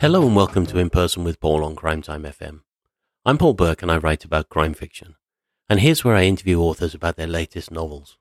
Hello 0.00 0.24
and 0.24 0.36
welcome 0.36 0.64
to 0.66 0.78
In 0.78 0.90
Person 0.90 1.24
with 1.24 1.40
Paul 1.40 1.64
on 1.64 1.74
Crime 1.74 2.02
Time 2.02 2.22
FM. 2.22 2.60
I'm 3.24 3.36
Paul 3.36 3.54
Burke 3.54 3.82
and 3.82 3.90
I 3.90 3.96
write 3.96 4.24
about 4.24 4.48
crime 4.48 4.72
fiction. 4.72 5.16
And 5.68 5.80
here's 5.80 6.04
where 6.04 6.14
I 6.14 6.22
interview 6.22 6.60
authors 6.60 6.94
about 6.94 7.16
their 7.16 7.26
latest 7.26 7.72
novels. 7.72 8.16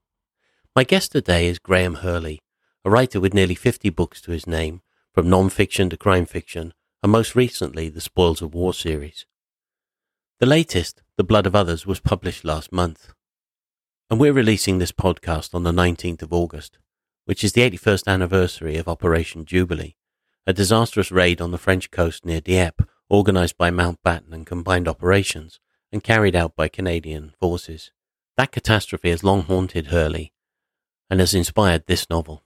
My 0.75 0.83
guest 0.83 1.11
today 1.11 1.45
is 1.45 1.59
Graham 1.59 1.97
Hurley, 1.97 2.41
a 2.83 2.89
writer 2.89 3.19
with 3.19 3.35
nearly 3.35 3.53
50 3.53 3.91
books 3.91 4.21
to 4.21 4.31
his 4.31 4.47
name, 4.47 4.81
from 5.13 5.29
non-fiction 5.29 5.91
to 5.91 5.97
crime 5.97 6.25
fiction, 6.25 6.73
and 7.03 7.11
most 7.11 7.35
recently 7.35 7.89
the 7.89 8.01
Spoils 8.01 8.41
of 8.41 8.55
War 8.55 8.73
series. 8.73 9.27
The 10.39 10.47
latest, 10.47 11.03
The 11.15 11.23
Blood 11.23 11.45
of 11.45 11.55
Others, 11.55 11.85
was 11.85 11.99
published 11.99 12.43
last 12.43 12.71
month. 12.71 13.13
And 14.09 14.19
we're 14.19 14.33
releasing 14.33 14.79
this 14.79 14.91
podcast 14.91 15.53
on 15.53 15.61
the 15.61 15.71
19th 15.71 16.23
of 16.23 16.33
August, 16.33 16.79
which 17.25 17.43
is 17.43 17.53
the 17.53 17.61
81st 17.61 18.07
anniversary 18.07 18.77
of 18.77 18.87
Operation 18.87 19.45
Jubilee 19.45 19.96
a 20.47 20.53
disastrous 20.53 21.11
raid 21.11 21.41
on 21.41 21.51
the 21.51 21.57
French 21.57 21.91
coast 21.91 22.25
near 22.25 22.39
Dieppe, 22.39 22.85
organized 23.09 23.57
by 23.57 23.69
Mountbatten 23.69 24.31
and 24.31 24.45
Combined 24.45 24.87
Operations, 24.87 25.59
and 25.91 26.01
carried 26.01 26.37
out 26.37 26.55
by 26.55 26.69
Canadian 26.69 27.33
forces. 27.37 27.91
That 28.37 28.53
catastrophe 28.53 29.09
has 29.09 29.25
long 29.25 29.41
haunted 29.41 29.87
Hurley 29.87 30.31
and 31.09 31.19
has 31.19 31.33
inspired 31.33 31.85
this 31.85 32.09
novel. 32.09 32.43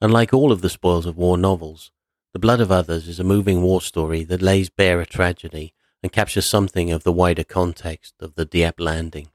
Unlike 0.00 0.32
all 0.32 0.50
of 0.50 0.62
the 0.62 0.70
Spoils 0.70 1.04
of 1.04 1.18
War 1.18 1.36
novels, 1.36 1.90
The 2.32 2.38
Blood 2.38 2.60
of 2.62 2.72
Others 2.72 3.06
is 3.06 3.20
a 3.20 3.24
moving 3.24 3.60
war 3.60 3.82
story 3.82 4.24
that 4.24 4.40
lays 4.40 4.70
bare 4.70 5.02
a 5.02 5.06
tragedy 5.06 5.74
and 6.02 6.10
captures 6.10 6.46
something 6.46 6.90
of 6.90 7.02
the 7.02 7.12
wider 7.12 7.44
context 7.44 8.14
of 8.20 8.34
the 8.34 8.46
Dieppe 8.46 8.82
landing. 8.82 9.28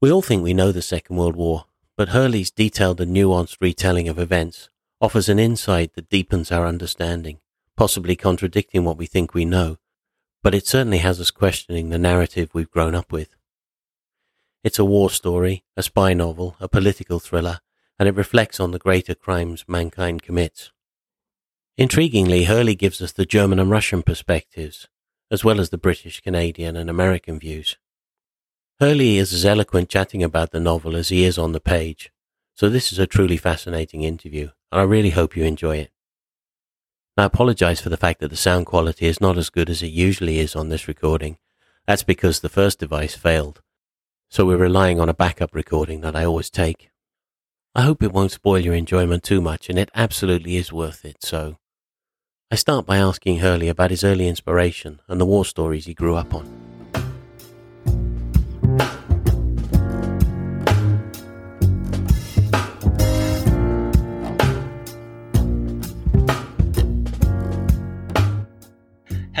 We 0.00 0.10
all 0.10 0.22
think 0.22 0.42
we 0.42 0.54
know 0.54 0.72
the 0.72 0.80
Second 0.80 1.16
World 1.16 1.36
War, 1.36 1.66
but 1.98 2.10
Hurley's 2.10 2.50
detailed 2.50 2.98
and 2.98 3.14
nuanced 3.14 3.58
retelling 3.60 4.08
of 4.08 4.18
events 4.18 4.70
offers 5.02 5.28
an 5.28 5.40
insight 5.40 5.94
that 5.94 6.08
deepens 6.08 6.52
our 6.52 6.64
understanding, 6.64 7.40
possibly 7.76 8.14
contradicting 8.14 8.84
what 8.84 8.96
we 8.96 9.04
think 9.04 9.34
we 9.34 9.44
know, 9.44 9.76
but 10.44 10.54
it 10.54 10.64
certainly 10.64 10.98
has 10.98 11.20
us 11.20 11.32
questioning 11.32 11.90
the 11.90 11.98
narrative 11.98 12.50
we've 12.52 12.70
grown 12.70 12.94
up 12.94 13.10
with. 13.10 13.34
It's 14.62 14.78
a 14.78 14.84
war 14.84 15.10
story, 15.10 15.64
a 15.76 15.82
spy 15.82 16.14
novel, 16.14 16.54
a 16.60 16.68
political 16.68 17.18
thriller, 17.18 17.58
and 17.98 18.08
it 18.08 18.14
reflects 18.14 18.60
on 18.60 18.70
the 18.70 18.78
greater 18.78 19.16
crimes 19.16 19.64
mankind 19.66 20.22
commits. 20.22 20.70
Intriguingly, 21.76 22.46
Hurley 22.46 22.76
gives 22.76 23.02
us 23.02 23.10
the 23.10 23.26
German 23.26 23.58
and 23.58 23.72
Russian 23.72 24.02
perspectives, 24.02 24.88
as 25.32 25.42
well 25.42 25.58
as 25.58 25.70
the 25.70 25.78
British, 25.78 26.20
Canadian, 26.20 26.76
and 26.76 26.88
American 26.88 27.40
views. 27.40 27.76
Hurley 28.78 29.18
is 29.18 29.32
as 29.32 29.44
eloquent 29.44 29.88
chatting 29.88 30.22
about 30.22 30.52
the 30.52 30.60
novel 30.60 30.94
as 30.94 31.08
he 31.08 31.24
is 31.24 31.38
on 31.38 31.50
the 31.50 31.60
page, 31.60 32.12
so 32.62 32.68
this 32.68 32.92
is 32.92 32.98
a 33.00 33.08
truly 33.08 33.36
fascinating 33.36 34.04
interview, 34.04 34.48
and 34.70 34.80
I 34.80 34.84
really 34.84 35.10
hope 35.10 35.36
you 35.36 35.42
enjoy 35.42 35.78
it. 35.78 35.90
I 37.16 37.24
apologize 37.24 37.80
for 37.80 37.88
the 37.88 37.96
fact 37.96 38.20
that 38.20 38.28
the 38.28 38.36
sound 38.36 38.66
quality 38.66 39.06
is 39.06 39.20
not 39.20 39.36
as 39.36 39.50
good 39.50 39.68
as 39.68 39.82
it 39.82 39.88
usually 39.88 40.38
is 40.38 40.54
on 40.54 40.68
this 40.68 40.86
recording. 40.86 41.38
That's 41.88 42.04
because 42.04 42.38
the 42.38 42.48
first 42.48 42.78
device 42.78 43.16
failed, 43.16 43.62
so 44.30 44.46
we're 44.46 44.58
relying 44.58 45.00
on 45.00 45.08
a 45.08 45.12
backup 45.12 45.56
recording 45.56 46.02
that 46.02 46.14
I 46.14 46.24
always 46.24 46.50
take. 46.50 46.90
I 47.74 47.82
hope 47.82 48.00
it 48.00 48.12
won't 48.12 48.30
spoil 48.30 48.60
your 48.60 48.74
enjoyment 48.74 49.24
too 49.24 49.40
much, 49.40 49.68
and 49.68 49.76
it 49.76 49.90
absolutely 49.96 50.54
is 50.54 50.72
worth 50.72 51.04
it, 51.04 51.16
so. 51.24 51.56
I 52.48 52.54
start 52.54 52.86
by 52.86 52.98
asking 52.98 53.38
Hurley 53.38 53.70
about 53.70 53.90
his 53.90 54.04
early 54.04 54.28
inspiration 54.28 55.00
and 55.08 55.20
the 55.20 55.26
war 55.26 55.44
stories 55.44 55.86
he 55.86 55.94
grew 55.94 56.14
up 56.14 56.32
on. 56.32 56.71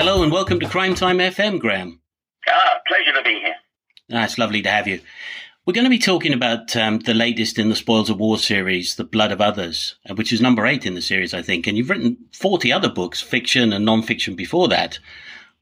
Hello 0.04 0.24
and 0.24 0.32
welcome 0.32 0.58
to 0.58 0.68
Crime 0.68 0.96
Time 0.96 1.18
FM, 1.18 1.60
Graham. 1.60 2.00
Ah, 2.48 2.80
pleasure 2.88 3.12
to 3.16 3.22
be 3.22 3.38
here. 3.38 3.54
Ah, 4.10 4.24
it's 4.24 4.36
lovely 4.36 4.60
to 4.60 4.68
have 4.68 4.88
you. 4.88 4.98
We're 5.64 5.74
going 5.74 5.84
to 5.84 5.90
be 5.90 6.00
talking 6.00 6.32
about 6.32 6.74
um, 6.74 6.98
the 6.98 7.14
latest 7.14 7.56
in 7.56 7.68
the 7.68 7.76
Spoils 7.76 8.10
of 8.10 8.18
War 8.18 8.36
series, 8.36 8.96
The 8.96 9.04
Blood 9.04 9.30
of 9.30 9.40
Others, 9.40 9.94
uh, 10.10 10.16
which 10.16 10.32
is 10.32 10.40
number 10.40 10.66
eight 10.66 10.84
in 10.86 10.96
the 10.96 11.02
series, 11.02 11.32
I 11.32 11.40
think. 11.40 11.68
And 11.68 11.78
you've 11.78 11.88
written 11.88 12.16
40 12.32 12.72
other 12.72 12.88
books, 12.88 13.20
fiction 13.20 13.72
and 13.72 13.84
non-fiction 13.84 14.34
before 14.34 14.66
that. 14.66 14.98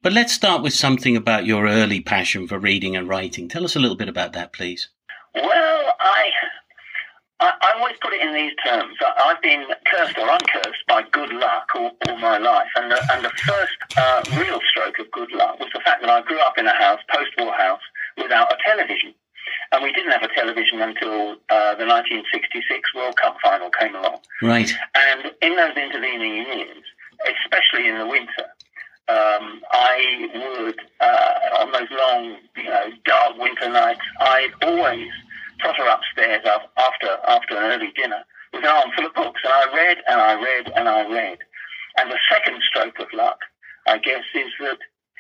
But 0.01 0.15
let's 0.15 0.33
start 0.33 0.63
with 0.63 0.73
something 0.73 1.19
about 1.19 1.45
your 1.45 1.67
early 1.67 2.01
passion 2.01 2.49
for 2.49 2.59
reading 2.59 2.97
and 2.97 3.07
writing. 3.07 3.47
Tell 3.47 3.67
us 3.67 3.77
a 3.77 3.79
little 3.79 3.99
bit 3.99 4.09
about 4.09 4.33
that, 4.33 4.55
please. 4.55 4.89
Well, 5.35 5.93
I 6.01 6.31
I, 7.41 7.53
I 7.61 7.79
always 7.79 7.97
put 8.01 8.13
it 8.13 8.21
in 8.21 8.35
these 8.35 8.53
terms. 8.65 8.97
I, 9.01 9.33
have 9.33 9.43
been 9.43 9.65
cursed 9.87 10.19
or 10.19 10.29
uncursed 10.29 10.85
by 10.87 11.03
good 11.11 11.33
luck 11.33 11.69
all, 11.75 11.93
all 12.07 12.19
my 12.19 12.39
life. 12.39 12.69
And 12.77 12.93
the, 12.93 13.01
and 13.13 13.25
the 13.25 13.31
first 13.31 13.79
uh, 13.97 14.23
real 14.39 14.61
stroke 14.71 14.99
of 14.99 15.11
good 15.11 15.33
luck 15.33 15.59
was 15.59 15.71
the 15.73 15.81
fact 15.81 16.03
that 16.03 16.11
I 16.11 16.21
grew 16.23 16.39
up 16.41 16.59
in 16.59 16.67
a 16.67 16.75
house, 16.75 17.01
post-war 17.09 17.53
house, 17.55 17.81
without 18.19 18.53
a 18.53 18.57
television. 18.65 19.15
And 19.73 19.83
we 19.83 19.93
didn't 19.93 20.13
have 20.13 20.23
a 20.23 20.35
television 20.35 20.83
until 20.83 21.33
uh, 21.49 21.75
the 21.81 21.87
1966 21.89 22.95
World 22.95 23.17
Cup 23.17 23.37
final 23.43 23.71
came 23.71 23.95
along. 23.95 24.21
Right. 24.43 24.71
And 24.95 25.33
in 25.41 25.57
those 25.57 25.77
intervening 25.77 26.35
years, 26.35 26.85
especially 27.25 27.89
in 27.89 27.99
the 27.99 28.07
winter, 28.07 28.47
um, 29.09 29.63
I 29.73 30.29
would, 30.35 30.81
uh, 31.01 31.61
on 31.61 31.73
those 31.73 31.89
long, 31.91 32.37
you 32.57 32.65
know, 32.65 32.91
dark 33.05 33.39
winter 33.39 33.69
nights, 33.71 34.01
I'd 34.21 34.53
always 34.63 35.09
trotter 35.61 35.87
upstairs 35.87 36.45
after 36.77 37.09
after 37.29 37.57
an 37.57 37.73
early 37.73 37.93
dinner 37.95 38.25
with 38.53 38.65
an 38.65 38.71
arm 38.71 38.91
full 38.97 39.07
of 39.07 39.15
books, 39.15 39.41
and 39.45 39.53
I 39.53 39.75
read 39.75 39.99
and 40.09 40.21
I 40.21 40.35
read 40.35 40.73
and 40.75 40.89
I 40.89 41.09
read. 41.09 41.39
And 41.99 42.11
the 42.11 42.19
second 42.31 42.63
stroke 42.69 42.99
of 43.01 43.09
luck, 43.13 43.39
I 43.87 43.99
guess, 43.99 44.25
is 44.35 44.53
that 44.61 44.79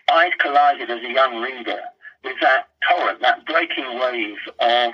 I'd 0.08 0.38
collided 0.38 0.90
as 0.90 1.02
a 1.02 1.12
young 1.12 1.40
reader 1.40 1.80
with 2.24 2.36
that 2.40 2.68
torrent, 2.88 3.20
that 3.22 3.46
breaking 3.46 3.98
wave 3.98 4.38
of 4.60 4.92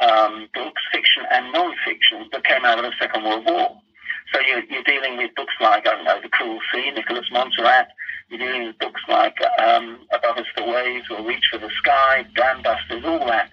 um, 0.00 0.48
books, 0.54 0.82
fiction 0.92 1.24
and 1.30 1.52
non-fiction 1.52 2.28
that 2.32 2.44
came 2.44 2.64
out 2.64 2.78
of 2.78 2.84
the 2.84 2.92
Second 2.98 3.24
World 3.24 3.46
War. 3.46 3.80
So 4.32 4.40
you're, 4.40 4.64
you're, 4.64 4.82
dealing 4.82 5.16
with 5.16 5.34
books 5.36 5.54
like, 5.60 5.86
I 5.86 5.94
don't 5.94 6.04
know, 6.04 6.20
The 6.20 6.28
Cruel 6.28 6.58
Sea, 6.72 6.90
Nicholas 6.90 7.26
Monsarrat. 7.32 7.86
You're 8.28 8.40
dealing 8.40 8.66
with 8.66 8.78
books 8.78 9.00
like 9.08 9.36
um, 9.62 10.00
Above 10.12 10.38
Us 10.38 10.46
the 10.56 10.64
Waves 10.64 11.06
or 11.10 11.24
Reach 11.24 11.44
for 11.50 11.58
the 11.58 11.70
Sky, 11.78 12.26
Dam 12.34 12.62
Busters, 12.62 13.04
all 13.04 13.24
that 13.26 13.50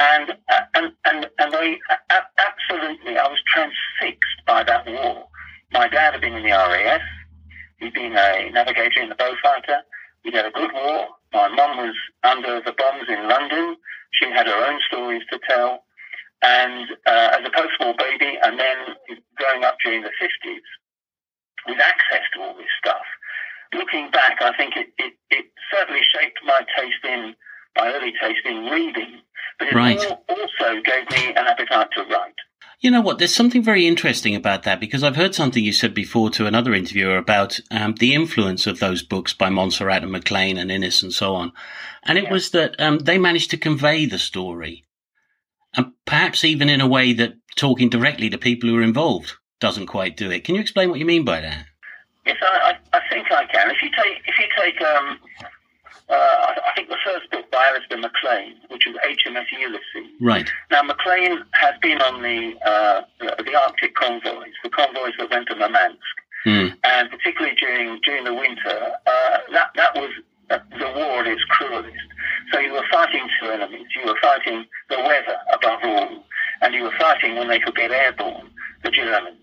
and 0.00 0.32
and 0.74 0.92
and 1.04 1.26
and 1.38 1.54
I 1.54 1.76
absolutely 2.38 3.18
I 3.18 3.28
was 3.28 3.38
transfixed 3.46 4.40
by 4.46 4.64
that 4.64 4.86
war. 4.86 5.28
My 5.72 5.88
dad 5.88 6.14
had 6.14 6.20
been 6.22 6.34
in 6.34 6.42
the 6.42 6.50
RAF. 6.50 7.02
He'd 7.78 7.94
been 7.94 8.16
a 8.16 8.50
navigator 8.50 9.00
in 9.00 9.10
the 9.10 9.14
Beaufighter. 9.14 9.80
We 10.24 10.32
had 10.32 10.46
a 10.46 10.50
good 10.50 10.72
war. 10.72 11.08
My 11.32 11.48
mum 11.48 11.76
was 11.76 11.94
under 12.24 12.60
the 12.60 12.72
bombs 12.72 13.08
in 13.08 13.28
London. 13.28 13.76
She 14.12 14.26
had 14.30 14.46
her 14.46 14.66
own 14.66 14.80
stories 14.88 15.22
to 15.30 15.38
tell. 15.48 15.84
And 16.42 16.88
uh, 17.06 17.38
as 17.38 17.46
a 17.46 17.50
post-war 17.54 17.94
baby, 17.98 18.38
and 18.42 18.58
then 18.58 18.76
growing 19.36 19.64
up 19.64 19.76
during 19.84 20.02
the 20.02 20.10
50s, 20.20 20.66
with 21.68 21.78
access 21.78 22.24
to 22.34 22.40
all 22.40 22.56
this 22.56 22.72
stuff, 22.82 23.04
looking 23.74 24.10
back, 24.10 24.38
I 24.40 24.56
think 24.56 24.74
it, 24.76 24.88
it, 24.98 25.14
it 25.30 25.46
certainly 25.72 26.00
shaped 26.02 26.40
my 26.44 26.62
taste 26.76 27.04
in 27.04 27.34
my 27.76 27.92
early 27.92 28.12
taste 28.20 28.44
in 28.44 28.64
reading, 28.66 29.20
but 29.58 29.68
it 29.68 29.74
right. 29.74 29.98
also 30.28 30.80
gave 30.84 31.10
me 31.10 31.28
an 31.30 31.46
appetite 31.46 31.88
to 31.96 32.02
write. 32.04 32.34
You 32.80 32.90
know 32.90 33.02
what? 33.02 33.18
There's 33.18 33.34
something 33.34 33.62
very 33.62 33.86
interesting 33.86 34.34
about 34.34 34.62
that 34.62 34.80
because 34.80 35.04
I've 35.04 35.16
heard 35.16 35.34
something 35.34 35.62
you 35.62 35.72
said 35.72 35.92
before 35.92 36.30
to 36.30 36.46
another 36.46 36.72
interviewer 36.72 37.18
about 37.18 37.60
um, 37.70 37.94
the 37.98 38.14
influence 38.14 38.66
of 38.66 38.78
those 38.78 39.02
books 39.02 39.34
by 39.34 39.50
Monsarrat 39.50 40.02
and 40.02 40.12
Maclean 40.12 40.56
and 40.56 40.72
Innes 40.72 41.02
and 41.02 41.12
so 41.12 41.34
on. 41.34 41.52
And 42.04 42.16
it 42.16 42.24
yeah. 42.24 42.32
was 42.32 42.50
that 42.52 42.80
um, 42.80 43.00
they 43.00 43.18
managed 43.18 43.50
to 43.50 43.58
convey 43.58 44.06
the 44.06 44.18
story. 44.18 44.86
And 45.74 45.92
perhaps 46.06 46.42
even 46.42 46.70
in 46.70 46.80
a 46.80 46.88
way 46.88 47.12
that 47.12 47.34
talking 47.54 47.90
directly 47.90 48.30
to 48.30 48.38
people 48.38 48.70
who 48.70 48.78
are 48.78 48.82
involved 48.82 49.34
doesn't 49.60 49.86
quite 49.86 50.16
do 50.16 50.30
it. 50.30 50.44
Can 50.44 50.54
you 50.54 50.60
explain 50.62 50.88
what 50.88 50.98
you 50.98 51.04
mean 51.04 51.24
by 51.24 51.42
that? 51.42 51.66
Yes, 52.24 52.38
I, 52.40 52.72
I, 52.92 52.96
I 52.96 53.00
think 53.10 53.30
I 53.30 53.44
can. 53.44 53.70
If 53.70 53.82
you 53.82 53.90
take, 53.90 54.22
if 54.26 54.34
you 54.38 54.46
take 54.58 54.80
um, 54.80 55.18
uh, 56.10 56.54
I 56.66 56.72
think 56.74 56.88
the 56.88 56.98
first 57.04 57.30
book 57.30 57.50
by 57.52 57.68
Alistair 57.68 57.98
MacLean, 57.98 58.56
which 58.68 58.86
is 58.86 58.96
HMS 58.96 59.46
Ulysses. 59.58 60.10
Right. 60.20 60.50
Now, 60.70 60.82
MacLean 60.82 61.38
has 61.52 61.74
been 61.80 62.02
on 62.02 62.20
the, 62.22 62.54
uh, 62.66 63.02
the, 63.20 63.42
the 63.44 63.54
Arctic 63.54 63.94
convoys, 63.94 64.52
the 64.64 64.70
convoys 64.70 65.12
that 65.18 65.30
went 65.30 65.48
to 65.48 65.54
Murmansk, 65.54 65.98
mm. 66.44 66.74
and 66.82 67.10
particularly 67.10 67.54
during 67.56 68.00
during 68.00 68.24
the 68.24 68.34
winter, 68.34 68.92
uh, 69.06 69.38
that 69.52 69.70
that 69.76 69.94
was 69.94 70.10
the 70.48 70.92
war 70.96 71.20
at 71.20 71.28
its 71.28 71.44
cruelest. 71.44 71.94
So 72.52 72.58
you 72.58 72.72
were 72.72 72.86
fighting 72.90 73.28
two 73.40 73.46
enemies. 73.46 73.86
You 73.94 74.06
were 74.06 74.18
fighting 74.20 74.66
the 74.88 74.96
weather 74.98 75.36
above 75.52 75.80
all, 75.84 76.24
and 76.62 76.74
you 76.74 76.82
were 76.82 76.94
fighting 76.98 77.36
when 77.36 77.48
they 77.48 77.60
could 77.60 77.76
get 77.76 77.92
airborne, 77.92 78.50
the 78.82 78.90
Germans, 78.90 79.38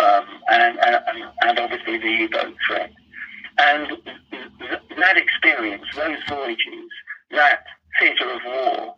um, 0.00 0.24
and, 0.50 0.78
and 0.80 0.96
and 1.42 1.58
obviously 1.60 1.98
the 1.98 2.10
U-boat 2.10 2.54
threat. 2.66 2.90
And 3.58 3.98
that 4.98 5.16
experience, 5.16 5.84
those 5.94 6.18
voyages, 6.28 6.88
that 7.30 7.64
theatre 7.98 8.30
of 8.30 8.40
war, 8.44 8.94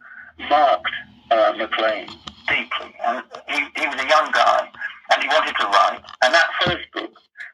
marked 0.49 0.91
uh, 1.31 1.53
Maclean 1.56 2.06
deeply. 2.49 2.95
And 3.05 3.23
he, 3.49 3.59
he 3.77 3.87
was 3.87 4.01
a 4.01 4.09
young 4.09 4.31
guy, 4.33 4.69
and 5.12 5.23
he 5.23 5.29
wanted 5.29 5.55
to 5.56 5.67
write. 5.67 6.01
And 6.23 6.35
that 6.35 6.49
first 6.62 6.91
book, 6.93 7.12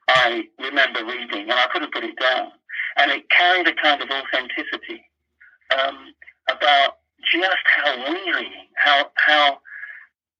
I 0.09 0.45
remember 0.59 1.05
reading, 1.05 1.43
and 1.43 1.53
I 1.53 1.67
couldn't 1.73 1.93
put 1.93 2.05
it 2.05 2.19
down. 2.19 2.53
And 2.97 3.11
it 3.13 3.29
carried 3.31 3.69
a 3.69 3.75
kind 3.75 4.03
of 4.03 4.09
authenticity 4.11 5.05
um, 5.79 6.13
about 6.49 6.97
just 7.33 7.65
how 7.77 7.97
wearying, 8.13 8.67
how 8.75 9.11
how 9.17 9.59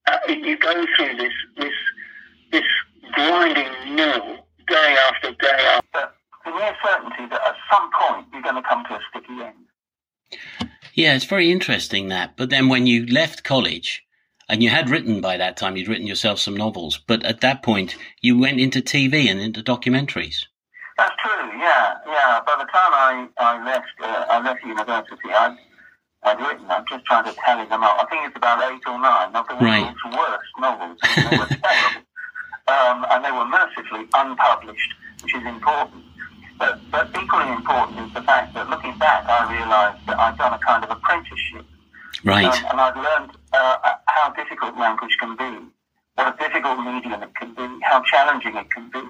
uh, 0.07 0.19
you 0.29 0.59
go 0.59 0.85
through 0.97 1.17
this 1.17 1.33
this 1.57 1.75
this 2.51 2.65
grinding 3.13 3.95
mill 3.95 4.47
day 4.69 4.97
after 5.09 5.31
day 5.33 5.81
after. 5.95 6.11
The 6.45 6.51
near 6.51 6.75
certainty 6.85 7.27
that 7.31 7.41
at 7.47 7.57
some 7.71 7.91
point 7.93 8.27
you're 8.33 8.43
going 8.43 8.57
to 8.57 8.69
come 8.69 8.85
to 8.89 8.95
a 8.95 9.01
sticky 9.11 9.43
end. 9.43 10.41
Yeah, 10.95 11.15
it's 11.15 11.25
very 11.25 11.51
interesting 11.51 12.09
that. 12.09 12.37
But 12.37 12.51
then 12.51 12.69
when 12.69 12.87
you 12.87 13.07
left 13.07 13.45
college, 13.45 14.05
and 14.49 14.63
you 14.63 14.69
had 14.69 14.91
written 14.91 15.21
by 15.21 15.37
that 15.37 15.57
time, 15.57 15.77
you'd 15.77 15.89
written 15.89 16.07
yourself 16.07 16.41
some 16.41 16.57
novels, 16.57 16.99
but 17.07 17.25
at 17.25 17.41
that 17.41 17.63
point 17.63 17.97
you 18.21 18.39
went 18.39 18.59
into 18.61 18.81
TV 18.81 19.31
and 19.31 19.41
into 19.41 19.63
documentaries. 19.63 20.47
That's 20.99 21.15
true. 21.23 21.59
Yeah, 21.59 21.95
yeah. 22.07 22.41
By 22.45 22.57
the 22.59 22.65
time 22.65 22.93
I 22.93 23.29
I 23.39 23.65
left 23.65 23.87
uh, 24.03 24.25
I 24.29 24.43
left 24.43 24.63
university, 24.65 25.31
I 25.31 25.57
I'd 26.25 26.41
written. 26.41 26.67
I'm 26.69 26.85
just 26.91 27.05
trying 27.07 27.25
to 27.25 27.33
tally 27.33 27.67
them 27.69 27.83
up. 27.83 27.97
I 28.03 28.07
think 28.11 28.27
it's 28.27 28.37
about 28.37 28.61
eight 28.71 28.83
or 28.87 29.01
nine 29.01 29.35
of 29.35 29.47
the 29.49 29.55
right. 29.55 29.83
world's 29.83 30.19
worst 30.19 30.53
novels. 30.59 30.99
They 31.31 31.39
were 31.39 31.47
terrible. 31.47 32.07
Um, 32.69 33.07
and 33.11 33.25
they 33.25 33.33
were 33.33 33.47
mercifully 33.47 34.07
unpublished, 34.15 34.93
which 35.23 35.35
is 35.35 35.45
important. 35.45 36.05
But, 36.61 36.79
but 36.93 37.09
equally 37.17 37.49
important 37.49 38.07
is 38.07 38.13
the 38.13 38.21
fact 38.21 38.53
that 38.53 38.69
looking 38.69 38.93
back, 38.99 39.25
I 39.25 39.51
realised 39.51 40.07
that 40.07 40.21
I'd 40.21 40.37
done 40.37 40.53
a 40.53 40.59
kind 40.59 40.85
of 40.85 40.91
apprenticeship. 40.91 41.65
Right. 42.23 42.45
Um, 42.45 42.65
and 42.71 42.81
I'd 42.81 42.97
learned 43.01 43.33
uh, 43.55 43.95
how 44.07 44.29
difficult 44.37 44.77
language 44.77 45.17
can 45.19 45.37
be, 45.41 45.73
what 46.17 46.35
a 46.35 46.37
difficult 46.37 46.85
medium 46.85 47.23
it 47.23 47.35
can 47.35 47.55
be, 47.55 47.67
how 47.83 48.03
challenging 48.03 48.57
it 48.57 48.71
can 48.71 48.91
be. 48.91 49.01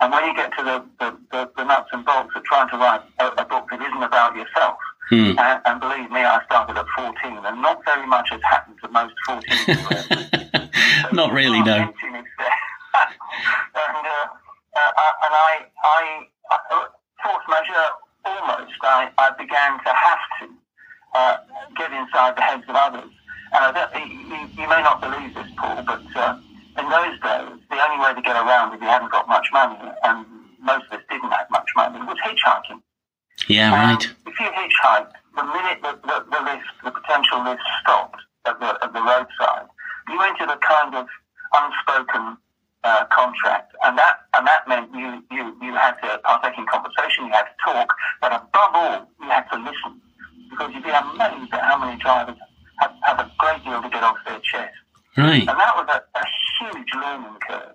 And 0.00 0.12
when 0.12 0.28
you 0.28 0.34
get 0.36 0.52
to 0.58 0.62
the, 0.62 0.84
the, 1.00 1.16
the, 1.32 1.50
the 1.56 1.64
nuts 1.64 1.88
and 1.92 2.04
bolts 2.04 2.36
of 2.36 2.44
trying 2.44 2.68
to 2.68 2.76
write 2.76 3.00
a, 3.18 3.28
a 3.40 3.44
book 3.46 3.64
that 3.70 3.80
isn't 3.80 4.02
about 4.02 4.36
yourself, 4.36 4.76
Hmm. 5.10 5.36
And, 5.38 5.60
and, 5.66 5.80
believe 5.80 6.10
me, 6.10 6.24
I 6.24 6.42
started 6.46 6.78
at 6.78 6.86
14, 6.96 7.36
and 7.44 7.60
not 7.60 7.84
very 7.84 8.06
much 8.06 8.30
has 8.30 8.40
happened 8.42 8.78
to 8.82 8.88
most 8.88 9.12
14 9.26 9.42
year 9.68 9.76
olds. 9.92 10.08
not 11.12 11.30
really, 11.30 11.60
no. 11.60 11.76
and, 11.76 11.92
uh, 13.76 14.28
uh, 14.74 15.12
and 15.24 15.34
I, 15.34 15.66
I, 15.84 16.20
uh, 16.22 16.33
force 17.22 17.44
majeure, 17.48 17.90
almost, 18.24 18.72
I, 18.82 19.10
I 19.18 19.30
began 19.38 19.78
to 19.84 19.92
have 19.92 20.24
to 20.40 20.44
uh, 21.14 21.36
get 21.76 21.92
inside 21.92 22.36
the 22.36 22.42
heads 22.42 22.64
of 22.68 22.76
others. 22.76 23.10
And 23.52 23.76
you, 23.94 24.62
you, 24.62 24.68
may 24.68 24.82
not 24.82 25.00
believe 25.00 25.34
this, 25.34 25.46
Paul, 25.56 25.82
but 25.86 26.02
uh, 26.16 26.38
in 26.78 26.88
those 26.90 27.14
days, 27.22 27.54
the 27.70 27.78
only 27.78 28.02
way 28.02 28.14
to 28.14 28.22
get 28.22 28.34
around 28.34 28.74
if 28.74 28.80
you 28.80 28.88
hadn't 28.88 29.12
got 29.12 29.28
much 29.28 29.46
money, 29.52 29.78
and 30.02 30.26
most 30.60 30.86
of 30.90 30.98
us 30.98 31.04
didn't 31.08 31.30
have 31.30 31.46
much 31.50 31.68
money, 31.76 31.98
was 32.00 32.18
hitchhiking. 32.24 32.82
Yeah, 33.48 33.70
right. 33.70 34.02
If 34.26 34.40
you 34.40 34.46
hitchhike, 34.46 35.10
the 35.36 35.44
minute 35.44 35.78
the, 35.82 35.98
the, 36.02 36.24
the 36.30 36.40
lift, 36.42 36.66
the 36.82 36.90
potential 36.90 37.44
lift 37.44 37.62
stopped 37.82 38.20
at 38.46 38.58
the, 38.58 38.78
at 38.82 38.92
the 38.92 39.02
roadside, 39.02 39.68
you 40.08 40.20
entered 40.20 40.50
a 40.50 40.58
kind 40.58 40.94
of 40.94 41.06
unspoken 41.52 42.36
uh, 42.84 43.04
contract, 43.10 43.74
and 43.82 43.98
that 43.98 44.28
and 44.34 44.46
that 44.46 44.68
meant 44.68 44.92
you, 44.94 45.24
you, 45.30 45.56
you 45.60 45.74
had 45.74 45.92
to 46.02 46.18
partake 46.18 46.58
in 46.58 46.66
conversation, 46.66 47.26
you 47.26 47.32
had 47.32 47.44
to 47.44 47.56
talk, 47.64 47.92
but 48.20 48.32
above 48.32 48.72
all, 48.74 49.10
you 49.20 49.28
had 49.28 49.48
to 49.50 49.56
listen, 49.58 50.00
because 50.50 50.72
you'd 50.74 50.84
be 50.84 50.90
amazed 50.90 51.52
at 51.52 51.62
how 51.62 51.78
many 51.78 51.98
drivers 51.98 52.36
have, 52.80 52.92
have 53.02 53.18
a 53.20 53.30
great 53.38 53.64
deal 53.64 53.82
to 53.82 53.88
get 53.88 54.02
off 54.02 54.16
their 54.26 54.40
chest. 54.40 54.74
Right. 55.16 55.46
And 55.46 55.58
that 55.58 55.74
was 55.76 55.88
a, 55.88 56.02
a 56.18 56.24
huge 56.58 56.88
learning 56.94 57.38
curve 57.48 57.74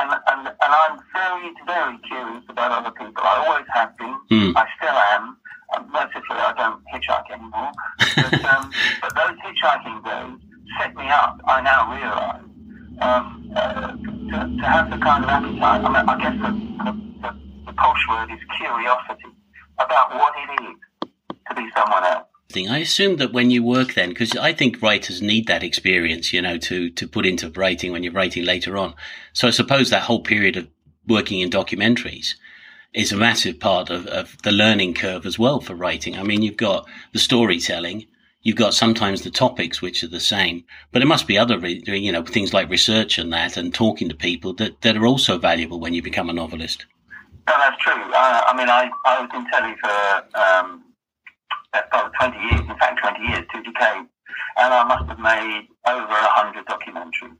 and, 0.00 0.10
and, 0.12 0.48
and 0.48 0.72
I'm 0.72 0.98
very, 1.12 1.52
very 1.66 1.98
curious 2.08 2.44
about 2.48 2.72
other 2.72 2.90
people. 2.90 3.22
I 3.22 3.44
always 3.46 3.66
have 3.72 3.96
been. 3.98 4.16
Mm. 4.30 4.52
I 4.56 4.66
still 4.76 4.96
am. 5.14 5.36
Um, 5.76 5.86
mercifully, 5.92 6.40
I 6.40 6.52
don't 6.56 6.82
hitchhike 6.92 7.30
anymore. 7.30 7.70
But, 8.16 8.44
um, 8.44 8.72
but 9.02 9.14
those 9.14 9.36
hitchhiking 9.44 10.04
days 10.04 10.40
set 10.78 10.94
me 10.96 11.08
up, 11.08 11.40
I 11.46 11.60
now 11.60 11.94
realise, 11.94 12.49
um, 13.00 13.52
uh, 13.54 13.92
to, 13.92 14.56
to 14.56 14.62
have 14.62 14.90
the 14.90 14.98
kind 14.98 15.24
of 15.24 15.30
appetite. 15.30 15.84
I 15.84 15.88
mean, 15.88 16.08
I 16.08 16.18
guess 16.18 16.36
the, 16.40 16.50
the, 17.22 17.36
the, 17.66 17.72
posh 17.72 18.08
word 18.08 18.30
is 18.30 18.40
curiosity 18.58 19.24
about 19.78 20.14
what 20.14 20.34
it 20.36 20.62
is 20.62 21.08
to 21.48 21.54
be 21.54 21.68
someone 21.74 22.04
else. 22.04 22.26
I 22.68 22.78
assume 22.78 23.16
that 23.16 23.32
when 23.32 23.50
you 23.50 23.62
work 23.62 23.94
then, 23.94 24.08
because 24.08 24.36
I 24.36 24.52
think 24.52 24.82
writers 24.82 25.22
need 25.22 25.46
that 25.46 25.62
experience, 25.62 26.32
you 26.32 26.42
know, 26.42 26.58
to, 26.58 26.90
to 26.90 27.06
put 27.06 27.24
into 27.24 27.48
writing 27.50 27.92
when 27.92 28.02
you're 28.02 28.12
writing 28.12 28.44
later 28.44 28.76
on. 28.76 28.94
So 29.32 29.46
I 29.46 29.52
suppose 29.52 29.90
that 29.90 30.02
whole 30.02 30.22
period 30.22 30.56
of 30.56 30.68
working 31.06 31.40
in 31.40 31.50
documentaries 31.50 32.34
is 32.92 33.12
a 33.12 33.16
massive 33.16 33.60
part 33.60 33.88
of, 33.88 34.06
of 34.08 34.36
the 34.42 34.50
learning 34.50 34.94
curve 34.94 35.26
as 35.26 35.38
well 35.38 35.60
for 35.60 35.74
writing. 35.74 36.18
I 36.18 36.24
mean, 36.24 36.42
you've 36.42 36.56
got 36.56 36.88
the 37.12 37.20
storytelling. 37.20 38.06
You've 38.42 38.56
got 38.56 38.72
sometimes 38.72 39.22
the 39.22 39.30
topics, 39.30 39.82
which 39.82 40.02
are 40.02 40.08
the 40.08 40.20
same, 40.20 40.64
but 40.92 41.00
there 41.00 41.08
must 41.08 41.26
be 41.26 41.36
other, 41.36 41.58
you 41.66 42.10
know, 42.10 42.22
things 42.22 42.54
like 42.54 42.70
research 42.70 43.18
and 43.18 43.30
that 43.34 43.58
and 43.58 43.74
talking 43.74 44.08
to 44.08 44.14
people 44.14 44.54
that, 44.54 44.80
that 44.80 44.96
are 44.96 45.06
also 45.06 45.36
valuable 45.38 45.78
when 45.78 45.92
you 45.92 46.02
become 46.02 46.30
a 46.30 46.32
novelist. 46.32 46.86
No, 47.46 47.54
that's 47.58 47.76
true. 47.82 47.92
Uh, 47.92 48.42
I 48.46 48.56
mean, 48.56 48.70
I, 48.70 48.90
I 49.04 49.20
was 49.20 49.30
in 49.34 49.44
telly 49.50 49.74
for 49.82 50.38
um, 50.40 50.84
about 51.74 52.12
20 52.18 52.38
years, 52.38 52.60
in 52.60 52.78
fact 52.78 53.00
20 53.00 53.20
years, 53.28 53.44
two 53.52 53.62
decades, 53.62 54.08
and 54.56 54.72
I 54.72 54.84
must 54.84 55.08
have 55.08 55.18
made 55.18 55.68
over 55.86 56.08
100 56.08 56.64
documentaries. 56.64 57.36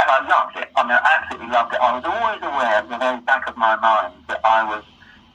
And 0.00 0.08
I 0.08 0.26
loved 0.26 0.56
it. 0.56 0.68
I 0.76 0.82
mean, 0.82 0.96
I 0.96 1.20
absolutely 1.20 1.52
loved 1.52 1.74
it. 1.74 1.80
I 1.80 1.94
was 1.94 2.04
always 2.04 2.40
aware 2.42 2.74
at 2.80 2.88
the 2.88 2.98
very 2.98 3.20
back 3.20 3.46
of 3.48 3.56
my 3.56 3.76
mind 3.76 4.14
that 4.28 4.40
I 4.44 4.64
was 4.64 4.82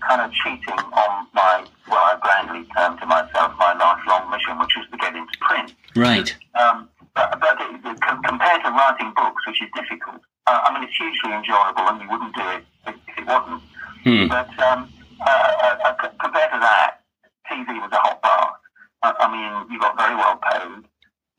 kind 0.02 0.22
of 0.22 0.32
cheating 0.32 0.80
on 0.80 1.28
my, 1.34 1.66
well, 1.88 2.04
I 2.04 2.18
grandly 2.22 2.68
termed 2.76 3.00
to 3.00 3.06
myself 3.06 3.54
my 3.58 3.74
lifelong 3.74 4.30
mission, 4.32 4.60
which 4.60 4.74
was 4.76 4.88
to 4.92 4.98
get 4.98 5.16
into 5.16 5.38
print. 5.42 5.74
Right. 5.96 6.36
Um, 6.56 6.90
but, 7.16 7.40
but 7.40 7.56
it, 7.62 7.80
it, 7.84 7.98
compared 8.24 8.64
to 8.64 8.70
writing 8.72 9.14
books, 9.16 9.46
which 9.48 9.62
is 9.62 9.70
difficult, 9.76 10.22
uh, 10.48 10.62
I 10.66 10.74
mean, 10.74 10.84
it's 10.84 10.98
hugely 10.98 11.34
enjoyable, 11.34 11.88
and 11.90 12.02
you 12.02 12.10
wouldn't 12.10 12.36
do 12.36 12.46
it 12.50 12.64
if, 12.88 12.96
it 13.18 13.26
wasn't. 13.26 13.62
Hmm. 14.04 14.28
But 14.28 14.52
um, 14.60 14.92
uh, 15.22 15.30
uh, 15.30 15.78
uh 15.86 16.10
compared 16.22 16.52
to 16.54 16.60
that, 16.60 17.02
TV 17.50 17.82
was 17.82 17.92
a 17.92 17.98
hot 17.98 18.22
bath. 18.22 18.60
I, 19.02 19.14
I 19.20 19.28
mean, 19.32 19.72
you 19.72 19.80
got 19.80 19.98
very 19.98 20.16
well 20.16 20.38
paid. 20.38 20.86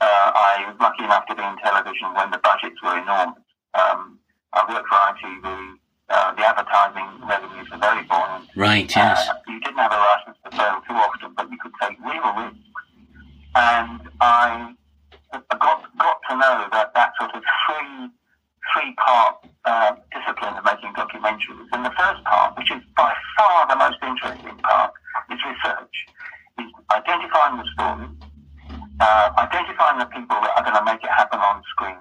Uh, 0.00 0.28
I 0.34 0.64
was 0.68 0.76
lucky 0.80 1.04
enough 1.04 1.26
to 1.26 1.34
be 1.34 1.42
in 1.42 1.56
television 1.62 2.12
when 2.14 2.30
the 2.30 2.38
budgets 2.38 2.82
were 2.82 2.98
enormous. 2.98 3.40
Um, 3.74 4.18
I 4.52 4.64
worked 4.68 4.88
for 4.88 4.96
ITV. 4.96 5.78
Uh, 6.08 6.34
the 6.34 6.46
advertising 6.46 7.08
revenues 7.26 7.68
were 7.70 7.78
very 7.78 8.04
buoyant. 8.04 8.46
Right, 8.54 8.94
yes. 8.94 9.28
Uh, 9.28 9.34
you 9.48 9.58
didn't 9.60 9.78
have 9.78 9.92
a 9.92 9.96
license 9.96 10.38
to 10.44 10.50
fail 10.56 10.80
too 10.86 10.94
often, 10.94 11.34
but 11.36 11.50
you 11.50 11.58
could 11.58 11.72
take 11.82 11.98
real 11.98 12.30
risks. 12.38 12.62
And 13.56 14.00
I 14.20 14.74
got 15.32 15.82
got 15.98 16.18
to 16.30 16.36
know 16.36 16.68
that 16.72 16.94
that 16.94 17.12
sort 17.18 17.34
of 17.34 17.42
three 17.42 18.10
three 18.72 18.94
part 18.94 19.46
uh, 19.64 19.96
discipline 20.14 20.54
of 20.54 20.64
making 20.64 20.92
documentaries. 20.94 21.66
And 21.72 21.84
the 21.84 21.94
first 21.98 22.22
part, 22.24 22.56
which 22.56 22.70
is 22.70 22.82
by 22.96 23.12
far 23.36 23.66
the 23.68 23.76
most 23.76 23.98
interesting 24.02 24.56
part, 24.62 24.92
is 25.30 25.40
research. 25.42 25.96
Is 26.58 26.70
identifying 26.90 27.58
the 27.58 27.66
story, 27.74 28.08
uh, 29.00 29.30
identifying 29.38 29.98
the 29.98 30.06
people 30.06 30.38
that 30.40 30.52
are 30.56 30.62
going 30.62 30.76
to 30.76 30.84
make 30.84 31.02
it 31.02 31.10
happen 31.10 31.40
on 31.40 31.62
screen, 31.74 31.98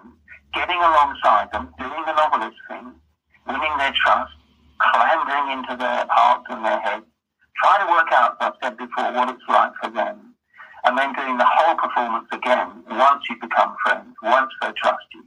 getting 0.54 0.78
alongside 0.78 1.52
them, 1.52 1.74
doing 1.80 2.04
the 2.06 2.14
novelist 2.14 2.58
thing, 2.70 2.94
winning 3.48 3.78
their 3.78 3.94
trust, 3.94 4.34
clambering 4.80 5.60
into 5.60 5.76
their 5.76 6.06
hearts 6.10 6.46
and 6.50 6.66
their 6.66 6.80
heads, 6.80 7.06
trying 7.62 7.86
to 7.86 7.92
work 7.92 8.12
out, 8.12 8.38
as 8.42 8.52
I've 8.52 8.60
said 8.62 8.78
before, 8.78 9.12
what 9.14 9.30
it's 9.30 9.44
like 9.48 9.72
for 9.82 9.90
them, 9.90 10.36
and 10.86 10.98
then 10.98 11.14
doing 11.14 11.38
the 11.38 11.48
whole 11.48 11.76
performance 11.76 12.28
again 12.32 12.84
once 12.90 13.24
you 13.30 13.36
become 13.40 13.76
friends, 13.84 14.16
once 14.22 14.52
they 14.62 14.72
trust 14.78 15.06
you. 15.14 15.24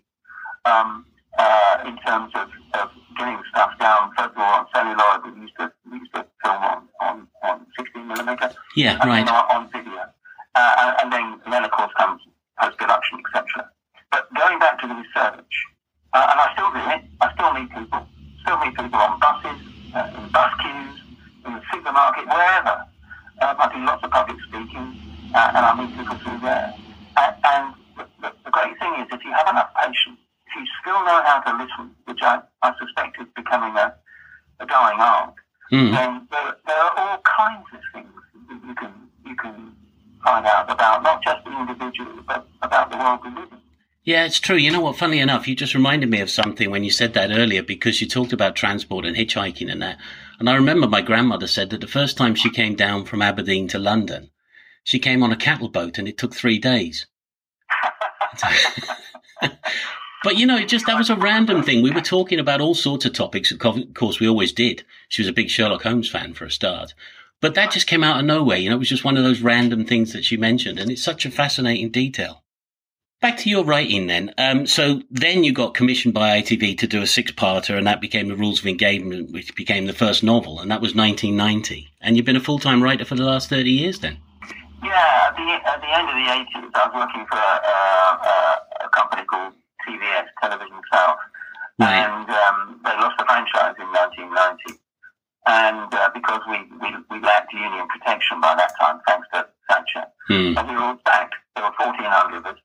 Um, 0.65 1.07
uh, 1.39 1.85
in 1.87 1.97
terms 1.99 2.33
of, 2.35 2.49
of 2.75 2.91
getting 3.17 3.39
stuff 3.51 3.71
down, 3.79 4.11
first 4.17 4.31
of 4.31 4.39
all, 4.39 4.61
on 4.61 4.67
celluloid, 4.75 5.23
we 5.25 5.43
used 5.43 5.55
to, 5.59 5.71
we 5.91 5.99
used 5.99 6.13
to 6.13 6.27
film 6.43 6.63
on, 6.63 6.89
on, 7.01 7.29
on 7.43 7.67
16 7.79 8.07
millimeter. 8.07 8.53
Yeah, 8.75 8.99
and 9.01 9.11
right. 9.11 9.25
Then 9.25 9.35
on, 9.35 9.71
video. 9.71 10.07
Uh, 10.55 10.95
and, 11.03 11.13
then, 11.13 11.41
and 11.45 11.53
then, 11.53 11.65
of 11.65 11.71
course, 11.71 11.93
comes 11.97 12.21
post-production, 12.61 13.21
etc. 13.25 13.71
But 14.11 14.27
going 14.35 14.59
back 14.59 14.81
to 14.81 14.89
the 14.89 14.95
research, 14.95 15.65
uh, 16.13 16.27
and 16.31 16.39
I 16.41 16.47
still 16.55 16.71
do 16.73 16.83
it, 16.95 17.03
I 17.21 17.27
still 17.35 17.53
meet 17.53 17.69
people, 17.71 18.07
still 18.43 18.59
meet 18.59 18.75
people 18.77 19.01
on 19.01 19.21
buses, 19.21 19.59
uh, 19.95 20.11
in 20.17 20.29
bus 20.33 20.53
queues, 20.61 20.97
in 21.47 21.53
the 21.55 21.63
supermarket, 21.73 22.27
wherever. 22.27 22.85
Um, 23.41 23.55
I 23.59 23.71
do 23.73 23.85
lots 23.85 24.03
of 24.03 24.11
public 24.11 24.37
speaking, 24.49 24.97
uh, 25.35 25.53
and 25.55 25.63
I 25.65 25.75
meet 25.77 25.97
people 25.97 26.17
through 26.19 26.41
there. 26.41 26.75
And, 27.17 27.35
and 27.45 27.65
the, 27.97 28.33
the 28.45 28.51
great 28.51 28.79
thing 28.79 28.95
is, 29.01 29.07
if 29.13 29.25
you 29.25 29.33
have 29.33 29.49
enough 29.49 29.71
patience, 29.77 30.19
if 30.49 30.53
you 30.57 30.67
still 30.81 31.01
know 31.05 31.23
how 31.23 31.41
to 31.45 31.51
listen, 31.61 31.95
which 32.07 32.21
I, 32.23 32.41
I 32.63 32.73
suspect 32.81 33.21
is 33.21 33.29
becoming 33.37 33.77
a, 33.77 33.95
a 34.61 34.67
dying 34.67 34.99
art, 34.99 35.35
mm. 35.71 35.93
then 35.93 36.27
there, 36.31 36.57
there 36.67 36.77
are 36.77 36.95
all 36.99 37.21
kinds 37.23 37.67
of 37.73 37.81
things 37.93 38.11
that 38.49 38.61
you 38.67 38.75
can 38.75 38.93
you 39.27 39.37
can 39.37 39.77
find 40.25 40.47
out 40.47 40.71
about 40.71 41.03
not 41.03 41.23
just 41.23 41.45
the 41.45 41.53
individual, 41.53 42.23
but 42.27 42.49
about 42.63 42.91
the 42.91 42.97
world 42.97 43.21
we 43.23 43.31
live 43.31 43.53
in. 43.53 43.58
Yeah, 44.09 44.25
it's 44.25 44.41
true. 44.41 44.57
You 44.57 44.71
know 44.71 44.81
what? 44.81 44.97
Funnily 44.97 45.19
enough, 45.19 45.47
you 45.47 45.55
just 45.55 45.75
reminded 45.75 46.09
me 46.09 46.21
of 46.21 46.31
something 46.31 46.71
when 46.71 46.83
you 46.83 46.91
said 46.91 47.13
that 47.13 47.31
earlier 47.31 47.63
because 47.63 48.01
you 48.01 48.09
talked 48.09 48.33
about 48.33 48.57
transport 48.57 49.05
and 49.05 49.15
hitchhiking 49.15 49.71
and 49.71 49.83
that. 49.83 49.99
And 50.39 50.49
I 50.49 50.55
remember 50.55 50.89
my 50.89 51.03
grandmother 51.03 51.47
said 51.47 51.69
that 51.69 51.83
the 51.83 51.87
first 51.87 52.17
time 52.17 52.35
she 52.35 52.49
came 52.49 52.75
down 52.75 53.05
from 53.05 53.21
Aberdeen 53.21 53.69
to 53.69 53.79
London, 53.79 54.31
she 54.83 54.99
came 54.99 55.23
on 55.23 55.31
a 55.31 55.37
cattle 55.37 55.69
boat 55.69 55.99
and 55.99 56.09
it 56.09 56.17
took 56.17 56.35
three 56.35 56.59
days. 56.59 57.05
but 60.25 60.39
you 60.39 60.47
know, 60.47 60.57
it 60.57 60.69
just 60.69 60.87
that 60.87 60.97
was 60.97 61.11
a 61.11 61.15
random 61.15 61.63
thing. 61.63 61.83
We 61.83 61.91
were 61.91 62.01
talking 62.01 62.39
about 62.39 62.63
all 62.63 62.75
sorts 62.75 63.05
of 63.05 63.13
topics. 63.13 63.53
Of 63.53 63.59
course, 63.93 64.21
we 64.21 64.27
always 64.27 64.53
did. 64.53 64.87
She 65.11 65.21
was 65.21 65.29
a 65.29 65.35
big 65.35 65.51
Sherlock 65.51 65.83
Holmes 65.83 66.09
fan 66.09 66.33
for 66.33 66.47
a 66.47 66.51
start. 66.51 66.95
But 67.43 67.55
that 67.57 67.73
just 67.73 67.87
came 67.87 68.03
out 68.03 68.21
of 68.21 68.25
nowhere. 68.25 68.57
You 68.57 68.71
know, 68.71 68.77
it 68.77 68.79
was 68.79 68.89
just 68.89 69.05
one 69.05 69.19
of 69.19 69.23
those 69.23 69.43
random 69.43 69.85
things 69.85 70.15
that 70.15 70.25
she 70.25 70.39
mentioned. 70.39 70.79
And 70.79 70.91
it's 70.91 71.05
such 71.05 71.27
a 71.27 71.31
fascinating 71.31 71.91
detail. 71.91 72.43
Back 73.21 73.37
to 73.39 73.51
your 73.51 73.65
writing 73.65 74.07
then. 74.07 74.33
Um, 74.39 74.65
so 74.65 75.03
then 75.11 75.43
you 75.43 75.53
got 75.53 75.75
commissioned 75.75 76.15
by 76.15 76.41
ITV 76.41 76.79
to 76.79 76.87
do 76.87 77.03
a 77.03 77.07
six-parter, 77.07 77.77
and 77.77 77.85
that 77.85 78.01
became 78.01 78.29
the 78.29 78.37
Rules 78.37 78.61
of 78.61 78.67
Engagement, 78.67 79.33
which 79.33 79.57
became 79.57 79.87
the 79.87 79.93
first 79.93 80.23
novel, 80.23 80.61
and 80.61 80.71
that 80.71 80.81
was 80.81 80.95
1990. 80.95 81.89
And 82.01 82.17
you've 82.17 82.27
been 82.27 82.37
a 82.37 82.41
full-time 82.41 82.81
writer 82.81 83.05
for 83.05 83.17
the 83.17 83.25
last 83.25 83.51
30 83.51 83.71
years 83.71 83.99
then. 83.99 84.19
Yeah, 84.85 85.27
at 85.27 85.35
the, 85.35 85.43
at 85.43 85.81
the 85.83 85.91
end 85.91 86.09
of 86.09 86.15
the 86.15 86.31
80s, 86.31 86.71
I 86.75 86.87
was 86.87 86.95
working 86.95 87.27
for 87.27 87.39
a, 87.39 87.59
a, 88.23 88.87
a 88.87 88.89
company 88.91 89.25
called 89.27 89.53
TVS, 89.83 90.27
Television 90.41 90.81
South, 90.93 91.19
right. 91.81 92.07
and 92.07 92.31
um, 92.31 92.81
they 92.85 92.95
lost 93.03 93.19
the 93.19 93.25
franchise 93.25 93.75
in 93.83 93.91
1990. 93.99 94.79
And 95.47 95.93
uh, 95.93 96.11
because 96.15 96.43
we, 96.47 96.63
we, 96.79 96.95
we 97.11 97.19
lacked 97.21 97.53
union 97.53 97.89
protection 97.89 98.41
by 98.41 98.55
that 98.55 98.71
time, 98.79 99.01
thanks 99.09 99.27
to 99.35 99.49
Thatcher, 99.69 100.07
hmm. 100.29 100.55
and 100.57 100.69
we 100.69 100.75
were 100.75 100.83
all 100.83 100.99
sacked. 101.05 101.35
There 101.57 101.65
were 101.65 101.75
1,400 101.75 102.37
of 102.37 102.47
us 102.47 102.59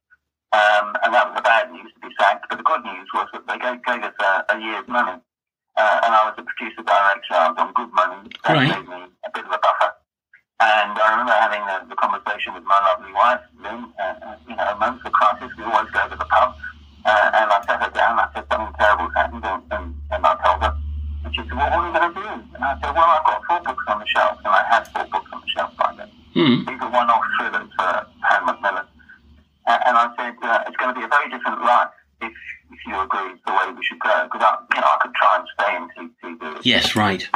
um, 0.54 0.94
and 1.02 1.10
that 1.18 1.26
was 1.26 1.36
the 1.36 1.42
bad 1.42 1.74
news 1.74 1.90
to 1.98 2.00
be 2.06 2.14
sacked. 2.14 2.46
But 2.50 2.62
the 2.62 2.64
good 2.64 2.86
news 2.86 3.10
was 3.14 3.26
that 3.34 3.50
they 3.50 3.58
gave, 3.58 3.82
gave 3.82 4.06
us 4.06 4.14
a, 4.22 4.54
a 4.54 4.56
year's 4.62 4.88
money. 4.88 5.18
Uh, 5.74 6.06
and 6.06 6.14
I 6.14 6.30
was 6.30 6.38
a 6.38 6.46
producer 6.46 6.86
director. 6.86 7.34
I 7.34 7.50
was 7.50 7.58
on 7.58 7.74
good 7.74 7.90
money. 7.90 8.30
That 8.46 8.54
right. 8.54 8.70
gave 8.70 8.86
me 8.86 9.10
a 9.26 9.30
bit 9.34 9.50
of 9.50 9.52
a 9.52 9.58
buffer. 9.58 9.98
And 10.62 10.94
I 10.94 11.18
remember 11.18 11.34
having 11.34 11.66
the, 11.66 11.90
the 11.90 11.98
conversation 11.98 12.54
with 12.54 12.64
my 12.70 12.78
lovely 12.86 13.10
wife, 13.18 13.42
Lynn. 13.58 13.90
Uh, 13.98 14.14
uh, 14.22 14.38
you 14.46 14.56
know, 14.56 14.78
moments 14.78 15.02
of 15.02 15.12
crisis, 15.18 15.50
we 15.58 15.66
always 15.66 15.90
go 15.90 16.06
to 16.06 16.16
the 16.16 16.30
pub. 16.30 16.54
Uh, 17.04 17.32
and 17.34 17.50
I 17.50 17.58
sat 17.66 17.82
her 17.82 17.90
down. 17.90 18.22
I 18.22 18.30
said 18.38 18.46
something 18.54 18.78
terrible's 18.78 19.12
happened, 19.18 19.44
and, 19.44 19.64
and, 19.74 19.86
and 20.14 20.22
I 20.22 20.38
told 20.46 20.62
her. 20.62 20.78
And 21.26 21.34
she 21.34 21.42
said, 21.42 21.58
"Well, 21.58 21.68
what 21.68 21.82
are 21.82 21.88
you 21.90 21.94
going 21.98 22.14
to 22.14 22.16
do?" 22.16 22.30
And 22.54 22.64
I 22.64 22.78
said, 22.80 22.94
"Well, 22.94 23.10
I've 23.10 23.26
got 23.26 23.42
four 23.50 23.60
books 23.66 23.84
on 23.90 24.00
the 24.00 24.08
shelf, 24.08 24.38
and 24.46 24.54
I 24.54 24.64
had 24.70 24.88
four 24.94 25.04
books 25.10 25.30
on 25.34 25.42
the 25.42 25.50
shelf 25.52 25.76
by 25.76 25.90
then. 25.98 26.10
Mm. 26.38 26.64
These 26.64 26.80
are 26.80 26.92
one-off 26.94 27.26
thrillers 27.36 27.70
for 27.76 27.90
Pan 28.22 28.46
Macmillan." 28.46 28.88
Uh, 29.66 29.80
and 29.86 29.96
I 29.96 30.12
said, 30.18 30.36
uh, 30.44 30.64
it's 30.68 30.76
going 30.76 30.94
to 30.94 31.00
be 31.00 31.06
a 31.06 31.08
very 31.24 31.38
different 31.38 31.62
life 31.62 31.90
if, 32.22 32.32
if 32.72 32.80
you 32.88 33.00
agree 33.00 33.34
the 33.46 33.52
way 33.52 33.74
we 33.76 33.84
should 33.84 34.00
go. 34.00 34.28
Because 34.32 34.42
I, 34.44 34.58
you 34.76 34.82
know, 34.82 34.88
I 34.88 34.98
could 35.02 35.14
try 35.16 35.38
and 35.38 35.48
stay 35.54 36.02
in 36.02 36.38
TV. 36.38 36.60
Yes, 36.64 36.96
right. 36.96 37.28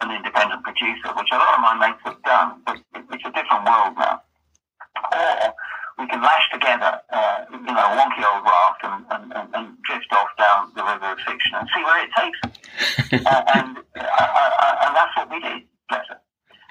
An 0.00 0.10
independent 0.10 0.62
producer, 0.62 1.08
which 1.16 1.28
a 1.32 1.36
lot 1.36 1.54
of 1.54 1.60
my 1.60 1.74
mates 1.88 2.02
have 2.04 2.22
done, 2.22 2.62
but 2.64 2.76
it's 2.94 3.24
a 3.24 3.32
different 3.32 3.64
world 3.66 3.94
now. 3.98 4.22
Or 5.12 5.54
we 5.98 6.06
can 6.06 6.22
lash 6.22 6.46
together, 6.52 7.00
uh, 7.10 7.44
you 7.50 7.74
know, 7.74 7.86
a 7.90 7.94
wonky 7.98 8.22
old 8.22 8.44
raft 8.44 8.82
and, 8.84 9.04
and, 9.10 9.32
and, 9.34 9.54
and, 9.54 9.82
drift 9.82 10.12
off 10.12 10.28
down 10.38 10.70
the 10.76 10.84
river 10.84 11.12
of 11.12 11.18
fiction 11.18 11.54
and 11.54 11.68
see 11.74 11.82
where 11.82 12.04
it 12.04 12.10
takes 12.14 12.38
us. 12.44 12.56
uh, 13.26 13.42
and, 13.54 13.78
uh, 13.96 14.74
and 14.84 14.94
that's 14.94 15.16
what 15.16 15.30
we 15.30 15.40
did, 15.40 15.62
bless 15.88 16.06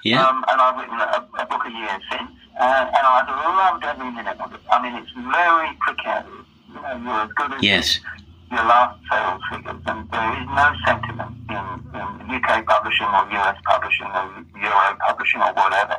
Yeah. 0.05 0.23
Um, 0.23 0.45
and 0.47 0.61
I've 0.61 0.77
written 0.77 0.99
a, 0.99 1.27
a 1.39 1.45
book 1.45 1.63
a 1.65 1.71
year 1.71 1.99
since 2.11 2.31
uh, 2.59 2.89
and 2.89 3.05
I've 3.05 3.29
loved 3.29 3.83
every 3.85 4.11
minute 4.11 4.37
of 4.39 4.53
it. 4.53 4.61
I 4.71 4.81
mean, 4.81 4.95
it's 4.95 5.11
very 5.13 5.69
precarious. 5.79 6.45
You 6.73 6.81
know, 6.81 6.97
you're 6.97 7.21
as 7.21 7.31
good 7.33 7.53
as 7.53 7.56
yes. 7.67 7.99
your 8.51 8.63
last 8.63 8.99
sales 9.09 9.41
figures, 9.51 9.81
and 9.85 10.09
there 10.11 10.31
is 10.39 10.47
no 10.47 10.67
sentiment 10.85 11.35
in, 11.49 11.65
in 11.99 12.35
UK 12.35 12.65
publishing 12.65 13.07
or 13.07 13.23
US 13.31 13.57
publishing 13.65 14.07
or 14.07 14.25
Euro 14.61 14.97
publishing 15.07 15.41
or 15.41 15.53
whatever. 15.53 15.97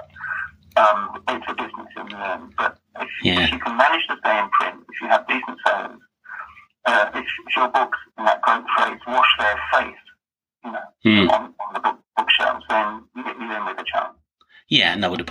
Um, 0.76 1.22
it's 1.28 1.46
a 1.48 1.54
business 1.54 1.90
in 1.96 2.08
the 2.08 2.18
end. 2.32 2.52
But 2.56 2.78
if, 3.00 3.08
yeah. 3.22 3.44
if, 3.44 3.52
you 3.52 3.58
can 3.58 3.76
manage 3.76 4.06
to 4.08 4.16
stay 4.20 4.38
in 4.38 4.48
print, 4.50 4.76
if 4.88 5.00
you 5.00 5.08
have 5.08 5.26
decent 5.26 5.58
sales, 5.66 6.00
uh, 6.84 7.10
if, 7.14 7.26
if, 7.46 7.56
your 7.56 7.68
books, 7.68 7.98
in 8.16 8.24
that 8.24 8.40
great 8.42 8.64
phrase, 8.76 9.00
wash 9.06 9.28
their 9.38 9.60
face, 9.72 10.04
you 10.64 10.72
know, 10.72 10.86
mm. 11.04 11.30
on, 11.32 11.54
on 11.66 11.74
the 11.74 11.80
book, 11.80 11.98
bookshelves, 12.16 12.64
then 12.68 13.02
you're 13.16 13.26
in 13.26 13.64
with 13.66 13.80
a 13.80 13.84
chance. 13.84 14.14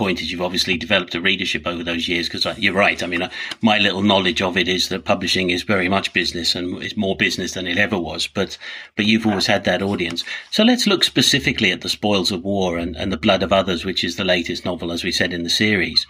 Yeah, 0.07 0.13
point 0.13 0.21
is 0.21 0.31
you've 0.31 0.41
obviously 0.41 0.77
developed 0.77 1.15
a 1.15 1.19
readership 1.21 1.67
over 1.67 1.83
those 1.83 2.07
years 2.07 2.27
because 2.27 2.45
uh, 2.45 2.55
you're 2.57 2.73
right. 2.73 3.03
I 3.03 3.07
mean, 3.07 3.23
uh, 3.23 3.29
my 3.61 3.77
little 3.77 4.01
knowledge 4.01 4.41
of 4.41 4.55
it 4.55 4.69
is 4.69 4.87
that 4.87 5.03
publishing 5.03 5.49
is 5.49 5.63
very 5.63 5.89
much 5.89 6.13
business 6.13 6.55
and 6.55 6.81
it's 6.81 6.95
more 6.95 7.17
business 7.17 7.55
than 7.55 7.67
it 7.67 7.77
ever 7.77 7.99
was. 7.99 8.25
But, 8.25 8.57
but 8.95 9.05
you've 9.05 9.27
always 9.27 9.47
had 9.47 9.65
that 9.65 9.81
audience. 9.81 10.23
So 10.49 10.63
let's 10.63 10.87
look 10.87 11.03
specifically 11.03 11.73
at 11.73 11.81
the 11.81 11.89
spoils 11.89 12.31
of 12.31 12.45
war 12.45 12.77
and, 12.77 12.95
and 12.95 13.11
the 13.11 13.17
blood 13.17 13.43
of 13.43 13.51
others, 13.51 13.83
which 13.83 14.01
is 14.05 14.15
the 14.15 14.23
latest 14.23 14.63
novel, 14.63 14.93
as 14.93 15.03
we 15.03 15.11
said 15.11 15.33
in 15.33 15.43
the 15.43 15.49
series. 15.49 16.07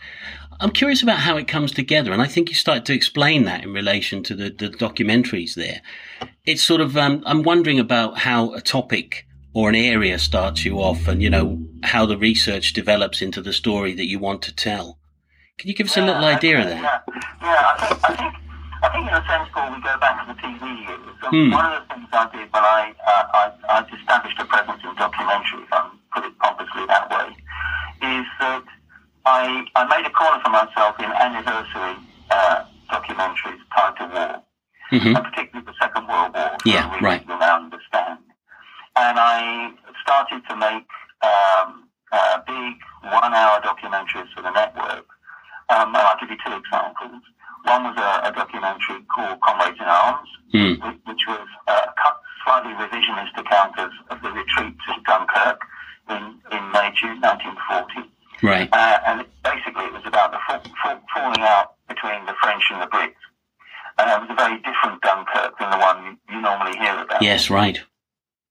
I'm 0.60 0.72
curious 0.72 1.01
about 1.01 1.20
how 1.20 1.36
it 1.38 1.48
comes 1.48 1.72
together. 1.72 2.13
And 2.13 2.22
I 2.22 2.27
think 2.27 2.50
you 2.50 2.56
started 2.56 2.86
to 2.86 2.94
explain 2.94 3.46
that 3.46 3.63
in 3.63 3.74
relation 3.74 4.22
to 4.24 4.36
the, 4.36 4.51
the 4.51 4.70
documentaries 4.70 5.56
there. 5.56 5.82
It's 6.46 6.62
sort 6.62 6.82
of, 6.82 6.96
um, 6.98 7.24
I'm 7.25 7.42
wondering 7.42 7.80
about 7.80 8.20
how 8.20 8.54
a 8.54 8.62
topic 8.62 9.26
or 9.57 9.69
an 9.69 9.75
area 9.75 10.19
starts 10.19 10.63
you 10.65 10.77
off 10.77 11.07
and, 11.07 11.19
you 11.19 11.31
know, 11.31 11.57
how 11.81 12.05
the 12.05 12.15
research 12.15 12.73
develops 12.73 13.23
into 13.23 13.41
the 13.41 13.51
story 13.51 13.91
that 13.91 14.05
you 14.05 14.19
want 14.19 14.39
to 14.43 14.53
tell. 14.53 14.99
Can 15.57 15.67
you 15.67 15.73
give 15.73 15.87
us 15.87 15.97
a 15.97 16.05
little 16.05 16.23
idea 16.23 16.59
of 16.61 16.65
that? 16.69 16.77
Yeah, 16.77 17.01
yeah 17.41 17.73
I, 17.73 17.87
think, 17.87 18.05
I, 18.05 18.15
think, 18.15 18.33
I 18.85 18.89
think 18.93 19.07
in 19.09 19.13
a 19.17 19.25
sense, 19.25 19.49
Paul, 19.51 19.73
we 19.73 19.81
go 19.81 19.97
back 19.97 20.13
to 20.21 20.25
the 20.29 20.37
TV 20.45 20.61
years. 20.61 21.01
hmm. 21.33 21.49
One 21.49 21.73
of 21.73 21.81
the 21.81 21.85
things 21.89 22.05
I 22.13 22.29
did 22.37 22.53
when 22.53 22.61
I, 22.61 22.93
uh, 23.01 23.25
I, 23.33 23.81
I 23.81 23.97
established 23.97 24.37
a 24.37 24.45
presence 24.45 24.77
in 24.85 24.93
documentary, 24.93 25.65
if 25.65 25.73
I 25.73 25.89
put 26.13 26.23
it 26.23 26.37
pompously 26.37 26.85
that 26.85 27.09
way, 27.09 27.33
is 28.13 28.27
that 28.37 28.63
I, 29.25 29.65
I 29.73 29.81
made 29.89 30.05
a 30.05 30.13
corner 30.13 30.37
for 30.45 30.53
myself 30.53 31.01
in 31.01 31.09
anniversary 31.09 31.97
uh, 32.29 32.61
documentaries 32.93 33.57
tied 33.73 33.97
to 33.97 34.05
war, 34.05 34.33
mm-hmm. 34.93 35.15
and 35.17 35.25
particularly 35.25 35.65
the 35.65 35.73
Second 35.81 36.05
World 36.05 36.35
War. 36.35 36.57
Yeah, 36.63 36.93
right. 37.01 37.27
Now 37.27 37.65
understand 37.65 38.19
and 38.98 39.20
I 39.20 39.72
started 40.01 40.42
to 40.50 40.56
make 40.58 40.89
um, 41.22 41.88
uh, 42.12 42.42
big 42.46 42.74
one-hour 43.04 43.62
documentaries 43.62 44.32
for 44.34 44.42
the 44.42 44.51
network. 44.51 45.06
Um, 45.70 45.94
and 45.94 45.98
I'll 45.98 46.20
give 46.20 46.30
you 46.30 46.38
two 46.42 46.56
examples. 46.56 47.22
One 47.63 47.84
was 47.84 47.98
a, 48.00 48.30
a 48.30 48.32
documentary 48.32 49.04
called 49.13 49.39
Comrades 49.42 49.77
in 49.80 49.86
Arms, 49.86 50.30
mm. 50.54 50.80
which, 50.82 51.00
which, 51.06 51.24
was 51.27 51.48
a 51.68 51.92
slightly 52.46 52.72
revisionist 52.74 53.36
account 53.38 53.77
of, 53.77 53.92
of 54.10 54.22
the 54.24 54.32
retreat 54.32 54.74
to 54.88 54.92
Dunkirk 55.06 55.60
in, 56.10 56.39
in 56.56 56.63
May, 56.72 56.89
June 56.96 57.20
1940. 57.20 58.08
Right. 58.42 58.70
Uh, 58.72 59.00
and 59.06 59.25
basically 59.44 59.86
it 59.86 59.94
was 59.94 60.06
about 60.06 60.32
the 60.32 60.39
fall, 60.48 60.63
fall, 60.82 61.01
falling 61.13 61.42
out 61.42 61.75
between 61.89 62.25
the 62.25 62.34
French 62.42 62.63
and 62.72 62.82
the 62.82 62.88
Brits. 62.88 63.20
And 64.00 64.08
it 64.10 64.22
was 64.22 64.30
a 64.32 64.38
very 64.39 64.58
different 64.63 65.01
Dunkirk 65.01 65.60
than 65.60 65.70
the 65.72 65.77
one 65.77 65.98
you, 66.06 66.36
you 66.36 66.42
normally 66.42 66.77
hear 66.77 66.96
about. 67.01 67.22
Yes, 67.22 67.50
right. 67.50 67.82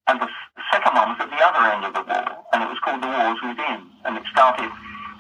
And 0.07 0.21
the, 0.21 0.27
the 0.27 0.63
second 0.71 0.95
one 0.95 1.11
was 1.11 1.19
at 1.19 1.31
the 1.31 1.43
other 1.43 1.63
end 1.67 1.85
of 1.85 1.93
the 1.95 2.05
war, 2.07 2.27
and 2.53 2.63
it 2.63 2.69
was 2.71 2.79
called 2.79 3.03
The 3.03 3.11
Wars 3.11 3.43
Within. 3.43 3.83
And 4.07 4.17
it 4.17 4.23
started 4.31 4.71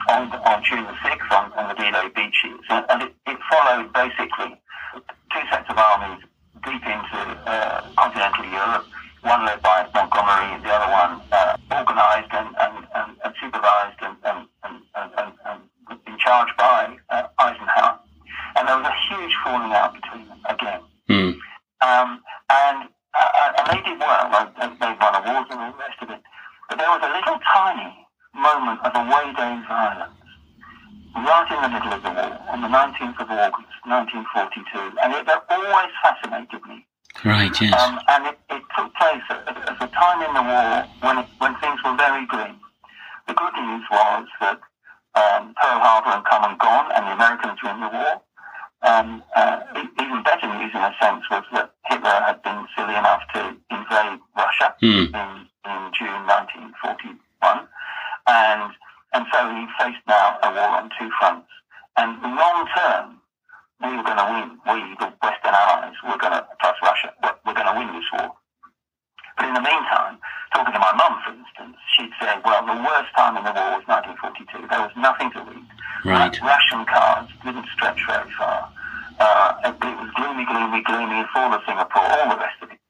on, 0.08 0.30
on 0.30 0.62
June 0.62 0.86
the 0.86 0.94
6th 1.02 1.30
on, 1.34 1.50
on 1.58 1.68
the 1.68 1.74
D-Day 1.74 2.06
beaches. 2.14 2.62
And, 2.70 2.86
and 2.88 3.02
it, 3.02 3.12
it, 3.26 3.38
followed 3.50 3.92
basically 3.92 4.54
two 5.34 5.42
sets 5.50 5.66
of 5.70 5.76
armies 5.78 6.22
deep 6.62 6.82
into 6.86 7.18
uh, 7.50 7.82
continental 7.98 8.46
Europe, 8.46 8.86
one 9.22 9.44
led 9.44 9.60
by 9.62 9.86
Montgomery, 9.90 10.62
the 10.62 10.70
other 10.70 10.90
one 10.90 11.18
uh, 11.34 11.56
organized 11.74 12.30
and, 12.30 12.54
and, 12.58 12.86
and, 12.94 13.10
and 13.24 13.34
supervised 13.42 13.98
and, 14.02 14.16
and, 14.22 14.46
and, 14.62 15.32
and, 15.46 15.60
in 16.06 16.18
charge 16.18 16.48
by 16.56 16.96
uh, 17.10 17.26
Eisenhower. 17.38 17.98
And 18.56 18.68
there 18.68 18.78
was 18.78 18.86
a 18.86 18.96
huge 19.10 19.34
falling 19.42 19.72
out 19.72 19.94
between 19.94 20.28
them 20.28 20.40
again. 20.48 20.80
Mm. 21.10 21.38
Um, 21.82 22.22
and 22.50 22.88
uh, 23.16 23.52
and 23.58 23.66
they 23.72 23.80
did 23.88 23.98
well. 23.98 24.28
They, 24.60 24.68
they 24.68 24.92
won 25.00 25.14
awards 25.16 25.48
and 25.50 25.60
all 25.60 25.72
the 25.72 25.78
rest 25.78 25.98
of 26.02 26.10
it. 26.10 26.20
But 26.68 26.78
there 26.78 26.90
was 26.90 27.02
a 27.02 27.12
little 27.12 27.38
tiny 27.40 28.06
moment 28.34 28.80
of 28.84 28.92
away 28.94 29.32
day 29.32 29.54
violence 29.68 30.12
right 31.16 31.48
in 31.48 31.60
the 31.64 31.72
middle 31.72 31.92
of 31.96 32.02
the 32.02 32.12
war 32.12 32.36
on 32.52 32.60
the 32.60 32.68
19th 32.68 33.16
of 33.16 33.30
August, 33.30 33.72
1942. 33.88 35.00
And 35.00 35.14
it, 35.14 35.24
that 35.26 35.44
always 35.48 35.92
fascinated 36.02 36.60
me. 36.68 36.84
Yes. 37.60 37.72
Um, 37.80 37.98
and 38.08 38.26
it, 38.26 38.38
it, 38.50 38.62
took 38.76 38.92
place 38.94 39.22
at, 39.30 39.48
at, 39.48 39.80
a 39.80 39.88
time 39.88 40.20
in 40.20 40.32
the 40.34 40.44
war 40.44 40.84
when, 41.00 41.18
it, 41.24 41.26
when 41.38 41.56
things 41.60 41.80
were 41.84 41.96
very 41.96 42.26
grim. 42.26 42.60
The 43.26 43.34
good 43.34 43.54
news 43.56 43.84
was 43.90 44.26
that 44.40 44.60
um, 45.16 45.54
Pearl 45.56 45.80
Harbor 45.80 46.10
had 46.10 46.24
come 46.28 46.44
and 46.44 46.58
gone, 46.58 46.92
and 46.92 47.06
the 47.06 47.12
Americans 47.12 47.58
were 47.62 47.70
in 47.70 47.80
the 47.80 47.88
war. 47.88 48.20
Um, 48.82 49.22
uh, 49.34 49.60
even 50.00 50.22
better 50.22 50.46
news, 50.46 50.70
in 50.74 50.80
a 50.80 50.94
sense, 51.00 51.24
was 51.30 51.44
that 51.52 51.72
Hitler 51.86 52.20
had 52.28 52.42
been 52.42 52.66
silly 52.76 52.94
enough 52.94 53.22
to 53.32 53.56
invade 53.70 54.20
Russia 54.36 54.74
mm. 54.82 55.08
in, 55.08 55.30
in 55.64 55.80
June 55.96 56.22
1941, 56.28 57.66
and 58.28 58.72
and 59.14 59.24
so 59.32 59.48
he 59.48 59.64
faced 59.80 60.04
now 60.06 60.36
a 60.42 60.52
war 60.52 60.76
on 60.76 60.90
two 60.98 61.08
fronts. 61.18 61.48
And 61.96 62.20
long 62.20 62.68
term, 62.76 63.16
we 63.80 63.96
were 63.96 64.04
going 64.04 64.20
to 64.20 64.28
win. 64.28 64.48
We, 64.68 64.92
the 65.00 65.08
Western 65.24 65.56
Allies, 65.56 65.96
were 66.04 66.18
going 66.18 66.32
to, 66.36 66.46
plus 66.60 66.76
Russia, 66.82 67.12
we're 67.44 67.56
going 67.56 67.66
to 67.68 67.76
win 67.76 67.88
this 67.96 68.04
war. 68.12 68.32
But 69.36 69.48
in 69.48 69.54
the 69.54 69.60
meantime, 69.60 70.16
talking 70.52 70.72
to 70.72 70.80
my 70.80 70.92
mum, 70.96 71.20
for 71.24 71.32
instance, 71.32 71.76
she'd 71.96 72.12
say, 72.20 72.40
well, 72.44 72.64
the 72.64 72.80
worst 72.80 73.12
time 73.16 73.36
in 73.36 73.44
the 73.44 73.52
war 73.52 73.76
was 73.76 73.84
1942. 73.84 74.68
There 74.68 74.80
was 74.80 74.96
nothing 74.96 75.28
to 75.36 75.40
read. 75.44 75.68
Right. 76.04 76.32
Ration 76.40 76.84
cards 76.88 77.28
didn't 77.44 77.68
stretch 77.72 78.00
very 78.08 78.30
far. 78.32 78.72
Uh, 79.20 79.72
it, 79.72 79.76
it 79.76 79.96
was 80.00 80.10
gloomy, 80.16 80.44
gloomy, 80.44 80.80
gloomy, 80.84 81.24
fall 81.32 81.52
of 81.52 81.60
Singapore, 81.68 82.04
all 82.04 82.32
the 82.32 82.40
rest 82.40 82.56
of 82.62 82.72
it. 82.72 82.80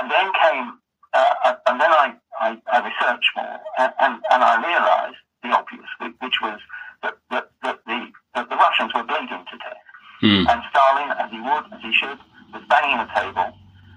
And 0.00 0.10
then 0.10 0.32
came, 0.32 0.80
uh, 1.12 1.56
and 1.66 1.80
then 1.80 1.92
I, 1.92 2.14
I, 2.40 2.48
I 2.72 2.76
researched 2.84 3.32
more, 3.36 3.60
and, 3.78 3.92
and, 4.00 4.14
and 4.30 4.44
I 4.44 4.60
realized 4.60 5.20
the 5.42 5.48
obvious, 5.56 5.88
which 6.20 6.40
was 6.40 6.60
that, 7.02 7.16
that, 7.30 7.50
that, 7.62 7.80
the, 7.86 8.12
that 8.34 8.48
the 8.48 8.56
Russians 8.56 8.92
were 8.94 9.04
bleeding 9.04 9.44
to 9.44 9.56
death. 9.58 9.86
Mm. 10.22 10.48
And 10.48 10.62
Stalin, 10.70 11.10
as 11.20 11.30
he 11.30 11.40
would, 11.40 11.64
as 11.72 11.80
he 11.82 11.92
should, 11.92 12.20
was 12.52 12.62
banging 12.68 12.96
the 12.96 13.08
table 13.12 13.52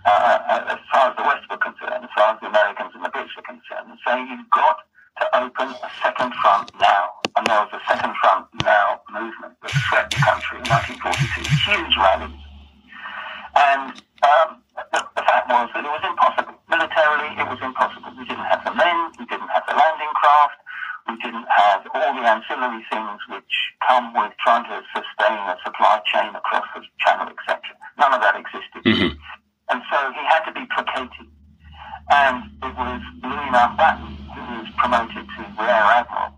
uh, 0.06 0.10
uh, 0.10 0.74
as 0.76 0.80
far 0.92 1.12
as 1.12 1.16
the 1.16 1.24
West 1.24 1.44
were 1.50 1.60
concerned, 1.60 2.04
as 2.04 2.12
far 2.16 2.36
as 2.36 2.40
the 2.42 2.48
Americans 2.48 2.92
and 2.96 3.04
the 3.04 3.12
Brits 3.12 3.32
were 3.36 3.44
concerned, 3.44 3.88
and 3.88 4.00
saying 4.06 4.28
you've 4.28 4.50
got 4.52 4.84
to 5.20 5.26
open 5.44 5.70
a 5.70 5.90
second 6.04 6.34
front 6.40 6.72
now. 6.80 7.20
And 7.36 7.46
there 7.48 7.60
was 7.62 7.72
a 7.72 7.84
second 7.88 8.16
front 8.20 8.48
now 8.64 9.00
movement 9.12 9.56
that 9.62 9.72
swept 9.88 10.12
the 10.12 10.22
country 10.24 10.60
in 10.60 10.68
1942, 10.68 11.46
huge 11.72 11.96
rallies. 11.96 12.42
And 13.56 13.96
um, 14.24 14.50
the, 14.92 15.00
the 15.16 15.24
fact 15.24 15.48
was 15.48 15.72
that 15.72 15.84
it 15.84 15.94
was 15.94 16.04
impossible. 16.04 16.56
Militarily, 16.68 17.32
it 17.40 17.48
was 17.48 17.60
impossible. 17.64 18.12
We 18.18 18.28
didn't 18.28 18.50
have 18.50 18.64
the 18.68 18.76
men, 18.76 18.98
we 19.20 19.26
didn't 19.28 19.52
have 19.52 19.64
the 19.68 19.76
landing 19.76 20.14
craft, 20.20 20.60
we 21.08 21.16
didn't 21.24 21.48
have 21.48 21.88
all 21.96 22.12
the 22.16 22.24
things 23.20 23.36
which 23.36 23.54
come 23.88 24.14
with 24.14 24.32
trying 24.44 24.64
to 24.66 24.82
sustain 24.94 25.38
a 25.38 25.58
supply 25.64 26.02
chain 26.06 26.36
across 26.36 26.66
the 26.76 26.82
channel, 27.00 27.28
etc. 27.28 27.60
None 27.98 28.14
of 28.14 28.22
that 28.22 28.36
existed. 28.36 28.84
Mhm. 28.84 29.18
And 29.70 29.82
so 29.92 30.12
he 30.12 30.24
had 30.26 30.46
to 30.46 30.52
be 30.52 30.66
placated. 30.66 31.28
And 32.12 32.44
it 32.64 32.76
was 32.76 33.02
Louis 33.22 33.50
Mountbatten 33.52 34.18
who 34.34 34.60
was 34.60 34.70
promoted 34.78 35.28
to 35.30 35.42
Rear 35.60 35.70
Admiral 35.70 36.34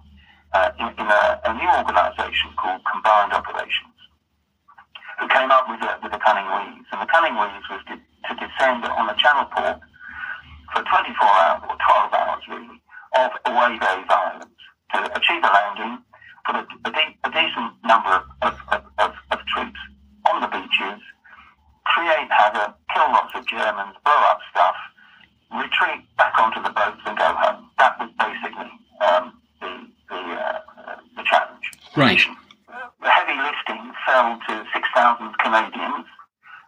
uh, 0.54 0.72
in, 0.80 0.88
in 1.00 1.08
a, 1.08 1.40
a 1.46 1.54
new 1.54 1.70
organisation 1.70 2.52
called 2.58 2.82
Combined 2.92 3.32
Operations, 3.32 3.96
who 5.20 5.28
came 5.30 5.50
up 5.50 5.70
with 5.70 5.82
a, 5.82 5.98
with 6.04 6.14
a 6.14 6.20
cunning 6.20 6.46
wheeze. 6.46 6.86
And 6.92 7.02
the 7.02 7.06
cunning 7.06 7.36
wheeze 7.36 7.64
was 7.70 7.82
to, 7.88 7.96
to 7.96 8.36
descend 8.36 8.84
on 8.84 9.08
the 9.08 9.14
channel 9.14 9.46
port 9.46 9.80
for 10.74 10.84
24 10.84 11.28
hours, 11.28 11.64
or 11.70 11.76
12 11.80 12.14
hours 12.14 12.44
really, 12.50 12.82
of 13.16 13.32
away 13.46 13.80
day 13.80 14.04
violence 14.08 14.52
to 14.94 15.16
achieve 15.16 15.44
a 15.44 15.48
landing, 15.48 16.04
put 16.46 16.56
a, 16.56 16.66
a, 16.86 16.92
de- 16.92 17.18
a 17.24 17.30
decent 17.32 17.72
number 17.84 18.24
of, 18.42 18.54
of, 18.72 18.82
of, 19.00 19.14
of, 19.32 19.40
troops 19.46 19.80
on 20.30 20.42
the 20.42 20.48
beaches, 20.48 21.02
create 21.86 22.30
havoc, 22.32 22.76
kill 22.94 23.10
lots 23.12 23.34
of 23.36 23.46
Germans, 23.48 23.96
blow 24.04 24.22
up 24.32 24.40
stuff, 24.52 24.76
retreat 25.52 26.06
back 26.18 26.38
onto 26.40 26.62
the 26.64 26.70
boats 26.70 27.02
and 27.06 27.18
go 27.18 27.34
home. 27.36 27.70
That 27.78 28.00
was 28.00 28.10
basically 28.18 28.72
um, 29.02 29.34
the 29.60 29.88
the, 30.10 30.16
uh, 30.16 30.60
the 31.18 31.24
challenge. 31.24 31.66
Right. 31.96 32.22
The 33.02 33.10
heavy 33.10 33.36
lifting 33.42 33.92
fell 34.06 34.40
to 34.48 34.66
6,000 34.74 35.38
Canadians 35.40 36.06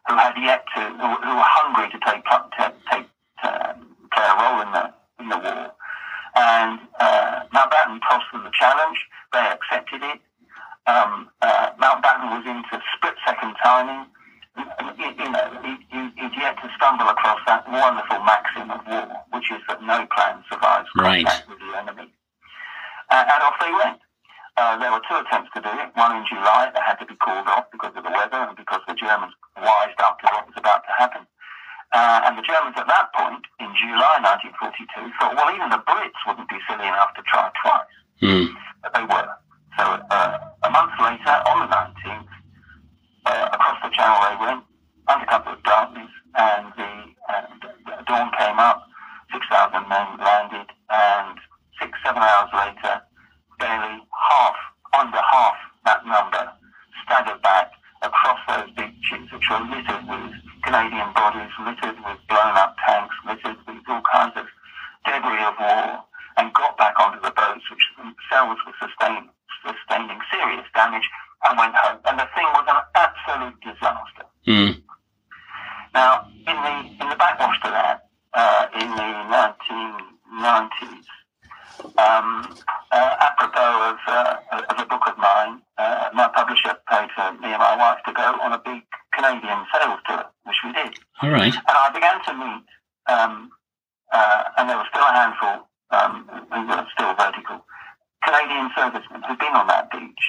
who 0.08 0.16
had 0.16 0.34
yet 0.42 0.66
to, 0.76 0.82
who, 0.82 1.08
who 1.24 1.36
were 1.36 1.48
hungry 1.48 1.90
to 1.92 2.00
take 2.06 2.24
to 2.26 2.74
take 2.92 3.08
uh, 3.44 3.74
play 4.12 4.28
a 4.28 4.36
role 4.36 4.62
in 4.62 4.72
the 4.72 4.94
in 5.20 5.30
the 5.30 5.38
war. 5.38 5.72
And 6.36 6.80
uh, 7.00 7.42
Mountbatten 7.54 8.00
tossed 8.10 8.26
them 8.32 8.44
the 8.44 8.52
challenge. 8.58 8.98
They 9.34 9.40
accepted 9.40 10.02
it. 10.04 10.20
Um, 10.88 11.30
uh, 11.42 11.72
Mountbatten 11.80 12.30
was 12.36 12.44
into 12.46 12.84
split-second 12.98 13.56
timing. 13.64 14.06
You, 14.98 15.10
you 15.18 15.30
know, 15.32 15.46
he, 15.64 15.78
he, 15.90 16.00
he'd 16.18 16.36
yet 16.38 16.58
to 16.62 16.70
stumble 16.78 17.08
across 17.10 17.40
that 17.48 17.66
wonderful 17.70 18.20
maxim 18.24 18.70
of 18.70 18.82
war, 18.86 19.08
which 19.32 19.50
is 19.52 19.62
that 19.68 19.82
no 19.82 20.06
plan 20.14 20.44
survives 20.52 20.90
Right. 20.96 21.26
contact 21.26 21.50
with 21.50 21.60
the 21.60 21.78
enemy. 21.78 22.14
Uh, 23.10 23.24
and 23.30 23.44
off 23.44 23.56
they 23.60 23.72
went. 23.72 24.00
Uh, 24.58 24.78
there 24.78 24.92
were 24.92 25.02
two 25.10 25.18
attempts 25.18 25.50
to 25.56 25.62
do 25.62 25.70
it. 25.70 25.90
One 25.96 26.16
in 26.16 26.26
July 26.30 26.70
that 26.74 26.84
had 26.86 27.00
to 27.02 27.06
be 27.06 27.16
called 27.16 27.48
off 27.48 27.66
because 27.72 27.94
of 27.96 28.04
the 28.04 28.12
weather 28.12 28.38
and 28.38 28.56
because 28.56 28.82
the 28.88 28.94
Germans 28.94 29.34
wised 29.58 29.98
up 30.00 30.20
to 30.22 30.28
what 30.30 30.46
was 30.46 30.54
about 30.58 30.84
to 30.86 30.94
happen. 30.98 31.26
Uh, 31.94 32.26
and 32.26 32.38
the 32.38 32.42
Germans 32.42 32.74
at 32.76 32.90
that 32.90 33.14
point, 33.14 33.46
in 33.62 33.70
July 33.78 34.18
1942, 34.26 35.14
thought, 35.22 35.38
well, 35.38 35.54
even 35.54 35.70
the 35.70 35.78
Brits 35.86 36.18
wouldn't 36.26 36.50
be 36.50 36.58
silly 36.66 36.90
enough 36.90 37.14
to 37.14 37.22
try 37.30 37.54
twice. 37.62 37.94
Mm. 38.18 38.50
But 38.82 38.92
they 38.98 39.06
were. 39.06 39.30
So 39.78 39.86
uh, 39.86 40.34
a 40.66 40.70
month 40.74 40.94
later, 40.98 41.38
on 41.54 41.62
the 41.62 41.70
19th, 41.70 42.34
uh, 43.30 43.50
across 43.54 43.78
the 43.86 43.94
channel 43.94 44.18
they 44.26 44.38
went, 44.42 44.64
under 45.06 45.26
cover 45.30 45.54
of 45.54 45.62
darkness, 45.64 46.10
and 46.34 46.74
the, 46.74 46.90
the 47.86 48.04
dawn 48.10 48.34
came 48.42 48.58
up, 48.58 48.90
6,000 49.32 49.86
men 49.86 50.08
landed, 50.18 50.68
and 50.90 51.38
six, 51.80 51.94
seven 52.02 52.22
hours 52.22 52.50
later, 52.54 53.02
barely 53.60 54.02
half, 54.10 54.58
under 54.98 55.22
half 55.22 55.56
that 55.86 56.06
number, 56.06 56.50
staggered 57.06 57.42
back 57.42 57.72
across 58.02 58.40
those 58.50 58.70
beaches, 58.74 59.30
which 59.32 59.46
were 59.50 59.62
littered 59.70 60.10
with 60.10 60.34
Canadian 60.64 61.12
bodies, 61.14 61.52
littered 61.60 61.98
with 62.04 62.20
blown 62.28 62.56
up 62.56 62.76
tanks, 62.86 63.16
littered 63.28 63.58
with 63.68 63.84
all 63.88 64.02
kinds 64.12 64.34
of 64.36 64.48
debris 65.06 65.44
of 65.44 65.56
war, 65.60 66.04
and 66.38 66.54
got 66.54 66.78
back 66.78 66.96
onto 67.00 67.20
the 67.22 67.32
boats, 67.32 67.64
which 67.70 67.84
themselves 67.98 68.60
were 68.66 68.74
sustained, 68.80 69.30
sustaining 69.62 70.20
serious 70.32 70.66
damage, 70.74 71.08
and 71.48 71.60
went 71.60 71.76
home. 71.76 72.00
And 72.06 72.20
the 72.20 72.28
thing 72.36 72.48
was 72.56 72.66
an 72.68 72.82
absolute 72.96 73.60
disaster. 73.62 74.26
Mm. 74.48 74.82
Now, 75.94 76.28
in 76.48 76.56
the 76.56 77.04
in 77.04 77.10
the 77.10 77.16
backwash 77.16 77.60
to 77.64 77.70
that, 77.70 78.10
uh, 78.34 78.68
in 78.74 78.90
the 78.90 79.10
1990s, 79.30 81.06
um, 81.98 82.58
uh, 82.92 83.16
apropos 83.20 83.92
of, 83.92 83.98
uh, 84.08 84.38
of 84.70 84.80
a 84.80 84.86
book 84.86 85.04
of 85.08 85.18
mine, 85.18 85.62
uh, 85.78 86.10
my 86.14 86.28
publisher 86.34 86.76
paid 86.90 87.10
for 87.16 87.32
me 87.34 87.52
and 87.52 87.60
my 87.60 87.76
wife 87.78 88.00
to 88.06 88.14
go 88.14 88.38
on 88.42 88.54
a 88.54 88.58
big 88.58 88.82
Canadian 89.28 89.66
sales 89.72 90.00
tour, 90.08 90.26
which 90.44 90.58
we 90.66 90.74
did. 90.74 90.94
All 91.22 91.30
right. 91.32 91.54
And 91.56 91.78
I 91.80 91.90
began 91.94 92.20
to 92.28 92.34
meet, 92.36 92.66
um, 93.08 93.52
uh, 94.12 94.44
and 94.58 94.70
there 94.70 94.78
were 94.78 94.88
still 94.92 95.02
a 95.04 95.14
handful 95.14 95.68
um, 95.92 96.28
who 96.52 96.68
were 96.68 96.86
still 96.94 97.14
vertical, 97.16 97.64
Canadian 98.26 98.70
servicemen 98.76 99.24
who'd 99.24 99.40
been 99.40 99.54
on 99.56 99.68
that 99.68 99.90
beach. 99.92 100.26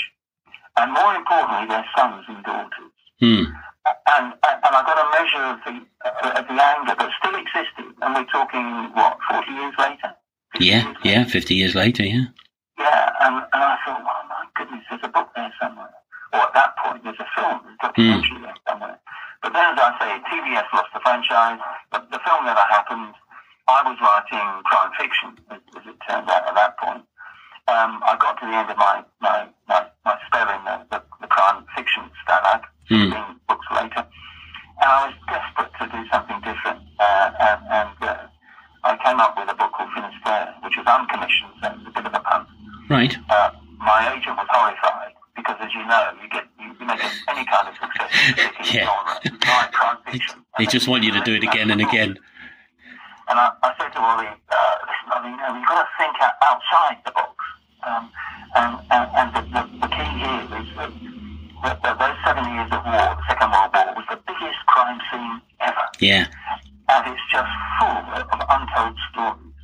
And 0.76 0.92
more 0.92 1.14
importantly, 1.14 1.66
their 1.68 1.85
sons 1.96 2.24
and 2.28 2.42
daughters 2.44 2.90
Mm. 3.22 3.46
and, 3.46 4.26
and 4.42 4.74
I 4.74 4.83
got 4.85 4.98
a 4.98 5.07
measure 5.14 5.44
of 5.54 5.59
the 5.64 5.74
uh, 6.04 6.40
of 6.40 6.48
the 6.48 6.59
anger 6.61 6.94
that 6.98 7.11
still 7.22 7.37
existed, 7.38 7.94
and 8.02 8.14
we're 8.14 8.24
talking 8.26 8.90
what 8.92 9.18
forty 9.30 9.52
years 9.52 9.72
later. 9.78 10.11
50 10.54 10.64
Yeah, 10.66 10.83
years 10.85 10.96
yeah. 11.04 11.24
Fifty 11.24 11.54
years 11.54 11.74
later, 11.76 12.02
yeah. 12.02 12.24
yeah. 12.76 13.11
And, 13.20 13.37
and 13.37 13.62
I 13.62 13.78
thought, 13.87 14.02
oh 14.02 14.28
my 14.28 14.44
goodness, 14.57 14.83
there's 14.90 15.00
a 15.04 15.09
book 15.09 15.28
there 15.37 15.52
somewhere. 15.62 15.94
Or 16.35 16.51
at 16.51 16.55
that 16.59 16.75
point, 16.83 17.07
there's 17.07 17.23
a 17.23 17.29
film, 17.38 17.62
a 17.62 17.70
documentary 17.79 18.42
there 18.42 18.59
somewhere. 18.66 18.99
But 19.38 19.55
then, 19.55 19.70
as 19.70 19.79
I 19.79 19.90
say, 20.03 20.11
TVS 20.27 20.66
lost 20.75 20.90
the 20.90 20.99
franchise. 20.99 21.62
The, 21.94 22.03
the 22.11 22.18
film 22.27 22.42
never 22.42 22.66
happened. 22.66 23.14
I 23.70 23.87
was 23.87 23.94
writing 24.03 24.42
crime 24.66 24.90
fiction, 24.99 25.38
as, 25.55 25.62
as 25.79 25.85
it 25.87 25.94
turned 26.03 26.27
out 26.27 26.42
at 26.51 26.55
that 26.59 26.75
point. 26.83 27.07
Um, 27.70 28.03
I 28.03 28.18
got 28.18 28.35
to 28.42 28.44
the 28.51 28.53
end 28.53 28.68
of 28.68 28.77
my 28.77 29.05
my 29.23 29.47
my, 29.68 29.87
my 30.05 30.18
spell 30.27 30.51
in 30.51 30.61
the, 30.66 30.77
the, 30.90 30.99
the 31.23 31.29
crime 31.31 31.64
fiction 31.77 32.03
stalag. 32.27 32.66
15 32.90 33.14
books 33.49 33.66
later, 33.73 34.05
and 34.05 34.88
I 34.90 35.09
was 35.09 35.14
desperate 35.31 35.73
to 35.81 35.85
do 35.88 36.03
something 36.12 36.37
different. 36.44 36.83
Uh, 36.99 37.31
and 37.40 37.61
and 37.70 37.97
uh, 38.03 38.27
I 38.83 38.99
came 39.01 39.20
up 39.23 39.38
with 39.38 39.49
a 39.49 39.55
book 39.55 39.73
called 39.73 39.88
Finisterre, 39.94 40.53
which 40.66 40.77
was 40.77 40.85
uncommissioned, 40.85 41.57
so 41.62 41.70
it 41.73 41.79
was 41.79 41.87
a 41.88 41.94
bit 41.97 42.05
of 42.05 42.12
a 42.12 42.20
punt. 42.20 42.49
Right. 42.90 43.16
Uh, 43.31 43.51
my 43.81 44.12
agent 44.12 44.37
was 44.37 44.49
horrified 44.51 45.14
because, 45.37 45.57
as 45.61 45.70
you 45.75 45.85
know, 45.87 46.12
you 46.23 46.29
get 46.31 46.44
you, 46.59 46.70
you 46.79 46.87
make 46.87 47.03
any 47.29 47.44
kind 47.47 47.68
of 47.68 47.75
success 47.75 48.11
Yeah. 48.75 48.88
They 50.59 50.66
just 50.66 50.87
want 50.88 51.05
you 51.05 51.12
to 51.12 51.20
do 51.20 51.35
it 51.35 51.42
again 51.42 51.70
and 51.70 51.81
again. 51.81 52.16
and 53.29 53.38
I, 53.38 53.53
I 53.62 53.75
said 53.79 53.90
to 53.92 54.01
Ollie, 54.01 54.27
uh, 54.27 54.75
listen, 54.87 55.31
you 55.31 55.37
know, 55.37 55.55
you've 55.59 55.68
got 55.68 55.83
to 55.83 55.88
think 55.99 56.16
outside 56.42 56.99
the 57.05 57.12
box. 57.12 57.35
Um, 57.87 58.11
and 58.55 58.79
and, 58.90 59.11
and 59.14 59.29
the, 59.35 59.42
the, 59.53 59.62
the 59.83 59.88
key 59.92 60.11
here 60.23 60.40
is 60.62 60.68
that, 60.77 60.90
that, 61.64 61.83
that 61.83 61.99
those 61.99 62.18
seven 62.25 62.44
years 62.55 62.70
of 62.70 62.81
war, 62.87 63.16
the 63.18 63.25
Second 63.29 63.51
World 63.51 63.70
War, 63.75 63.94
was 63.99 64.07
the 64.09 64.20
biggest 64.27 64.61
crime 64.66 65.01
scene 65.11 65.40
ever. 65.61 65.87
Yeah. 66.01 66.27
And 66.88 67.12
it's 67.12 67.20
just 67.33 67.51
full 67.81 67.88
of, 68.14 68.23
of 68.31 68.40
untold 68.49 68.97
stories. 69.11 69.59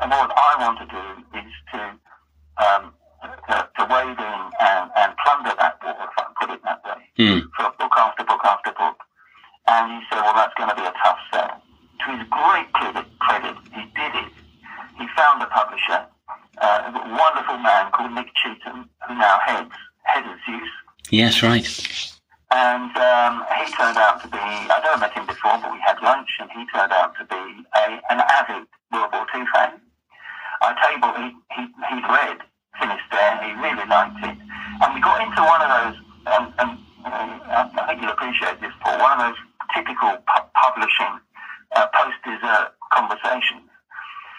And 0.00 0.10
what 0.10 0.32
I 0.34 0.56
want 0.58 0.78
to 0.82 0.86
do 0.90 1.04
is 1.38 1.52
to, 1.72 1.80
um, 2.58 2.92
to, 3.22 3.68
to 3.76 3.82
wade 3.92 4.18
in 4.18 4.40
and, 4.60 4.90
and 4.96 5.12
plunder 5.22 5.54
that 5.58 5.78
war, 5.82 5.94
if 5.98 6.10
I 6.18 6.22
can 6.22 6.34
put 6.40 6.50
it 6.50 6.60
that 6.64 6.84
way 6.84 6.98
Mm. 7.18 7.42
for 7.56 7.70
book 7.78 7.92
after 7.96 8.24
book 8.24 8.40
after 8.44 8.72
book. 8.72 8.96
And 9.68 9.92
he 9.92 10.00
said, 10.10 10.22
well, 10.22 10.34
that's 10.34 10.54
going 10.54 10.70
to 10.70 10.74
be 10.74 10.82
a 10.82 10.92
tough 11.04 11.18
sell. 11.30 11.62
To 12.04 12.16
his 12.16 12.26
great 12.28 12.72
credit, 12.72 13.06
credit 13.20 13.56
he 13.74 13.82
did 13.94 14.12
it. 14.16 14.32
He 14.98 15.06
found 15.16 15.42
a 15.42 15.46
publisher, 15.46 16.06
uh, 16.60 16.88
a 16.88 17.16
wonderful 17.16 17.58
man 17.58 17.92
called 17.92 18.12
Nick 18.12 18.28
Cheetham, 18.40 18.88
who 19.06 19.14
now 19.14 19.38
heads, 19.44 19.70
head 20.04 20.24
of 20.24 20.36
Zeus. 20.46 20.68
Yes. 21.10 21.42
Right. 21.42 21.68
And 22.50 22.96
um, 22.96 23.44
he 23.60 23.72
turned 23.72 23.96
out 23.98 24.20
to 24.22 24.28
be, 24.28 24.38
I'd 24.38 24.80
never 24.84 24.98
met 25.00 25.12
him 25.12 25.26
before, 25.26 25.58
but 25.62 25.72
we 25.72 25.78
had 25.84 25.96
lunch, 26.02 26.28
and 26.40 26.50
he 26.50 26.66
turned 26.74 26.92
out 26.92 27.14
to 27.20 27.24
be 27.24 27.64
a, 27.76 28.00
an 28.10 28.20
avid 28.20 28.66
World 28.92 29.10
War 29.12 29.26
II 29.34 29.44
fan. 29.54 29.80
I 30.60 30.74
tabled, 30.80 31.16
he, 31.16 31.28
he, 31.56 31.62
he'd 31.88 32.04
read 32.08 32.38
Finisterre, 32.78 33.40
he 33.44 33.52
really 33.60 33.86
liked 33.86 34.18
it. 34.24 34.36
And 34.82 34.88
we 34.94 35.00
got 35.00 35.20
into 35.20 35.42
one 35.42 35.60
of 35.62 35.70
those, 35.70 35.96
um, 36.32 36.44
and 36.58 36.70
uh, 37.04 37.68
I 37.76 37.84
think 37.88 38.02
you'll 38.02 38.12
appreciate 38.12 38.60
this, 38.60 38.72
Paul, 38.80 38.98
one 38.98 39.18
of 39.18 39.20
those 39.26 39.40
typical 39.74 40.16
pu- 40.24 40.48
publishing 40.54 41.20
uh, 41.76 41.86
post-dessert 41.92 42.74
conversations. 42.92 43.68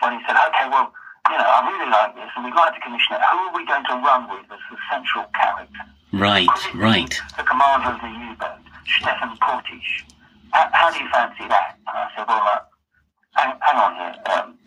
When 0.02 0.18
he 0.18 0.20
said, 0.28 0.36
okay, 0.36 0.68
well, 0.70 0.92
you 1.30 1.38
know, 1.38 1.48
I 1.48 1.60
really 1.64 1.90
like 1.90 2.16
this, 2.16 2.30
and 2.36 2.44
we'd 2.44 2.56
like 2.56 2.76
to 2.76 2.82
commission 2.82 3.16
it. 3.16 3.22
Who 3.24 3.38
are 3.38 3.56
we 3.56 3.66
going 3.66 3.86
to 3.86 3.96
run 4.04 4.28
with 4.28 4.44
as 4.52 4.60
the 4.68 4.78
central 4.92 5.26
character? 5.32 5.84
Right, 6.12 6.52
right. 6.76 7.14
The 7.38 7.44
commander 7.44 7.96
of 7.96 8.02
the 8.02 8.12
U-boat, 8.12 8.60
Stefan 8.86 9.38
Portisch. 9.40 10.06
How, 10.52 10.70
how, 10.74 10.92
do 10.92 11.00
you 11.00 11.10
fancy 11.10 11.48
that? 11.48 11.80
And 11.88 11.96
I 11.98 12.08
said, 12.16 12.28
well, 12.28 12.44
uh, 12.44 12.60
hang, 13.34 13.56
hang, 13.62 13.78
on 13.80 13.92
here, 13.96 14.14
um, 14.30 14.58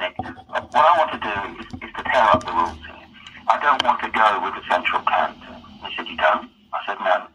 Nick. 0.00 0.16
What 0.18 0.82
I 0.82 0.98
want 0.98 1.12
to 1.14 1.20
do 1.20 1.34
is, 1.60 1.66
is, 1.84 1.92
to 1.94 2.02
tear 2.02 2.26
up 2.32 2.42
the 2.42 2.52
rules 2.52 2.80
here. 2.82 3.06
I 3.46 3.55
don't 3.66 3.82
want 3.82 3.98
to 3.98 4.10
go 4.14 4.28
with 4.46 4.54
the 4.54 4.62
central 4.70 5.02
character. 5.02 5.50
He 5.82 5.90
said, 5.98 6.06
you 6.06 6.16
don't? 6.16 6.46
I 6.70 6.78
said, 6.86 7.02
no. 7.02 7.26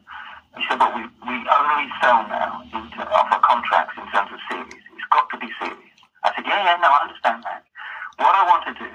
He 0.56 0.64
said, 0.64 0.80
but 0.80 0.96
we, 0.96 1.04
we 1.28 1.36
only 1.44 1.88
sell 2.00 2.24
now 2.32 2.64
into, 2.72 3.04
offer 3.12 3.40
contracts 3.44 4.00
in 4.00 4.08
terms 4.16 4.32
of 4.32 4.40
series. 4.48 4.80
It's 4.96 5.10
got 5.12 5.28
to 5.28 5.38
be 5.44 5.52
serious. 5.60 5.92
I 6.24 6.32
said, 6.32 6.48
yeah, 6.48 6.64
yeah, 6.64 6.80
no, 6.80 6.88
I 6.88 7.04
understand 7.04 7.44
that. 7.44 7.68
What 8.16 8.32
I 8.32 8.48
want 8.48 8.64
to 8.72 8.74
do 8.80 8.92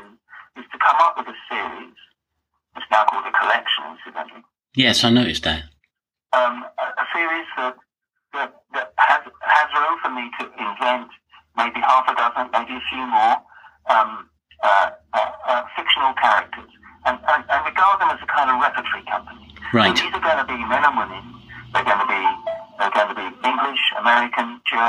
is 0.57 0.65
to 0.65 0.79
come 0.81 0.97
up 1.05 1.21
with 1.21 1.29
a 1.29 1.37
series. 1.53 2.01
It's 2.77 2.89
now 2.91 3.05
called 3.05 3.29
a 3.29 3.33
collection, 3.37 3.85
incidentally 3.93 4.43
Yes, 4.75 5.05
I 5.05 5.11
noticed 5.11 5.45
that. 5.45 5.65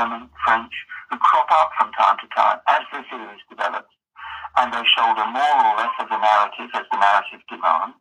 German, 0.08 0.28
French, 0.44 0.72
who 1.10 1.18
crop 1.18 1.48
up 1.50 1.70
from 1.78 1.92
time 1.92 2.16
to 2.20 2.28
time 2.34 2.60
as 2.68 2.82
the 2.92 3.04
series 3.10 3.40
develops, 3.50 3.92
and 4.56 4.72
they 4.72 4.82
shoulder 4.96 5.24
more 5.28 5.58
or 5.68 5.76
less 5.76 5.92
of 6.00 6.08
the 6.08 6.16
narrative 6.16 6.70
as 6.74 6.86
the 6.90 6.98
narrative 6.98 7.44
demands. 7.48 7.96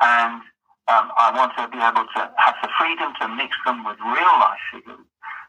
And 0.00 0.42
um, 0.90 1.14
I 1.14 1.30
want 1.30 1.54
to 1.58 1.68
be 1.70 1.78
able 1.78 2.06
to 2.10 2.20
have 2.36 2.56
the 2.62 2.68
freedom 2.78 3.14
to 3.20 3.28
mix 3.38 3.54
them 3.64 3.84
with 3.84 3.98
real 4.02 4.34
life 4.42 4.58
figures. 4.72 5.06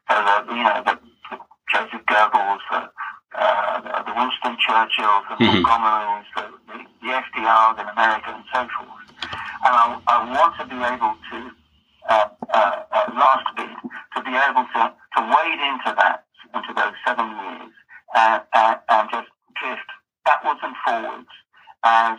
So 0.10 0.14
that, 0.14 0.46
you 0.46 0.62
know, 0.62 0.84
the, 0.86 1.00
the 1.32 1.38
Joseph 1.74 2.06
Goebbels, 2.06 2.62
the, 2.70 2.82
uh, 3.34 4.04
the 4.06 4.14
Winston 4.14 4.54
Churchills, 4.62 5.26
the 5.34 5.42
mm-hmm. 5.42 5.66
Montgomerys, 5.66 6.30
the, 6.38 6.46
the, 6.70 6.78
the 7.02 7.10
FDRs 7.18 7.82
in 7.82 7.88
America 7.90 8.30
and 8.30 8.46
so 8.54 8.62
forth. 8.78 9.10
And 9.66 9.74
I, 9.74 9.98
I 10.06 10.18
want 10.38 10.54
to 10.60 10.66
be 10.70 10.78
able 10.78 11.18
to, 11.18 11.38
uh, 12.10 12.30
uh, 12.54 12.84
uh, 12.92 13.06
last 13.18 13.48
bit, 13.58 13.74
to 14.16 14.22
be 14.22 14.36
able 14.38 14.68
to, 14.76 14.94
to 15.18 15.20
wade 15.22 15.62
into 15.62 15.92
that, 15.98 16.26
into 16.54 16.74
those 16.74 16.94
seven 17.06 17.30
years, 17.30 17.74
and, 18.14 18.42
and, 18.54 18.78
and 18.90 19.10
just 19.10 19.30
drift 19.58 19.90
backwards 20.26 20.60
and 20.64 20.76
forwards 20.86 21.34
as 21.84 22.18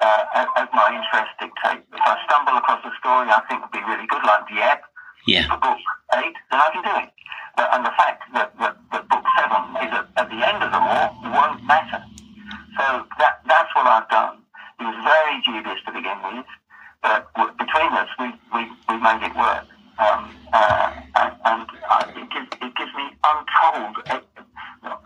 uh, 0.00 0.46
as 0.56 0.68
my 0.72 0.94
interest 0.94 1.34
dictates. 1.42 1.82
If 1.90 2.00
I 2.00 2.14
stumble 2.26 2.54
across 2.54 2.84
a 2.86 2.92
story 3.02 3.26
I 3.26 3.42
think 3.50 3.62
would 3.62 3.74
be 3.74 3.82
really 3.82 4.06
good, 4.06 4.22
like 4.22 4.46
Dieppe, 4.46 4.86
yeah. 5.26 5.50
for 5.50 5.58
book 5.58 5.78
eight, 6.22 6.38
then 6.50 6.60
I 6.62 6.70
can 6.70 6.82
do 6.86 6.94
it. 7.02 7.10
But, 7.56 7.74
and 7.74 7.82
the 7.84 7.94
fact 7.98 8.22
that, 8.34 8.54
that, 8.62 8.78
that 8.94 9.08
book 9.10 9.24
seven 9.34 9.74
is 9.82 9.90
at, 9.90 10.06
at, 10.14 10.30
the 10.30 10.38
end 10.38 10.62
of 10.62 10.70
the 10.70 10.78
war 10.78 11.10
won't 11.34 11.66
matter. 11.66 11.98
So 12.78 13.02
that, 13.18 13.42
that's 13.50 13.74
what 13.74 13.90
I've 13.90 14.08
done. 14.08 14.38
It 14.78 14.86
was 14.86 14.98
very 15.02 15.42
dubious 15.42 15.82
to 15.86 15.90
begin 15.90 16.18
with, 16.30 16.46
but 17.02 17.26
between 17.58 17.90
us, 17.98 18.06
we, 18.22 18.30
we, 18.54 18.70
we 18.86 18.96
made 19.02 19.26
it 19.26 19.34
work. 19.34 19.66
Um, 19.98 20.30
uh, 20.52 20.94
and, 21.18 21.32
and 21.44 21.66
I, 21.90 22.06
it, 22.14 22.30
gives, 22.30 22.46
it 22.62 22.72
gives 22.78 22.94
me 22.94 23.10
untold 23.26 23.96
uh, 24.06 24.20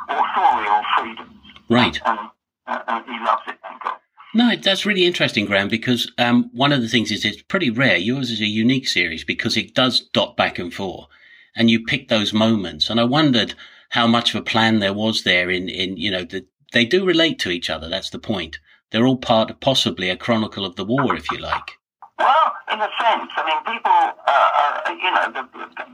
authorial 0.08 0.82
freedom. 0.98 1.40
Right. 1.70 1.98
And, 2.04 2.18
uh, 2.66 2.78
and 2.86 3.04
he 3.06 3.16
loves 3.24 3.42
it, 3.48 3.56
thank 3.62 3.82
God. 3.82 3.96
No, 4.34 4.56
that's 4.72 4.86
really 4.86 5.04
interesting, 5.04 5.44
Graham, 5.44 5.68
because 5.68 6.10
um, 6.16 6.48
one 6.54 6.72
of 6.72 6.80
the 6.80 6.88
things 6.88 7.12
is 7.12 7.26
it's 7.26 7.42
pretty 7.42 7.68
rare. 7.68 7.98
Yours 7.98 8.30
is 8.30 8.40
a 8.40 8.46
unique 8.46 8.88
series 8.88 9.22
because 9.22 9.54
it 9.54 9.74
does 9.74 10.00
dot 10.00 10.34
back 10.34 10.58
and 10.58 10.72
forth 10.72 11.08
and 11.54 11.70
you 11.70 11.84
pick 11.84 12.08
those 12.08 12.32
moments. 12.32 12.88
And 12.88 12.98
I 12.98 13.04
wondered 13.04 13.54
how 13.90 14.06
much 14.06 14.34
of 14.34 14.40
a 14.40 14.44
plan 14.44 14.78
there 14.78 14.94
was 14.94 15.24
there 15.24 15.50
in, 15.50 15.68
in, 15.68 15.98
you 15.98 16.10
know, 16.10 16.24
that 16.24 16.46
they 16.72 16.86
do 16.86 17.04
relate 17.04 17.38
to 17.40 17.50
each 17.50 17.68
other. 17.68 17.90
That's 17.90 18.08
the 18.08 18.18
point. 18.18 18.60
They're 18.90 19.06
all 19.06 19.18
part 19.18 19.50
of 19.50 19.60
possibly 19.60 20.08
a 20.08 20.16
chronicle 20.16 20.64
of 20.64 20.76
the 20.76 20.86
war, 20.86 21.14
if 21.14 21.30
you 21.30 21.36
like. 21.36 21.78
Well, 22.18 22.56
in 22.72 22.80
a 22.80 22.88
sense, 22.96 23.28
I 23.36 23.42
mean, 23.44 23.76
people, 23.76 23.92
uh, 23.92 24.50
uh, 24.56 24.90
you 24.96 25.10
know, 25.10 25.26
the, 25.36 25.42
the, 25.52 25.66
the, 25.76 25.84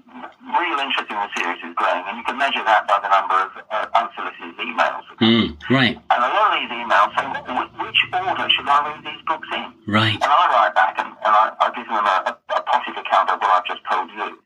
real 0.54 0.78
interest 0.78 1.10
in 1.10 1.16
the 1.16 1.28
series 1.36 1.58
is 1.62 1.74
growing, 1.74 2.04
and 2.06 2.16
you 2.18 2.24
can 2.24 2.38
measure 2.38 2.62
that 2.64 2.86
by 2.86 2.98
the 3.02 3.08
number 3.08 3.36
of 3.36 3.50
uh, 3.70 3.86
unsolicited 3.94 4.56
emails. 4.56 5.04
Mm, 5.20 5.56
right. 5.70 5.96
And 6.10 6.20
a 6.24 6.28
lot 6.28 6.54
of 6.54 6.60
these 6.60 6.72
emails 6.72 7.10
say, 7.16 7.67
which 7.88 8.04
order 8.12 8.46
should 8.52 8.68
I 8.68 8.92
read 8.92 9.00
these 9.00 9.24
books 9.24 9.48
in? 9.48 9.72
Right. 9.88 10.20
And 10.20 10.28
I 10.28 10.44
write 10.52 10.76
back 10.76 11.00
and, 11.00 11.08
and 11.08 11.32
I, 11.32 11.56
I 11.56 11.72
give 11.72 11.88
them 11.88 12.04
a, 12.04 12.16
a, 12.28 12.32
a 12.36 12.60
potted 12.68 13.00
account 13.00 13.32
of 13.32 13.40
what 13.40 13.48
I've 13.48 13.64
just 13.64 13.80
told 13.88 14.12
you. 14.12 14.36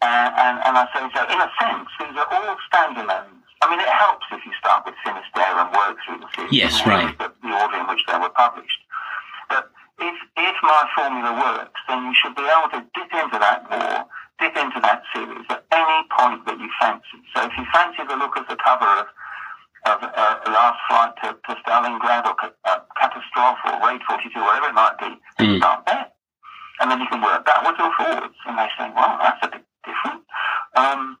Uh, 0.00 0.32
and, 0.32 0.56
and 0.64 0.74
I 0.80 0.88
say, 0.96 1.04
so 1.12 1.20
in 1.28 1.36
a 1.36 1.50
sense, 1.60 1.92
these 2.00 2.16
are 2.16 2.28
all 2.32 2.56
standalones. 2.72 3.44
I 3.60 3.68
mean, 3.68 3.84
it 3.84 3.92
helps 3.92 4.24
if 4.32 4.40
you 4.48 4.52
start 4.56 4.88
with 4.88 4.96
Finisterre 5.04 5.60
and 5.60 5.68
work 5.76 6.00
through 6.08 6.24
the 6.24 6.28
series. 6.32 6.56
Yes, 6.56 6.80
right. 6.88 7.12
The, 7.20 7.28
the 7.44 7.52
order 7.52 7.76
in 7.76 7.86
which 7.92 8.00
they 8.08 8.16
were 8.16 8.32
published. 8.32 8.80
But 9.52 9.68
if, 10.00 10.16
if 10.40 10.56
my 10.64 10.88
formula 10.96 11.36
works, 11.36 11.76
then 11.84 12.08
you 12.08 12.16
should 12.16 12.32
be 12.32 12.48
able 12.48 12.72
to 12.72 12.80
dip 12.96 13.12
into 13.12 13.36
that 13.36 13.68
war, 13.68 14.08
dip 14.40 14.56
into 14.56 14.80
that 14.80 15.04
series 15.12 15.44
at 15.52 15.68
any 15.68 16.00
point 16.16 16.48
that 16.48 16.56
you 16.56 16.72
fancy. 16.80 17.20
So 17.36 17.44
if 17.44 17.52
you 17.60 17.68
fancy 17.68 18.08
the 18.08 18.16
look 18.16 18.40
of 18.40 18.48
the 18.48 18.56
cover 18.56 18.88
of, 19.04 19.12
of 19.86 20.02
uh, 20.02 20.38
Last 20.46 20.78
Flight 20.88 21.12
to, 21.22 21.28
to 21.32 21.60
Stalingrad 21.62 22.26
or 22.26 22.36
uh, 22.64 22.78
Catastrophe 22.98 23.60
or 23.66 23.88
Raid 23.88 24.00
42, 24.08 24.40
whatever 24.40 24.68
it 24.68 24.74
might 24.74 24.98
be, 24.98 25.10
mm. 25.44 25.58
start 25.58 25.86
there. 25.86 26.06
And 26.80 26.90
then 26.90 27.00
you 27.00 27.06
can 27.08 27.22
work 27.22 27.44
backwards 27.44 27.78
or 27.80 27.92
forwards. 27.96 28.34
And 28.46 28.58
they 28.58 28.68
say, 28.78 28.90
well, 28.94 29.18
that's 29.20 29.46
a 29.46 29.48
bit 29.48 29.64
different. 29.84 30.22
Um, 30.76 31.18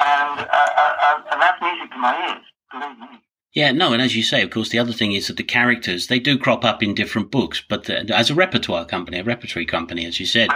and, 0.00 0.40
uh, 0.40 0.70
uh, 0.76 1.22
and 1.32 1.40
that's 1.40 1.60
music 1.62 1.90
to 1.92 1.98
my 1.98 2.14
ears, 2.28 2.44
believe 2.70 2.98
me. 2.98 3.20
Yeah, 3.54 3.72
no, 3.72 3.92
and 3.92 4.02
as 4.02 4.14
you 4.14 4.22
say, 4.22 4.42
of 4.42 4.50
course, 4.50 4.68
the 4.68 4.78
other 4.78 4.92
thing 4.92 5.12
is 5.12 5.26
that 5.26 5.36
the 5.36 5.42
characters 5.42 6.06
they 6.06 6.20
do 6.20 6.38
crop 6.38 6.64
up 6.64 6.82
in 6.82 6.94
different 6.94 7.30
books, 7.30 7.62
but 7.66 7.84
the, 7.84 8.14
as 8.14 8.30
a 8.30 8.34
repertoire 8.34 8.84
company, 8.84 9.18
a 9.18 9.24
repertory 9.24 9.64
company, 9.64 10.04
as 10.04 10.20
you 10.20 10.26
said, 10.26 10.50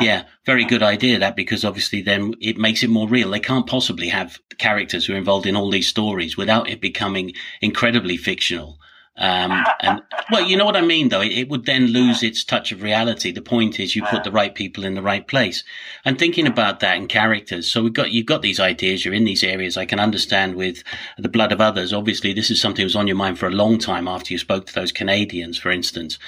yeah, 0.00 0.24
very 0.44 0.64
good 0.64 0.82
idea 0.82 1.18
that 1.18 1.36
because 1.36 1.64
obviously 1.64 2.02
then 2.02 2.34
it 2.40 2.58
makes 2.58 2.82
it 2.82 2.90
more 2.90 3.08
real. 3.08 3.30
They 3.30 3.40
can't 3.40 3.66
possibly 3.66 4.08
have 4.08 4.38
characters 4.58 5.06
who 5.06 5.14
are 5.14 5.18
involved 5.18 5.46
in 5.46 5.56
all 5.56 5.70
these 5.70 5.88
stories 5.88 6.36
without 6.36 6.68
it 6.68 6.80
becoming 6.80 7.32
incredibly 7.60 8.16
fictional. 8.16 8.78
Um, 9.18 9.64
and 9.80 10.02
well, 10.30 10.46
you 10.46 10.58
know 10.58 10.66
what 10.66 10.76
I 10.76 10.82
mean, 10.82 11.08
though. 11.08 11.22
It, 11.22 11.32
it, 11.32 11.48
would 11.48 11.64
then 11.64 11.86
lose 11.86 12.22
its 12.22 12.44
touch 12.44 12.70
of 12.70 12.82
reality. 12.82 13.32
The 13.32 13.40
point 13.40 13.80
is, 13.80 13.96
you 13.96 14.02
put 14.02 14.24
the 14.24 14.30
right 14.30 14.54
people 14.54 14.84
in 14.84 14.94
the 14.94 15.00
right 15.00 15.26
place. 15.26 15.64
And 16.04 16.18
thinking 16.18 16.46
about 16.46 16.80
that 16.80 16.98
in 16.98 17.08
characters, 17.08 17.70
so 17.70 17.82
we've 17.82 17.94
got 17.94 18.12
you've 18.12 18.26
got 18.26 18.42
these 18.42 18.60
ideas. 18.60 19.04
You're 19.04 19.14
in 19.14 19.24
these 19.24 19.42
areas. 19.42 19.78
I 19.78 19.86
can 19.86 20.00
understand 20.00 20.54
with 20.54 20.82
the 21.16 21.30
blood 21.30 21.50
of 21.50 21.62
others. 21.62 21.94
Obviously, 21.94 22.34
this 22.34 22.50
is 22.50 22.60
something 22.60 22.82
that 22.82 22.88
was 22.88 22.96
on 22.96 23.06
your 23.06 23.16
mind 23.16 23.38
for 23.38 23.46
a 23.46 23.52
long 23.52 23.78
time 23.78 24.06
after 24.06 24.34
you 24.34 24.38
spoke 24.38 24.66
to 24.66 24.74
those 24.74 24.92
Canadians, 24.92 25.56
for 25.56 25.70
instance. 25.70 26.18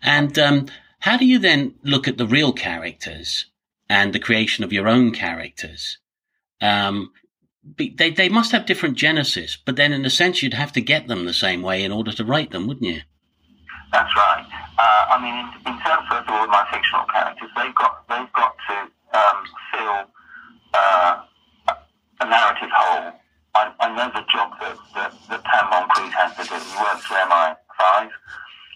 And 0.00 0.38
um, 0.38 0.66
how 1.00 1.16
do 1.16 1.24
you 1.24 1.38
then 1.38 1.74
look 1.82 2.08
at 2.08 2.18
the 2.18 2.26
real 2.26 2.52
characters 2.52 3.46
and 3.88 4.12
the 4.12 4.18
creation 4.18 4.64
of 4.64 4.72
your 4.72 4.88
own 4.88 5.12
characters? 5.12 5.98
Um, 6.60 7.12
they 7.76 8.10
they 8.10 8.28
must 8.28 8.52
have 8.52 8.66
different 8.66 8.96
genesis, 8.96 9.56
but 9.56 9.76
then 9.76 9.92
in 9.92 10.04
a 10.04 10.10
sense 10.10 10.42
you'd 10.42 10.54
have 10.54 10.72
to 10.72 10.80
get 10.80 11.06
them 11.06 11.24
the 11.24 11.34
same 11.34 11.62
way 11.62 11.84
in 11.84 11.92
order 11.92 12.12
to 12.12 12.24
write 12.24 12.50
them, 12.50 12.66
wouldn't 12.66 12.86
you? 12.86 13.00
That's 13.92 14.14
right. 14.16 14.46
Uh, 14.78 15.04
I 15.10 15.16
mean, 15.22 15.34
in, 15.34 15.72
in, 15.72 15.80
terms 15.80 16.06
of 16.10 16.24
all 16.28 16.46
my 16.46 16.66
fictional 16.70 17.04
characters, 17.06 17.50
they've 17.56 17.74
got 17.74 18.06
they've 18.08 18.32
got 18.32 18.54
to 18.68 18.76
um, 19.16 19.38
fill 19.72 19.98
uh, 20.74 21.22
a 22.20 22.24
narrative 22.24 22.70
hole. 22.72 23.12
I, 23.54 23.72
I, 23.80 23.96
know 23.96 24.10
the 24.12 24.24
job 24.30 24.52
that 24.60 24.76
that, 24.94 25.12
that 25.30 25.44
Tam 25.44 25.64
Moncrieff 25.72 26.12
has 26.12 26.36
to 26.36 26.44
do. 26.44 26.54
He 26.54 26.76
works 26.78 27.06
for 27.06 27.14
MI5. 27.14 28.10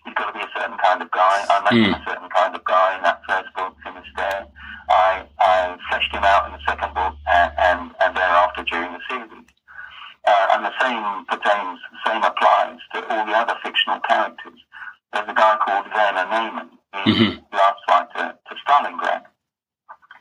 He's 0.04 0.14
got 0.14 0.32
to 0.32 0.38
be 0.38 0.44
a 0.44 0.50
certain 0.56 0.78
kind 0.78 1.02
of 1.02 1.10
guy. 1.10 1.36
I 1.48 1.56
make 1.64 1.78
mm. 1.78 1.86
him 1.86 1.94
a 1.94 2.04
certain 2.06 2.30
kind 2.30 2.54
of 2.54 2.64
guy 2.64 2.96
in 2.96 3.02
that 3.02 3.22
first 3.28 3.54
book, 3.54 3.76
Finisterre. 3.84 4.46
I, 4.88 5.24
I 5.38 5.76
fleshed 5.88 6.12
him 6.12 6.24
out 6.24 6.46
in 6.46 6.52
the 6.52 6.62
second 6.66 6.92
book 6.94 7.14
and, 7.26 7.52
and, 7.58 7.80
and 8.00 8.16
thereafter 8.16 8.64
during 8.64 8.92
the 8.92 9.00
season. 9.08 9.46
Uh, 10.24 10.46
and 10.54 10.64
the 10.64 10.74
same 10.80 11.24
pertains, 11.26 11.78
the 11.90 12.02
same 12.06 12.22
applies 12.22 12.78
to 12.94 12.98
all 13.08 13.26
the 13.26 13.32
other 13.32 13.54
fictional 13.62 14.00
characters. 14.00 14.58
There's 15.12 15.28
a 15.28 15.34
guy 15.34 15.58
called 15.64 15.86
Werner 15.94 16.26
Neumann 16.30 16.70
in 16.94 17.14
mm-hmm. 17.14 17.56
Last 17.56 17.78
Flight 17.86 18.08
to, 18.16 18.38
to 18.48 18.54
Stalingrad. 18.62 19.22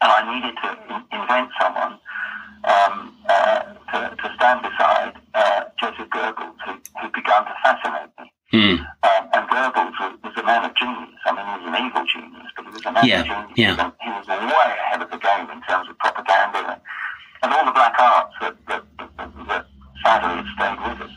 and 0.02 0.12
I 0.12 0.22
needed 0.34 0.56
to 0.64 0.70
in- 0.90 1.20
invent 1.22 1.50
someone 1.60 2.00
um, 2.64 3.16
uh, 3.28 3.60
to, 3.94 4.16
to, 4.16 4.34
stand 4.36 4.62
beside 4.62 5.14
uh, 5.34 5.64
Joseph 5.80 6.10
Goebbels, 6.10 6.56
who, 6.66 6.74
who 7.02 7.10
began 7.10 7.46
to 7.46 7.54
fascinate 7.64 8.10
me. 8.20 8.32
Mm. 8.54 8.86
Goebbels 9.52 9.96
was, 10.00 10.14
was, 10.24 10.34
a 10.38 10.44
man 10.44 10.64
of 10.64 10.74
genius. 10.76 11.20
I 11.26 11.36
mean, 11.36 11.46
he 11.46 11.56
was 11.60 11.68
an 11.68 11.86
evil 11.86 12.06
genius, 12.08 12.50
but 12.56 12.66
he 12.66 12.72
was 12.72 12.86
a 12.86 12.92
man 12.92 13.04
yeah. 13.06 13.20
of 13.20 13.28
genius. 13.28 13.78
Yeah. 13.78 13.92
He 14.00 14.10
was 14.10 14.28
way 14.28 14.70
ahead 14.80 15.02
of 15.02 15.12
the 15.12 15.20
game 15.20 15.52
in 15.52 15.60
terms 15.68 15.90
of 15.90 15.98
propaganda 16.00 16.60
and, 16.72 16.82
and 17.44 17.54
all 17.54 17.66
the 17.66 17.76
black 17.76 17.96
arts 18.00 18.36
that, 18.40 18.56
that, 18.68 18.84
that, 18.98 19.30
that 19.48 19.66
sadly 20.04 20.40
had 20.40 20.48
stayed 20.56 20.80
with 20.88 21.04
us. 21.06 21.16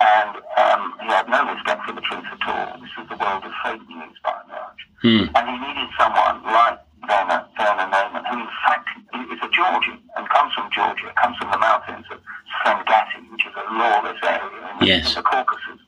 And 0.00 0.32
um, 0.56 0.94
he 1.02 1.08
had 1.12 1.28
no 1.28 1.44
respect 1.52 1.84
for 1.84 1.92
the 1.92 2.00
truth 2.00 2.24
at 2.24 2.40
all. 2.48 2.80
This 2.80 2.94
was 2.96 3.06
the 3.10 3.18
world 3.20 3.44
of 3.44 3.52
fake 3.60 3.84
news 3.84 4.16
by 4.24 4.32
and 4.32 4.48
large. 4.48 4.82
Mm. 5.04 5.24
And 5.36 5.44
he 5.44 5.56
needed 5.60 5.90
someone 5.98 6.40
like 6.44 6.80
Werner, 7.04 7.44
Werner 7.58 7.88
Neumann, 7.92 8.24
who 8.24 8.40
in 8.40 8.52
fact 8.64 8.88
is 9.12 9.40
a 9.44 9.50
Georgian 9.52 10.00
and 10.16 10.28
comes 10.30 10.54
from 10.54 10.70
Georgia, 10.72 11.12
comes 11.20 11.36
from 11.36 11.50
the 11.50 11.58
mountains 11.58 12.06
of 12.10 12.18
Sengati, 12.64 13.20
which 13.30 13.44
is 13.44 13.52
a 13.56 13.64
lawless 13.74 14.16
area 14.22 14.72
in, 14.80 14.86
yes. 14.86 15.08
in 15.08 15.14
the 15.16 15.22
Caucasus. 15.22 15.80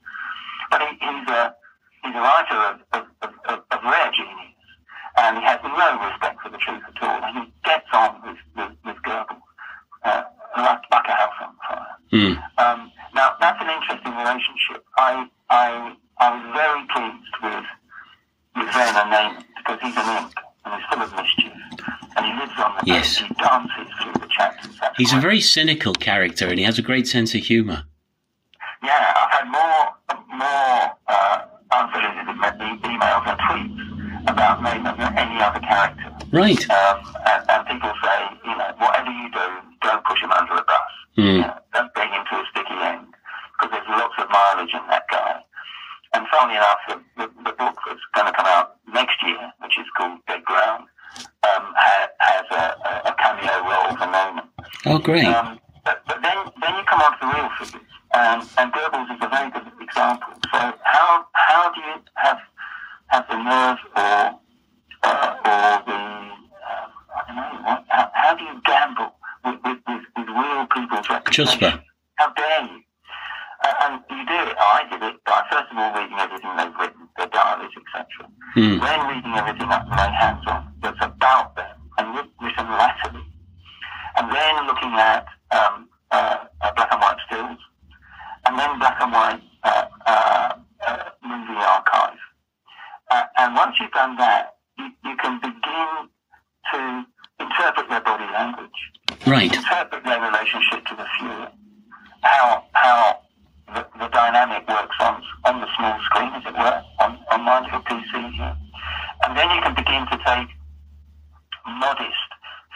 But 0.71 0.83
he, 0.83 0.97
he's, 1.01 1.29
a, 1.29 1.55
he's 2.05 2.15
a 2.15 2.21
writer 2.21 2.59
of, 2.69 2.77
of, 2.93 3.05
of, 3.49 3.61
of, 3.71 3.81
rare 3.85 4.11
genius, 4.13 4.57
and 5.19 5.39
he 5.39 5.45
has 5.45 5.61
no 5.65 5.89
respect 6.09 6.41
for 6.41 6.49
the 6.49 6.59
truth 6.59 6.83
at 6.85 7.03
all. 7.03 7.23
And 7.25 7.45
he 7.45 7.53
gets 7.65 7.89
on 7.93 8.21
with, 8.25 8.39
with, 8.57 8.73
with 8.85 8.97
Goebbels 9.05 9.41
uh, 10.05 10.23
like, 10.57 10.81
like 10.91 11.07
a 11.09 11.13
house 11.13 11.39
on 11.43 11.55
fire. 11.69 11.97
Mm. 12.13 12.37
Um, 12.59 12.93
now, 13.15 13.37
that's 13.41 13.61
an 13.61 13.69
interesting 13.69 14.17
relationship. 14.17 14.85
I, 14.97 15.29
I, 15.51 15.95
I 16.19 16.29
was 16.37 16.45
very 16.57 16.85
pleased 16.89 17.37
with, 17.43 17.65
with 18.57 18.75
Werner 18.75 19.11
Neumann 19.11 19.45
because 19.57 19.79
he's 19.83 19.97
an 19.97 20.25
imp 20.25 20.33
and 20.65 20.75
he's 20.75 20.85
full 20.91 21.03
of 21.03 21.13
mischief. 21.17 21.53
And 22.17 22.27
he 22.27 22.33
lives 22.39 22.53
on 22.59 22.77
the 22.77 22.83
yes. 22.87 23.17
He 23.17 23.29
dances 23.35 23.93
through 24.01 24.13
the 24.21 24.29
chapters. 24.29 24.79
He's 25.13 25.19
a 25.19 25.21
very 25.21 25.41
cynical 25.41 25.93
character 25.93 26.49
and 26.49 26.59
he 26.59 26.65
has 26.65 26.79
a 26.79 26.83
great 26.83 27.07
sense 27.07 27.35
of 27.35 27.43
humour. 27.43 27.85
Yeah, 28.83 29.15
I've 29.15 29.31
had 29.31 29.47
more, 29.51 29.85
more 30.37 30.97
uh, 31.07 31.43
unsolicited 31.71 32.83
emails 32.83 33.27
and 33.29 33.39
tweets 33.41 34.29
about 34.29 34.63
Neumann 34.63 34.97
than 34.97 35.19
any 35.19 35.41
other 35.41 35.61
character. 35.61 36.09
Right. 36.33 36.71
Um, 36.71 37.15
and, 37.27 37.51
and, 37.51 37.67
people 37.69 37.93
say, 38.03 38.19
you 38.45 38.57
know, 38.57 38.73
whatever 38.79 39.11
you 39.11 39.31
do, 39.31 39.47
don't 39.83 40.05
push 40.05 40.23
him 40.23 40.33
under 40.33 40.57
the 40.57 40.65
bus. 40.67 40.93
Mm. 41.19 41.25
You 41.25 41.41
know, 41.43 41.59
don't 41.75 41.95
bring 41.95 42.11
him 42.11 42.25
to 42.31 42.37
a 42.37 42.45
sticky 42.51 42.75
end 42.81 43.07
because 43.53 43.71
there's 43.71 43.89
lots 43.89 44.15
of 44.19 44.31
mileage 44.31 44.73
in 44.73 44.81
that 44.89 45.05
guy. 45.11 45.43
And 46.15 46.27
funnily 46.29 46.57
enough, 46.57 46.79
the, 46.89 46.97
the, 47.17 47.27
the 47.45 47.53
book 47.53 47.77
that's 47.87 48.01
going 48.15 48.27
to 48.27 48.33
come 48.33 48.47
out 48.47 48.77
next 48.93 49.17
year, 49.23 49.53
which 49.63 49.79
is 49.79 49.87
called 49.97 50.21
Dead 50.27 50.45
Ground, 50.45 50.87
um, 51.45 51.75
ha, 51.77 52.09
has 52.19 52.47
a, 52.51 53.09
a, 53.09 53.15
cameo 53.19 53.69
role 53.69 53.97
for 53.97 54.07
Neumann. 54.07 54.49
Oh, 54.87 54.92
great. 55.03 55.25
Um, 55.25 55.59
but, 55.85 56.03
but 56.07 56.23
then, 56.23 56.37
then 56.61 56.77
you 56.77 56.85
come 56.85 57.01
on 57.01 57.13
to 57.13 57.19
the 57.21 57.33
real 57.35 57.51
figures, 57.59 57.83
um, 58.15 58.49
and 58.59 58.73
Goebbels 58.73 59.15
is 59.15 59.21
a 59.21 59.29
very 59.29 59.51
good 59.51 59.67
example. 59.81 60.33
So 60.53 60.59
how 60.83 61.27
how 61.33 61.73
do 61.73 61.81
you 61.81 61.95
have 62.17 62.39
have 63.09 63.27
the 63.29 63.37
nerve 63.43 63.79
or 63.97 64.41
uh, 65.03 65.37
or 65.51 65.73
the 65.87 65.99
uh, 65.99 66.87
I 67.17 67.21
don't 67.27 67.37
know 67.37 67.63
what, 67.67 67.85
how, 67.89 68.11
how 68.15 68.35
do 68.37 68.45
you 68.45 68.61
gamble 68.65 69.13
with, 69.45 69.59
with, 69.65 69.79
with, 69.89 70.05
with 70.17 70.29
real 70.29 70.67
people's 70.67 71.09
reputation? 71.11 71.59
Chutzpah. 71.59 71.83
How 72.15 72.33
dare 72.35 72.63
you? 72.63 72.81
Uh, 73.65 73.75
and 73.83 74.03
you 74.11 74.27
do 74.27 74.35
it, 74.51 74.57
I 74.59 74.83
did 74.91 75.03
it 75.03 75.25
by 75.25 75.43
first 75.51 75.71
of 75.71 75.79
all 75.79 75.95
reading 75.95 76.19
everything 76.19 76.51
they've 76.57 76.75
written, 76.79 77.09
their 77.17 77.29
diaries, 77.29 77.71
etc. 77.79 78.31
Mm. 78.57 78.81
Then 78.81 79.01
reading 79.09 79.35
everything 79.35 79.69
up 79.71 79.85
to 79.87 79.91
lay 79.91 80.11
hands 80.11 80.43
on 80.47 80.73
that's 80.83 80.99
about 81.01 81.55
them 81.55 81.77
and 81.99 82.15
written 82.41 82.67
latterly. 82.71 83.25
And 84.17 84.31
then 84.33 84.67
looking 84.67 84.93
at 84.95 85.27
um, 85.53 85.89
uh, 86.11 86.45
uh, 86.61 86.73
black 86.75 86.93
and 86.93 87.01
white 87.01 87.17
stills, 87.27 87.59
and 88.47 88.59
then 88.59 88.79
black 88.79 89.01
and 89.01 89.13
white 89.13 89.43
uh, 89.63 89.87
uh, 90.07 90.55
uh 90.87 91.05
movie 91.25 91.61
archive. 91.61 92.19
Uh, 93.11 93.23
and 93.39 93.55
once 93.55 93.77
you've 93.81 93.93
done 93.93 94.17
that, 94.17 94.57
you, 94.79 94.87
you 95.05 95.17
can 95.17 95.39
begin 95.41 96.09
to 96.73 97.07
interpret 97.39 97.89
their 97.89 98.01
body 98.01 98.25
language, 98.33 98.71
right? 99.27 99.55
Interpret 99.55 100.05
their 100.05 100.21
relationship 100.21 100.85
to 100.87 100.97
the 100.97 101.05
Fuhrer, 101.05 101.51
how 102.23 102.65
how 102.73 103.21
the, 103.75 103.87
the 103.99 104.09
dynamic 104.09 104.69
works 104.69 104.97
on, 105.01 105.23
on 105.45 105.61
the 105.61 105.69
small 105.77 105.99
screen, 106.05 106.33
as 106.35 106.45
it 106.45 106.53
were, 106.53 106.83
on, 107.49 107.71
on 107.71 107.83
PC 107.85 108.33
here. 108.35 108.57
And 109.25 109.37
then 109.37 109.51
you 109.51 109.61
can 109.63 109.75
begin 109.75 110.07
to 110.11 110.19
take 110.25 110.49
modest 111.67 112.29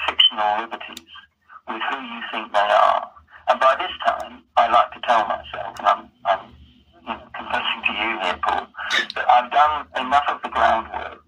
fictional 0.07 0.61
liberties 0.63 1.13
with 1.69 1.83
who 1.91 1.97
you 1.97 2.21
think 2.31 2.53
they 2.53 2.59
are. 2.59 3.11
And 3.49 3.61
by 3.61 3.77
this 3.79 3.93
time, 4.07 4.43
I 4.57 4.69
like 4.71 4.93
to 4.93 5.01
tell 5.07 5.27
myself, 5.27 5.79
and 5.79 5.87
I'm, 5.87 6.11
I'm 6.25 6.41
you 6.95 7.09
know, 7.09 7.21
confessing 7.35 7.81
to 7.87 7.93
you 7.93 8.11
here, 8.23 8.39
Paul, 8.43 8.67
that 9.15 9.29
I've 9.29 9.51
done 9.51 9.87
enough 10.07 10.25
of 10.29 10.43
the 10.43 10.49
groundwork 10.49 11.23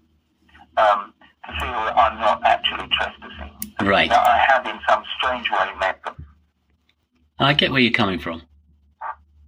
um, 0.77 1.13
to 1.45 1.51
feel 1.59 1.71
that 1.71 1.97
I'm 1.97 2.19
not 2.19 2.41
actually 2.45 2.87
trespassing. 2.91 3.87
Right. 3.87 4.09
That 4.09 4.27
I 4.27 4.37
have, 4.37 4.65
in 4.65 4.79
some 4.87 5.03
strange 5.17 5.49
way, 5.51 5.67
met 5.79 6.03
them. 6.03 6.25
I 7.39 7.53
get 7.53 7.71
where 7.71 7.79
you're 7.79 7.93
coming 7.93 8.19
from. 8.19 8.41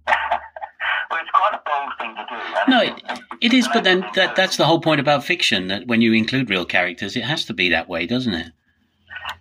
well, 0.06 1.20
it's 1.20 1.30
quite 1.34 1.52
a 1.52 1.60
bold 1.66 1.92
thing 1.98 2.14
to 2.16 2.26
do. 2.28 2.70
No, 2.70 3.18
it, 3.52 3.58
is, 3.58 3.68
but 3.72 3.84
then 3.84 4.04
that, 4.14 4.36
that's 4.36 4.56
the 4.56 4.64
whole 4.64 4.80
point 4.80 5.00
about 5.00 5.24
fiction, 5.24 5.68
that 5.68 5.86
when 5.86 6.00
you 6.00 6.12
include 6.12 6.50
real 6.50 6.64
characters, 6.64 7.16
it 7.16 7.24
has 7.24 7.44
to 7.46 7.54
be 7.54 7.68
that 7.70 7.88
way, 7.88 8.06
doesn't 8.06 8.34
it? 8.34 8.52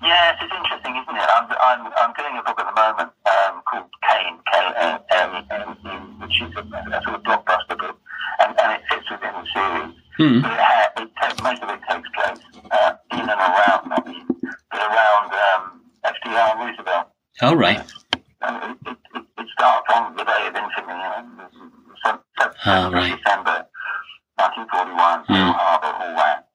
Yes, 0.01 0.37
it's 0.41 0.53
interesting, 0.53 0.95
isn't 0.95 1.15
it? 1.15 1.29
I'm, 1.29 1.45
I'm, 1.61 1.93
I'm 1.97 2.13
doing 2.13 2.37
a 2.37 2.43
book 2.43 2.59
at 2.59 2.65
the 2.65 2.81
moment 2.81 3.11
um, 3.25 3.61
called 3.69 3.89
Kam, 4.03 4.39
K-A-M, 4.51 6.19
which 6.19 6.41
is 6.41 6.55
a, 6.55 6.61
a, 6.61 7.01
sort 7.03 7.15
of 7.15 7.23
blockbuster 7.23 7.77
book, 7.77 7.97
and, 8.39 8.59
and 8.59 8.71
it 8.73 8.81
fits 8.89 9.09
within 9.09 9.33
the 9.33 9.45
series. 9.53 9.95
Mm. 10.19 10.41
But 10.41 10.51
it, 10.51 10.59
ha- 10.59 10.91
it 10.97 11.09
ta- 11.19 11.43
most 11.43 11.61
of 11.63 11.69
it 11.69 11.79
takes 11.89 12.09
place 12.13 12.39
uh, 12.71 12.93
in 13.13 13.19
and 13.19 13.29
around, 13.29 13.89
not 13.89 14.07
in, 14.07 14.25
but 14.71 14.79
around 14.79 15.33
um, 15.33 15.81
FDR 16.05 16.57
Roosevelt. 16.59 17.07
Oh, 17.41 17.55
right. 17.55 17.81
And 18.41 18.77
it, 18.85 18.97
it, 19.15 19.25
it, 19.37 19.47
starts 19.53 19.87
on 19.93 20.15
the 20.15 20.23
day 20.23 20.47
of 20.47 20.55
infamy, 20.55 20.93
you 20.93 20.99
know, 20.99 22.19
oh, 22.65 22.91
right. 22.91 23.17
December 23.17 23.65
1941, 24.37 25.25
Pearl 25.25 25.37
mm. 25.37 25.53
Harbor, 25.53 25.93
all 26.01 26.15
that. 26.17 26.47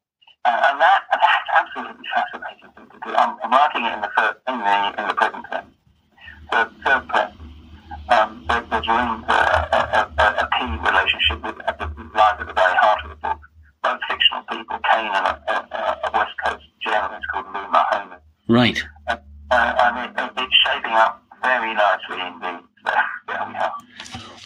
Uh, 0.47 0.71
and 0.71 0.81
that 0.81 1.03
that's 1.11 1.51
absolutely 1.59 2.07
fascinating 2.15 2.71
thing 2.79 2.87
to 2.91 2.99
do. 3.03 3.11
I'm, 3.17 3.35
I'm 3.43 3.51
writing 3.51 3.83
it 3.83 3.95
in 3.95 4.01
the 4.01 4.11
first, 4.15 4.39
in 4.47 4.59
the 4.59 4.77
in 4.95 5.09
the 5.09 5.15
present 5.15 5.45
tense, 5.51 5.75
third, 6.53 6.71
third 6.87 7.09
person. 7.09 7.51
Um, 8.09 8.45
there, 8.47 8.63
there's 8.71 8.87
room 8.87 9.27
for 9.27 9.35
a, 9.35 10.07
a, 10.07 10.27
a, 10.39 10.47
key 10.55 10.71
relationship 10.87 11.43
with 11.43 11.59
at 11.67 11.79
the 11.83 11.91
lies 12.15 12.39
at 12.39 12.47
the 12.47 12.55
very 12.55 12.77
heart 12.79 13.03
of 13.03 13.11
the 13.11 13.17
book. 13.17 13.41
Both 13.83 13.99
fictional 14.09 14.47
people, 14.47 14.79
Kam 14.87 15.11
and 15.11 15.27
a, 15.27 15.35
a, 15.51 15.99
a 16.07 16.11
West 16.15 16.35
Coast 16.45 16.63
journalist 16.79 17.27
called 17.33 17.47
Lou 17.47 17.67
Mahoney. 17.67 18.23
Right. 18.47 18.79
Uh, 19.09 19.17
uh, 19.51 19.75
and 19.83 19.95
it, 20.07 20.33
it's 20.39 20.55
shaping 20.63 20.95
up 20.95 21.23
very 21.43 21.75
nicely 21.75 22.23
indeed. 22.23 22.63
So 22.87 22.93
there 23.27 23.47
we 23.49 23.55
are. 23.59 23.75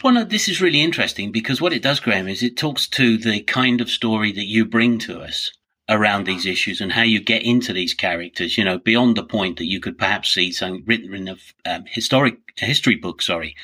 Well, 0.03 0.15
no, 0.15 0.20
this 0.31 0.49
is 0.49 0.61
really 0.61 0.81
interesting 0.81 1.33
because 1.33 1.61
what 1.61 1.73
it 1.73 1.83
does, 1.83 2.01
Graham, 2.01 2.29
is 2.29 2.43
it 2.43 2.57
talks 2.57 2.87
to 2.89 3.19
the 3.19 3.41
kind 3.43 3.81
of 3.81 3.91
story 3.91 4.33
that 4.33 4.47
you 4.47 4.65
bring 4.65 4.99
to 5.01 5.21
us 5.21 5.51
around 5.89 6.25
these 6.25 6.47
issues 6.47 6.81
and 6.81 6.93
how 6.93 7.03
you 7.03 7.21
get 7.21 7.43
into 7.43 7.73
these 7.73 7.95
characters, 7.95 8.57
you 8.57 8.65
know, 8.65 8.79
beyond 8.79 9.17
the 9.17 9.25
point 9.25 9.59
that 9.59 9.67
you 9.67 9.81
could 9.81 9.99
perhaps 9.99 10.33
see 10.33 10.53
something 10.53 10.85
written 10.87 11.13
in 11.13 11.29
a 11.29 11.37
um, 11.65 11.85
historic 11.87 12.39
history 12.57 12.95
book, 12.95 13.21
sorry, 13.21 13.57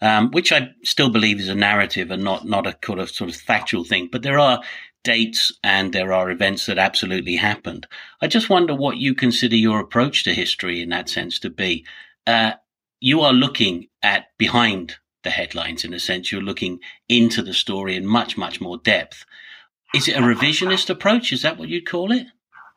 um, 0.00 0.30
which 0.30 0.50
I 0.50 0.70
still 0.82 1.10
believe 1.10 1.38
is 1.38 1.48
a 1.48 1.54
narrative 1.54 2.10
and 2.10 2.24
not, 2.24 2.46
not 2.46 2.66
a 2.66 2.72
kind 2.72 3.00
of 3.00 3.10
sort 3.10 3.28
of 3.28 3.36
factual 3.36 3.84
thing. 3.84 4.08
But 4.10 4.22
there 4.22 4.38
are 4.38 4.62
dates 5.02 5.52
and 5.62 5.92
there 5.92 6.14
are 6.14 6.30
events 6.30 6.64
that 6.66 6.78
absolutely 6.78 7.36
happened. 7.36 7.86
I 8.22 8.28
just 8.28 8.48
wonder 8.48 8.74
what 8.74 8.96
you 8.96 9.14
consider 9.14 9.56
your 9.56 9.78
approach 9.78 10.24
to 10.24 10.32
history 10.32 10.80
in 10.80 10.88
that 10.88 11.10
sense 11.10 11.38
to 11.40 11.50
be. 11.50 11.84
Uh, 12.26 12.52
you 13.00 13.20
are 13.20 13.34
looking 13.34 13.88
at 14.02 14.28
behind 14.38 14.96
the 15.24 15.30
headlines 15.30 15.84
in 15.84 15.92
a 15.92 15.98
sense. 15.98 16.30
You're 16.30 16.42
looking 16.42 16.80
into 17.08 17.42
the 17.42 17.54
story 17.54 17.96
in 17.96 18.06
much, 18.06 18.36
much 18.36 18.60
more 18.60 18.78
depth. 18.78 19.24
Is 19.94 20.08
it 20.08 20.16
a 20.16 20.20
revisionist 20.20 20.90
approach? 20.90 21.32
Is 21.32 21.42
that 21.42 21.58
what 21.58 21.68
you'd 21.68 21.88
call 21.88 22.12
it? 22.12 22.26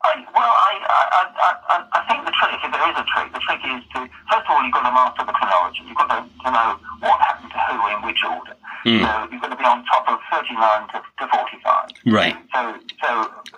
I, 0.02 0.14
well, 0.30 0.54
I, 0.54 0.72
I, 0.86 1.52
I, 1.68 1.76
I 1.90 2.00
think 2.06 2.24
the 2.24 2.30
trick, 2.30 2.54
if 2.62 2.70
there 2.70 2.86
is 2.86 2.94
a 2.94 3.06
trick, 3.10 3.34
the 3.34 3.42
trick 3.42 3.58
is 3.66 3.82
to, 3.94 4.06
first 4.30 4.46
of 4.46 4.50
all, 4.54 4.62
you've 4.62 4.72
got 4.72 4.86
to 4.86 4.94
master 4.94 5.26
the 5.26 5.34
chronology. 5.34 5.82
You've 5.82 5.98
got 5.98 6.08
to, 6.14 6.22
to 6.22 6.48
know 6.54 6.78
what 7.02 7.18
happened 7.18 7.50
to 7.50 7.58
who 7.66 7.76
in 7.90 7.98
which 8.06 8.22
order. 8.22 8.54
Mm. 8.86 9.02
So 9.02 9.10
you've 9.34 9.42
got 9.42 9.50
to 9.50 9.58
be 9.58 9.66
on 9.66 9.82
top 9.90 10.06
of 10.06 10.22
39 10.30 10.54
to, 10.94 10.98
to 11.02 11.24
45. 11.26 12.14
Right. 12.14 12.38
So, 12.54 12.78
so 13.02 13.10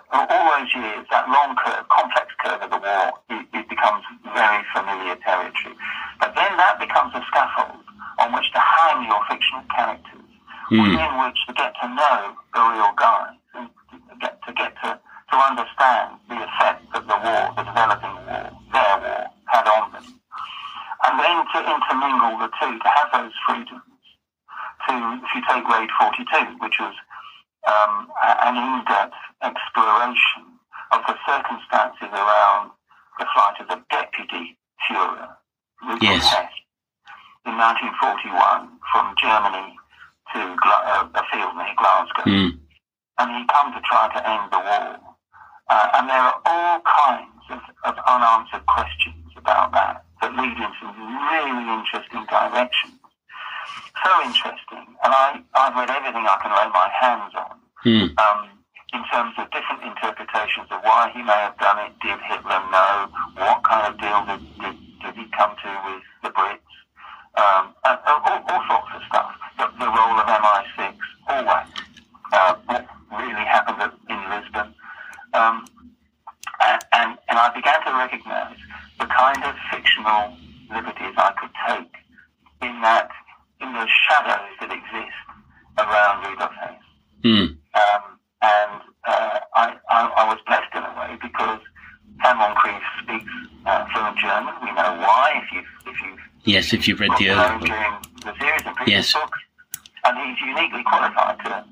all 0.09 0.45
those 0.57 0.73
years, 0.73 1.05
that 1.13 1.29
long 1.29 1.53
curve, 1.61 1.85
complex 1.93 2.33
curve 2.41 2.61
of 2.65 2.69
the 2.73 2.81
war, 2.81 3.13
it, 3.29 3.45
it 3.53 3.69
becomes 3.69 4.01
very 4.33 4.65
familiar 4.73 5.15
territory. 5.21 5.77
But 6.17 6.33
then 6.33 6.57
that 6.57 6.81
becomes 6.81 7.13
a 7.13 7.21
scaffold 7.29 7.85
on 8.21 8.33
which 8.33 8.49
to 8.53 8.61
hang 8.61 9.03
your 9.09 9.21
fictional 9.29 9.65
characters, 9.73 10.29
mm. 10.71 10.77
within 10.77 11.11
which 11.25 11.39
to 11.47 11.53
get 11.53 11.73
to 11.81 11.87
know 11.89 12.37
the 12.53 12.61
real 12.61 12.93
guy 12.95 13.35
to 14.11 14.15
get 14.19 14.39
to 14.45 14.53
get 14.53 14.73
to, 14.83 14.99
to 14.99 15.35
understand 15.37 16.19
the 16.29 16.37
effect 16.43 16.81
that 16.93 17.05
the 17.07 17.17
war, 17.19 17.43
the 17.55 17.63
developing 17.63 18.15
war, 18.27 18.47
their 18.71 18.95
war, 18.99 19.23
had 19.47 19.67
on 19.67 19.91
them. 19.93 20.07
And 21.03 21.13
then 21.19 21.37
to 21.53 21.59
intermingle 21.65 22.37
the 22.37 22.49
two, 22.59 22.77
to 22.77 22.89
have 22.89 23.09
those 23.11 23.33
freedoms. 23.47 23.81
To, 24.87 24.93
if 25.21 25.29
you 25.35 25.41
take 25.49 25.65
Raid 25.67 25.89
42, 25.99 26.57
which 26.61 26.77
was 26.79 26.93
um, 27.67 28.07
an 28.21 28.57
in-depth 28.57 29.17
exploration 29.41 30.57
of 30.91 31.01
the 31.07 31.15
circumstances 31.25 32.09
around 32.11 32.71
the 33.19 33.25
flight 33.33 33.61
of 33.61 33.67
the 33.67 33.81
deputy 33.89 34.57
Führer, 34.89 35.37
yes. 36.01 36.25
Hess, 36.25 36.49
in 37.45 37.57
1941 37.57 38.69
from 38.91 39.15
Germany 39.17 39.77
to 40.33 40.39
uh, 40.39 41.09
a 41.09 41.23
field 41.31 41.53
near 41.57 41.73
Glasgow. 41.77 42.25
Mm. 42.25 42.51
And 43.17 43.27
he 43.35 43.41
come 43.47 43.73
to 43.73 43.81
try 43.85 44.09
to 44.13 44.19
end 44.21 44.49
the 44.51 44.61
war. 44.61 44.97
Uh, 45.69 45.87
and 45.95 46.09
there 46.09 46.19
are 46.19 46.37
all 46.45 46.81
kinds 46.83 47.45
of, 47.49 47.61
of 47.85 47.95
unanswered 48.07 48.65
questions 48.65 49.29
about 49.37 49.71
that 49.73 50.05
that 50.21 50.35
lead 50.37 50.57
in 50.57 50.71
some 50.79 50.93
really 50.93 51.65
interesting 51.73 52.25
directions. 52.29 52.99
So 54.03 54.09
interesting. 54.21 54.85
And 55.03 55.11
I, 55.13 55.41
I've 55.53 55.75
read 55.75 55.89
everything 55.89 56.25
I 56.25 56.37
can 56.41 56.51
lay 56.53 56.69
my 56.69 56.89
hands 56.93 57.33
on. 57.35 57.57
Mm. 57.85 58.13
Um, 58.21 58.61
in 58.93 59.03
terms 59.07 59.33
of 59.37 59.49
different 59.51 59.83
interpretations 59.83 60.67
of 60.69 60.83
why 60.83 61.11
he 61.15 61.23
may 61.23 61.39
have 61.47 61.57
done 61.57 61.79
it. 61.79 61.91
Did 62.03 62.19
Hitler 62.27 62.59
know? 62.71 63.07
What 63.37 63.63
kind 63.63 63.87
of 63.87 63.99
deal 63.99 64.19
did, 64.27 64.43
did, 64.59 64.75
did 64.99 65.15
he 65.15 65.25
come 65.31 65.55
to 65.63 65.69
with 65.87 66.03
the 66.23 66.29
Brits? 66.29 66.70
Um, 67.35 67.73
and, 67.85 67.99
all, 68.05 68.43
all, 68.49 68.63
sorts 68.67 68.91
of 68.95 69.01
stuff. 69.07 69.31
The, 69.57 69.65
the 69.79 69.87
role 69.87 70.19
of 70.19 70.27
MI6, 70.27 70.93
always. 71.27 71.67
Uh, 72.33 72.55
what 72.65 72.87
really 73.11 73.45
happened 73.45 73.91
in 74.09 74.19
Lisbon. 74.29 74.73
Um, 75.33 75.65
and, 76.61 76.85
and, 76.91 77.17
and 77.29 77.39
I 77.39 77.51
began 77.55 77.79
to 77.85 77.91
recognize 77.91 78.57
the 78.99 79.05
kind 79.05 79.43
of 79.43 79.55
fictional 79.71 80.35
liberties 80.69 81.15
I 81.17 81.33
could 81.39 81.51
take 81.67 81.91
in 82.61 82.81
that, 82.81 83.09
in 83.61 83.73
the 83.73 83.87
shadows 84.07 84.51
that 84.59 84.71
exist 84.71 85.21
around 85.77 86.27
Rudolf 86.27 86.51
Hess. 86.53 86.81
Mm. 87.23 87.57
Um, 87.73 88.03
and 88.41 88.81
uh, 89.05 89.39
I, 89.55 89.75
I, 89.89 89.99
I, 90.17 90.23
was 90.27 90.39
blessed 90.45 90.73
in 90.75 90.83
a 90.83 90.93
way 90.99 91.17
because 91.21 91.59
Herr 92.19 92.35
Moncrieff 92.35 92.81
speaks 93.01 93.31
uh, 93.65 93.85
fluent 93.93 94.17
German. 94.17 94.53
We 94.61 94.71
know 94.73 94.97
why 95.01 95.41
if 95.43 95.51
you've, 95.53 95.93
if 95.93 96.01
you've 96.01 96.19
yes, 96.43 96.73
if 96.73 96.87
you've 96.87 96.99
read 96.99 97.11
the 97.17 97.29
earlier 97.29 97.59
during 97.59 97.93
the 98.25 98.33
series 98.39 98.61
previous 98.61 98.87
yes. 98.87 99.13
books, 99.13 99.39
and 100.05 100.17
he's 100.17 100.39
uniquely 100.41 100.83
qualified 100.83 101.37
to 101.45 101.65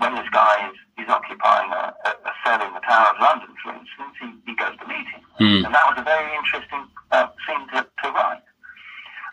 when 0.00 0.14
this 0.14 0.28
guy 0.32 0.68
is, 0.68 1.04
is 1.04 1.08
occupying 1.08 1.70
a, 1.72 1.94
a, 2.04 2.10
a 2.24 2.32
cell 2.44 2.60
in 2.66 2.72
the 2.72 2.80
Tower 2.80 3.14
of 3.14 3.20
London, 3.20 3.48
for 3.62 3.72
instance, 3.72 4.16
he, 4.20 4.32
he 4.46 4.56
goes 4.56 4.72
to 4.80 4.86
meet 4.88 5.06
him, 5.12 5.20
mm. 5.40 5.64
and 5.66 5.74
that 5.74 5.84
was 5.88 5.96
a 5.98 6.04
very 6.04 6.34
interesting 6.36 6.84
uh, 7.10 7.28
scene 7.46 7.68
to, 7.68 7.86
to 8.02 8.10
write. 8.10 8.42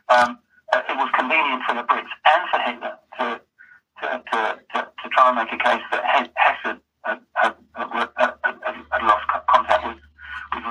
Um, 0.09 0.39
uh, 0.73 0.81
it 0.89 0.97
was 0.97 1.09
convenient 1.15 1.63
for 1.67 1.75
the 1.75 1.83
Brits 1.83 2.11
and 2.25 2.43
for 2.51 2.59
Hitler 2.59 2.97
to 3.19 3.41
to, 4.01 4.23
to, 4.31 4.59
to, 4.73 4.79
to 5.03 5.09
try 5.09 5.29
and 5.29 5.37
make 5.37 5.53
a 5.53 5.57
case 5.63 5.81
that 5.91 6.03
Hess 6.03 6.27
had, 6.63 6.79
had, 7.03 7.19
had, 7.33 7.55
had 8.91 9.03
lost 9.03 9.25
contact 9.47 9.87
with 9.87 9.97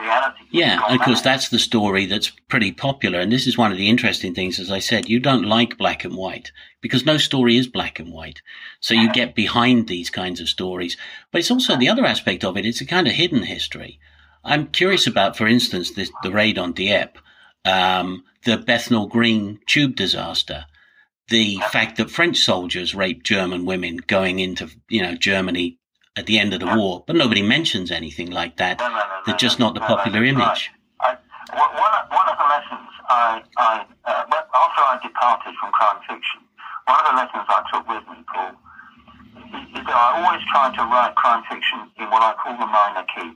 reality. 0.00 0.40
Yeah, 0.50 0.80
of 0.88 1.00
course, 1.00 1.20
that's 1.20 1.48
the 1.48 1.58
story 1.58 2.06
that's 2.06 2.30
pretty 2.48 2.72
popular. 2.72 3.20
And 3.20 3.32
this 3.32 3.46
is 3.46 3.58
one 3.58 3.72
of 3.72 3.78
the 3.78 3.88
interesting 3.88 4.34
things, 4.34 4.58
as 4.58 4.70
I 4.70 4.78
said, 4.78 5.08
you 5.08 5.20
don't 5.20 5.44
like 5.44 5.78
black 5.78 6.04
and 6.04 6.16
white 6.16 6.52
because 6.80 7.06
no 7.06 7.16
story 7.18 7.56
is 7.56 7.66
black 7.66 7.98
and 7.98 8.12
white. 8.12 8.42
So 8.80 8.94
you 8.94 9.12
get 9.12 9.34
behind 9.34 9.88
these 9.88 10.10
kinds 10.10 10.40
of 10.40 10.48
stories. 10.48 10.96
But 11.30 11.40
it's 11.40 11.50
also 11.50 11.76
the 11.76 11.88
other 11.88 12.04
aspect 12.04 12.44
of 12.44 12.56
it, 12.56 12.66
it's 12.66 12.80
a 12.80 12.86
kind 12.86 13.06
of 13.06 13.14
hidden 13.14 13.42
history. 13.42 13.98
I'm 14.44 14.66
curious 14.66 15.06
about, 15.06 15.36
for 15.36 15.46
instance, 15.46 15.92
this, 15.92 16.10
the 16.22 16.30
raid 16.30 16.58
on 16.58 16.72
Dieppe, 16.72 17.18
um, 17.64 18.24
the 18.44 18.58
Bethnal 18.58 19.06
Green 19.06 19.60
tube 19.66 19.96
disaster 19.96 20.66
the 21.28 21.56
fact 21.70 21.96
that 21.96 22.10
French 22.10 22.38
soldiers 22.38 22.94
raped 22.94 23.24
German 23.24 23.64
women 23.64 23.96
going 23.96 24.40
into, 24.40 24.68
you 24.88 25.02
know, 25.02 25.14
Germany 25.14 25.78
at 26.16 26.26
the 26.26 26.38
end 26.38 26.54
of 26.54 26.60
the 26.60 26.66
war, 26.66 27.02
but 27.06 27.16
nobody 27.16 27.42
mentions 27.42 27.90
anything 27.90 28.30
like 28.30 28.56
that. 28.56 28.78
No, 28.78 28.88
no, 28.88 28.94
no, 28.94 29.20
They're 29.26 29.36
just 29.36 29.58
not 29.58 29.74
the 29.74 29.80
popular 29.80 30.22
image. 30.24 30.70
Right. 31.02 31.18
I, 31.50 31.58
one, 31.58 31.74
one 31.74 32.28
of 32.30 32.38
the 32.38 32.46
lessons 32.46 32.88
I, 33.08 33.42
I 33.58 33.86
uh, 34.04 34.24
after 34.30 34.82
I 34.82 34.98
departed 35.02 35.54
from 35.58 35.72
crime 35.72 36.00
fiction, 36.06 36.40
one 36.86 37.00
of 37.02 37.06
the 37.10 37.16
lessons 37.18 37.46
I 37.50 37.60
took 37.72 37.84
with 37.88 38.04
me, 38.06 38.22
Paul, 38.30 38.54
is 39.74 39.82
that 39.84 39.96
I 39.96 40.22
always 40.22 40.42
try 40.52 40.70
to 40.70 40.82
write 40.86 41.14
crime 41.16 41.42
fiction 41.50 41.90
in 41.98 42.06
what 42.10 42.22
I 42.22 42.34
call 42.38 42.54
the 42.58 42.66
minor 42.66 43.04
key. 43.10 43.34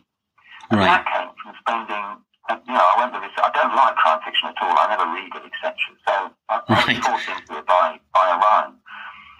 And 0.71 0.79
right. 0.79 0.87
that 0.87 1.03
came 1.09 1.35
from 1.43 1.55
spending 1.59 2.23
you 2.49 2.73
know, 2.73 2.81
I 2.81 2.95
went 2.97 3.12
to 3.12 3.21
this. 3.21 3.33
I 3.37 3.51
don't 3.53 3.77
like 3.77 3.97
crime 3.97 4.21
fiction 4.25 4.49
at 4.49 4.57
all. 4.62 4.73
I 4.73 4.88
never 4.88 5.05
read 5.12 5.29
it, 5.37 5.45
etc. 5.53 5.77
So 6.09 6.12
I, 6.49 6.55
right. 6.69 6.97
I 6.97 7.12
was 7.12 7.25
forced 7.25 7.29
into 7.29 7.61
it 7.61 7.67
by 7.67 8.01
by 8.14 8.25
Orion, 8.33 8.81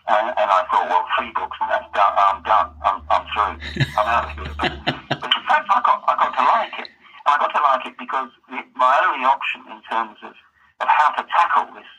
and, 0.09 0.27
and 0.41 0.49
I 0.49 0.65
thought, 0.73 0.89
well, 0.89 1.05
three 1.17 1.33
books 1.37 1.57
and 1.61 1.69
that's 1.69 1.89
done. 1.93 2.15
I'm 2.17 2.41
done. 2.43 2.69
I'm, 2.81 2.99
I'm 3.13 3.25
through. 3.29 3.61
I'm 3.93 4.09
out 4.09 4.25
of 4.25 4.33
here. 4.33 4.53
But, 4.57 4.73
but 5.21 5.31
in 5.31 5.45
fact, 5.45 5.69
I 5.69 5.79
got 5.85 6.01
I 6.09 6.15
got 6.17 6.33
to 6.33 6.45
like 6.49 6.75
it, 6.81 6.89
and 6.89 7.29
I 7.29 7.37
got 7.37 7.53
to 7.53 7.61
like 7.61 7.85
it 7.85 7.97
because 8.01 8.31
the, 8.49 8.59
my 8.73 8.97
only 9.05 9.25
option 9.29 9.69
in 9.69 9.81
terms 9.85 10.17
of 10.25 10.33
of 10.81 10.89
how 10.89 11.13
to 11.13 11.23
tackle 11.29 11.69
this 11.77 11.91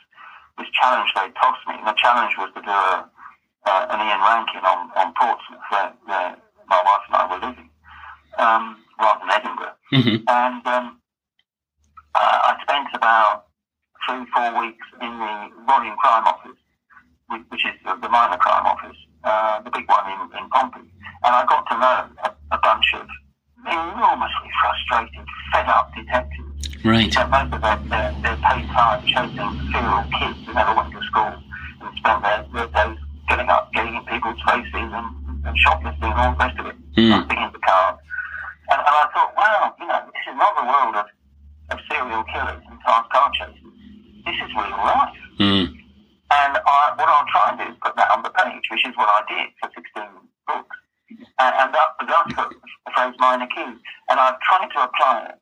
this 0.57 0.69
challenge 0.73 1.13
they 1.13 1.29
tossed 1.37 1.61
me, 1.69 1.77
and 1.77 1.87
the 1.87 1.97
challenge 2.01 2.33
was 2.37 2.49
to 2.57 2.61
do 2.65 2.73
a, 2.73 3.05
uh, 3.69 3.93
an 3.93 4.01
Ian 4.01 4.21
Rankin 4.25 4.65
on 4.65 4.89
on 4.97 5.13
Portsmouth, 5.13 5.61
where, 5.69 5.93
where 6.09 6.29
my 6.65 6.81
wife 6.81 7.05
and 7.07 7.15
I 7.15 7.23
were 7.29 7.41
living, 7.45 7.69
um, 8.41 8.63
rather 8.97 9.21
than 9.21 9.31
Edinburgh, 9.37 9.77
mm-hmm. 9.93 10.17
and 10.25 10.61
um, 10.65 10.97
uh, 12.15 12.39
I 12.49 12.57
spent 12.65 12.89
about 12.93 13.45
three, 14.05 14.25
four 14.33 14.49
weeks 14.61 14.87
in 15.01 15.11
the 15.13 15.33
volume 15.69 15.95
crime 15.97 16.25
office, 16.25 16.57
which 17.49 17.65
is 17.65 17.73
the, 17.85 17.95
the 18.01 18.09
minor 18.09 18.37
crime 18.37 18.65
office, 18.65 18.97
uh, 19.23 19.61
the 19.61 19.71
big 19.71 19.87
one 19.87 20.05
in, 20.11 20.37
in 20.37 20.49
Pompey. 20.49 20.79
And 21.23 21.35
I 21.35 21.45
got 21.45 21.67
to 21.67 21.75
know 21.77 21.97
a, 22.23 22.55
a 22.55 22.59
bunch 22.59 22.85
of 22.95 23.07
enormously 23.65 24.49
frustrated, 24.61 25.25
fed 25.51 25.67
up 25.67 25.91
detectives. 25.95 26.79
Right. 26.85 27.11
So 27.13 27.27
most 27.27 27.53
of 27.53 27.61
their, 27.61 27.77
their, 27.89 28.15
their 28.23 28.37
paid 28.37 28.65
time 28.71 29.03
chasing 29.05 29.51
serial 29.71 30.03
kids 30.17 30.39
who 30.47 30.53
never 30.53 30.73
went 30.75 30.93
to 30.93 31.01
school 31.03 31.33
and 31.81 31.97
spent 31.97 32.23
their, 32.23 32.45
their 32.53 32.67
days 32.71 32.97
getting 33.27 33.49
up, 33.49 33.71
getting 33.73 33.95
in 33.95 34.03
people's 34.05 34.39
faces 34.47 34.73
and, 34.73 35.45
and 35.45 35.57
shoplifting 35.59 36.03
and 36.09 36.19
all 36.19 36.31
the 36.31 36.37
rest 36.37 36.59
of 36.59 36.65
it, 36.67 36.75
Mm. 36.97 37.21
into 37.31 37.59
cars. 37.59 37.97
And, 38.71 38.79
and 38.79 38.95
I 39.01 39.07
thought, 39.13 39.31
wow, 39.37 39.73
you 39.79 39.87
know, 39.87 40.01
this 40.07 40.23
is 40.27 40.35
not 40.35 40.53
the 40.59 40.65
world 40.67 40.95
of 40.95 41.05
of 41.71 41.79
serial 41.89 42.23
killers 42.23 42.63
and 42.69 42.81
fast 42.81 43.09
car 43.11 43.31
chases. 43.37 43.61
This 44.25 44.35
is 44.35 44.49
real 44.55 44.77
life. 44.83 45.13
Mm. 45.39 45.78
And 46.31 46.57
I, 46.61 46.93
what 46.95 47.09
I'll 47.09 47.25
try 47.25 47.49
and 47.49 47.57
do 47.57 47.65
is 47.73 47.77
put 47.81 47.95
that 47.97 48.11
on 48.11 48.21
the 48.21 48.29
page, 48.29 48.63
which 48.69 48.85
is 48.85 48.95
what 48.95 49.09
I 49.09 49.21
did 49.25 49.49
for 49.57 49.69
16 49.73 50.03
books. 50.45 50.77
And, 51.41 51.53
and 51.57 51.73
that, 51.73 51.89
that's 52.05 52.35
the, 52.35 52.45
the 52.85 52.91
phrase 52.93 53.15
minor 53.17 53.47
key. 53.47 53.73
And 54.09 54.19
I've 54.19 54.39
tried 54.41 54.69
to 54.77 54.83
apply 54.85 55.33
it 55.33 55.35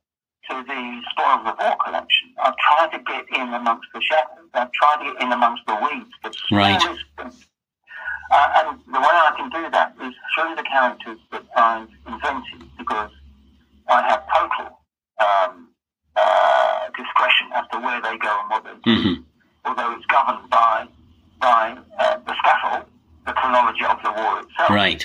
to 0.50 0.64
the 0.64 1.02
Spoils 1.12 1.44
of 1.44 1.56
War 1.60 1.76
collection. 1.84 2.32
I've 2.40 2.56
tried 2.56 2.96
to 2.96 3.00
get 3.04 3.26
in 3.36 3.54
amongst 3.54 3.88
the 3.94 4.02
shadows. 4.02 4.48
I've 4.54 4.72
tried 4.72 5.04
to 5.04 5.12
get 5.12 5.22
in 5.22 5.32
amongst 5.32 5.64
the 5.68 5.76
weeds, 5.76 6.12
the 6.24 6.32
Right. 6.56 6.82
Uh, 8.30 8.52
and 8.60 8.80
the 8.94 9.00
way 9.00 9.08
I 9.08 9.32
can 9.38 9.50
do 9.50 9.70
that 9.72 9.96
is 10.04 10.14
through 10.36 10.56
the 10.56 10.64
characters 10.64 11.18
that 11.32 11.44
I've 11.56 11.88
invented, 12.06 12.70
because 12.78 13.12
I 13.88 14.02
have 14.04 14.24
total 14.28 14.80
um, 15.20 15.70
uh, 16.16 16.88
discretion 16.98 17.48
as 17.56 17.64
to 17.72 17.80
where 17.80 18.02
they 18.02 18.18
go 18.18 18.38
and 18.42 18.50
what 18.50 18.64
they 18.66 18.72
do. 18.84 18.92
Mm-hmm. 18.92 19.22
Although 19.68 19.92
it's 19.94 20.06
governed 20.08 20.50
by 20.50 20.88
by 21.40 21.78
uh, 22.00 22.18
the 22.26 22.34
scaffold, 22.40 22.86
the 23.26 23.34
chronology 23.34 23.86
of 23.86 24.02
the 24.02 24.12
war 24.12 24.40
itself. 24.40 24.70
Right. 24.70 25.04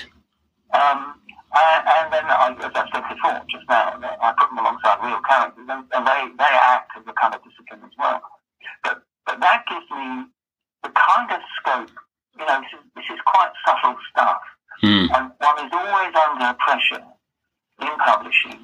Um, 0.73 1.19
and, 1.53 1.81
and 1.85 2.05
then, 2.13 2.25
I, 2.25 2.55
as 2.65 2.71
I 2.73 2.89
said 2.91 3.05
before, 3.13 3.37
just 3.51 3.69
now, 3.69 3.93
I 4.01 4.33
put 4.33 4.49
them 4.49 4.57
alongside 4.57 4.97
real 5.05 5.21
characters, 5.21 5.67
and, 5.69 5.85
and 5.93 6.07
they, 6.07 6.21
they 6.39 6.53
act 6.73 6.97
as 6.97 7.03
a 7.05 7.13
kind 7.13 7.35
of 7.35 7.43
discipline 7.45 7.81
as 7.85 7.93
well. 7.99 8.23
But, 8.83 9.03
but 9.27 9.39
that 9.39 9.63
gives 9.69 9.85
me 9.91 10.25
the 10.81 10.89
kind 10.89 11.29
of 11.29 11.41
scope, 11.61 11.93
you 12.39 12.45
know, 12.47 12.57
this 12.61 12.73
is, 12.73 12.83
this 12.95 13.05
is 13.13 13.19
quite 13.27 13.53
subtle 13.67 13.95
stuff. 14.09 14.41
Mm. 14.81 15.13
And 15.13 15.31
one 15.37 15.57
is 15.61 15.71
always 15.71 16.13
under 16.17 16.57
pressure 16.57 17.05
in 17.85 17.93
publishing, 18.01 18.59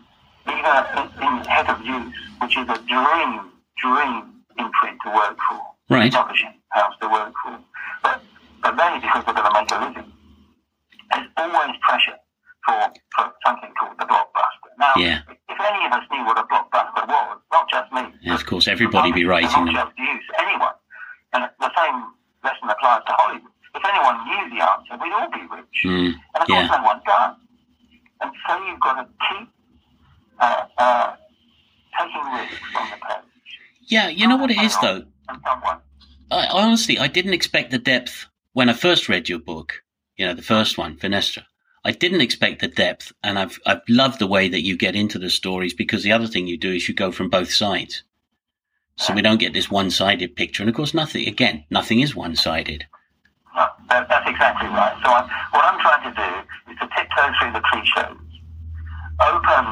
even 0.50 0.74
in, 0.98 1.06
in 1.22 1.34
Head 1.46 1.70
of 1.70 1.78
Zeus, 1.86 2.16
which 2.42 2.58
is 2.58 2.68
a 2.74 2.80
dream, 2.90 3.54
dream 3.78 4.42
imprint 4.58 4.98
to 5.06 5.14
work 5.14 5.38
for, 5.48 5.62
Right. 6.00 6.14
publishing 6.14 6.54
house 6.70 6.94
to 7.02 7.08
work 7.10 7.34
for. 7.44 7.60
But, 8.04 8.22
but 8.64 8.78
they, 8.78 9.00
because 9.00 9.24
they're 9.26 9.34
going 9.34 9.52
to 9.52 9.60
make 9.60 9.72
a 9.72 9.80
living, 9.80 10.12
there's 11.12 11.28
always 11.38 11.76
pressure 11.82 12.18
for, 12.66 12.94
for 13.16 13.32
something 13.46 13.72
called 13.80 13.98
the 14.00 14.06
blockbuster. 14.06 14.70
Now, 14.80 14.94
Yeah. 14.98 15.20
if 15.50 15.60
any 15.60 15.86
of 15.86 15.92
us 15.94 16.04
knew 16.12 16.24
what 16.26 16.38
a 16.38 16.44
blockbuster 16.44 17.08
was, 17.08 17.38
not 17.52 17.70
just 17.70 17.92
me, 17.92 18.04
Yeah, 18.22 18.36
of 18.36 18.46
course, 18.46 18.68
everybody 18.68 19.12
be 19.12 19.26
writing 19.26 19.50
them. 19.66 19.74
not 19.74 19.96
just 19.96 19.98
Zeus 19.98 20.24
anyone. 20.40 20.74
And 21.34 21.44
the 21.60 21.72
same 21.78 22.04
lesson 22.44 22.70
applies 22.70 23.02
to 23.08 23.14
Hollywood. 23.14 23.52
If 23.76 23.84
anyone 23.86 24.18
knew 24.28 24.58
the 24.58 24.64
answer, 24.70 24.98
we'd 25.04 25.14
all 25.14 25.30
be 25.30 25.42
rich. 25.56 25.78
Mm. 25.86 26.14
And 26.34 26.44
of 26.44 26.50
Yeah. 26.50 26.68
course, 26.68 26.80
no 26.80 26.84
one 26.86 27.02
does. 27.06 27.36
and 28.22 28.32
so 28.48 28.66
you've 28.66 28.80
got 28.82 28.94
to 28.96 29.08
keep 29.30 29.48
uh, 30.40 30.64
uh, 30.78 31.16
taking 31.98 32.32
risks 32.34 32.62
on 32.76 32.90
the 32.90 32.98
page. 32.98 33.60
Yeah, 33.88 34.08
you 34.10 34.28
know 34.28 34.36
what 34.38 34.52
it 34.52 34.58
is 34.62 34.78
though. 34.80 35.04
Honestly, 36.52 36.98
I 36.98 37.08
didn't 37.08 37.34
expect 37.34 37.72
the 37.72 37.78
depth 37.78 38.26
when 38.54 38.70
I 38.70 38.74
first 38.74 39.08
read 39.08 39.30
your 39.30 39.40
book. 39.40 39.84
You 40.18 40.26
know, 40.26 40.34
the 40.34 40.42
first 40.42 40.78
one, 40.78 40.98
Finisterre. 40.98 41.46
I 41.86 41.92
didn't 41.92 42.22
expect 42.22 42.60
the 42.60 42.68
depth, 42.68 43.14
and 43.24 43.40
I've 43.40 43.60
I've 43.66 43.82
loved 43.88 44.20
the 44.20 44.28
way 44.28 44.50
that 44.50 44.62
you 44.62 44.76
get 44.76 44.96
into 44.96 45.18
the 45.18 45.30
stories 45.30 45.74
because 45.74 46.04
the 46.04 46.12
other 46.12 46.28
thing 46.28 46.48
you 46.48 46.58
do 46.58 46.74
is 46.74 46.90
you 46.90 46.96
go 46.96 47.12
from 47.12 47.30
both 47.30 47.54
sides, 47.54 48.04
so 48.98 49.14
we 49.14 49.22
don't 49.22 49.40
get 49.40 49.54
this 49.54 49.72
one-sided 49.72 50.36
picture. 50.36 50.62
And 50.64 50.70
of 50.70 50.76
course, 50.76 50.94
nothing 50.94 51.28
again, 51.28 51.64
nothing 51.70 52.02
is 52.02 52.16
one-sided. 52.16 52.86
no, 53.56 53.68
that, 53.90 54.10
that's 54.10 54.30
exactly 54.30 54.68
right. 54.70 54.98
So 55.04 55.10
I'm, 55.10 55.30
what 55.52 55.64
I'm 55.64 55.80
trying 55.80 56.14
to 56.14 56.16
do 56.20 56.72
is 56.72 56.80
to 56.80 56.90
tiptoe 56.98 57.32
through 57.40 57.54
the 57.54 57.64
cliches, 57.72 58.18
open 59.22 59.66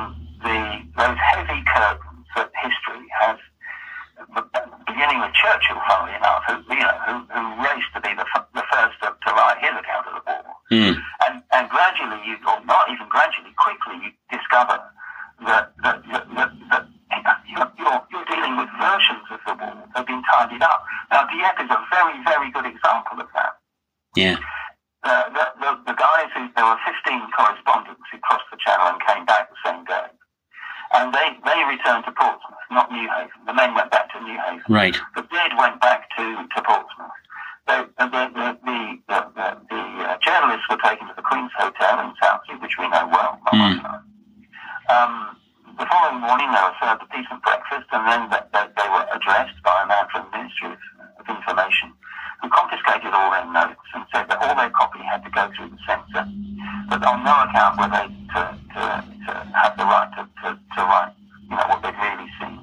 the 0.43 0.79
those 0.95 1.17
heavy 1.17 1.61
curtains 1.65 2.25
that 2.35 2.51
history 2.63 3.07
has 3.19 3.37
beginning 4.97 5.21
with 5.21 5.29
Churchill, 5.37 5.77
funnily 5.85 6.17
enough, 6.17 6.41
who, 6.49 6.57
you 6.73 6.81
know, 6.81 6.97
who, 7.05 7.13
who 7.29 7.41
raced 7.61 7.93
to 7.93 8.01
be 8.01 8.09
the, 8.17 8.25
f- 8.33 8.49
the 8.57 8.65
first 8.65 8.97
to, 9.05 9.13
to 9.13 9.29
write 9.37 9.61
his 9.61 9.77
account 9.77 10.09
of 10.09 10.17
the 10.17 10.25
war. 10.25 10.41
Mm. 10.73 10.97
And, 11.21 11.35
and 11.53 11.69
gradually, 11.69 12.17
you, 12.25 12.33
or 12.49 12.57
not 12.65 12.89
even 12.89 13.05
gradually, 13.05 13.53
quickly, 13.61 14.01
you 14.01 14.09
discover 14.33 14.81
that, 15.45 15.69
that, 15.85 16.01
that, 16.09 16.25
that, 16.33 16.51
that 16.73 16.85
you're, 17.45 17.69
you're, 17.77 18.01
you're 18.09 18.25
dealing 18.25 18.57
with 18.57 18.73
versions 18.81 19.21
of 19.29 19.37
the 19.45 19.53
war 19.53 19.77
that 19.77 20.01
have 20.01 20.07
been 20.09 20.25
tidied 20.25 20.65
up. 20.65 20.81
Now, 21.13 21.29
Dieppe 21.29 21.61
is 21.61 21.69
a 21.69 21.81
very, 21.93 22.17
very 22.25 22.49
good 22.49 22.65
example 22.65 23.21
of 23.21 23.29
that. 23.37 23.53
Yeah, 24.17 24.41
The, 25.05 25.13
the, 25.29 25.45
the, 25.61 25.93
the 25.93 25.95
guys 25.95 26.33
who, 26.33 26.49
there 26.57 26.65
were 26.65 26.81
15 26.89 27.21
correspondents 27.37 28.01
who 28.09 28.17
crossed 28.25 28.49
the 28.49 28.57
channel 28.57 28.97
and 28.97 28.99
came 29.05 29.29
back 29.29 29.45
the 29.53 29.61
same 29.61 29.85
day. 29.85 30.09
And 30.93 31.13
they, 31.13 31.35
they 31.43 31.59
returned 31.67 32.05
to 32.05 32.11
Portsmouth, 32.11 32.63
not 32.71 32.89
Newhaven. 32.89 33.29
The 33.45 33.53
men 33.53 33.73
went 33.75 33.91
back 33.91 34.11
to 34.13 34.19
Newhaven. 34.19 34.61
right. 34.69 34.95
The 35.15 35.23
dead 35.23 35.51
went 35.57 35.81
back 35.81 36.09
to, 36.17 36.23
to 36.55 36.61
Portsmouth. 36.61 37.11
The, 37.67 37.89
the, 37.99 38.05
the, 38.07 38.57
the, 38.63 38.79
the, 39.07 39.57
the, 39.69 39.81
uh, 40.07 40.17
journalists 40.23 40.63
were 40.69 40.79
taken 40.83 41.07
to 41.07 41.13
the 41.15 41.21
Queen's 41.21 41.51
Hotel 41.57 41.99
in 41.99 42.13
Southsea, 42.21 42.55
which 42.61 42.77
we 42.79 42.87
know 42.87 43.07
well. 43.11 43.39
Mm. 43.51 43.59
wife 43.59 43.83
and 43.83 43.87
I. 43.87 43.99
Um, 44.87 45.37
the 45.77 45.85
following 45.85 46.21
morning, 46.21 46.47
they 46.47 46.63
were 46.63 46.77
served 46.79 47.03
a 47.03 47.09
decent 47.11 47.43
breakfast, 47.43 47.87
and 47.91 48.07
then 48.07 48.29
they, 48.31 48.41
they, 48.55 48.65
they 48.71 48.87
were 48.87 49.05
addressed 49.11 49.61
by 49.63 49.83
a 49.83 49.87
man 49.87 50.07
from 50.11 50.25
the 50.31 50.37
Ministry 50.37 50.71
of, 50.71 50.79
of 51.19 51.25
Information, 51.27 51.91
who 52.41 52.49
confiscated 52.49 53.11
all 53.13 53.31
their 53.31 53.45
notes 53.51 53.87
and 53.93 54.05
said 54.13 54.29
that 54.29 54.37
all 54.41 54.55
their 54.55 54.69
copy 54.71 54.99
had 55.03 55.23
to 55.23 55.31
go 55.31 55.49
through 55.55 55.69
the 55.69 55.81
censor, 55.85 56.25
but 56.89 57.01
on 57.03 57.23
no 57.25 57.33
account 57.45 57.79
were 57.79 57.89
they 57.89 58.07
to, 58.33 58.41
to, 58.73 58.81
to 59.25 59.31
have 59.57 59.73
the 59.77 59.85
right 59.85 60.09
to, 60.17 60.23
to, 60.43 60.47
to 60.53 60.79
write, 60.85 61.13
you 61.49 61.55
know, 61.55 61.65
what 61.69 61.81
they'd 61.81 61.97
really 61.97 62.29
seen. 62.39 62.61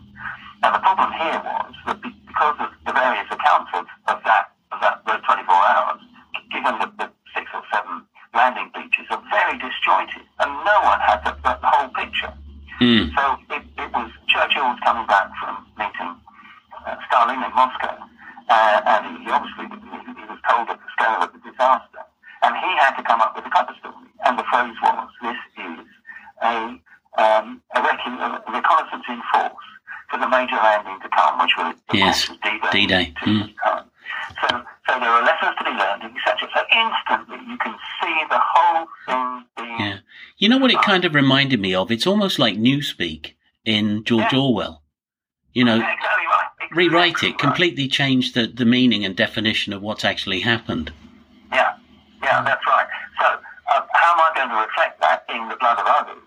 Now, 0.63 0.73
the 0.73 0.83
problem 0.83 1.13
here 1.13 1.41
was 1.45 1.75
that 1.87 1.99
because 2.01 2.57
of 2.61 2.71
the 2.87 2.93
various 2.93 3.29
accounts 3.31 3.71
of, 3.75 3.85
of 4.09 4.19
that, 4.25 4.53
of 4.73 4.81
that, 4.81 5.03
those 5.07 5.21
24 5.27 5.45
hours, 5.51 6.01
given 6.51 6.79
that 6.79 6.93
the 6.99 7.11
six 7.35 7.51
or 7.53 7.63
seven 7.73 8.07
landing 8.35 8.71
beaches 8.75 9.07
are 9.11 9.23
very 9.31 9.59
disjointed, 9.59 10.23
and 10.41 10.51
no 10.65 10.77
one 10.83 11.01
had 11.01 11.23
the, 11.25 11.33
the, 11.43 11.59
the 11.61 11.69
whole 11.69 11.89
picture. 11.95 12.33
Mm. 12.81 13.15
So 13.15 13.23
it, 13.55 13.63
it 13.79 13.91
was 13.93 14.11
Churchill 14.27 14.67
was 14.67 14.79
coming 14.83 15.07
back 15.07 15.31
from 15.39 15.67
meeting 15.79 16.11
uh, 16.87 16.97
Stalin 17.07 17.39
in 17.43 17.53
Moscow, 17.55 17.95
uh, 18.51 18.81
and 18.87 19.23
he 19.23 19.31
obviously 19.31 19.71
he, 19.71 19.99
he 20.19 20.25
was 20.27 20.41
told 20.49 20.69
of 20.69 20.79
the 20.79 20.91
scale 20.99 21.23
of 21.23 21.31
the 21.31 21.39
disaster, 21.47 22.03
and 22.43 22.57
he 22.59 22.71
had 22.83 22.97
to 22.97 23.03
come 23.05 23.21
up 23.21 23.37
with 23.37 23.47
a 23.47 23.51
cover 23.51 23.75
story. 23.79 24.11
And 24.27 24.39
the 24.39 24.45
phrase 24.51 24.75
was, 24.83 25.09
"This 25.23 25.39
is 25.63 25.87
a 26.43 26.55
um, 27.17 27.63
a, 27.77 27.81
recon- 27.81 28.19
a 28.19 28.43
reconnaissance 28.51 29.07
in 29.09 29.23
force 29.33 29.69
for 30.11 30.19
the 30.19 30.29
major 30.29 30.57
landing 30.57 30.99
to 31.03 31.09
come, 31.09 31.39
which 31.39 31.55
was 31.57 31.75
of 31.89 31.95
Yes, 31.95 32.27
course, 32.27 32.39
was 32.39 32.39
D-Day. 32.43 32.71
D-Day, 32.87 33.05
to 33.23 33.31
mm. 33.31 33.55
come. 33.63 33.85
So, 34.43 34.49
so 34.89 35.01
there 35.01 35.11
are 35.11 35.23
lessons 35.25 35.55
to 35.59 35.65
be 35.65 35.71
learned, 35.71 36.03
etc. 36.05 36.49
So 36.55 36.61
instantly 36.75 37.39
you 37.49 37.57
can 37.59 37.75
see 38.03 38.15
the 38.29 38.41
whole 38.43 38.87
thing 39.07 39.45
being 39.57 39.79
Yeah. 39.81 39.99
You 40.39 40.49
know 40.49 40.59
what 40.59 40.71
it 40.71 40.74
kind 40.85 41.05
of 41.05 41.15
reminded 41.15 41.61
me 41.61 41.75
of? 41.75 41.91
It's 41.91 42.07
almost 42.07 42.39
like 42.39 42.57
Newspeak 42.57 43.33
in 43.65 44.05
George 44.05 44.33
Yeah. 44.33 44.39
Orwell. 44.39 44.83
You 45.53 45.65
know, 45.65 45.77
exactly 45.77 46.25
right. 46.27 46.49
Rewrite 46.73 47.23
it, 47.23 47.39
completely 47.39 47.87
change 47.89 48.33
the, 48.33 48.47
the 48.47 48.65
meaning 48.65 49.05
and 49.05 49.15
definition 49.15 49.73
of 49.73 49.81
what's 49.83 50.05
actually 50.05 50.41
happened. 50.41 50.93
Yeah, 51.53 51.75
yeah, 52.23 52.43
that's 52.43 52.67
right. 52.67 52.87
So, 53.21 53.27
uh, 53.27 53.83
how 53.93 54.13
am 54.15 54.21
I 54.21 54.33
going 54.35 54.49
to 54.49 54.57
reflect 54.67 55.01
that 55.01 55.25
in 55.29 55.49
the 55.49 55.57
blood 55.57 55.79
of 55.79 55.87
others? 55.87 56.23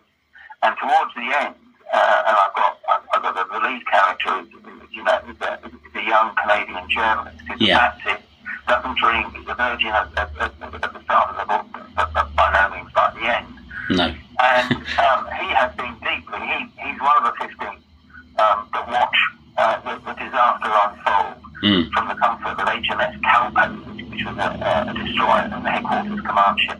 And 0.64 0.76
towards 0.82 1.14
the 1.16 1.28
end, 1.44 1.56
uh, 1.94 2.24
and 2.28 2.38
I've 2.38 2.56
got 2.56 2.80
I've, 2.90 3.02
I've 3.14 3.22
got 3.24 3.36
the, 3.36 3.60
the 3.60 3.68
lead 3.68 3.86
character, 3.88 4.40
is, 4.40 4.48
you 4.94 5.04
know, 5.04 5.20
is 5.30 5.36
a, 5.42 5.60
is 5.68 5.96
a 5.96 6.04
young 6.08 6.34
Canadian 6.42 6.90
journalist. 6.90 7.38
He's 7.52 7.68
Yeah. 7.68 7.76
a 7.76 7.80
Baptist, 8.00 8.24
doesn't 8.70 8.98
drink, 8.98 9.36
he's 9.36 9.48
a 9.50 9.56
virgin 9.56 9.88
at, 9.90 10.08
at, 10.18 10.32
at, 10.40 10.52
at 10.62 10.94
the 10.94 11.02
start 11.04 11.36
of 11.36 11.38
the 11.38 11.46
book, 11.54 11.84
but, 11.98 12.14
but 12.14 12.34
by 12.36 12.48
no 12.56 12.76
means 12.76 12.92
by 12.94 13.12
the 13.20 13.28
end. 13.28 13.48
No. 13.90 14.16
And 14.40 14.72
um, 14.72 15.28
he 15.40 15.48
has 15.56 15.76
been 15.76 15.94
deeply, 16.00 16.40
he, 16.40 16.58
he's 16.88 17.00
one 17.02 17.18
of 17.20 17.24
the 17.24 17.34
15 17.46 17.68
um, 18.40 18.70
that 18.74 18.88
watch 18.88 19.18
uh, 19.58 19.80
the, 19.82 19.94
the 20.06 20.14
disaster 20.20 20.70
unfold 20.70 21.36
Mm. 21.64 21.90
from 21.90 22.08
the 22.08 22.14
comfort 22.14 22.54
of 22.54 22.68
HMS 22.70 23.18
Calpe, 23.26 24.12
which 24.12 24.24
was 24.30 24.38
a, 24.38 24.50
a 24.62 24.94
destroyer 24.94 25.50
and 25.50 25.66
the 25.66 25.72
headquarters 25.72 26.22
command 26.22 26.60
ship. 26.60 26.78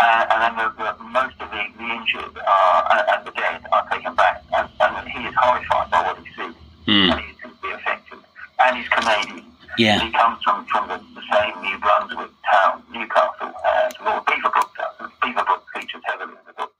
Uh, 0.00 0.26
and 0.34 0.38
then 0.42 0.54
the, 0.58 0.66
the, 0.98 1.04
most 1.14 1.36
of 1.38 1.48
the, 1.54 1.62
the 1.78 1.84
injured 1.94 2.34
are, 2.42 2.82
and, 2.90 3.08
and 3.14 3.20
the 3.24 3.30
dead 3.38 3.62
are 3.70 3.88
taken 3.88 4.12
back. 4.16 4.42
And, 4.52 4.68
and 4.80 5.08
he 5.08 5.20
is 5.28 5.34
horrified 5.38 5.88
by 5.92 6.02
what 6.02 6.18
he 6.18 6.26
sees. 6.34 6.54
Mm. 6.88 7.12
And 7.14 7.20
he's 7.22 7.36
deeply 7.38 7.70
affected. 7.70 8.18
And 8.58 8.76
he's 8.78 8.88
Canadian. 8.88 9.46
Yeah. 9.78 10.00
He 10.04 10.10
comes 10.10 10.42
from, 10.42 10.66
from 10.66 10.88
the, 10.88 10.98
the 11.14 11.22
same 11.30 11.54
New 11.62 11.78
Brunswick 11.78 12.30
town, 12.50 12.82
Newcastle, 12.92 13.54
as 13.86 13.92
Lord 14.04 14.24
Beaverbrook 14.26 14.74
does. 14.74 14.94
And 15.06 15.12
Beaverbrook 15.22 15.62
features 15.72 16.02
heavily 16.04 16.32
in 16.34 16.44
the 16.48 16.52
book. 16.54 16.72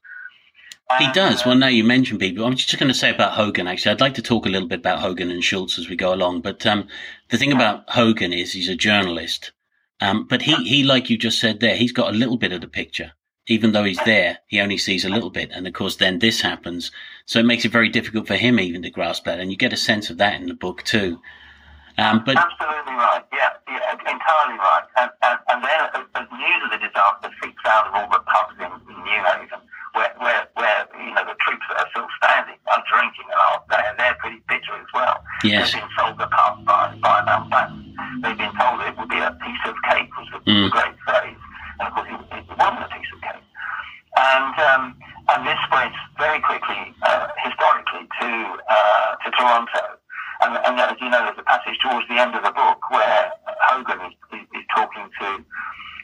He 0.99 1.04
And, 1.04 1.04
does. 1.15 1.45
Well, 1.45 1.55
now 1.55 1.67
you 1.67 1.85
mentioned 1.85 2.19
people. 2.19 2.43
I'm 2.45 2.57
just 2.57 2.77
going 2.77 2.91
to 2.91 2.93
say 2.93 3.09
about 3.09 3.31
Hogan. 3.31 3.67
Actually, 3.67 3.93
I'd 3.93 4.01
like 4.01 4.15
to 4.15 4.21
talk 4.21 4.45
a 4.45 4.49
little 4.49 4.67
bit 4.67 4.79
about 4.79 4.99
Hogan 4.99 5.31
and 5.31 5.41
Schultz 5.41 5.79
as 5.79 5.89
we 5.89 5.95
go 5.95 6.13
along. 6.13 6.41
But 6.41 6.65
um, 6.65 6.89
the 7.29 7.37
thing 7.37 7.53
about 7.53 7.89
Hogan 7.89 8.33
is 8.33 8.51
he's 8.51 8.67
a 8.67 8.75
journalist. 8.75 9.53
Um, 10.01 10.27
but 10.27 10.41
he, 10.41 10.55
he, 10.65 10.83
like 10.83 11.09
you 11.09 11.17
just 11.17 11.39
said 11.39 11.61
there, 11.61 11.77
he's 11.77 11.93
got 11.93 12.13
a 12.13 12.17
little 12.17 12.35
bit 12.35 12.51
of 12.51 12.59
the 12.59 12.67
picture. 12.67 13.13
Even 13.47 13.71
though 13.71 13.85
he's 13.85 14.03
there, 14.03 14.39
he 14.47 14.59
only 14.59 14.77
sees 14.77 15.05
a 15.05 15.09
little 15.09 15.29
bit. 15.29 15.51
And 15.53 15.65
of 15.65 15.73
course, 15.73 15.95
then 15.95 16.19
this 16.19 16.41
happens. 16.41 16.91
So 17.25 17.39
it 17.39 17.45
makes 17.45 17.63
it 17.63 17.71
very 17.71 17.87
difficult 17.87 18.27
for 18.27 18.35
him 18.35 18.59
even 18.59 18.81
to 18.81 18.89
grasp 18.89 19.23
that. 19.23 19.39
And 19.39 19.49
you 19.49 19.57
get 19.57 19.71
a 19.71 19.77
sense 19.77 20.09
of 20.09 20.17
that 20.17 20.35
in 20.41 20.47
the 20.47 20.53
book 20.53 20.83
too. 20.83 21.21
Um, 21.97 22.23
but 22.25 22.35
Absolutely 22.35 22.93
right. 22.93 23.23
Yeah, 23.31 23.51
yeah, 23.69 23.91
entirely 23.93 24.59
right. 24.59 24.83
And, 24.97 25.11
and, 25.23 25.39
and 25.47 25.63
then 25.63 26.03
as 26.15 26.27
news 26.29 26.61
of 26.65 26.71
the 26.71 26.85
disaster 26.85 27.29
seeps 27.41 27.63
out 27.65 27.87
of 27.87 27.93
all 27.95 28.09
the 28.11 28.19
pubs 28.19 28.59
in, 28.59 28.65
in 28.65 29.01
Newhaven, 29.01 29.61
where, 29.95 30.13
where, 30.19 30.43
where, 30.59 30.81
you 30.99 31.13
know, 31.15 31.23
the 31.25 31.35
troops 31.39 31.63
that 31.71 31.79
are 31.81 31.89
still 31.95 32.07
standing, 32.21 32.59
are 32.67 32.83
drinking 32.91 33.25
and 33.31 33.39
are, 33.39 33.59
they're, 33.71 33.95
they're 33.97 34.17
pretty 34.19 34.39
bitter 34.47 34.75
as 34.75 34.89
well. 34.93 35.23
Yes. 35.43 35.71
They've 35.71 35.81
been 35.81 35.89
sold 35.97 36.17
the 36.19 36.27
pub 36.27 36.65
by, 36.67 36.93
by 37.01 37.23
Mountbatten. 37.23 37.95
They've 38.21 38.37
been 38.37 38.53
told 38.59 38.81
it 38.83 38.95
would 38.99 39.09
be 39.09 39.19
a 39.23 39.31
piece 39.39 39.63
of 39.65 39.75
cake, 39.89 40.11
was 40.19 40.27
the, 40.31 40.39
Mm. 40.51 40.69
great 40.69 40.95
phrase. 41.07 41.39
And 41.79 41.87
of 41.87 41.93
course, 41.95 42.07
it, 42.11 42.19
it 42.37 42.57
wasn't 42.59 42.83
a 42.85 42.91
piece 42.93 43.11
of 43.15 43.19
cake. 43.23 43.45
And, 44.17 44.53
um, 44.69 44.83
and 45.29 45.47
this 45.47 45.57
spreads 45.65 45.95
very 46.17 46.39
quickly, 46.39 46.93
uh, 47.01 47.27
historically, 47.43 48.05
to, 48.21 48.29
uh, 48.69 49.15
to 49.23 49.31
Toronto. 49.31 49.83
And, 50.41 50.55
and 50.67 50.79
as 50.79 50.95
you 51.01 51.09
know, 51.09 51.23
there's 51.25 51.39
a 51.39 51.43
passage 51.43 51.77
towards 51.81 52.07
the 52.07 52.19
end 52.19 52.35
of 52.35 52.43
the 52.43 52.51
book 52.51 52.79
where 52.91 53.31
Hogan 53.71 53.99
is, 54.07 54.13
is, 54.39 54.45
is 54.53 54.65
talking 54.75 55.07
to 55.19 55.27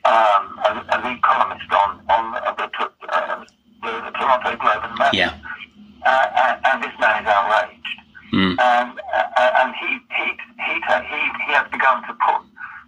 um, 0.04 0.44
a, 0.66 0.72
a 0.92 0.98
lead 1.06 1.22
columnist 1.22 1.72
on, 1.72 2.02
on 2.10 2.32
the, 2.32 2.64
uh, 3.14 3.46
the, 3.84 3.92
the 4.08 4.12
Toronto 4.18 4.56
Globe 4.58 4.84
and 4.84 4.98
Mail. 4.98 5.10
yeah. 5.14 5.38
Uh, 6.04 6.28
and, 6.36 6.66
and 6.66 6.84
this 6.84 6.96
man 7.00 7.22
is 7.24 7.30
outraged. 7.30 7.98
Mm. 8.34 8.56
And, 8.60 9.00
uh, 9.14 9.60
and 9.62 9.76
he, 9.76 10.00
he, 10.18 10.28
he, 10.66 10.74
he, 10.82 11.22
he 11.46 11.52
has 11.54 11.68
begun 11.70 12.02
to 12.08 12.14
put 12.26 12.42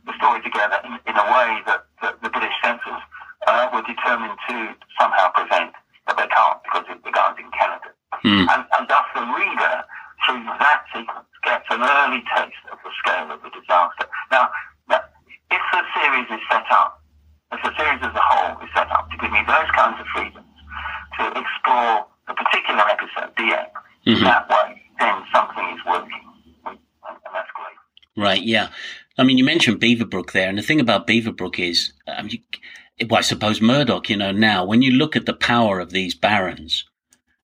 the 0.07 0.13
story 0.17 0.41
together 0.41 0.79
in, 0.83 0.93
in 1.05 1.15
a 1.15 1.25
way 1.29 1.61
that, 1.67 1.85
that 2.01 2.17
the 2.23 2.29
British 2.29 2.55
censors 2.63 3.03
uh, 3.47 3.69
were 3.75 3.83
determined 3.83 4.33
to 4.49 4.73
somehow 4.97 5.29
prevent, 5.35 5.71
but 6.07 6.17
they 6.17 6.27
can't 6.27 6.57
because 6.63 6.85
the 6.89 7.11
guy's 7.11 7.35
in 7.37 7.51
Canada. 7.51 7.91
Mm. 8.25 8.47
And, 8.49 8.61
and 8.79 8.83
thus 8.89 9.05
the 9.13 9.21
reader, 9.37 9.83
through 10.25 10.41
that 10.57 10.81
sequence, 10.95 11.27
gets 11.43 11.67
an 11.69 11.83
early 11.83 12.23
taste 12.33 12.63
of 12.71 12.79
the 12.81 12.91
scale 13.03 13.29
of 13.29 13.39
the 13.43 13.51
disaster. 13.51 14.07
Now, 14.31 14.49
that, 14.89 15.11
if 15.51 15.61
the 15.75 15.81
series 16.01 16.27
is 16.31 16.39
set 16.49 16.63
up, 16.71 17.03
if 17.51 17.61
the 17.61 17.75
series 17.77 17.99
as 18.01 18.15
a 18.15 18.23
whole 18.23 18.57
is 18.63 18.69
set 18.73 18.89
up 18.91 19.11
to 19.11 19.17
give 19.19 19.29
me 19.31 19.43
those 19.45 19.69
kinds 19.75 19.99
of 19.99 20.07
freedoms 20.15 20.47
to 21.19 21.23
explore 21.35 22.07
a 22.27 22.33
particular 22.33 22.83
episode, 22.87 23.35
Dieppe, 23.35 23.71
Mhm. 24.07 24.23
that 24.23 24.47
way, 24.49 24.81
then 24.99 25.15
something 25.33 25.67
is 25.75 25.83
working. 25.85 26.23
And, 26.65 26.77
and 27.05 27.33
that's 27.33 27.49
great. 27.55 28.23
Right, 28.23 28.41
yeah. 28.41 28.69
I 29.17 29.23
mean, 29.23 29.37
you 29.37 29.43
mentioned 29.65 29.81
Beaverbrook 29.81 30.31
there, 30.31 30.49
and 30.49 30.57
the 30.57 30.61
thing 30.61 30.81
about 30.81 31.07
Beaverbrook 31.07 31.57
is, 31.57 31.93
um, 32.07 32.27
you, 32.29 32.39
well, 33.09 33.19
I 33.19 33.21
suppose 33.21 33.61
Murdoch, 33.61 34.09
you 34.09 34.17
know, 34.17 34.31
now 34.31 34.65
when 34.65 34.81
you 34.81 34.91
look 34.91 35.15
at 35.15 35.25
the 35.25 35.33
power 35.33 35.79
of 35.79 35.91
these 35.91 36.13
barons, 36.13 36.83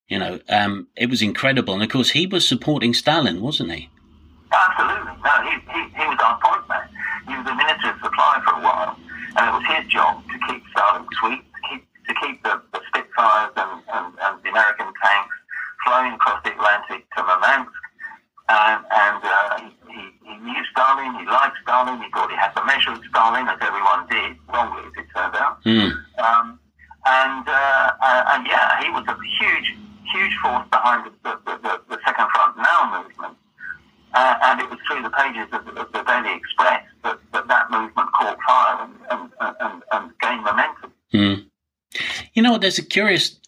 you 0.10 0.20
know, 0.20 0.40
um, 0.50 0.88
it 0.98 1.10
was 1.10 1.22
incredible. 1.22 1.74
And 1.74 1.84
of 1.84 1.90
course, 1.90 2.10
he 2.10 2.28
was 2.28 2.46
supporting 2.46 2.94
Stalin, 2.94 3.42
wasn't 3.42 3.72
he? 3.72 3.90
Absolutely. 4.52 5.14
No, 5.24 5.34
he, 5.44 5.54
he, 5.72 5.82
he 5.96 6.06
was 6.08 6.20
on 6.22 6.40
point 6.42 6.68
man. 6.68 6.90
He 7.28 7.36
was 7.36 7.46
the 7.46 7.56
Minister 7.56 7.92
of 7.92 8.00
Supply 8.04 8.42
for 8.44 8.60
a 8.60 8.64
while, 8.64 9.00
and 9.38 9.48
it 9.48 9.54
was 9.54 9.78
his 9.78 9.88
job 9.88 10.22
to 10.28 10.38
keep 10.48 10.64
Stalin 10.72 11.08
sweet, 11.22 11.40
to 11.40 11.60
keep, 11.70 11.88
to 12.08 12.14
keep 12.20 12.44
the, 12.44 12.62
the 12.74 12.82
Spitfires 12.90 13.54
and, 13.56 13.82
and, 13.94 14.14
and 14.20 14.44
the 14.44 14.50
American 14.50 14.92
tanks 15.02 15.36
flowing 15.86 16.14
across 16.14 16.44
the 16.44 16.52
Atlantic 16.52 17.06
to 17.16 17.24
Murmansk. 17.24 17.72
And, 18.50 18.82
and 18.90 19.22
uh, 19.22 19.62
he, 19.94 20.10
he 20.26 20.36
knew 20.42 20.64
Stalin, 20.72 21.14
he 21.20 21.26
liked 21.30 21.58
Stalin, 21.62 22.02
he 22.02 22.10
thought 22.10 22.32
he 22.32 22.36
had 22.36 22.50
the 22.56 22.66
measure 22.66 22.94
of 22.94 23.02
Stalin, 23.06 23.48
as 23.48 23.60
everyone 23.62 24.10
did, 24.10 24.38
wrongly 24.50 24.90
as 24.90 24.94
it 24.98 25.06
turned 25.14 25.36
out. 25.36 25.64
Mm. 25.64 25.94
Um, 26.18 26.60
and, 27.06 27.46
uh, 27.48 27.92
and 28.34 28.48
yeah, 28.48 28.82
he 28.82 28.90
was 28.90 29.06
a 29.06 29.16
huge, 29.38 29.78
huge 30.14 30.34
force 30.42 30.66
behind 30.72 31.06
the, 31.06 31.38
the, 31.46 31.60
the, 31.62 31.82
the 31.90 31.98
Second 32.04 32.28
Front 32.34 32.58
Now 32.58 33.04
movement. 33.04 33.38
Uh, 34.16 34.36
and 34.42 34.62
it 34.62 34.70
was 34.72 34.80
through 34.88 35.04
the 35.04 35.12
pages 35.12 35.46
of, 35.54 35.68
of 35.78 35.92
the 35.92 36.02
Daily 36.02 36.36
Express 36.36 36.82
that, 37.04 37.20
that, 37.32 37.48
that 37.48 37.70
movement 37.70 38.10
caught 38.14 38.38
fire 38.48 38.90
and, 39.12 39.30
and, 39.40 39.56
and, 39.62 39.84
and 39.92 40.12
gained 40.22 40.44
momentum. 40.44 40.92
Mm. 41.14 41.46
You 42.34 42.42
know, 42.42 42.58
there's 42.70 42.78
a 42.78 42.86
curious. 42.86 43.40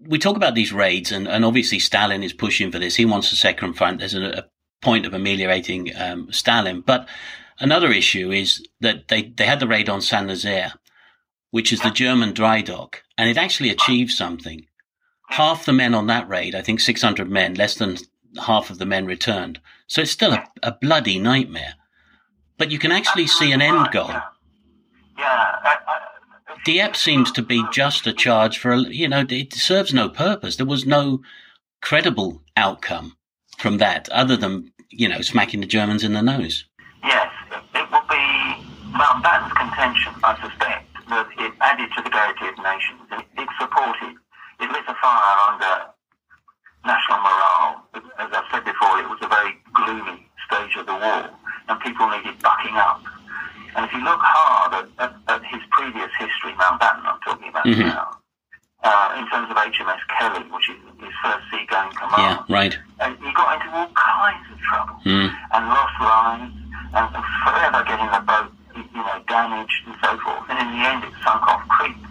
We 0.00 0.18
talk 0.18 0.36
about 0.36 0.56
these 0.56 0.72
raids, 0.72 1.12
and, 1.12 1.28
and 1.28 1.44
obviously 1.44 1.78
Stalin 1.78 2.24
is 2.24 2.32
pushing 2.32 2.72
for 2.72 2.80
this. 2.80 2.96
He 2.96 3.04
wants 3.04 3.30
a 3.30 3.36
second 3.36 3.74
front. 3.74 4.00
There's 4.00 4.14
a, 4.14 4.30
a 4.30 4.44
point 4.82 5.06
of 5.06 5.14
ameliorating 5.14 5.90
um, 5.96 6.32
Stalin. 6.32 6.80
But 6.80 7.08
another 7.60 7.92
issue 7.92 8.32
is 8.32 8.66
that 8.80 9.06
they, 9.06 9.22
they 9.22 9.46
had 9.46 9.60
the 9.60 9.68
raid 9.68 9.88
on 9.88 10.00
Saint 10.00 10.26
Nazaire, 10.26 10.74
which 11.52 11.72
is 11.72 11.80
the 11.80 11.90
German 11.90 12.34
dry 12.34 12.60
dock, 12.60 13.04
and 13.16 13.30
it 13.30 13.36
actually 13.36 13.70
achieved 13.70 14.10
something. 14.10 14.66
Half 15.28 15.64
the 15.64 15.72
men 15.72 15.94
on 15.94 16.08
that 16.08 16.28
raid, 16.28 16.56
I 16.56 16.62
think 16.62 16.80
600 16.80 17.30
men, 17.30 17.54
less 17.54 17.76
than 17.76 17.96
half 18.42 18.70
of 18.70 18.78
the 18.78 18.86
men 18.86 19.06
returned. 19.06 19.60
So 19.86 20.02
it's 20.02 20.10
still 20.10 20.32
a, 20.32 20.44
a 20.64 20.72
bloody 20.72 21.20
nightmare. 21.20 21.74
But 22.56 22.72
you 22.72 22.80
can 22.80 22.90
actually 22.90 23.28
see 23.28 23.52
an 23.52 23.62
end 23.62 23.92
goal. 23.92 24.08
Yeah. 24.08 24.22
yeah. 25.16 26.07
Dieppe 26.68 26.98
seems 26.98 27.32
to 27.32 27.40
be 27.40 27.64
just 27.72 28.06
a 28.06 28.12
charge 28.12 28.58
for, 28.58 28.72
a, 28.72 28.80
you 28.80 29.08
know, 29.08 29.24
it 29.26 29.54
serves 29.54 29.94
no 29.94 30.10
purpose. 30.10 30.56
There 30.56 30.66
was 30.66 30.84
no 30.84 31.22
credible 31.80 32.42
outcome 32.58 33.16
from 33.56 33.78
that 33.78 34.06
other 34.10 34.36
than, 34.36 34.70
you 34.90 35.08
know, 35.08 35.22
smacking 35.22 35.60
the 35.60 35.66
Germans 35.66 36.04
in 36.04 36.12
the 36.12 36.20
nose. 36.20 36.66
Yes, 37.02 37.32
it 37.74 37.90
would 37.90 38.08
be 38.10 38.24
Mountbatten's 38.92 39.54
contention, 39.54 40.12
I 40.22 40.36
suspect, 40.44 40.84
that 41.08 41.28
it 41.38 41.54
added 41.62 41.88
to 41.96 42.02
the 42.02 42.10
gaiety 42.10 42.52
of 42.52 42.62
nations. 42.62 43.00
It, 43.12 43.24
it 43.40 43.48
supported, 43.58 44.16
it 44.60 44.70
lit 44.70 44.84
a 44.88 44.96
fire 45.00 45.36
under 45.48 45.88
national 46.84 47.18
morale. 47.24 47.88
As 48.20 48.28
I've 48.28 48.44
said 48.52 48.66
before, 48.66 49.00
it 49.00 49.08
was 49.08 49.16
a 49.22 49.28
very 49.28 49.56
gloomy 49.72 50.28
stage 50.44 50.76
of 50.76 50.84
the 50.84 51.00
war, 51.00 51.30
and 51.70 51.80
people 51.80 52.10
needed 52.10 52.38
bucking 52.42 52.76
up. 52.76 53.00
And 53.78 53.86
if 53.86 53.94
you 53.94 54.02
look 54.02 54.18
hard 54.18 54.74
at, 54.74 54.90
at, 54.98 55.14
at 55.30 55.42
his 55.46 55.62
previous 55.70 56.10
history, 56.18 56.50
Mountbatten, 56.58 57.06
I'm 57.06 57.22
talking 57.22 57.46
about 57.46 57.62
mm-hmm. 57.62 57.94
now, 57.94 58.10
uh, 58.82 59.14
in 59.14 59.22
terms 59.30 59.46
of 59.46 59.54
HMS 59.54 60.02
Kelly, 60.18 60.42
which 60.50 60.66
is 60.66 60.82
his 60.98 61.14
first 61.22 61.46
seagoing 61.46 61.94
command. 61.94 62.42
Yeah, 62.42 62.50
right. 62.50 62.74
And 62.98 63.14
he 63.22 63.30
got 63.38 63.54
into 63.54 63.70
all 63.70 63.86
kinds 63.94 64.42
of 64.50 64.58
trouble 64.66 64.98
mm. 65.06 65.30
and 65.30 65.62
lost 65.70 65.94
lines 66.02 66.58
and, 66.90 67.06
and 67.06 67.24
forever 67.46 67.86
getting 67.86 68.10
the 68.10 68.18
boat, 68.26 68.50
you 68.74 68.98
know, 68.98 69.22
damaged 69.30 69.78
and 69.86 69.94
so 70.02 70.10
forth. 70.26 70.42
And 70.50 70.58
in 70.58 70.68
the 70.74 70.82
end, 70.82 71.06
it 71.06 71.14
sunk 71.22 71.46
off 71.46 71.62
Crete, 71.70 72.02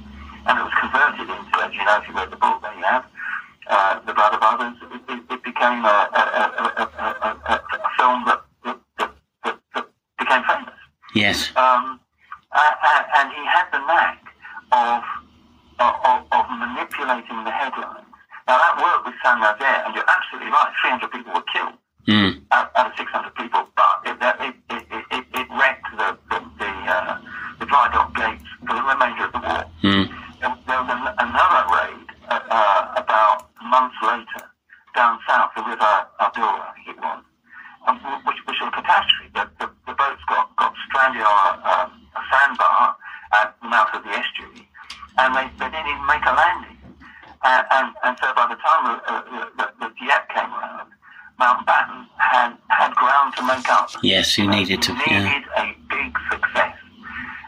and 0.47 0.55
it 0.55 0.63
was 0.63 0.75
converted 0.79 1.27
into, 1.27 1.55
as 1.59 1.75
you 1.75 1.83
know, 1.83 1.99
if 1.99 2.07
you 2.07 2.15
read 2.15 2.31
the 2.31 2.39
book, 2.39 2.63
there 2.63 2.71
you 2.79 2.87
have, 2.87 3.03
uh, 3.67 3.99
The 4.07 4.15
Blood 4.15 4.31
of 4.31 4.39
Others. 4.39 4.79
It, 4.87 5.03
it, 5.03 5.19
it 5.35 5.43
became 5.43 5.83
a, 5.83 5.97
a, 6.15 6.23
a, 6.79 7.55
a 7.59 7.89
film 7.99 8.23
that, 8.23 8.39
that, 8.63 8.79
that, 9.43 9.59
that, 9.75 9.85
became 10.15 10.43
famous. 10.47 10.76
Yes. 11.17 11.49
Um, 11.55 11.99
and 12.53 13.33
he 13.33 13.43
had 13.45 13.65
the 13.73 13.81
knack 13.85 14.21
of 14.71 15.03
of, 15.79 16.25
of, 16.31 16.45
manipulating 16.49 17.43
the 17.45 17.51
headlines. 17.51 18.05
Now 18.47 18.57
that 18.57 18.81
worked 18.81 19.05
with 19.05 19.15
Saint 19.21 19.39
Nazaire, 19.41 19.85
and 19.85 19.93
you're 19.93 20.09
absolutely 20.09 20.49
right. 20.49 20.73
300 20.81 21.11
people 21.11 21.33
were 21.33 21.45
killed 21.53 21.77
mm. 22.07 22.41
out, 22.49 22.71
out, 22.75 22.87
of 22.87 22.93
600 22.97 23.35
people, 23.35 23.61
but 23.77 24.01
it, 24.05 24.17
it, 24.17 24.55
it, 25.11 25.25
it 25.37 25.47
wrecked 25.53 25.85
the 25.97 26.17
the 26.29 26.39
the, 26.57 26.71
uh, 26.89 27.21
the, 27.59 27.65
dry 27.65 27.89
dock 27.93 28.09
gates 28.15 28.49
for 28.65 28.73
the 28.73 28.81
remainder 28.81 29.25
of 29.25 29.33
the 29.33 29.41
war. 29.45 29.63
Mm. 29.85 30.09
There, 30.41 30.57
there, 30.65 30.81
was 30.81 30.89
an, 30.89 31.05
another 31.21 31.61
raid 31.77 32.07
uh, 32.29 32.41
uh, 32.49 32.93
about 32.97 33.49
months 33.61 33.97
later 34.01 34.49
down 34.95 35.19
south, 35.27 35.51
the 35.55 35.61
river 35.61 35.93
Adour, 36.19 36.57
I 36.57 36.73
think 36.73 36.97
it 36.97 36.97
was, 36.97 37.21
which, 38.25 38.39
which 38.45 38.59
was 38.59 38.69
a 38.69 38.75
catastrophe. 38.75 39.31
The, 39.33 39.49
the, 39.59 39.67
the 39.87 39.95
boats 39.95 40.23
got, 40.27 40.55
got 40.57 40.73
stranded 40.87 41.23
on 41.23 41.31
a, 41.31 41.51
um, 41.63 41.89
a 42.15 42.21
sandbar 42.31 42.95
at 43.33 43.55
the 43.61 43.67
mouth 43.67 43.89
of 43.93 44.03
the 44.03 44.11
estuary 44.11 44.67
and 45.17 45.35
they, 45.35 45.45
they 45.59 45.69
didn't 45.71 45.89
even 45.89 46.05
make 46.05 46.23
a 46.25 46.33
landing. 46.33 46.77
And, 47.43 47.65
and, 47.71 47.87
and 48.03 48.17
so 48.21 48.33
by 48.35 48.47
the 48.49 48.57
time 48.57 48.81
the, 48.85 48.95
uh, 49.11 49.45
the, 49.57 49.65
the 49.79 49.89
Dieppe 49.99 50.33
came 50.33 50.51
around, 50.53 50.89
Mountbatten 51.39 52.07
had, 52.17 52.57
had 52.69 52.95
ground 52.95 53.35
to 53.37 53.45
make 53.45 53.69
up. 53.69 53.89
Yes, 54.01 54.33
he 54.33 54.47
needed 54.47 54.81
to. 54.83 54.95
He 54.95 55.13
needed 55.13 55.43
yeah. 55.55 55.63
a 55.63 55.75
big 55.89 56.17
success. 56.31 56.75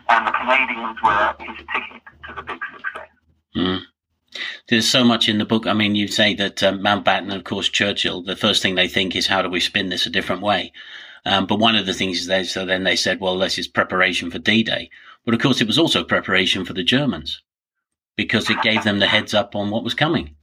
And 0.10 0.28
the 0.28 0.32
Canadians 0.32 0.98
were 1.04 1.36
his 1.40 1.58
ticket 1.74 2.02
to 2.28 2.34
the 2.36 2.42
big 2.42 2.60
success. 2.74 3.10
Mm. 3.56 3.82
There's 4.68 4.90
so 4.90 5.04
much 5.04 5.28
in 5.30 5.38
the 5.38 5.46
book. 5.46 5.68
I 5.68 5.74
mean, 5.74 5.96
you 5.96 6.08
say 6.08 6.34
that 6.36 6.62
um, 6.64 6.80
Mountbatten 6.80 7.24
and, 7.24 7.34
of 7.34 7.44
course, 7.44 7.70
Churchill, 7.70 8.22
the 8.22 8.36
first 8.36 8.62
thing 8.62 8.76
they 8.76 8.88
think 8.88 9.16
is 9.16 9.28
how 9.28 9.42
do 9.42 9.50
we 9.50 9.60
spin 9.60 9.90
this 9.90 10.06
a 10.06 10.10
different 10.10 10.42
way? 10.42 10.72
Um, 11.26 11.46
but 11.46 11.60
one 11.60 11.76
of 11.76 11.86
the 11.86 11.94
things 11.94 12.20
is 12.22 12.28
they, 12.28 12.44
so 12.44 12.66
then 12.66 12.84
they 12.84 12.96
said, 12.96 13.20
well, 13.20 13.38
this 13.38 13.58
is 13.58 13.68
preparation 13.68 14.32
for 14.32 14.40
D-Day. 14.40 14.90
But 15.26 15.34
of 15.34 15.42
course, 15.42 15.62
it 15.62 15.68
was 15.68 15.78
also 15.78 16.04
preparation 16.04 16.66
for 16.66 16.74
the 16.74 16.84
Germans 16.84 17.42
because 18.16 18.50
it 18.50 18.62
gave 18.62 18.84
them 18.84 19.00
the 19.00 19.08
heads 19.08 19.34
up 19.34 19.56
on 19.56 19.70
what 19.70 19.84
was 19.84 19.94
coming. 19.94 20.36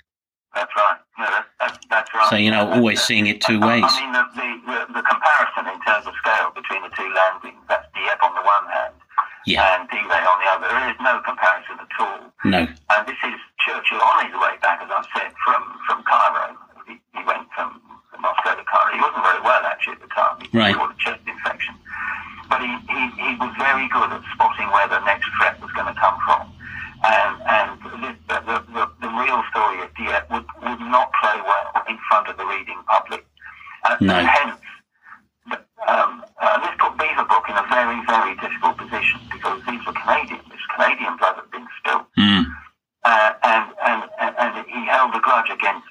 That's 0.55 0.72
right. 0.76 0.99
No, 1.18 1.26
that's, 1.28 1.49
that's, 1.61 1.86
that's 1.90 2.14
right. 2.14 2.30
So, 2.30 2.36
you 2.36 2.51
know, 2.51 2.70
always 2.72 3.03
seeing 3.03 3.26
it 3.26 3.40
two 3.40 3.61
ways. 3.61 3.84
I 3.84 4.01
mean, 4.01 4.12
the, 4.12 4.24
the, 4.32 4.94
the, 4.94 5.03
comparison 5.03 5.72
in 5.72 5.80
terms 5.84 6.07
of 6.07 6.14
scale 6.20 6.53
between 6.55 6.82
the 6.82 6.92
two 6.97 7.09
landings, 7.12 7.61
that's 7.68 7.86
Dieppe 7.94 8.20
on 8.22 8.34
the 8.34 8.44
one 8.44 8.72
hand 8.72 8.94
yeah. 9.47 9.78
and 9.78 9.88
D-Day 9.88 10.22
on 10.26 10.36
the 10.42 10.49
other. 10.51 10.66
There 10.68 10.90
is 10.90 10.99
no 11.01 11.22
comparison 11.22 11.78
at 11.78 11.94
all. 11.99 12.20
No. 12.44 12.62
And 12.66 13.03
this 13.07 13.18
is 13.22 13.38
Churchill 13.62 14.03
on 14.03 14.26
his 14.26 14.34
way 14.34 14.59
back, 14.61 14.82
as 14.82 14.90
I've 14.90 15.07
said, 15.14 15.30
from, 15.42 15.62
from 15.86 16.03
Cairo. 16.03 16.59
He, 16.86 16.99
he 17.14 17.22
went 17.24 17.47
from 17.55 17.80
Moscow 18.18 18.59
to 18.59 18.66
Cairo. 18.66 18.90
He 18.92 19.01
wasn't 19.01 19.22
very 19.22 19.42
well, 19.42 19.62
actually, 19.64 19.99
at 19.99 20.03
the 20.03 20.12
time. 20.12 20.36
He 20.42 20.51
right. 20.51 20.74
got 20.74 20.90
a 20.90 20.99
chest 20.99 21.22
infection. 21.26 21.74
But 22.51 22.62
he, 22.62 22.70
he, 22.90 23.03
he 23.22 23.32
was 23.38 23.55
very 23.59 23.88
good 23.88 24.11
at 24.11 24.22
spotting 24.34 24.70
where 24.70 24.86
the 24.90 25.01
next 25.07 25.30
threat 25.38 25.59
was 25.62 25.70
going 25.72 25.90
to 25.90 25.99
come 25.99 26.18
from. 26.26 26.51
And, 27.07 27.34
and 27.47 27.68
the, 27.82 28.11
the, 28.26 28.57
the, 28.72 28.82
the, 29.01 29.11
real 29.14 29.42
story 29.51 29.82
of 29.82 29.94
Dieppe 29.94 30.26
would, 30.32 30.47
would 30.64 30.80
not 30.90 31.12
play 31.20 31.38
well 31.44 31.84
in 31.88 31.99
front 32.09 32.26
of 32.28 32.36
the 32.36 32.47
reading 32.47 32.78
public. 32.88 33.26
And, 33.84 34.01
no. 34.01 34.14
and 34.14 34.26
hence, 34.26 34.61
um, 35.86 36.24
uh, 36.40 36.59
this 36.61 36.74
put 36.78 36.97
Beaverbrook 36.99 37.49
in 37.49 37.57
a 37.57 37.66
very, 37.68 38.01
very 38.07 38.34
difficult 38.36 38.76
position 38.78 39.20
because 39.30 39.61
these 39.68 39.84
were 39.86 39.92
Canadians. 39.92 40.42
This 40.51 40.66
Canadian 40.74 41.16
blood 41.16 41.36
had 41.36 41.51
been 41.51 41.66
spilled. 41.78 42.07
Mm. 42.18 42.44
Uh, 43.05 43.32
and, 43.42 43.64
and, 43.86 44.03
and, 44.18 44.34
and, 44.38 44.66
he 44.66 44.84
held 44.86 45.14
a 45.14 45.20
grudge 45.20 45.51
against, 45.51 45.86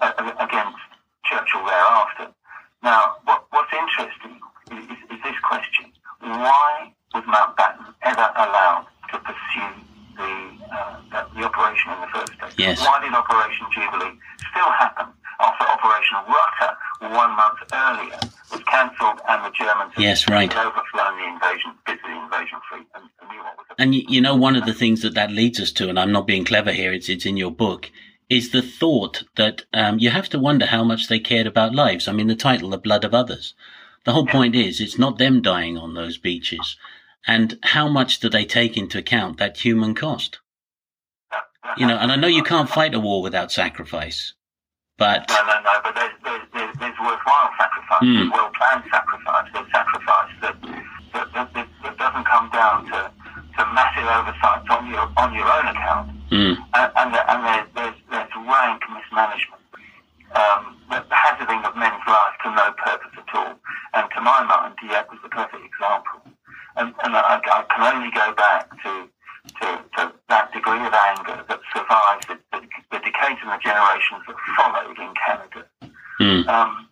uh, 0.00 0.32
against 0.40 0.78
Churchill 1.24 1.64
thereafter. 1.64 2.34
Now, 2.82 3.16
what, 3.24 3.44
what's 3.50 3.72
interesting 3.72 4.40
is, 4.72 4.84
is, 4.84 4.98
is 5.14 5.22
this 5.22 5.38
question. 5.46 5.92
Why 6.20 6.92
was 7.14 7.22
Mountbatten 7.24 7.94
ever 8.02 8.32
allowed 8.34 8.86
to 9.12 9.18
pursue 9.18 9.80
the, 10.20 10.32
uh, 10.70 11.24
the 11.34 11.44
operation 11.44 11.92
in 11.92 12.00
the 12.00 12.10
first 12.12 12.32
place. 12.38 12.54
Yes. 12.58 12.80
Why 12.80 13.00
did 13.00 13.14
Operation 13.14 13.66
Jubilee 13.72 14.14
still 14.52 14.70
happen 14.76 15.08
after 15.40 15.64
Operation 15.64 16.18
Rutter 16.28 16.70
one 17.16 17.32
month 17.32 17.58
earlier 17.72 18.20
was 18.52 18.62
cancelled 18.68 19.20
and 19.28 19.44
the 19.44 19.52
Germans 19.56 19.89
yes, 20.00 20.28
right. 20.28 20.52
had 20.52 20.66
overflown 20.66 21.18
the 21.18 21.26
invasion, 21.26 21.72
busy 21.86 21.98
invasion 22.22 22.58
fleet 22.68 22.86
and, 22.94 23.04
and 23.20 23.30
what 23.44 23.66
And 23.78 23.94
you, 23.94 24.02
you 24.08 24.20
know, 24.20 24.34
one 24.34 24.56
of 24.56 24.66
the 24.66 24.74
things 24.74 25.02
that 25.02 25.14
that 25.14 25.30
leads 25.30 25.60
us 25.60 25.72
to, 25.72 25.88
and 25.88 25.98
I'm 25.98 26.12
not 26.12 26.26
being 26.26 26.44
clever 26.44 26.72
here, 26.72 26.92
it's, 26.92 27.08
it's 27.08 27.26
in 27.26 27.36
your 27.36 27.50
book, 27.50 27.90
is 28.28 28.50
the 28.50 28.62
thought 28.62 29.24
that 29.36 29.64
um, 29.72 29.98
you 29.98 30.10
have 30.10 30.28
to 30.30 30.38
wonder 30.38 30.66
how 30.66 30.84
much 30.84 31.08
they 31.08 31.18
cared 31.18 31.46
about 31.46 31.74
lives. 31.74 32.06
I 32.06 32.12
mean, 32.12 32.28
the 32.28 32.36
title, 32.36 32.70
The 32.70 32.78
Blood 32.78 33.04
of 33.04 33.14
Others. 33.14 33.54
The 34.04 34.12
whole 34.12 34.26
point 34.26 34.54
is, 34.54 34.80
it's 34.80 34.98
not 34.98 35.18
them 35.18 35.42
dying 35.42 35.76
on 35.76 35.94
those 35.94 36.16
beaches. 36.16 36.76
And 37.26 37.58
how 37.62 37.88
much 37.88 38.20
do 38.20 38.30
they 38.30 38.44
take 38.44 38.76
into 38.76 38.98
account 38.98 39.38
that 39.38 39.58
human 39.58 39.94
cost? 39.94 40.38
You 41.76 41.86
know, 41.86 41.96
and 41.96 42.10
I 42.10 42.16
know 42.16 42.26
you 42.26 42.42
can't 42.42 42.68
fight 42.68 42.94
a 42.94 43.00
war 43.00 43.22
without 43.22 43.52
sacrifice, 43.52 44.32
but 45.00 45.24
no, 45.32 45.40
no, 45.48 45.56
no. 45.64 45.74
But 45.80 45.96
there's 45.96 46.12
there's, 46.22 46.44
there's, 46.76 46.98
worthwhile 47.00 47.50
sacrifice, 47.56 48.04
mm. 48.04 48.28
well 48.28 48.52
planned 48.52 48.84
sacrifice, 48.92 49.48
there's 49.56 49.72
sacrifice 49.72 50.32
that 50.44 50.56
that, 51.16 51.26
that, 51.32 51.48
that 51.56 51.68
that, 51.82 51.96
doesn't 51.96 52.26
come 52.28 52.52
down 52.52 52.84
to 52.92 53.08
to 53.56 53.60
massive 53.72 54.04
oversights 54.04 54.68
on 54.68 54.84
your 54.92 55.08
on 55.16 55.32
your 55.32 55.48
own 55.48 55.66
account, 55.72 56.12
mm. 56.28 56.52
and, 56.76 56.88
and, 57.00 57.08
and 57.16 57.40
there's, 57.48 57.68
there's, 57.74 57.98
there's 58.12 58.32
rank 58.44 58.84
mismanagement. 58.92 59.64
Um, 60.36 60.76
the 60.90 61.02
hazarding 61.10 61.64
of 61.64 61.74
men's 61.74 62.04
lives 62.06 62.36
to 62.44 62.54
no 62.54 62.70
purpose 62.78 63.14
at 63.18 63.34
all. 63.34 63.54
And 63.94 64.06
to 64.14 64.20
my 64.20 64.44
mind, 64.46 64.76
Dieppe 64.78 65.10
was 65.10 65.18
the 65.22 65.28
perfect 65.28 65.58
example. 65.58 66.22
And, 66.76 66.94
and 67.02 67.16
I, 67.16 67.40
I 67.42 67.66
can 67.66 67.82
only 67.82 68.10
go 68.14 68.30
back 68.34 68.70
to, 68.82 69.10
to, 69.60 69.66
to 69.96 70.12
that 70.28 70.52
degree 70.52 70.78
of 70.84 70.92
anger 70.92 71.44
that 71.48 71.60
survived 71.74 72.28
the, 72.28 72.36
the, 72.52 72.60
the 72.92 72.98
decades 73.00 73.40
and 73.42 73.50
the 73.50 73.58
generations 73.62 74.22
that 74.26 74.36
followed 74.56 74.98
in 74.98 75.12
Canada. 75.16 75.66
Mm. 76.20 76.46
Um, 76.48 76.88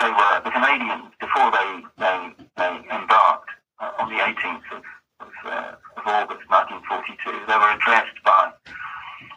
they 0.00 0.10
were 0.10 0.40
the 0.44 0.50
Canadians 0.50 1.08
before 1.20 1.50
they 1.50 1.68
they, 1.98 2.16
they 2.56 2.72
embarked 2.92 3.50
uh, 3.80 3.92
on 3.98 4.08
the 4.10 4.16
18th 4.20 4.68
of, 4.76 4.82
of, 5.20 5.32
uh, 5.46 5.72
of 5.96 6.04
August 6.06 6.44
1942. 6.50 7.46
They 7.48 7.56
were 7.56 7.72
addressed 7.72 8.18
by 8.24 8.52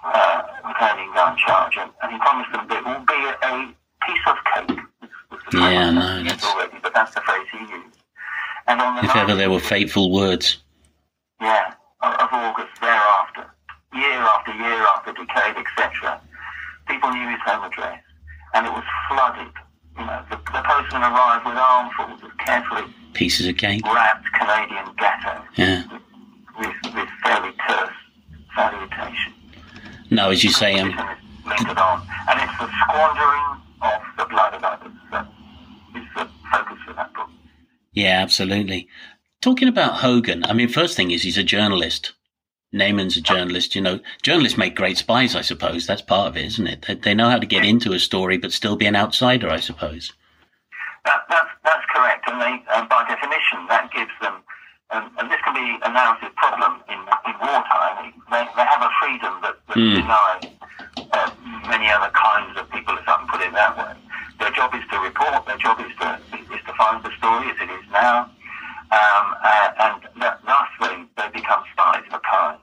uh, 0.03 0.41
the 0.67 0.73
Canadian 0.75 1.09
in 1.15 1.37
charge, 1.37 1.77
and, 1.77 1.91
and 2.03 2.11
he 2.11 2.17
promised 2.19 2.51
them 2.51 2.67
that 2.67 2.77
it 2.77 2.85
will 2.85 3.05
be 3.07 3.21
a, 3.43 3.73
piece 4.07 4.25
of 4.27 4.35
cake. 4.53 4.79
was 5.31 5.39
the 5.51 5.59
Yeah, 5.59 5.91
no, 5.91 6.23
that's- 6.23 6.43
already, 6.45 6.77
but 6.81 6.93
that's 6.93 7.13
the 7.13 7.21
phrase 7.21 7.47
he 7.51 7.59
used. 7.59 7.97
And 8.67 8.81
on 8.81 8.95
the 8.95 9.03
If 9.03 9.15
ever 9.15 9.35
there 9.35 9.49
were 9.49 9.59
fateful 9.59 10.11
words. 10.11 10.57
yeah, 11.41 11.73
of, 12.01 12.29
August 12.31 12.69
thereafter, 12.81 13.45
year 13.93 14.19
after 14.19 14.53
year 14.53 14.81
after 14.95 15.13
decade, 15.13 15.57
etc. 15.57 16.21
People 16.87 17.11
knew 17.11 17.29
his 17.29 17.39
home 17.45 17.63
address, 17.63 18.01
and 18.53 18.65
it 18.65 18.71
was 18.71 18.83
flooded. 19.09 19.51
You 19.97 20.05
know, 20.05 20.23
the, 20.29 20.37
the 20.37 20.61
postman 20.63 21.01
arrived 21.01 21.45
with 21.45 21.55
armfuls 21.57 22.23
of 22.23 22.37
carefully 22.37 22.83
Pieces 23.13 23.47
of 23.47 23.57
cake. 23.57 23.83
wrapped 23.85 24.25
Canadian 24.33 24.85
gatto 24.97 25.43
Yeah. 25.55 25.83
with, 26.57 26.73
with 26.95 27.09
fairly 27.23 27.51
terse 27.67 27.91
salutation. 28.55 29.33
No, 30.09 30.29
as 30.29 30.43
you 30.43 30.51
say, 30.51 30.79
um, 30.79 30.89
This 30.89 30.97
one 30.97 31.09
is 31.11 31.17
lingered 31.45 31.77
on, 31.77 32.07
and 32.29 32.39
it's 32.41 32.57
the 32.59 32.69
squandering 32.83 33.61
of 33.81 34.01
the 34.17 34.25
blood 34.25 34.53
of 34.53 34.63
others 34.63 34.91
that 35.11 35.27
is 35.95 36.03
the 36.15 36.29
focus 36.51 36.77
of 36.87 36.95
that 36.95 37.13
book. 37.13 37.29
yeah, 37.93 38.21
absolutely. 38.21 38.87
Talking 39.41 39.69
about 39.69 39.99
Hogan, 39.99 40.43
I 40.45 40.53
mean, 40.53 40.67
first 40.67 40.97
thing 40.97 41.11
is 41.11 41.23
he's 41.23 41.37
a 41.37 41.43
journalist. 41.43 42.13
Neyman's 42.73 43.15
a 43.17 43.21
journalist, 43.21 43.73
you 43.73 43.81
know. 43.81 43.99
Journalists 44.21 44.57
make 44.57 44.75
great 44.75 44.97
spies, 44.97 45.35
I 45.35 45.41
suppose. 45.41 45.87
That's 45.87 46.01
part 46.01 46.27
of 46.27 46.37
it, 46.37 46.45
isn't 46.45 46.67
it? 46.67 46.85
They, 46.85 46.95
they 46.95 47.13
know 47.13 47.29
how 47.29 47.39
to 47.39 47.45
get 47.47 47.63
into 47.65 47.93
a 47.93 47.99
story, 47.99 48.37
but 48.37 48.51
still 48.51 48.75
be 48.75 48.85
an 48.85 48.95
outsider, 48.97 49.49
I 49.49 49.59
suppose. 49.59 50.11
That, 51.05 51.23
that's, 51.29 51.49
that's 51.63 51.85
correct, 51.95 52.29
and 52.29 52.41
they, 52.41 52.61
uh, 52.69 52.85
by 52.85 53.07
definition, 53.07 53.65
that 53.69 53.89
gives 53.95 54.11
them, 54.21 54.43
um, 54.91 55.09
and 55.17 55.31
this 55.31 55.39
can 55.45 55.55
be 55.55 55.79
a 55.81 55.89
narrative 55.89 56.35
problem 56.35 56.83
in, 56.89 56.99
in 56.99 57.35
wartime. 57.39 58.13
They, 58.29 58.43
they 58.43 58.65
have 58.67 58.83
a 58.83 58.91
freedom 59.01 59.33
that, 59.41 59.55
that 59.67 59.77
Hmm. 59.79 59.95
denies 59.95 60.45
uh, 61.15 61.31
many 61.65 61.89
other 61.89 62.11
kinds 62.11 62.59
of 62.59 62.69
people, 62.69 62.93
if 62.99 63.07
I 63.07 63.17
can 63.17 63.27
put 63.27 63.41
it 63.41 63.53
that 63.53 63.77
way. 63.77 63.95
Their 64.39 64.51
job 64.51 64.75
is 64.75 64.83
to 64.91 64.99
report. 64.99 65.45
Their 65.47 65.57
job 65.57 65.79
is 65.79 65.91
to 65.99 66.19
is 66.53 66.61
to 66.67 66.73
find 66.77 67.03
the 67.03 67.11
story 67.17 67.49
as 67.49 67.57
it 67.59 67.69
is 67.71 67.85
now, 67.91 68.29
um, 68.91 69.25
uh, 69.43 69.69
and 69.79 70.21
that, 70.21 70.39
thus 70.45 70.69
they, 70.81 71.29
become 71.33 71.63
spies 71.73 72.03
of 72.07 72.13
a 72.13 72.21
kind. 72.25 72.59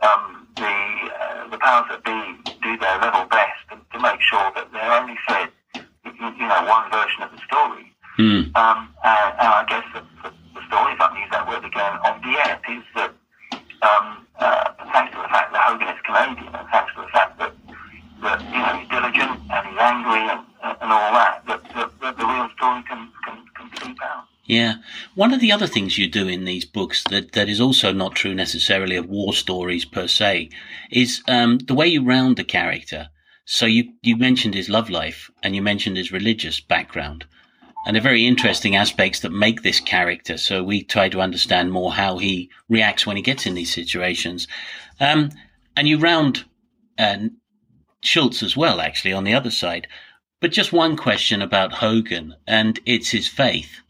Um, 0.00 0.46
the 0.54 0.62
uh, 0.62 1.48
the 1.50 1.58
powers 1.58 1.86
that 1.90 2.04
be 2.04 2.52
do 2.62 2.78
their 2.78 2.98
level 3.00 3.26
best 3.26 3.58
to, 3.70 3.76
to 3.92 3.98
make 4.00 4.20
sure 4.20 4.52
that 4.54 4.70
they're 4.72 4.92
only 4.92 5.16
fed 5.26 5.50
you 6.20 6.46
know, 6.46 6.64
one 6.66 6.90
version 6.90 7.22
of 7.22 7.30
the 7.32 7.40
story. 7.46 7.92
Hmm. 8.16 8.50
Um, 8.58 8.90
and, 9.04 9.30
and 9.38 9.50
I 9.54 9.64
guess 9.68 9.84
the, 9.94 10.02
the, 10.22 10.30
the 10.54 10.62
story, 10.66 10.92
if 10.92 11.00
I 11.00 11.08
can 11.08 11.18
use 11.22 11.30
that 11.30 11.46
word 11.46 11.64
again, 11.64 11.94
of 12.02 12.18
Dieppe 12.22 12.72
is 12.74 12.86
that 12.96 13.12
um, 13.82 14.26
uh, 14.38 14.74
thanks 14.90 15.14
to 15.14 15.22
the 15.22 15.30
fact 15.30 15.52
that 15.54 15.62
Hogan 15.62 15.88
is 15.88 16.00
Canadian, 16.02 16.50
and 16.54 16.66
thanks 16.70 16.90
to 16.94 17.02
the 17.02 17.12
fact 17.14 17.38
that, 17.38 17.54
that 18.22 18.42
you 18.50 18.58
know, 18.58 18.74
he's 18.74 18.90
diligent 18.90 19.38
and 19.50 19.62
he's 19.70 19.78
angry 19.78 20.22
and, 20.26 20.42
and 20.82 20.90
all 20.90 21.12
that, 21.14 21.46
that, 21.46 21.62
that, 21.74 21.90
that 22.02 22.14
the 22.18 22.26
real 22.26 22.50
story 22.58 22.82
can, 22.90 23.06
can, 23.22 23.38
can 23.54 23.94
out. 24.02 24.26
Yeah. 24.48 24.76
One 25.14 25.34
of 25.34 25.40
the 25.40 25.52
other 25.52 25.66
things 25.66 25.98
you 25.98 26.08
do 26.08 26.26
in 26.26 26.46
these 26.46 26.64
books 26.64 27.04
that, 27.10 27.32
that 27.32 27.50
is 27.50 27.60
also 27.60 27.92
not 27.92 28.14
true 28.14 28.34
necessarily 28.34 28.96
of 28.96 29.06
war 29.06 29.34
stories 29.34 29.84
per 29.84 30.08
se 30.08 30.48
is 30.90 31.22
um, 31.28 31.58
the 31.58 31.74
way 31.74 31.86
you 31.86 32.02
round 32.02 32.38
the 32.38 32.44
character. 32.44 33.10
So 33.44 33.66
you, 33.66 33.92
you 34.02 34.16
mentioned 34.16 34.54
his 34.54 34.70
love 34.70 34.88
life 34.88 35.30
and 35.42 35.54
you 35.54 35.60
mentioned 35.60 35.98
his 35.98 36.12
religious 36.12 36.60
background. 36.60 37.26
And 37.86 37.94
they're 37.94 38.02
very 38.02 38.26
interesting 38.26 38.74
aspects 38.74 39.20
that 39.20 39.32
make 39.32 39.62
this 39.62 39.80
character. 39.80 40.38
So 40.38 40.64
we 40.64 40.82
try 40.82 41.10
to 41.10 41.20
understand 41.20 41.70
more 41.70 41.92
how 41.92 42.16
he 42.16 42.50
reacts 42.70 43.06
when 43.06 43.16
he 43.16 43.22
gets 43.22 43.44
in 43.44 43.54
these 43.54 43.72
situations. 43.72 44.48
Um, 44.98 45.30
and 45.76 45.86
you 45.86 45.98
round 45.98 46.44
uh, 46.98 47.18
Schultz 48.00 48.42
as 48.42 48.56
well, 48.56 48.80
actually, 48.80 49.12
on 49.12 49.24
the 49.24 49.34
other 49.34 49.50
side. 49.50 49.88
But 50.40 50.52
just 50.52 50.72
one 50.72 50.96
question 50.96 51.42
about 51.42 51.74
Hogan, 51.74 52.34
and 52.46 52.80
it's 52.86 53.10
his 53.10 53.28
faith. 53.28 53.80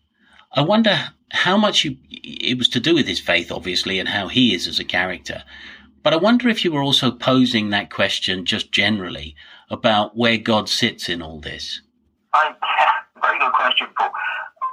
I 0.53 0.63
wonder 0.63 1.11
how 1.31 1.57
much 1.57 1.85
you, 1.85 1.97
it 2.11 2.57
was 2.59 2.69
to 2.71 2.81
do 2.81 2.95
with 2.95 3.07
his 3.07 3.21
faith, 3.21 3.53
obviously, 3.53 3.99
and 3.99 4.09
how 4.09 4.29
he 4.29 4.55
is 4.55 4.67
as 4.67 4.79
a 4.79 4.85
character. 4.85 5.45
But 6.03 6.15
I 6.15 6.17
wonder 6.17 6.49
if 6.49 6.65
you 6.65 6.73
were 6.73 6.83
also 6.83 7.11
posing 7.11 7.71
that 7.71 7.91
question 7.91 8.47
just 8.47 8.73
generally 8.73 9.37
about 9.69 10.17
where 10.17 10.39
God 10.39 10.69
sits 10.69 11.09
in 11.09 11.21
all 11.21 11.41
this. 11.41 11.83
I, 12.33 12.55
very 13.21 13.39
good 13.39 13.53
question, 13.53 13.89
Paul. 13.97 14.11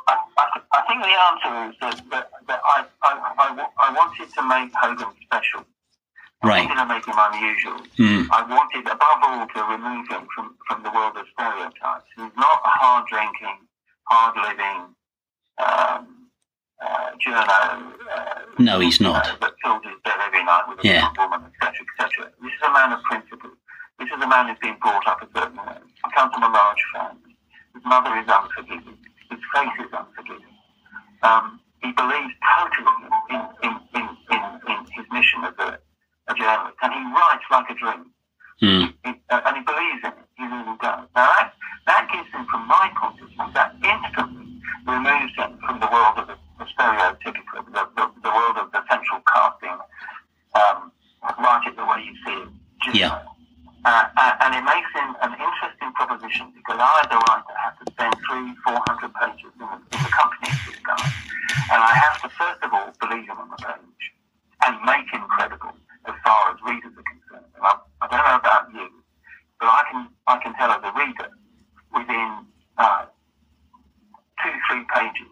I, 0.08 0.18
I, 0.38 0.62
I 0.72 0.82
think 0.88 1.02
the 1.02 1.10
answer 1.10 1.72
is 1.72 1.76
that, 1.82 2.10
that, 2.12 2.30
that 2.48 2.62
I, 2.64 2.86
I, 3.04 3.34
I, 3.38 3.68
I 3.80 3.94
wanted 3.94 4.34
to 4.34 4.48
make 4.48 4.72
Hogan 4.76 5.14
special. 5.24 5.66
Right. 6.44 6.64
I 6.64 6.68
wanted 6.68 6.80
to 6.80 6.88
make 6.88 7.06
him 7.08 7.16
unusual. 7.18 7.80
Hmm. 7.98 8.32
I 8.32 8.46
wanted, 8.48 8.86
above 8.86 9.20
all, 9.24 9.48
to 9.48 9.62
remove 9.76 10.08
him 10.08 10.28
from, 10.34 10.56
from 10.68 10.84
the 10.84 10.92
world 10.92 11.18
of 11.18 11.26
stereotypes. 11.34 12.06
He's 12.16 12.32
not 12.38 12.62
a 12.64 12.74
hard 12.80 13.08
drinking, 13.08 13.66
hard 14.08 14.38
living, 14.38 14.95
um, 15.58 16.28
uh, 16.82 17.12
journo. 17.24 17.94
Uh, 18.12 18.42
No, 18.60 18.80
he's 18.80 19.00
not. 19.02 19.26
know, 19.42 19.50
fills 19.64 19.84
his 19.84 20.00
bed 20.04 20.16
every 20.26 20.44
night 20.44 20.64
with 20.68 20.80
a 20.84 20.88
Yeah. 20.88 21.10
woman, 21.18 21.42
etc., 21.52 21.74
etc. 22.00 22.32
This 22.42 22.52
is 22.54 22.62
a 22.64 22.72
man 22.72 22.92
of 22.94 23.02
principle. 23.04 23.52
This 24.00 24.10
is 24.12 24.22
a 24.22 24.28
man 24.28 24.48
who's 24.50 24.60
been 24.60 24.78
brought 24.80 25.08
up 25.08 25.22
a 25.22 25.28
certain 25.38 25.58
way. 25.58 25.78
He 26.04 26.12
comes 26.12 26.34
from 26.34 26.44
a 26.44 26.50
large 26.50 26.84
family. 26.94 27.36
His 27.74 27.84
mother 27.86 28.16
is 28.18 28.28
unforgiving. 28.28 28.98
His 29.30 29.40
face 29.54 29.76
is 29.80 29.92
unforgiving. 29.94 30.56
Um, 31.24 31.60
he 31.82 31.92
believes 31.92 32.34
totally 32.58 33.10
in, 33.30 33.42
in, 33.64 33.74
in, 33.96 34.06
in, 34.32 34.44
in 34.68 34.78
his 34.96 35.06
mission 35.12 35.44
as 35.46 35.54
a, 35.60 35.80
a 36.28 36.34
journalist, 36.36 36.78
and 36.82 36.94
he 36.94 37.02
writes 37.14 37.46
like 37.52 37.70
a 37.70 37.76
dream. 37.76 38.12
Hmm. 38.60 38.86
He, 39.04 39.12
uh, 39.30 39.42
and 39.46 39.58
he 39.58 39.64
believes 39.64 40.02
in 40.04 40.12
it. 40.12 40.28
He 40.38 40.44
really 40.46 40.78
does. 40.82 41.08
Now 41.16 41.28
that, 41.36 41.54
that 41.88 42.10
gives 42.12 42.30
him, 42.32 42.46
from 42.52 42.68
my 42.68 42.92
point 43.00 43.22
of 43.22 43.28
view, 43.30 43.54
that 43.54 43.76
instantly 43.84 44.55
removes 44.86 45.36
him 45.36 45.58
from 45.66 45.80
the 45.80 45.88
world 45.92 46.18
of 46.18 46.28
the, 46.28 46.38
the 46.60 46.66
stereotypical, 46.66 47.66
the, 47.74 47.84
the, 47.96 48.06
the 48.24 48.30
world 48.30 48.58
of 48.58 48.72
the 48.72 48.82
central 48.90 49.22
casting, 49.28 49.78
um, 50.56 50.92
write 51.40 51.68
it 51.68 51.76
the 51.76 51.86
way 51.86 52.04
you 52.06 52.16
see 52.26 52.38
it. 52.44 52.50
Just 52.84 52.98
Yeah. 52.98 53.22
uh, 53.86 54.10
uh, 54.18 54.36
and 54.42 54.56
it 54.56 54.64
makes 54.64 54.92
him 54.94 55.16
an 55.22 55.34
interesting 55.34 55.92
proposition 55.94 56.52
because 56.56 56.78
I, 56.80 57.08
a 57.10 57.18
writer, 57.18 57.56
have 57.64 57.78
to 57.80 57.92
spend 57.92 58.14
three, 58.30 58.56
four 58.64 58.80
hundred 58.88 59.14
pages 59.16 59.52
in, 59.58 59.66
in 59.66 60.00
the 60.04 60.12
company 60.14 60.50
of 60.50 60.60
this 60.68 60.80
guy, 60.86 61.06
and 61.74 61.80
I 61.82 61.94
have 61.94 62.22
to 62.22 62.30
first 62.30 62.62
of 62.64 62.74
all 62.74 62.94
believe 63.02 63.26
him 63.26 63.38
on 63.38 63.50
the 63.50 63.58
page 63.58 64.04
and 64.66 64.74
make 64.86 65.08
him 65.12 65.22
credible 65.30 65.74
as 66.08 66.16
far 66.24 66.54
as 66.54 66.58
readers 66.66 66.94
are 66.98 67.08
concerned. 67.10 67.50
And 67.56 67.64
I, 67.66 67.74
I 68.02 68.08
don't 68.08 68.26
know 68.26 68.38
about 68.38 68.74
you, 68.74 68.90
but 69.60 69.68
I 69.68 69.82
can 69.92 70.08
I 70.28 70.38
can 70.38 70.54
tell 70.56 70.72
as 70.72 70.82
a 70.84 70.92
reader 70.98 71.30
within 71.94 72.46
uh, 72.78 73.06
two, 74.46 74.54
three 74.70 74.86
pages 74.94 75.28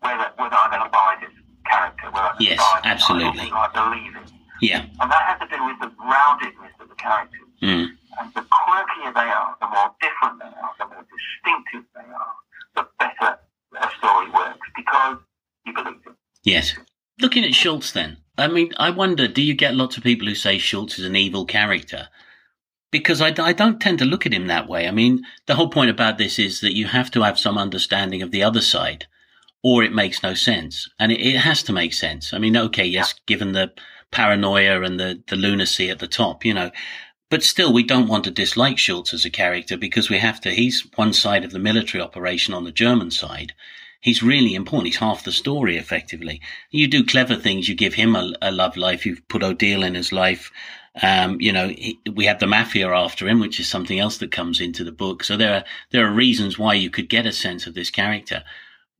whether 0.00 0.26
whether 0.36 0.56
I'm 0.56 0.70
going 0.70 0.82
to 0.82 0.90
buy 0.90 1.16
this 1.20 1.30
character, 1.66 2.10
whether 2.10 2.26
I 2.26 2.36
can 2.36 2.46
Yes, 2.46 2.58
buy 2.58 2.80
absolutely. 2.84 3.50
I 3.52 3.68
believe 3.72 4.14
it, 4.16 4.30
Yeah. 4.60 4.82
and 5.00 5.10
that 5.10 5.22
has 5.30 5.38
to 5.40 5.48
do 5.56 5.64
with 5.64 5.78
the 5.80 5.90
roundedness 6.02 6.74
of 6.80 6.88
the 6.88 6.94
characters. 6.96 7.40
Hmm. 7.60 7.84
And 8.18 8.32
the 8.34 8.42
quirkier 8.42 9.12
they 9.14 9.28
are, 9.30 9.56
the 9.60 9.66
more 9.68 9.90
different 10.00 10.38
they 10.38 10.46
are, 10.46 10.72
the 10.78 10.86
more 10.86 11.04
distinctive 11.14 11.84
they 11.94 12.08
are, 12.12 12.34
the 12.74 12.86
better 12.98 13.38
a 13.80 13.88
story 13.98 14.30
works 14.30 14.68
because 14.76 15.18
you 15.66 15.72
believe 15.74 16.00
it. 16.06 16.14
Yes. 16.44 16.74
Looking 17.20 17.44
at 17.44 17.54
Schultz 17.54 17.92
then, 17.92 18.18
I 18.38 18.46
mean, 18.48 18.72
I 18.78 18.90
wonder, 18.90 19.26
do 19.28 19.42
you 19.42 19.54
get 19.54 19.74
lots 19.74 19.96
of 19.96 20.02
people 20.02 20.28
who 20.28 20.34
say 20.34 20.58
Schultz 20.58 20.98
is 20.98 21.04
an 21.06 21.16
evil 21.16 21.44
character? 21.46 22.08
Because 22.98 23.20
I, 23.20 23.34
I 23.38 23.52
don't 23.52 23.80
tend 23.80 23.98
to 24.00 24.04
look 24.04 24.26
at 24.26 24.32
him 24.32 24.46
that 24.46 24.68
way. 24.68 24.88
I 24.88 24.90
mean, 24.90 25.24
the 25.46 25.54
whole 25.54 25.68
point 25.68 25.90
about 25.90 26.18
this 26.18 26.38
is 26.38 26.60
that 26.60 26.74
you 26.74 26.86
have 26.86 27.10
to 27.12 27.22
have 27.22 27.38
some 27.38 27.58
understanding 27.58 28.22
of 28.22 28.30
the 28.30 28.42
other 28.42 28.60
side 28.60 29.06
or 29.62 29.82
it 29.82 29.92
makes 29.92 30.22
no 30.22 30.32
sense. 30.32 30.88
And 31.00 31.10
it, 31.10 31.20
it 31.20 31.38
has 31.38 31.62
to 31.64 31.72
make 31.72 31.92
sense. 31.92 32.32
I 32.32 32.38
mean, 32.38 32.56
okay, 32.56 32.84
yes, 32.84 33.14
given 33.26 33.52
the 33.52 33.72
paranoia 34.12 34.82
and 34.82 35.00
the, 35.00 35.22
the 35.26 35.34
lunacy 35.34 35.90
at 35.90 35.98
the 35.98 36.06
top, 36.06 36.44
you 36.44 36.54
know, 36.54 36.70
but 37.30 37.42
still 37.42 37.72
we 37.72 37.82
don't 37.82 38.06
want 38.06 38.22
to 38.24 38.30
dislike 38.30 38.78
Schultz 38.78 39.12
as 39.12 39.24
a 39.24 39.30
character 39.30 39.76
because 39.76 40.08
we 40.08 40.18
have 40.18 40.40
to, 40.42 40.50
he's 40.52 40.86
one 40.94 41.12
side 41.12 41.44
of 41.44 41.50
the 41.50 41.58
military 41.58 42.00
operation 42.00 42.54
on 42.54 42.62
the 42.62 42.70
German 42.70 43.10
side. 43.10 43.54
he's 44.00 44.22
really 44.22 44.54
important. 44.54 44.86
He's 44.86 44.98
half 44.98 45.24
the 45.24 45.32
story, 45.32 45.76
effectively. 45.76 46.40
You 46.70 46.86
do 46.86 47.04
clever 47.04 47.34
things. 47.34 47.68
You 47.68 47.74
give 47.74 47.94
him 47.94 48.14
a, 48.14 48.32
a 48.40 48.52
love 48.52 48.76
life. 48.76 49.04
You 49.04 49.16
put 49.28 49.42
Odile 49.42 49.82
in 49.82 49.96
his 49.96 50.12
life. 50.12 50.52
Um, 51.02 51.40
you 51.40 51.52
know, 51.52 51.68
he, 51.68 52.00
we 52.14 52.24
have 52.24 52.38
the 52.38 52.46
mafia 52.46 52.88
after 52.88 53.28
him, 53.28 53.40
which 53.40 53.60
is 53.60 53.68
something 53.68 53.98
else 53.98 54.18
that 54.18 54.32
comes 54.32 54.60
into 54.60 54.82
the 54.82 54.92
book. 54.92 55.24
So 55.24 55.36
there 55.36 55.54
are 55.54 55.64
there 55.90 56.06
are 56.06 56.12
reasons 56.12 56.58
why 56.58 56.74
you 56.74 56.90
could 56.90 57.08
get 57.08 57.26
a 57.26 57.32
sense 57.32 57.66
of 57.66 57.74
this 57.74 57.90
character. 57.90 58.44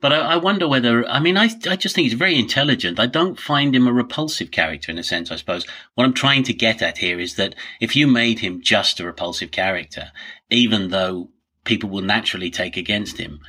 But 0.00 0.12
I, 0.12 0.18
I, 0.18 0.36
wonder 0.36 0.68
whether, 0.68 1.08
I 1.08 1.20
mean, 1.20 1.38
I, 1.38 1.48
I 1.68 1.76
just 1.76 1.94
think 1.94 2.04
he's 2.04 2.12
very 2.12 2.38
intelligent. 2.38 3.00
I 3.00 3.06
don't 3.06 3.40
find 3.40 3.74
him 3.74 3.86
a 3.86 3.92
repulsive 3.92 4.50
character 4.50 4.92
in 4.92 4.98
a 4.98 5.02
sense, 5.02 5.30
I 5.30 5.36
suppose. 5.36 5.66
What 5.94 6.04
I'm 6.04 6.12
trying 6.12 6.42
to 6.44 6.52
get 6.52 6.82
at 6.82 6.98
here 6.98 7.18
is 7.18 7.36
that 7.36 7.54
if 7.80 7.96
you 7.96 8.06
made 8.06 8.40
him 8.40 8.60
just 8.60 9.00
a 9.00 9.06
repulsive 9.06 9.50
character, 9.50 10.12
even 10.50 10.90
though 10.90 11.30
people 11.64 11.88
will 11.88 12.02
naturally 12.02 12.50
take 12.50 12.76
against 12.76 13.16
him, 13.16 13.40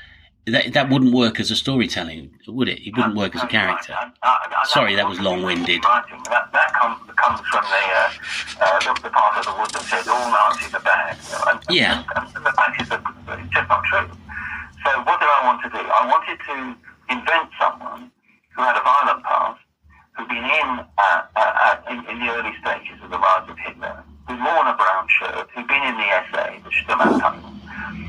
that, 0.47 0.73
that 0.73 0.89
wouldn't 0.89 1.13
work 1.13 1.39
as 1.39 1.51
a 1.51 1.55
storytelling, 1.55 2.31
would 2.47 2.69
it? 2.69 2.79
It 2.87 2.95
wouldn't 2.95 3.15
work 3.15 3.35
as 3.35 3.43
a 3.43 3.47
character. 3.47 3.93
Sorry, 4.65 4.95
that 4.95 5.07
was 5.07 5.19
long-winded. 5.19 5.83
That, 5.83 6.49
that 6.53 6.73
comes, 6.73 6.99
comes 7.15 7.39
from 7.51 7.63
the, 7.67 7.83
uh, 7.91 8.11
uh, 8.61 8.79
the, 8.79 9.01
the, 9.03 9.09
part 9.09 9.37
of 9.37 9.45
the 9.45 9.53
wood 9.59 9.69
that 9.71 9.83
says 9.83 10.07
all 10.07 10.29
Nazis 10.31 10.73
are 10.73 10.81
bad. 10.81 11.17
You 11.17 11.31
know, 11.31 11.43
and, 11.51 11.59
yeah. 11.69 12.03
And, 12.15 12.35
and 12.35 12.45
the 12.45 12.51
fact 12.51 12.81
is 12.81 12.89
that 12.89 13.03
it's 13.03 13.53
just 13.53 13.67
not 13.67 13.83
true. 13.85 14.07
So 14.85 14.89
what 15.03 15.19
did 15.19 15.27
I 15.27 15.41
want 15.43 15.61
to 15.63 15.69
do? 15.69 15.83
I 15.83 16.07
wanted 16.07 16.39
to 16.39 16.55
invent 17.11 17.49
someone 17.59 18.11
who 18.55 18.61
had 18.63 18.79
a 18.79 18.83
violent 18.83 19.23
past, 19.23 19.59
who'd 20.15 20.29
been 20.29 20.47
in, 20.47 20.69
uh, 20.79 20.87
uh, 20.97 21.27
uh, 21.35 21.91
in, 21.91 22.07
in, 22.07 22.19
the 22.23 22.31
early 22.31 22.55
stages 22.63 22.95
of 23.03 23.11
the 23.11 23.19
rise 23.19 23.49
of 23.49 23.57
Hitler, 23.59 24.03
who'd 24.27 24.39
worn 24.39 24.67
a 24.67 24.75
brown 24.79 25.07
shirt, 25.11 25.49
who'd 25.53 25.67
been 25.67 25.83
in 25.83 25.95
the 25.99 26.07
SA, 26.31 26.55
the 26.63 26.71
Sturmabteilung, 26.71 27.56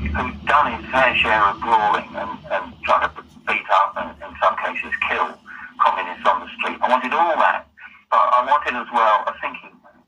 who'd 0.07 0.45
done 0.45 0.71
his 0.79 0.85
fair 0.91 1.15
share 1.15 1.43
of 1.43 1.59
brawling 1.59 2.07
and, 2.15 2.31
and 2.51 2.65
trying 2.83 3.03
to 3.03 3.21
beat 3.47 3.67
up 3.71 3.93
and 3.99 4.15
in 4.23 4.31
some 4.39 4.55
cases 4.63 4.93
kill 5.09 5.35
communists 5.83 6.25
on 6.25 6.39
the 6.39 6.49
street. 6.55 6.77
I 6.81 6.87
wanted 6.87 7.11
all 7.13 7.35
that, 7.39 7.67
but 8.11 8.23
I 8.23 8.45
wanted 8.47 8.75
as 8.79 8.87
well 8.93 9.27
a 9.27 9.33
thinking 9.41 9.75
man. 9.83 9.99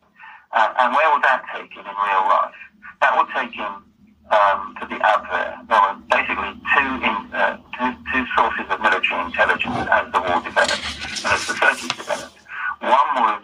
Uh, 0.52 0.74
and 0.80 0.96
where 0.96 1.12
would 1.12 1.24
that 1.24 1.44
take 1.52 1.72
him 1.72 1.84
in 1.84 1.96
real 1.96 2.26
life? 2.28 2.56
That 3.02 3.18
would 3.18 3.30
take 3.36 3.52
him 3.52 3.84
um, 4.32 4.76
to 4.80 4.88
the 4.88 5.00
Abwehr. 5.04 5.60
There 5.68 5.82
were 5.82 5.96
basically 6.08 6.52
two, 6.72 6.90
in, 7.04 7.16
uh, 7.36 7.58
two, 7.76 7.92
two 8.12 8.24
sources 8.36 8.68
of 8.70 8.80
military 8.80 9.20
intelligence 9.28 9.88
as 9.92 10.06
the 10.12 10.22
war 10.24 10.40
developed 10.40 10.86
and 11.24 11.32
as 11.36 11.42
the 11.48 11.56
30s 11.60 11.92
developed. 11.98 12.38
One 12.80 13.12
was 13.20 13.44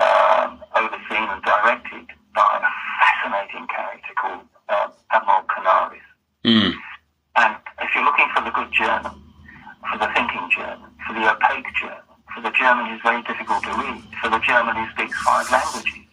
uh, 0.00 0.56
overseen 0.76 1.24
and 1.28 1.42
directed 1.44 2.06
by 2.34 2.50
a 2.64 2.70
fascinating 3.04 3.66
character 3.68 4.12
called 4.16 4.44
uh, 4.68 4.88
Admiral 5.12 5.42
Canaris. 5.48 6.06
Mm. 6.44 6.74
And 7.36 7.56
if 7.80 7.90
you're 7.94 8.04
looking 8.04 8.28
for 8.34 8.42
the 8.44 8.50
good 8.50 8.70
German, 8.72 9.12
for 9.90 9.98
the 9.98 10.08
thinking 10.14 10.48
German, 10.50 10.90
for 11.06 11.14
the 11.14 11.30
opaque 11.30 11.66
German, 11.78 12.16
for 12.34 12.40
the 12.42 12.50
German 12.50 12.86
who's 12.86 13.02
very 13.02 13.22
difficult 13.22 13.62
to 13.64 13.72
read, 13.74 14.02
for 14.22 14.30
the 14.30 14.38
German 14.40 14.76
who 14.76 14.86
speaks 14.92 15.16
five 15.22 15.50
languages 15.50 16.06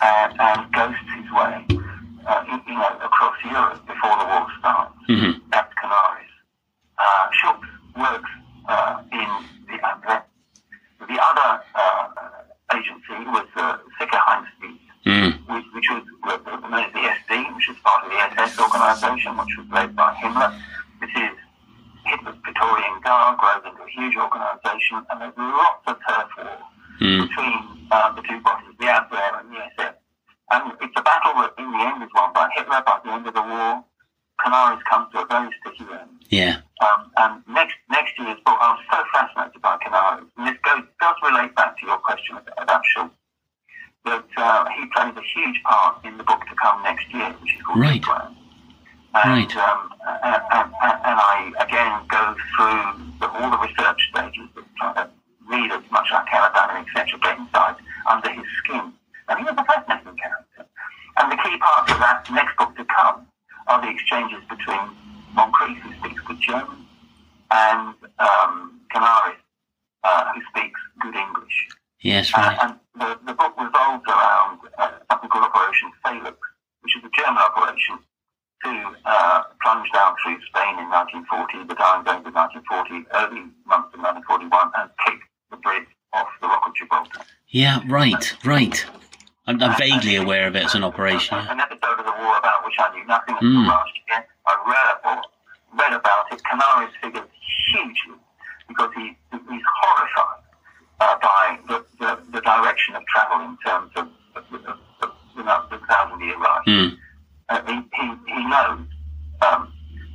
and, 0.00 0.40
and 0.40 0.72
ghosts 0.72 1.08
his 1.16 1.28
way 1.32 1.82
uh, 2.26 2.44
you 2.46 2.74
know, 2.74 2.98
across 3.02 3.36
Europe 3.44 3.86
before 3.86 4.16
the 4.18 4.24
war 4.24 4.46
starts. 4.58 4.94
Mm-hmm. 5.08 5.38
That's 5.50 5.72
Canaris. 5.74 6.32
Uh, 6.98 7.26
Schultz 7.32 7.66
works 7.96 8.30
uh, 8.68 9.02
in 9.12 9.30
the 9.66 9.78
Abwehr. 9.82 10.22
The 11.00 11.18
other 11.18 11.62
uh, 11.74 12.08
agency 12.74 13.26
was 13.26 13.46
uh, 13.56 13.78
Sicherheitsdienst, 14.00 14.91
mm. 15.06 15.32
which, 15.48 15.66
which 15.74 15.88
was 15.90 16.02
the 16.22 16.98
SD, 16.98 17.56
which 17.56 17.68
was 17.68 17.76
part 17.82 18.04
of 18.04 18.10
the 18.10 18.18
SS 18.18 18.58
organization, 18.58 19.36
which 19.36 19.56
was 19.58 19.66
led 19.72 19.96
by 19.96 20.14
Himmler. 20.14 20.54
This 21.00 21.10
is 21.10 21.34
Hitler's 22.04 22.36
Praetorian 22.42 23.00
Guard 23.02 23.38
grows 23.38 23.62
into 23.64 23.82
a 23.82 23.90
huge 23.90 24.16
organization, 24.16 25.02
and 25.10 25.20
there's 25.20 25.36
lots 25.36 25.82
of 25.86 25.96
turf 26.06 26.30
war 26.38 26.58
mm. 27.00 27.28
between 27.28 27.88
uh, 27.90 28.12
the 28.14 28.22
two 28.22 28.40
bodies, 28.40 28.74
the 28.78 28.86
Abwehr 28.86 29.40
and 29.40 29.50
the 29.50 29.58
SS. 29.78 29.94
And 30.50 30.72
it's 30.80 30.94
a 30.96 31.02
battle 31.02 31.34
that 31.42 31.54
in 31.58 31.70
the 31.70 31.78
end 31.78 32.02
is 32.02 32.10
won 32.14 32.32
by 32.32 32.48
Hitler 32.54 32.82
by 32.84 33.00
the 33.04 33.12
end 33.12 33.26
of 33.26 33.34
the 33.34 33.42
war. 33.42 33.84
Canaris 34.40 34.82
comes 34.90 35.10
to 35.12 35.22
a 35.22 35.26
very 35.26 35.50
sticky 35.60 35.86
end. 35.92 36.10
Yeah. 36.28 36.60
Um, 36.82 37.10
and 37.16 37.42
next 37.46 37.76
next 37.88 38.18
year's 38.18 38.40
book, 38.44 38.58
I 38.60 38.74
was 38.74 38.82
so 38.90 38.98
fascinated 39.14 39.62
by 39.62 39.78
Canaris. 39.78 40.26
And 40.36 40.46
this 40.48 40.58
goes, 40.64 40.82
does 41.00 41.16
relate 41.22 41.54
back 41.54 41.78
to 41.78 41.86
your 41.86 41.98
question 41.98 42.38
about 42.58 42.82
Schultz. 42.92 43.14
That 44.04 44.26
uh, 44.36 44.64
he 44.70 44.86
plays 44.94 45.14
a 45.16 45.22
huge 45.22 45.62
part 45.62 46.04
in 46.04 46.18
the 46.18 46.24
book 46.24 46.40
to 46.48 46.54
come 46.56 46.82
next 46.82 47.12
year, 47.14 47.30
which 47.40 47.54
is 47.54 47.62
called 47.62 47.80
right. 47.80 48.02
And, 49.14 49.24
right. 49.24 49.56
Um, 49.56 49.92
and, 50.24 50.42
and, 50.50 50.68
and, 50.82 51.18
I 51.20 51.52
again 51.60 52.02
go 52.08 52.34
through 52.56 53.18
the, 53.20 53.28
all 53.30 53.50
the 53.50 53.58
research 53.58 54.08
stages, 54.10 54.48
trying 54.78 54.94
to 54.94 55.10
read 55.48 55.70
as 55.70 55.82
much 55.90 56.08
as 56.10 56.18
I 56.18 56.30
can 56.30 56.50
about 56.50 56.70
him, 56.74 56.84
etc., 56.88 57.18
get 57.20 57.38
inside 57.38 57.76
under 58.10 58.30
his 58.30 58.46
skin. 58.64 58.92
And 59.28 59.38
he 59.38 59.44
was 59.44 59.54
a 59.56 59.64
fascinating 59.64 60.16
character. 60.16 60.66
And 61.18 61.30
the 61.30 61.36
key 61.36 61.56
parts 61.58 61.92
of 61.92 61.98
that 62.00 62.26
next 62.32 62.56
book 62.56 62.74
to 62.76 62.84
come 62.84 63.26
are 63.68 63.80
the 63.80 63.88
exchanges 63.88 64.42
between 64.48 64.80
Moncrieff, 65.36 65.78
who 65.80 65.92
speaks 66.00 66.22
good 66.22 66.40
German, 66.40 66.86
and 67.50 67.94
um, 68.18 68.80
Canaris, 68.92 69.36
uh, 70.04 70.32
who 70.32 70.40
speaks 70.50 70.80
good 71.00 71.14
English. 71.14 71.68
Yes, 72.02 72.32
right. 72.36 72.58
Uh, 72.58 72.66
and 72.66 72.74
the, 72.98 73.18
the 73.26 73.34
book 73.34 73.54
revolves 73.58 74.04
around 74.06 74.58
uh, 74.78 74.90
something 75.10 75.30
called 75.30 75.44
Operation 75.44 75.90
Felix, 76.04 76.36
which 76.82 76.96
is 76.96 77.02
a 77.04 77.10
German 77.16 77.38
operation 77.38 77.98
to 78.64 78.94
uh, 79.04 79.42
plunge 79.62 79.90
down 79.92 80.14
through 80.22 80.38
Spain 80.46 80.78
in 80.78 80.90
1940, 80.90 81.66
the 81.66 81.74
dying 81.74 82.04
days 82.04 82.22
of 82.26 82.34
1940, 82.34 83.06
early 83.14 83.50
months 83.66 83.90
of 83.94 84.00
1941, 84.02 84.70
and 84.78 84.90
kick 85.06 85.18
the 85.50 85.56
bridge 85.58 85.90
off 86.12 86.28
the 86.40 86.46
Rock 86.46 86.62
of 86.66 86.74
Gibraltar. 86.74 87.22
Yeah, 87.48 87.82
right, 87.88 88.36
right. 88.44 88.84
I'm, 89.46 89.60
I'm 89.60 89.76
vaguely 89.76 90.16
aware 90.16 90.46
of 90.46 90.54
it 90.54 90.64
as 90.64 90.74
an 90.74 90.84
operation. 90.84 91.36
An 91.36 91.58
episode 91.58 91.98
of 91.98 92.06
the 92.06 92.14
war 92.22 92.38
about 92.38 92.64
which 92.64 92.74
I 92.78 92.94
knew 92.94 93.04
nothing 93.06 93.34
mm. 93.34 93.66
last 93.66 93.90
year. 94.08 94.24
I 94.46 94.54
read, 94.66 95.22
read 95.78 95.92
about 95.98 96.32
it. 96.32 96.40
Canaris 96.44 96.92
figures 97.02 97.28
hugely 97.72 98.18
because 98.68 98.90
he, 98.94 99.16
he's 99.32 99.66
horrified 99.82 100.42
uh, 101.00 101.18
by 101.20 101.58
the, 101.68 101.84
the, 101.98 102.18
the, 102.32 102.40
direction 102.40 102.94
of 102.94 103.02
travel 103.06 103.44
in 103.44 103.56
terms 103.66 103.90
of, 103.96 104.08
of, 104.36 104.44
of, 104.54 104.78
of 105.02 105.10
you 105.36 105.42
know, 105.42 105.64
the 105.70 105.78
thousand 105.88 106.20
year 106.20 106.38
Reich. 106.38 106.66
Mm. 106.66 106.96
Uh, 107.48 107.62
he, 107.66 107.74
he, 107.74 108.06
he 108.32 108.46
knows 108.48 108.86
um, 109.42 109.72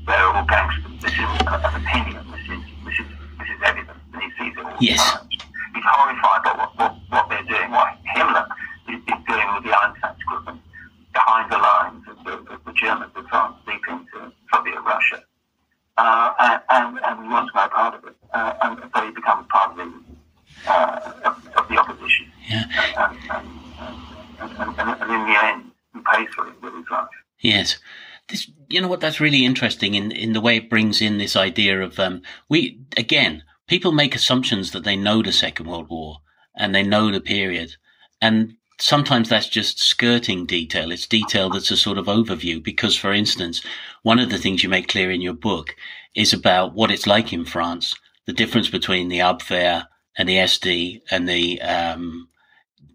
they're 0.07 0.25
all 0.25 0.45
gangsters. 0.45 1.01
This 1.01 1.11
is 1.11 1.19
an 1.19 1.83
opinion. 1.83 2.25
This 2.31 2.57
is, 2.57 2.63
this 2.85 2.99
is, 2.99 3.07
this 3.39 3.49
is 3.49 3.61
evidence, 3.65 3.99
and 4.13 4.23
he 4.23 4.29
sees 4.39 4.57
it 4.57 4.65
all 4.65 4.77
yes. 4.79 4.97
the 4.97 5.19
time. 5.19 5.29
He's 5.75 5.83
horrified 5.85 6.43
by 6.43 6.53
what, 6.57 6.77
what, 6.77 6.95
what 7.09 7.29
they're 7.29 7.43
doing, 7.43 7.71
what 7.71 7.93
Himmler 8.15 8.47
is, 8.89 8.95
is 8.95 9.19
doing 9.27 9.47
with 9.53 9.63
the 9.63 9.75
Einsatzgruppen 9.75 10.59
behind 11.13 11.51
the 11.51 11.57
lines 11.57 12.03
of 12.07 12.23
the, 12.23 12.53
of 12.53 12.63
the 12.65 12.73
Germans 12.73 13.11
advanced 13.15 13.65
deep 13.65 13.81
into 13.87 14.31
Soviet 14.51 14.81
Russia. 14.81 15.23
Uh, 15.97 16.33
and, 16.39 16.61
and, 16.69 16.99
and 17.05 17.23
he 17.23 17.29
wants 17.29 17.51
no 17.55 17.67
part 17.69 17.95
of 17.95 18.05
it. 18.05 18.15
Uh, 18.33 18.53
and 18.61 18.79
so 18.95 19.05
he 19.05 19.11
becomes 19.11 19.47
part 19.49 19.71
of 19.71 19.77
the, 19.77 19.91
uh, 20.69 21.11
of, 21.25 21.47
of, 21.57 21.67
the 21.67 21.77
opposition. 21.77 22.27
Yeah. 22.47 22.65
And, 22.97 23.17
and, 24.39 24.51
and, 24.59 24.79
and, 24.79 25.11
in 25.11 25.25
the 25.25 25.43
end, 25.43 25.71
he 25.93 25.99
pays 26.11 26.27
for 26.35 26.47
it 26.47 26.61
with 26.61 26.73
his 26.75 26.85
life. 26.91 27.07
Yes. 27.39 27.77
What? 28.97 29.01
That's 29.03 29.19
really 29.19 29.45
interesting 29.45 29.93
in, 29.93 30.11
in 30.11 30.33
the 30.33 30.41
way 30.41 30.57
it 30.57 30.71
brings 30.71 31.03
in 31.03 31.19
this 31.19 31.35
idea 31.35 31.83
of, 31.83 31.99
um, 31.99 32.23
we, 32.49 32.81
again, 32.97 33.43
people 33.67 33.91
make 33.91 34.15
assumptions 34.15 34.71
that 34.71 34.85
they 34.85 34.95
know 34.95 35.21
the 35.21 35.31
Second 35.31 35.67
World 35.67 35.87
War 35.87 36.21
and 36.55 36.73
they 36.73 36.81
know 36.81 37.11
the 37.11 37.21
period. 37.21 37.75
And 38.23 38.55
sometimes 38.79 39.29
that's 39.29 39.49
just 39.49 39.77
skirting 39.79 40.47
detail. 40.47 40.91
It's 40.91 41.05
detail 41.05 41.51
that's 41.51 41.69
a 41.69 41.77
sort 41.77 41.99
of 41.99 42.07
overview 42.07 42.63
because, 42.63 42.97
for 42.97 43.13
instance, 43.13 43.61
one 44.01 44.17
of 44.17 44.31
the 44.31 44.39
things 44.39 44.63
you 44.63 44.69
make 44.69 44.87
clear 44.87 45.11
in 45.11 45.21
your 45.21 45.35
book 45.35 45.75
is 46.15 46.33
about 46.33 46.73
what 46.73 46.89
it's 46.89 47.05
like 47.05 47.31
in 47.31 47.45
France, 47.45 47.93
the 48.25 48.33
difference 48.33 48.67
between 48.67 49.09
the 49.09 49.19
Abwehr 49.19 49.85
and 50.17 50.27
the 50.27 50.37
SD 50.37 51.03
and 51.11 51.29
the, 51.29 51.61
um, 51.61 52.29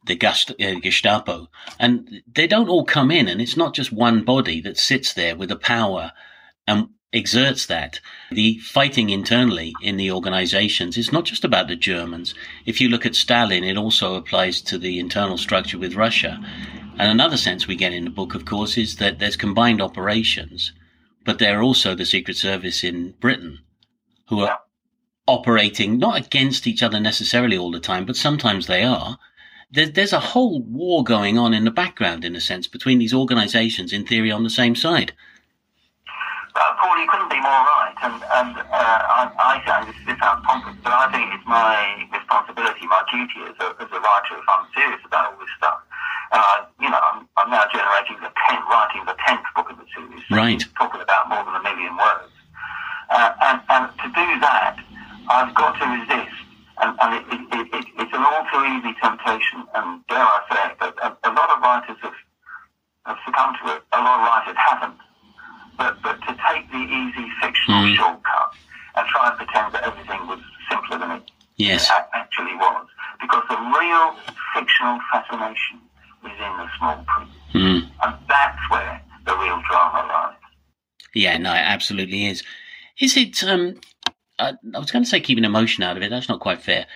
the 0.06 0.18
uh, 0.60 0.80
Gestapo. 0.80 1.48
And 1.78 2.22
they 2.32 2.46
don't 2.46 2.68
all 2.68 2.84
come 2.84 3.10
in 3.10 3.28
and 3.28 3.40
it's 3.40 3.56
not 3.56 3.74
just 3.74 3.92
one 3.92 4.24
body 4.24 4.60
that 4.60 4.78
sits 4.78 5.12
there 5.12 5.36
with 5.36 5.50
a 5.50 5.56
power 5.56 6.12
and 6.66 6.88
exerts 7.12 7.66
that. 7.66 8.00
The 8.30 8.58
fighting 8.58 9.10
internally 9.10 9.72
in 9.82 9.96
the 9.96 10.10
organizations 10.10 10.96
is 10.96 11.12
not 11.12 11.24
just 11.24 11.44
about 11.44 11.68
the 11.68 11.76
Germans. 11.76 12.34
If 12.64 12.80
you 12.80 12.88
look 12.88 13.04
at 13.04 13.14
Stalin, 13.14 13.64
it 13.64 13.76
also 13.76 14.14
applies 14.14 14.62
to 14.62 14.78
the 14.78 14.98
internal 14.98 15.38
structure 15.38 15.78
with 15.78 15.94
Russia. 15.94 16.40
And 16.98 17.10
another 17.10 17.36
sense 17.36 17.66
we 17.66 17.76
get 17.76 17.92
in 17.92 18.04
the 18.04 18.10
book, 18.10 18.34
of 18.34 18.44
course, 18.44 18.76
is 18.78 18.96
that 18.96 19.18
there's 19.18 19.36
combined 19.36 19.82
operations, 19.82 20.72
but 21.24 21.38
they're 21.38 21.62
also 21.62 21.94
the 21.94 22.06
Secret 22.06 22.36
Service 22.36 22.82
in 22.82 23.12
Britain 23.20 23.60
who 24.28 24.40
are 24.40 24.60
operating 25.26 25.98
not 25.98 26.18
against 26.18 26.66
each 26.66 26.82
other 26.82 26.98
necessarily 26.98 27.56
all 27.56 27.70
the 27.70 27.80
time, 27.80 28.04
but 28.04 28.16
sometimes 28.16 28.66
they 28.66 28.82
are. 28.82 29.18
There's 29.72 30.12
a 30.12 30.20
whole 30.20 30.60
war 30.62 31.02
going 31.02 31.38
on 31.38 31.54
in 31.54 31.64
the 31.64 31.70
background, 31.70 32.24
in 32.24 32.36
a 32.36 32.40
sense, 32.40 32.66
between 32.66 32.98
these 32.98 33.14
organizations, 33.14 33.92
in 33.92 34.04
theory, 34.06 34.30
on 34.30 34.42
the 34.44 34.50
same 34.50 34.74
side. 34.76 35.12
Uh, 36.54 36.76
Paul, 36.76 37.00
you 37.00 37.08
couldn't 37.08 37.30
be 37.32 37.40
more 37.40 37.64
right, 37.64 37.96
and, 38.04 38.12
and 38.12 38.52
uh, 38.68 38.68
I, 38.68 39.32
I 39.40 39.54
say, 39.64 39.88
this, 39.88 39.96
this 40.04 40.18
sounds 40.20 40.44
pompous, 40.44 40.76
but 40.84 40.92
I 40.92 41.08
think 41.08 41.32
it's 41.32 41.48
my 41.48 42.04
responsibility, 42.12 42.84
my 42.84 43.00
duty 43.08 43.48
as 43.48 43.56
a, 43.64 43.72
as 43.80 43.88
a 43.88 43.96
writer, 43.96 44.36
if 44.36 44.44
I'm 44.44 44.68
serious 44.76 45.00
about 45.08 45.32
all 45.32 45.40
this 45.40 45.48
stuff. 45.56 45.80
And 46.36 46.40
I, 46.44 46.54
you 46.76 46.90
know, 46.92 47.00
I'm, 47.00 47.24
I'm 47.40 47.48
now 47.48 47.64
generating 47.72 48.20
the 48.20 48.28
tenth, 48.44 48.68
writing 48.68 49.02
the 49.08 49.16
tenth 49.24 49.48
book 49.56 49.72
of 49.72 49.80
the 49.80 49.88
series, 49.96 50.20
Right. 50.28 50.60
talking 50.76 51.00
about 51.00 51.32
more 51.32 51.40
than 51.48 51.56
a 51.56 51.62
million 51.64 51.96
words. 51.96 52.28
Uh, 53.08 53.32
and, 53.48 53.58
and 53.72 53.84
to 54.04 54.06
do 54.12 54.26
that, 54.44 54.76
I've 55.32 55.54
got 55.56 55.72
to 55.80 55.84
resist, 55.88 56.21
easy 58.78 58.94
temptation, 59.02 59.64
and 59.74 60.04
dare 60.08 60.18
I 60.24 60.40
say 60.50 60.70
it, 60.70 60.76
but 60.78 60.94
a, 61.02 61.08
a 61.28 61.32
lot 61.32 61.50
of 61.50 61.62
writers 61.62 61.96
have, 62.02 62.18
have 63.06 63.18
succumbed 63.26 63.56
to 63.62 63.76
it. 63.76 63.82
A 63.92 63.98
lot 64.00 64.20
of 64.20 64.26
writers 64.26 64.56
haven't 64.56 64.98
but, 65.78 66.02
but 66.02 66.20
to 66.22 66.36
take 66.48 66.70
the 66.70 66.78
easy 66.78 67.26
fictional 67.40 67.82
Mm. 67.84 67.96
shortcut 67.96 68.52
and 68.94 69.08
try 69.08 69.28
and 69.28 69.36
pretend 69.38 69.72
that 69.74 69.82
everything 69.84 70.26
was 70.26 70.38
simpler 70.70 70.98
than 70.98 71.10
it 71.12 71.22
Yes. 71.56 71.90
actually 72.14 72.54
was. 72.56 72.86
Because 73.20 73.42
the 73.48 73.56
real 73.56 74.14
fictional 74.54 74.98
fascination 75.10 75.80
is 76.24 76.32
in 76.32 76.56
the 76.58 76.68
small 76.78 77.04
print. 77.06 77.30
Mm. 77.54 77.90
And 78.02 78.14
that's 78.28 78.70
where 78.70 79.00
the 79.24 79.36
real 79.36 79.62
drama 79.68 80.06
lies. 80.08 80.36
Yeah, 81.14 81.38
no, 81.38 81.52
it 81.52 81.56
absolutely 81.56 82.26
is. 82.26 82.42
Is 82.98 83.16
it? 83.16 83.42
Um, 83.44 83.80
I, 84.38 84.54
I 84.74 84.78
was 84.78 84.90
going 84.90 85.04
to 85.04 85.08
say 85.08 85.20
keeping 85.20 85.44
emotion 85.44 85.82
out 85.84 85.96
of 85.96 86.02
it. 86.02 86.10
That's 86.10 86.28
not 86.28 86.40
quite 86.40 86.60
fair. 86.62 86.86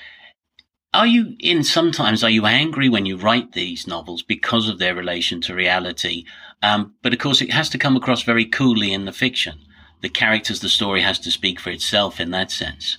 Are 0.97 1.07
you 1.07 1.36
in? 1.40 1.62
Sometimes 1.62 2.24
are 2.24 2.30
you 2.30 2.47
angry 2.47 2.88
when 2.88 3.05
you 3.05 3.18
write 3.18 3.53
these 3.53 3.86
novels 3.86 4.22
because 4.22 4.66
of 4.66 4.78
their 4.78 4.94
relation 4.94 5.42
to 5.42 5.55
reality? 5.55 6.24
Um, 6.62 6.94
but 7.03 7.12
of 7.12 7.18
course, 7.18 7.42
it 7.42 7.53
has 7.53 7.68
to 7.70 7.78
come 7.78 7.97
across 7.97 8.22
very 8.22 8.47
coolly 8.47 8.94
in 8.94 9.05
the 9.05 9.12
fiction. 9.12 9.59
The 10.01 10.09
characters, 10.09 10.61
the 10.61 10.70
story 10.70 11.03
has 11.03 11.18
to 11.18 11.30
speak 11.30 11.61
for 11.61 11.68
itself 11.68 12.18
in 12.18 12.30
that 12.30 12.51
sense. 12.51 12.97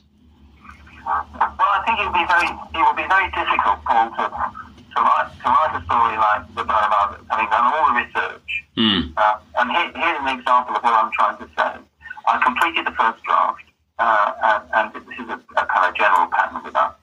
Well, 1.08 1.26
I 1.34 1.82
think 1.88 1.98
it 1.98 2.06
would 2.06 2.14
be 2.14 2.28
very, 2.30 2.45
it 2.78 2.84
would 2.86 3.00
be 3.02 3.10
very 3.10 3.32
difficult, 3.34 3.82
Paul, 3.84 4.14
to, 4.14 4.30
to 4.30 5.00
write 5.02 5.30
to 5.41 5.48
write 5.50 5.74
a 5.74 5.82
story 5.89 6.18
like 6.22 6.45
the 6.54 6.66
Others, 6.70 7.26
having 7.32 7.50
done 7.50 7.66
all 7.66 7.82
the 7.89 8.06
research. 8.06 8.50
Mm. 8.78 9.14
Uh, 9.18 9.39
and 9.58 9.72
here, 9.72 9.89
here's 9.95 10.22
an 10.22 10.38
example 10.38 10.76
of 10.76 10.84
what 10.84 10.93
I'm 10.93 11.12
trying 11.18 11.38
to 11.39 11.50
say. 11.58 11.82
I 12.30 12.38
completed 12.45 12.86
the 12.86 12.93
first 12.93 13.24
draft, 13.24 13.66
uh, 13.98 14.62
and, 14.78 14.93
and 14.93 14.93
this 14.93 15.18
is 15.18 15.30
a, 15.34 15.41
a 15.58 15.66
kind 15.66 15.89
of 15.89 15.95
general 15.98 16.28
pattern 16.28 16.62
with 16.64 16.76
us. 16.76 16.93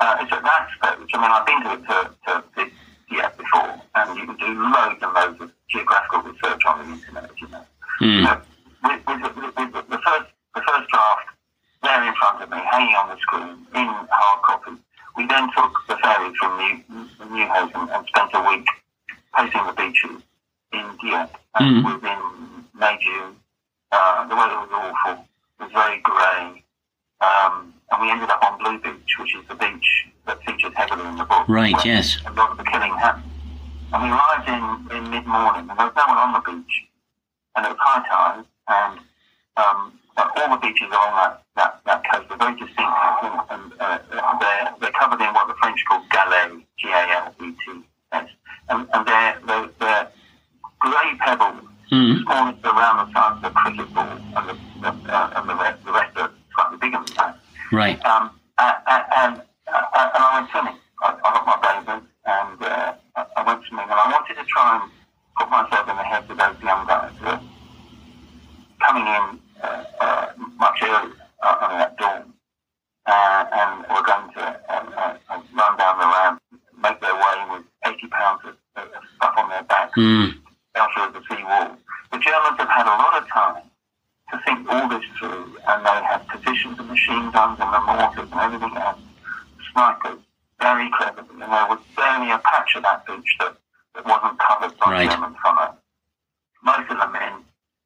Uh, 0.00 0.16
it's 0.20 0.32
at 0.32 0.42
that 0.42 0.68
stage. 0.78 1.10
I 1.14 1.18
mean, 1.20 1.30
I've 1.30 1.46
been 1.46 1.62
to, 1.64 1.76
to, 1.88 2.14
to 2.26 2.44
this 2.56 2.72
yet 3.10 3.36
before, 3.36 3.74
and 3.96 4.16
you 4.18 4.26
can 4.26 4.36
do 4.36 4.62
loads 4.62 4.98
and 5.02 5.12
loads 5.12 5.40
of 5.40 5.50
geographical 5.68 6.22
research 6.22 6.62
on 6.66 6.86
the 6.86 6.94
internet, 6.94 7.30
you 7.40 7.48
know. 7.48 7.64
Mm. 8.00 8.24
So 8.24 8.42
with, 8.84 9.06
with, 9.06 9.20
the- 9.22 9.52
with, 9.56 9.74
with 9.74 9.88
the 9.90 9.98
first 9.98 10.30
the 10.54 10.62
first 10.66 10.88
draft 10.90 11.26
there 11.82 12.02
in 12.06 12.14
front 12.14 12.42
of 12.42 12.50
me, 12.50 12.58
hanging 12.70 12.94
on 12.94 13.08
the 13.10 13.16
screen 13.18 13.66
in 13.74 13.86
hard 14.10 14.42
copy, 14.42 14.72
we 15.16 15.26
then 15.26 15.48
took 15.56 15.72
the 15.88 15.96
ferry 15.96 16.32
from 16.38 16.58
New, 16.58 17.04
Newhaven 17.26 17.90
and 17.94 18.06
spent 18.06 18.30
a 18.34 18.48
week 18.48 18.66
pacing 19.36 19.66
the 19.66 19.72
beaches 19.72 20.22
in 20.72 20.86
Dieppe. 21.02 21.36
And 21.56 21.66
Mhm. 21.76 21.78
it 21.78 21.84
was 21.84 22.02
in 22.04 22.64
May, 22.78 22.98
June. 23.02 23.36
Uh, 23.90 24.26
the 24.28 24.36
weather 24.36 24.58
was 24.60 24.68
awful. 24.72 25.24
It 25.58 25.62
was 25.64 25.72
very 25.72 26.00
grey. 26.02 26.62
Um, 27.20 27.74
and 27.90 28.02
we 28.02 28.10
ended 28.10 28.30
up 28.30 28.42
on 28.44 28.58
Blue 28.58 28.78
Beach, 28.78 29.16
which 29.18 29.34
is 29.34 29.46
the 29.48 29.54
beach 29.54 30.06
that 30.26 30.42
features 30.44 30.72
heavily 30.74 31.06
in 31.08 31.16
the 31.16 31.24
book. 31.24 31.48
Right, 31.48 31.74
yes. 31.84 32.18
A 32.26 32.32
lot 32.32 32.50
of 32.50 32.58
the 32.58 32.64
killing 32.64 32.92
happened. 32.94 33.24
And 33.92 34.02
we 34.02 34.08
arrived 34.10 34.48
in, 34.48 34.96
in 34.96 35.10
mid-morning, 35.10 35.68
and 35.70 35.78
there 35.78 35.86
was 35.86 35.96
no 35.96 36.06
one 36.06 36.18
on 36.18 36.32
the 36.34 36.52
beach 36.52 36.88
and 37.58 37.66
it 37.66 37.70
was 37.70 37.78
high 37.80 38.06
tide, 38.06 38.44
and 38.68 39.00
um, 39.56 39.98
all 40.16 40.50
the 40.54 40.60
beaches 40.62 40.86
along 40.88 41.14
that, 41.16 41.42
that, 41.56 41.80
that 41.86 42.02
coast 42.10 42.30
are 42.30 42.38
very 42.38 42.54
distinct, 42.54 42.78
and, 42.78 43.34
and 43.50 43.72
uh, 43.80 43.98
they're, 44.38 44.74
they're 44.80 44.92
covered 44.92 45.20
in 45.20 45.34
what 45.34 45.48
the 45.48 45.54
French 45.60 45.82
call 45.88 46.02
galets, 46.10 46.54
G-A-L-E-T-S, 46.78 48.28
and, 48.68 48.88
and 48.92 49.06
they're, 49.08 49.38
they're, 49.46 49.68
they're 49.80 50.08
grey 50.80 51.10
pebbles, 51.18 51.64
Mm. 51.90 52.20
as 52.28 52.64
around 52.64 53.08
the 53.08 53.12
size 53.14 53.38
of 53.38 53.44
a 53.44 53.50
cricket 53.54 53.94
ball, 53.94 54.04
and 54.04 54.48
the, 54.50 54.54
the, 54.82 54.88
uh, 55.10 55.32
and 55.36 55.48
the, 55.48 55.54
rest, 55.54 55.82
the 55.86 55.90
rest 55.90 56.14
are 56.18 56.30
slightly 56.58 56.78
bigger 56.78 56.98
than 57.04 57.14
that. 57.16 57.38
Right. 57.72 58.04
Um, 58.04 58.30
and, 58.58 58.76
and, 59.16 59.34
and 59.36 59.44
I 59.68 60.40
went 60.40 60.50
swimming. 60.50 60.78
I, 61.02 61.14
I 61.14 61.28
got 61.32 61.46
my 61.46 61.58
bathers 61.62 62.02
and 62.26 62.62
uh, 62.62 62.92
I 63.36 63.42
went 63.46 63.64
swimming, 63.66 63.84
and 63.88 63.94
I 63.94 64.10
wanted 64.10 64.34
to 64.34 64.44
try 64.44 64.80
and 64.82 64.90
put 65.38 65.48
myself 65.50 65.88
in 65.88 65.96
the 65.96 66.02
heads 66.02 66.28
of 66.30 66.36
those 66.36 66.56
young 66.62 66.86
guys 66.86 67.12
who 67.20 67.26
are 67.26 67.40
coming 68.84 69.06
in 69.06 69.38
uh, 69.62 69.84
uh, 70.00 70.26
much 70.56 70.78
earlier 70.82 71.14
uh, 71.42 71.56
on 71.62 71.78
that 71.78 71.96
dawn, 71.96 72.32
uh, 73.06 73.44
and 73.52 73.80
were 73.88 74.02
going 74.02 74.32
to 74.34 74.42
uh, 74.68 75.16
uh, 75.30 75.40
run 75.54 75.78
down 75.78 75.98
the 75.98 76.06
ramp, 76.06 76.42
make 76.82 77.00
their 77.00 77.14
way 77.14 77.36
with 77.52 77.62
80 77.86 78.06
pounds 78.08 78.40
of, 78.44 78.54
of 78.76 78.88
stuff 79.16 79.34
on 79.38 79.48
their 79.50 79.62
back, 79.64 79.90
Mm. 79.96 80.34
shelter 80.76 81.00
of 81.00 81.12
the 81.14 81.20
sea 81.30 81.42
wall. 81.44 81.76
The 82.12 82.18
Germans 82.18 82.58
have 82.58 82.68
had 82.68 82.86
a 82.86 82.96
lot 82.98 83.22
of 83.22 83.28
time 83.28 83.62
to 84.30 84.40
think 84.44 84.68
all 84.68 84.88
this 84.88 85.04
through, 85.18 85.56
and 85.66 85.86
they 85.86 86.02
have 86.10 86.27
positions 86.58 86.78
of 86.80 86.86
machine 86.86 87.30
guns 87.30 87.58
and 87.60 87.72
the 87.72 87.80
mortars 87.80 88.28
and 88.32 88.40
everything 88.40 88.76
else, 88.76 88.98
snipers, 89.72 90.18
very 90.60 90.90
cleverly, 90.96 91.28
and 91.30 91.52
there 91.52 91.66
was 91.68 91.78
barely 91.96 92.30
a 92.30 92.38
patch 92.38 92.74
of 92.76 92.82
that 92.82 93.06
beach 93.06 93.36
that, 93.40 93.54
that 93.94 94.04
wasn't 94.06 94.38
covered 94.40 94.76
by 94.78 94.90
Right. 94.92 95.10
German 95.10 95.34
fire. 95.42 95.72
Most 96.64 96.90
of 96.90 96.98
the 96.98 97.08
men 97.08 97.32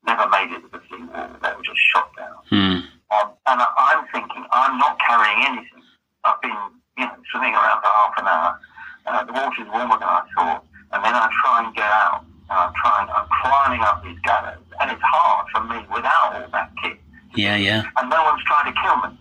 never 0.07 0.29
made 0.31 0.51
it 0.57 0.61
to 0.62 0.68
the 0.73 0.81
sea 0.89 1.03
wall, 1.05 1.29
they 1.43 1.53
were 1.55 1.62
just 1.62 1.81
shot 1.93 2.09
down. 2.16 2.37
Mm. 2.51 2.77
Um, 3.12 3.29
and 3.47 3.61
I, 3.61 3.66
I'm 3.77 4.07
thinking, 4.09 4.45
I'm 4.53 4.79
not 4.79 4.99
carrying 4.99 5.45
anything. 5.47 5.83
I've 6.25 6.41
been, 6.41 6.57
you 6.97 7.05
know, 7.05 7.12
swimming 7.31 7.53
around 7.55 7.81
for 7.83 7.93
half 7.93 8.14
an 8.16 8.27
hour. 8.27 8.59
Uh, 9.05 9.25
the 9.25 9.33
water's 9.33 9.68
warmer 9.68 9.99
than 9.99 10.09
I 10.09 10.23
thought. 10.37 10.64
And 10.93 11.05
then 11.05 11.12
I 11.14 11.29
try 11.45 11.64
and 11.64 11.75
get 11.77 11.85
out. 11.85 12.25
And 12.49 12.57
I'm 12.59 12.73
trying, 12.81 13.09
I'm 13.11 13.29
climbing 13.43 13.83
up 13.83 14.03
these 14.03 14.18
galets. 14.25 14.62
And 14.81 14.91
it's 14.91 15.03
hard 15.05 15.47
for 15.53 15.61
me 15.68 15.85
without 15.93 16.41
all 16.41 16.49
that 16.53 16.70
kit. 16.83 16.97
Yeah, 17.35 17.57
yeah. 17.57 17.83
And 17.99 18.09
no 18.09 18.23
one's 18.25 18.43
trying 18.45 18.73
to 18.73 18.81
kill 18.81 18.97
me. 19.05 19.18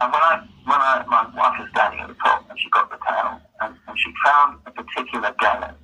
And 0.00 0.08
when 0.12 0.22
I, 0.22 0.40
when 0.64 0.80
I, 0.80 1.04
my 1.08 1.22
wife 1.36 1.60
was 1.60 1.68
standing 1.74 2.00
at 2.00 2.08
the 2.08 2.14
top 2.14 2.48
and 2.48 2.58
she 2.58 2.70
got 2.70 2.88
the 2.90 2.96
towel 3.04 3.40
and, 3.60 3.74
and 3.86 3.98
she 3.98 4.08
found 4.24 4.58
a 4.66 4.70
particular 4.70 5.34
galets. 5.40 5.76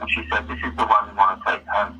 And 0.00 0.08
she 0.10 0.24
said, 0.32 0.48
this 0.48 0.58
is 0.64 0.72
the 0.76 0.86
one 0.86 1.08
you 1.10 1.16
want 1.16 1.36
to 1.44 1.50
take 1.52 1.66
home. 1.66 1.98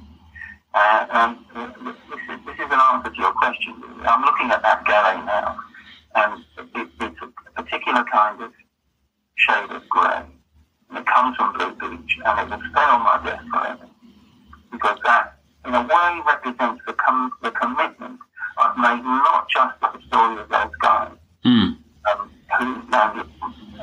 Uh, 0.75 1.07
and 1.13 1.37
uh, 1.55 1.67
this 1.85 1.97
is, 2.31 2.41
this 2.47 2.55
is 2.57 2.69
an 2.73 2.81
answer 2.93 3.11
to 3.11 3.17
your 3.21 3.33
question. 3.35 3.75
I'm 4.09 4.23
looking 4.25 4.51
at 4.51 4.63
that 4.63 4.85
galet 4.87 5.23
now, 5.27 5.59
and 6.15 6.43
it, 6.75 6.89
it's 6.99 7.21
a 7.23 7.63
particular 7.63 8.05
kind 8.11 8.41
of 8.43 8.51
shade 9.37 9.71
of 9.71 9.87
grey. 9.91 10.23
And 10.89 10.99
it 10.99 11.07
comes 11.07 11.37
from 11.37 11.53
Blue 11.53 11.73
Beach, 11.77 12.17
and 12.25 12.41
it 12.41 12.49
will 12.57 12.63
stay 12.73 12.81
on 12.89 13.03
my 13.05 13.21
desk 13.23 13.45
forever. 13.53 13.87
Because 14.73 14.99
that, 15.05 15.37
in 15.67 15.75
a 15.75 15.83
way, 15.83 16.21
represents 16.27 16.81
the, 16.87 16.95
com- 16.95 17.33
the 17.43 17.51
commitment 17.51 18.19
I've 18.57 18.77
made 18.79 19.05
not 19.05 19.47
just 19.51 19.79
to 19.83 19.91
the 19.99 20.03
story 20.09 20.41
of 20.41 20.49
those 20.49 20.75
guys 20.81 21.13
Mm. 21.45 21.77
um, 22.09 22.31
who 22.61 22.67
landed 22.93 23.27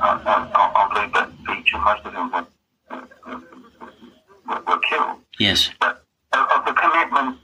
uh, 0.00 0.50
on 0.56 0.68
on 0.74 1.10
Blue 1.12 1.54
Beach, 1.54 1.70
and 1.74 1.84
most 1.84 2.04
of 2.06 2.12
them 2.14 2.32
were, 2.32 2.46
uh, 2.90 3.00
uh, 3.26 3.40
were, 4.48 4.62
were 4.66 4.80
killed 4.88 5.18
Yes. 5.38 5.70
but 5.78 6.04
of, 6.32 6.40
of 6.56 6.64
the 6.64 6.72
commitment 6.72 7.36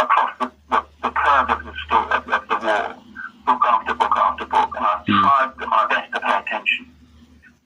across 0.00 0.30
the, 0.40 0.50
the, 0.70 0.82
the 1.02 1.10
curve 1.10 1.50
of 1.50 1.64
the 1.64 1.74
story 1.86 2.10
of, 2.12 2.28
of 2.28 2.48
the 2.48 2.54
war, 2.66 2.94
book 3.44 3.62
after 3.66 3.94
book 3.94 4.16
after 4.16 4.46
book, 4.46 4.70
and 4.76 4.86
I've 4.86 5.04
Mm. 5.06 5.20
tried 5.20 5.68
my 5.68 5.86
best 5.88 6.12
to 6.14 6.20
pay 6.20 6.38
attention 6.38 6.86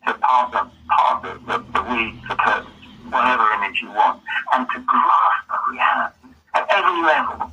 to 0.07 0.15
part 0.15 0.51
the 0.53 0.71
part 0.91 1.23
the, 1.23 1.33
the, 1.47 1.59
the 1.75 1.83
weeds, 1.95 2.19
the 2.29 2.35
curves, 2.35 2.67
whatever 3.11 3.45
image 3.55 3.81
you 3.83 3.89
want, 3.91 4.21
and 4.53 4.67
to 4.75 4.81
grasp 4.81 5.49
the 5.49 5.73
reality 5.73 6.35
at 6.55 6.67
every 6.71 7.03
level 7.03 7.51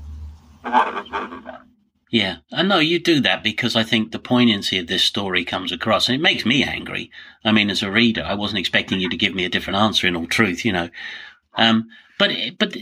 of 0.63 0.71
what 0.73 0.87
it 0.87 0.93
was 0.95 1.11
really 1.11 1.37
about. 1.37 1.61
Yeah, 2.11 2.37
I 2.51 2.61
know 2.63 2.79
you 2.79 2.90
do 3.03 3.19
that 3.21 3.43
because 3.43 3.75
I 3.75 3.83
think 3.83 4.11
the 4.11 4.19
poignancy 4.19 4.77
of 4.79 4.87
this 4.87 5.03
story 5.03 5.43
comes 5.43 5.71
across, 5.71 6.07
and 6.07 6.15
it 6.15 6.21
makes 6.21 6.45
me 6.45 6.63
angry. 6.63 7.11
I 7.43 7.51
mean, 7.51 7.69
as 7.69 7.83
a 7.83 7.91
reader, 7.91 8.23
I 8.23 8.35
wasn't 8.35 8.59
expecting 8.59 8.99
you 8.99 9.09
to 9.09 9.17
give 9.17 9.35
me 9.35 9.45
a 9.45 9.49
different 9.49 9.77
answer. 9.77 10.07
In 10.07 10.15
all 10.15 10.27
truth, 10.27 10.65
you 10.65 10.73
know, 10.73 10.89
um, 11.55 11.89
but 12.17 12.31
but 12.57 12.75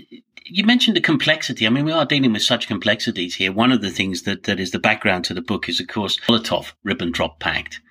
you 0.46 0.64
mentioned 0.64 0.96
the 0.96 1.02
complexity. 1.02 1.66
I 1.66 1.70
mean, 1.70 1.86
we 1.86 1.92
are 1.92 2.06
dealing 2.06 2.34
with 2.34 2.42
such 2.42 2.68
complexities 2.68 3.36
here. 3.36 3.52
One 3.52 3.72
of 3.72 3.82
the 3.82 3.92
things 3.92 4.24
that 4.24 4.44
that 4.44 4.60
is 4.60 4.72
the 4.72 4.80
background 4.80 5.26
to 5.26 5.34
the 5.34 5.42
book 5.42 5.70
is, 5.70 5.80
of 5.80 5.88
course, 5.88 6.20
Molotov 6.28 6.74
Ribbentrop 6.86 7.40
Pact. 7.40 7.82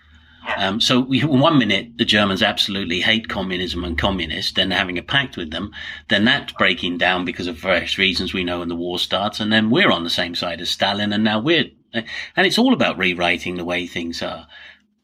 Um, 0.56 0.80
so 0.80 1.00
we, 1.00 1.20
one 1.20 1.58
minute 1.58 1.98
the 1.98 2.04
Germans 2.04 2.42
absolutely 2.42 3.00
hate 3.00 3.28
communism 3.28 3.84
and 3.84 3.98
communists, 3.98 4.52
then 4.52 4.70
having 4.70 4.96
a 4.96 5.02
pact 5.02 5.36
with 5.36 5.50
them, 5.50 5.72
then 6.08 6.24
that's 6.24 6.52
breaking 6.54 6.98
down 6.98 7.24
because 7.24 7.46
of 7.46 7.56
various 7.56 7.98
reasons 7.98 8.32
we 8.32 8.44
know, 8.44 8.62
and 8.62 8.70
the 8.70 8.76
war 8.76 8.98
starts, 8.98 9.40
and 9.40 9.52
then 9.52 9.68
we're 9.68 9.90
on 9.90 10.04
the 10.04 10.10
same 10.10 10.34
side 10.34 10.60
as 10.60 10.70
Stalin, 10.70 11.12
and 11.12 11.22
now 11.22 11.38
we're, 11.38 11.66
and 11.92 12.46
it's 12.46 12.58
all 12.58 12.72
about 12.72 12.98
rewriting 12.98 13.56
the 13.56 13.64
way 13.64 13.86
things 13.86 14.22
are. 14.22 14.46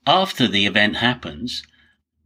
After 0.07 0.47
the 0.47 0.67
event 0.67 0.97
happens, 0.97 1.63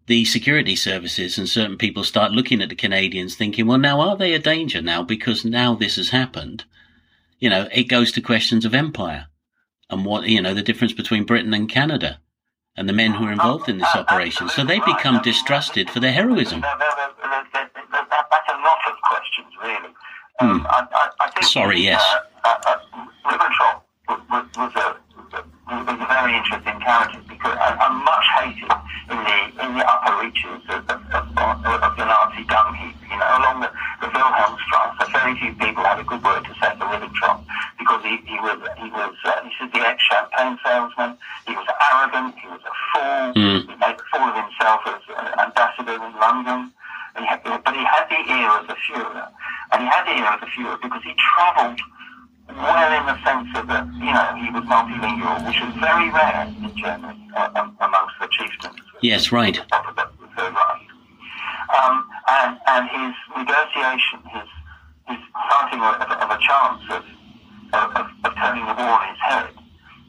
the 0.06 0.24
security 0.24 0.74
services 0.74 1.38
and 1.38 1.48
certain 1.48 1.76
people 1.76 2.02
start 2.02 2.32
looking 2.32 2.60
at 2.60 2.68
the 2.68 2.74
Canadians, 2.74 3.36
thinking, 3.36 3.66
well, 3.66 3.78
now 3.78 4.00
are 4.00 4.16
they 4.16 4.34
a 4.34 4.38
danger 4.38 4.82
now 4.82 5.02
because 5.02 5.44
now 5.44 5.74
this 5.74 5.96
has 5.96 6.10
happened? 6.10 6.64
you 7.38 7.48
know, 7.50 7.68
it 7.72 7.84
goes 7.84 8.12
to 8.12 8.20
questions 8.20 8.64
of 8.64 8.74
empire 8.74 9.26
and 9.90 10.04
what, 10.04 10.28
you 10.28 10.42
know, 10.42 10.54
the 10.54 10.62
difference 10.62 10.92
between 10.92 11.24
Britain 11.24 11.54
and 11.54 11.68
Canada 11.68 12.20
and 12.76 12.88
the 12.88 12.92
men 12.92 13.12
who 13.12 13.24
are 13.26 13.32
involved 13.32 13.68
in 13.68 13.78
this 13.78 13.94
operation. 13.94 14.48
So 14.48 14.64
they 14.64 14.80
become 14.80 15.20
distrusted 15.22 15.90
for 15.90 16.00
their 16.00 16.12
heroism. 16.12 16.60
That's 16.60 16.74
a 16.82 18.58
lot 18.58 18.78
of 18.88 18.96
questions, 19.02 19.52
really. 19.62 19.94
Um, 20.40 20.66
I, 20.70 20.86
I, 20.92 21.10
I 21.20 21.30
think, 21.30 21.44
Sorry, 21.44 21.80
yes. 21.80 22.02
Uh, 22.44 22.48
uh, 22.48 22.54
uh, 22.66 22.78
Ribbentrop 23.26 23.82
was, 24.08 24.44
was, 24.56 24.72
a, 24.76 24.96
was 25.68 25.86
a 25.88 26.06
very 26.08 26.36
interesting 26.36 26.80
character 26.80 27.20
because 27.28 27.56
and, 27.60 27.76
and 27.76 27.94
much 28.04 28.26
hated 28.40 28.72
in 29.12 29.18
the 29.20 29.38
in 29.64 29.70
the 29.76 29.84
upper 29.84 30.24
reaches 30.24 30.64
of, 30.68 30.88
of, 30.88 31.02
of, 31.12 31.82
of 31.84 31.92
the 31.96 32.04
Nazi 32.04 32.44
dung 32.48 32.74
heap. 32.74 32.96
You 33.10 33.16
know, 33.20 33.28
along 33.36 33.60
the, 33.60 33.70
the 34.00 34.08
Wilhelmstrasse, 34.08 35.12
very 35.12 35.34
few 35.36 35.52
people 35.54 35.84
had 35.84 36.00
a 36.00 36.04
good 36.04 36.22
word 36.24 36.44
to 36.44 36.52
say 36.56 36.72
for 36.80 36.88
Ribbentrop 36.88 37.44
because 37.78 38.02
he, 38.04 38.16
he 38.24 38.38
was 38.40 38.58
he 38.80 38.88
was 38.90 39.14
uh, 39.24 39.42
this 39.44 39.52
is 39.60 39.68
the 39.72 39.80
ex-champagne 39.84 40.58
salesman. 40.64 41.16
He 41.46 41.52
was 41.52 41.68
arrogant. 41.92 42.34
He 42.40 42.48
was 42.48 42.60
a 42.64 42.74
fool. 42.92 43.32
Mm. 43.36 43.60
He 43.68 43.74
made 43.76 43.96
a 44.00 44.06
fool 44.08 44.24
of 44.24 44.36
himself 44.36 44.80
as 44.88 45.02
an 45.12 45.40
ambassador 45.40 45.96
in 46.00 46.12
London. 46.16 46.72
And 47.16 47.24
he 47.24 47.28
had, 47.28 47.42
but 47.42 47.74
he 47.74 47.82
had 47.82 48.06
the 48.08 48.20
ear 48.30 48.50
of 48.60 48.68
the 48.68 48.76
Fuhrer, 48.86 49.26
and 49.72 49.82
he 49.82 49.88
had 49.88 50.04
the 50.06 50.14
ear 50.16 50.32
of 50.32 50.40
the 50.40 50.46
Fuhrer 50.46 50.80
because 50.80 51.02
he 51.02 51.14
travelled 51.18 51.80
well 52.56 52.92
in 52.98 53.06
the 53.06 53.16
sense 53.24 53.48
of 53.56 53.66
that, 53.68 53.86
you 53.94 54.12
know, 54.12 54.34
he 54.40 54.50
was 54.50 54.64
multilingual, 54.64 55.46
which 55.46 55.60
was 55.60 55.74
very 55.80 56.10
rare 56.10 56.46
in 56.48 56.76
Germany 56.76 57.28
uh, 57.36 57.50
um, 57.54 57.76
amongst 57.80 58.14
the 58.20 58.28
chieftains. 58.30 58.80
Yes, 59.00 59.30
right. 59.32 59.58
Um, 61.68 62.08
and, 62.28 62.58
and 62.66 62.88
his 62.88 63.14
negotiation, 63.36 64.20
his, 64.32 64.48
his 65.08 65.18
sighting 65.50 65.80
of, 65.80 66.00
of 66.00 66.30
a 66.30 66.38
chance 66.40 66.82
of, 66.90 67.04
of, 67.74 68.06
of 68.24 68.34
turning 68.36 68.64
the 68.64 68.74
war 68.74 68.88
on 68.88 69.08
his 69.08 69.20
head 69.20 69.50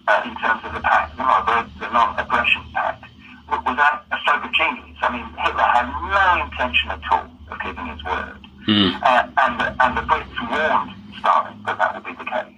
uh, 0.08 0.22
in 0.26 0.36
terms 0.36 0.62
of 0.64 0.74
the 0.74 0.80
pact, 0.80 1.18
you 1.18 1.24
know, 1.24 1.44
the, 1.46 1.86
the 1.86 1.92
non-aggression 1.92 2.64
pact, 2.74 3.04
was 3.50 3.76
that 3.78 4.06
a 4.12 4.18
stroke 4.22 4.46
of 4.46 4.52
genius. 4.54 4.98
I 5.02 5.12
mean, 5.12 5.26
Hitler 5.38 5.64
had 5.64 5.88
no 5.90 6.46
intention 6.46 6.92
at 6.92 7.02
all 7.12 7.28
of 7.52 7.60
keeping 7.60 7.88
his 7.88 8.04
word. 8.04 8.40
Mm. 8.68 9.02
Uh, 9.02 9.28
and, 9.44 9.60
the, 9.60 9.68
and 9.84 9.98
the 9.98 10.02
Brits 10.02 10.40
warned 10.50 10.94
Stalin 11.20 11.62
that 11.66 11.78
that 11.78 11.96
would 11.96 12.06
be 12.06 12.14
the 12.14 12.26
case. 12.30 12.56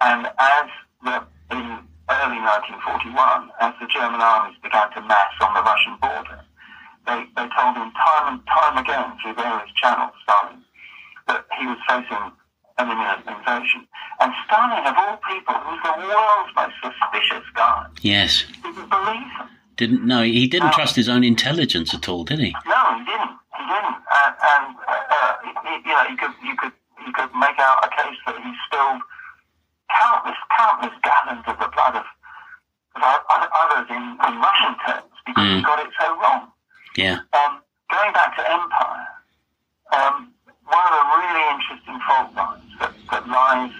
And 0.00 0.26
as 0.38 0.66
the, 1.02 1.16
in 1.50 1.64
early 2.10 2.40
1941, 2.40 3.50
as 3.60 3.74
the 3.80 3.86
German 3.90 4.20
armies 4.20 4.56
began 4.62 4.90
to 4.94 5.00
mass 5.02 5.32
on 5.40 5.54
the 5.54 5.62
Russian 5.62 5.96
border, 6.00 6.40
they, 7.06 7.24
they 7.36 7.46
told 7.56 7.74
him 7.76 7.90
time 7.98 8.26
and 8.34 8.40
time 8.46 8.76
again 8.78 9.16
through 9.22 9.34
various 9.34 9.70
channels, 9.80 10.12
Stalin, 10.22 10.62
that 11.26 11.44
he 11.58 11.66
was 11.66 11.78
facing 11.88 12.20
an 12.78 12.86
imminent 12.90 13.26
invasion. 13.26 13.86
And 14.20 14.32
Stalin, 14.46 14.86
of 14.86 14.94
all 14.96 15.18
people, 15.28 15.54
who's 15.54 15.82
the 15.82 15.94
world's 15.98 16.52
most 16.54 16.74
suspicious 16.82 17.44
guy, 17.54 17.86
Yes. 18.02 18.44
didn't 18.62 18.88
believe 18.90 19.30
him. 19.38 19.48
Didn't 19.76 20.04
no, 20.04 20.22
he 20.22 20.46
didn't 20.48 20.72
trust 20.72 20.96
his 20.96 21.08
own 21.08 21.22
intelligence 21.22 21.94
at 21.94 22.08
all, 22.08 22.24
did 22.24 22.40
he? 22.40 22.50
No, 22.66 22.98
he 22.98 23.04
didn't. 23.04 23.34
He 23.56 23.62
didn't. 23.62 23.98
And, 24.10 24.34
and 24.42 24.76
uh, 24.88 24.92
uh, 25.10 25.34
you 25.84 25.92
know, 25.92 26.02
you 26.10 26.16
could, 26.16 26.30
you 26.44 26.56
could, 26.56 26.72
you 27.08 27.12
could 27.16 27.32
make 27.40 27.56
out 27.56 27.80
a 27.80 27.88
case 27.88 28.20
that 28.28 28.36
he 28.36 28.52
spilled 28.68 29.00
countless, 29.88 30.36
countless 30.52 30.92
gallons 31.00 31.44
of 31.48 31.56
the 31.56 31.68
blood 31.72 31.96
of, 31.96 32.04
of 33.00 33.40
others 33.48 33.86
in, 33.88 34.04
in 34.28 34.32
Russian 34.36 34.74
terms 34.84 35.08
because 35.24 35.48
he 35.48 35.60
Mm. 35.60 35.64
got 35.64 35.78
it 35.80 35.88
so 35.98 36.06
wrong. 36.20 36.52
Yeah. 36.96 37.24
Um, 37.32 37.62
going 37.88 38.12
back 38.12 38.36
to 38.36 38.42
empire, 38.44 39.08
um, 39.96 40.32
one 40.68 40.84
of 40.84 40.92
the 41.00 41.04
really 41.16 41.44
interesting 41.56 41.96
fault 42.04 42.28
lines 42.36 42.68
that, 42.80 42.92
that 43.10 43.24
lies 43.28 43.72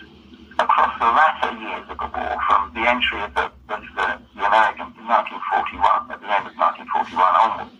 across 0.59 0.93
the 0.99 1.05
latter 1.13 1.53
years 1.61 1.85
of 1.93 1.99
the 2.01 2.09
war, 2.17 2.35
from 2.49 2.73
the 2.75 2.89
entry 2.89 3.21
of 3.23 3.35
the, 3.35 3.45
of 3.69 3.81
the, 3.97 4.07
the 4.37 4.45
Americans 4.49 4.97
in 4.97 5.05
1941, 5.07 6.11
at 6.11 6.21
the 6.25 6.31
end 6.33 6.47
of 6.49 6.55
1941 6.57 7.21
onwards, 7.45 7.77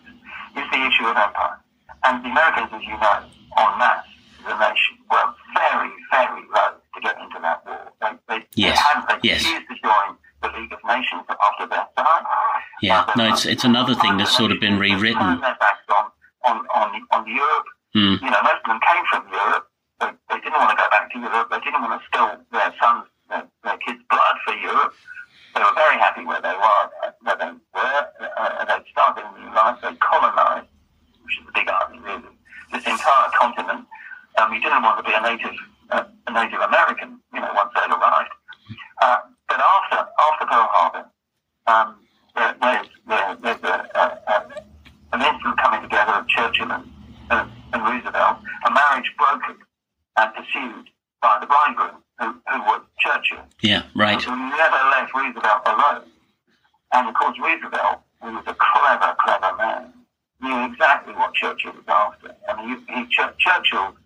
is 0.61 0.67
the 0.71 0.81
issue 0.85 1.07
of 1.09 1.17
empire. 1.17 1.57
And 2.05 2.21
the 2.25 2.31
Americans, 2.31 2.69
as 2.73 2.83
you 2.85 2.97
know, 3.01 3.19
en 3.59 3.73
masse, 3.81 4.07
the 4.47 4.55
nation, 4.55 4.95
were 5.11 5.29
very, 5.55 5.91
very 6.13 6.43
low 6.55 6.71
to 6.95 6.99
get 7.03 7.19
into 7.19 7.39
that 7.43 7.67
war. 7.67 7.91
They, 8.01 8.13
they, 8.29 8.39
Yes, 8.59 8.77
they, 8.79 8.83
hadn't, 8.83 9.23
they 9.23 9.29
yes. 9.29 9.45
refused 9.45 9.67
to 9.71 9.75
join 9.87 10.09
the 10.43 10.49
League 10.59 10.73
of 10.73 10.81
Nations 10.87 11.23
after. 11.29 11.65
Yeah. 12.81 13.05
No, 13.17 13.33
it's 13.33 13.45
it's 13.47 13.65
another 13.65 13.95
thing 13.95 14.17
that's 14.19 14.37
sort 14.37 14.53
of 14.53 14.61
been 14.61 14.79
rewritten. 14.79 15.19
Turned 15.19 15.43
their 15.43 15.57
backs 15.59 15.83
on, 15.91 16.07
on, 16.45 16.67
on, 16.75 16.89
on 17.11 17.27
Europe. 17.27 17.67
Mm. 17.95 18.21
You 18.23 18.31
know, 18.31 18.43
most 18.43 18.63
of 18.63 18.69
them 18.71 18.81
came 18.81 19.05
from 19.11 19.23
Europe. 19.33 19.65
They, 20.01 20.11
they 20.31 20.39
didn't 20.41 20.59
want 20.63 20.71
to 20.71 20.77
go 20.79 20.87
back 20.91 21.11
to 21.13 21.19
Europe. 21.19 21.49
They 21.51 21.59
didn't 21.61 21.83
want 21.83 22.01
to 22.01 22.07
spill 22.07 22.31
their 22.53 22.73
sons, 22.81 23.05
their, 23.29 23.45
their 23.65 23.79
kids' 23.79 23.99
blood 24.09 24.37
for 24.47 24.55
Europe. 24.55 24.95
They 25.55 25.61
were 25.63 25.75
very 25.75 25.99
happy 25.99 26.25
where 26.25 26.41
they 26.41 26.55
were. 26.55 26.85
Where 27.27 27.37
they 27.37 27.51
were. 27.75 28.01
Uh, 28.39 28.65
they 28.65 28.79
started 28.93 29.25
a 29.27 29.41
new 29.41 29.51
life. 29.55 29.79
They 29.83 29.91
colonised, 29.99 30.69
which 31.25 31.35
is 31.43 31.47
a 31.49 31.53
big 31.53 31.67
irony, 31.69 31.99
really, 31.99 32.31
this 32.73 32.87
entire 32.87 33.31
continent. 33.35 33.87
Um, 34.39 34.53
you 34.55 34.61
didn't 34.63 34.83
want 34.87 35.03
to 35.03 35.05
be 35.05 35.15
a 35.19 35.21
native, 35.21 35.57
uh, 35.91 36.05
a 36.29 36.33
native 36.33 36.61
American. 36.61 37.19
You 37.35 37.41
know, 37.41 37.51
once 37.59 37.73
they'd 37.75 37.91
arrived. 37.91 38.31
Uh, 39.03 39.19
but 39.49 39.59
after 39.59 39.99
after 40.07 40.45
Pearl 40.47 40.69
Harbor, 40.71 41.05
um, 41.67 41.97
there, 42.37 42.55
there's, 42.61 42.87
there, 43.09 43.37
there's 43.43 43.63
a, 43.65 43.77
a, 43.99 44.05
a, 44.31 44.37
an 45.15 45.23
instant 45.23 45.59
coming 45.59 45.83
together 45.83 46.13
of 46.13 46.29
Churchill 46.29 46.71
and, 46.71 46.85
and, 47.31 47.51
and 47.73 47.83
Roosevelt, 47.83 48.39
a 48.67 48.71
marriage 48.71 49.11
brokered 49.19 49.57
and 50.19 50.35
pursued 50.35 50.91
by 51.23 51.39
the 51.41 51.47
bridegroom, 51.47 52.03
who, 52.21 52.27
who 52.47 52.59
was 52.69 52.83
Churchill, 53.01 53.43
Yeah. 53.63 53.83
Right. 53.97 54.23
who 54.23 54.37
never 54.37 54.77
left 54.93 55.15
Roosevelt 55.15 55.63
alone. 55.67 56.03
And 56.93 57.09
of 57.09 57.15
course, 57.15 57.37
Roosevelt, 57.41 58.01
who 58.23 58.35
was 58.35 58.45
a 58.47 58.55
clever, 58.55 59.17
clever 59.25 59.57
man, 59.57 59.93
knew 60.41 60.65
exactly 60.73 61.15
what 61.15 61.33
Churchill 61.35 61.73
was 61.73 61.85
after. 61.89 62.35
And 62.49 62.61
he, 62.61 62.95
he, 62.95 63.05
Ch- 63.07 63.35
Churchill's 63.39 63.97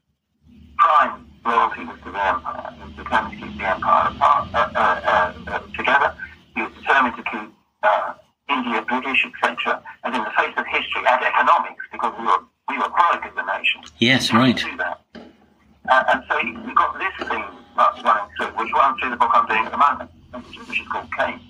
prime 0.78 1.26
loyalty 1.44 1.84
was 1.84 1.98
to 2.04 2.10
the 2.12 2.24
empire. 2.24 2.72
He 2.78 2.82
was 2.84 2.92
determined 2.96 3.40
to 3.40 3.46
keep 3.46 3.58
the 3.58 3.68
empire 3.68 4.08
apart, 4.14 4.48
uh, 4.54 4.58
uh, 4.74 4.78
uh, 4.78 5.50
uh, 5.52 5.58
together. 5.76 6.14
He 6.54 6.62
was 6.62 6.72
determined 6.80 7.16
to 7.16 7.22
keep 7.24 7.50
uh, 7.82 8.14
India 8.48 8.82
British, 8.82 9.26
etc. 9.26 9.82
And 10.04 10.14
in 10.14 10.22
the 10.22 10.30
face 10.36 10.54
of 10.56 10.64
history 10.66 11.02
and 11.06 11.22
economics, 11.24 11.84
because 11.90 12.14
we 12.18 12.24
were 12.26 12.42
we 12.68 12.78
were 12.78 12.88
broke 12.88 13.26
as 13.26 13.32
a 13.36 13.44
nation, 13.58 13.82
Yes. 13.98 14.31
Right. 14.42 14.56
do 14.56 14.76
that. 14.78 15.00
Uh, 15.88 16.04
and 16.12 16.24
so 16.28 16.38
you- 16.40 16.62
you've 16.64 16.74
got 16.74 16.98
this 16.98 17.28
thing 17.28 17.44
that's 17.76 18.02
running 18.02 18.30
through, 18.36 18.46
which 18.48 18.72
runs 18.72 19.00
through 19.00 19.10
the 19.10 19.16
book 19.16 19.30
I'm 19.34 19.46
doing 19.46 19.64
at 19.64 19.70
the 19.72 19.78
moment, 19.78 20.10
which, 20.32 20.78
is 20.80 20.86
called 20.88 21.08
Kane. 21.16 21.40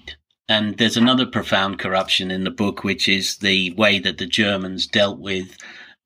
And 0.49 0.77
there's 0.79 0.97
another 0.97 1.27
profound 1.27 1.79
corruption 1.79 2.31
in 2.31 2.45
the 2.45 2.51
book, 2.51 2.85
which 2.85 3.09
is 3.09 3.39
the 3.39 3.73
way 3.75 3.99
that 3.99 4.19
the 4.19 4.27
Germans 4.27 4.87
dealt 4.87 5.19
with 5.19 5.57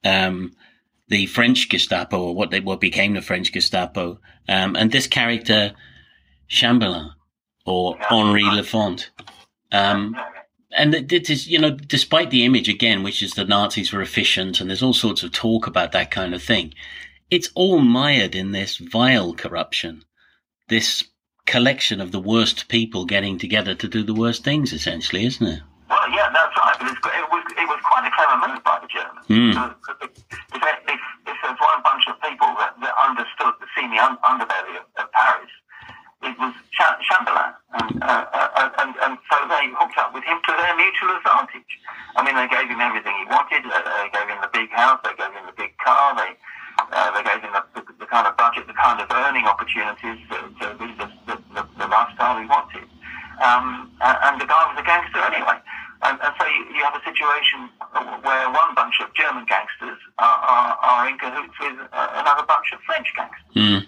um, 0.05 0.53
the 1.09 1.27
French 1.27 1.69
Gestapo, 1.69 2.19
or 2.21 2.35
what 2.35 2.51
they 2.51 2.61
what 2.61 2.81
became 2.81 3.15
the 3.15 3.23
French 3.23 3.53
Gestapo. 3.53 4.21
Um, 4.49 4.77
and 4.77 4.93
this 4.93 5.07
character, 5.07 5.73
Chamberlin, 6.49 7.11
or 7.65 7.97
Henri 8.09 8.45
Lafont. 8.45 9.11
Um, 9.73 10.15
Yeah, 10.17 10.29
and 10.77 10.95
it 10.95 11.13
it 11.13 11.31
is, 11.31 11.49
you 11.49 11.59
know, 11.59 11.71
despite 11.71 12.31
the 12.31 12.45
image 12.45 12.69
again, 12.69 13.03
which 13.03 13.23
is 13.23 13.33
the 13.33 13.45
Nazis 13.45 13.93
were 13.93 14.03
efficient, 14.03 14.61
and 14.61 14.69
there's 14.69 14.83
all 14.83 14.95
sorts 14.95 15.23
of 15.23 15.33
talk 15.33 15.67
about 15.67 15.93
that 15.93 16.11
kind 16.11 16.35
of 16.35 16.43
thing, 16.43 16.75
it's 17.31 17.51
all 17.55 17.81
mired 17.81 18.35
in 18.35 18.53
this 18.53 18.77
vile 18.77 19.35
corruption, 19.35 20.05
this 20.69 21.05
collection 21.47 22.01
of 22.01 22.13
the 22.13 22.21
worst 22.21 22.69
people 22.69 23.05
getting 23.05 23.39
together 23.39 23.75
to 23.75 23.89
do 23.89 24.03
the 24.03 24.15
worst 24.15 24.45
things, 24.45 24.73
essentially, 24.73 25.25
isn't 25.25 25.47
it? 25.47 25.63
Well, 25.89 26.11
yeah, 26.11 26.29
that's 26.35 26.57
right. 26.59 26.97
But 27.03 27.15
it 27.15 27.27
was 27.31 27.45
it 27.57 27.67
was 27.67 27.81
quite 27.83 28.07
a 28.07 28.13
clever 28.15 28.37
move 28.47 28.63
by 28.65 28.79
the 28.83 28.89
Germans. 28.91 29.27
Mm. 29.31 29.55
So, 29.55 29.75
if, 30.03 30.11
if, 30.11 30.63
if, 30.63 31.01
if 31.27 31.37
there's 31.43 31.61
one 31.63 31.81
bunch 31.83 32.05
of 32.09 32.21
people 32.21 32.49
that, 32.59 32.75
that 32.83 32.95
understood 33.07 33.55
the 33.63 33.67
seamy 33.75 33.99
underbelly 33.99 34.83
of, 34.83 34.87
of 34.99 35.07
Paris, 35.13 35.51
it 36.27 36.35
was 36.39 36.55
Cha- 36.75 36.99
Chamberlin, 37.07 37.55
and, 37.79 38.03
uh, 38.03 38.27
uh, 38.35 38.83
and 38.83 38.91
and 38.99 39.15
so 39.31 39.37
they 39.47 39.71
hooked 39.79 39.97
up 39.97 40.11
with 40.11 40.25
him 40.27 40.39
to 40.43 40.53
their 40.59 40.75
mutual 40.75 41.15
advantage. 41.15 41.73
I 42.19 42.27
mean, 42.27 42.35
they 42.35 42.51
gave 42.51 42.67
him 42.67 42.83
everything 42.83 43.15
he 43.23 43.27
wanted. 43.31 43.63
Uh, 43.63 43.79
they 44.03 44.11
gave 44.11 44.27
him 44.27 44.43
the 44.43 44.51
big 44.51 44.71
house. 44.75 44.99
They 45.07 45.15
gave 45.15 45.31
him 45.31 45.47
the 45.47 45.57
big 45.57 45.79
car. 45.79 46.19
They 46.19 46.35
uh, 46.79 47.11
they 47.15 47.23
gave 47.23 47.41
him 47.41 47.55
the, 47.55 47.63
the, 47.79 47.83
the 48.03 48.09
kind 48.11 48.27
of 48.27 48.37
budget, 48.37 48.67
the 48.67 48.75
kind 48.75 49.01
of 49.01 49.07
earning 49.11 49.47
opportunities 49.47 50.19
to, 50.29 50.37
to 50.61 50.67
the, 50.77 51.07
the, 51.31 51.63
the, 51.79 51.87
lifestyle 51.87 52.37
he 52.39 52.47
wanted. 52.47 52.85
Um, 53.41 53.91
and, 54.01 54.17
and 54.29 54.35
the 54.41 54.47
guy 54.47 54.61
was 54.69 54.77
a 54.77 54.85
gangster 54.85 55.23
anyway. 55.25 55.57
And, 56.03 56.21
and 56.21 56.33
so 56.37 56.45
you, 56.45 56.77
you 56.77 56.85
have 56.85 56.95
a 56.95 57.05
situation 57.05 57.73
where 58.23 58.51
one 58.53 58.75
bunch 58.75 59.01
of 59.01 59.09
German 59.15 59.47
gangsters 59.49 59.99
are, 60.19 60.39
are, 60.45 60.77
are 60.77 61.09
in 61.09 61.17
cahoots 61.19 61.57
with 61.61 61.81
uh, 61.93 62.21
another 62.21 62.45
bunch 62.45 62.73
of 62.73 62.81
French 62.85 63.09
gangsters. 63.17 63.57
Mm. 63.57 63.87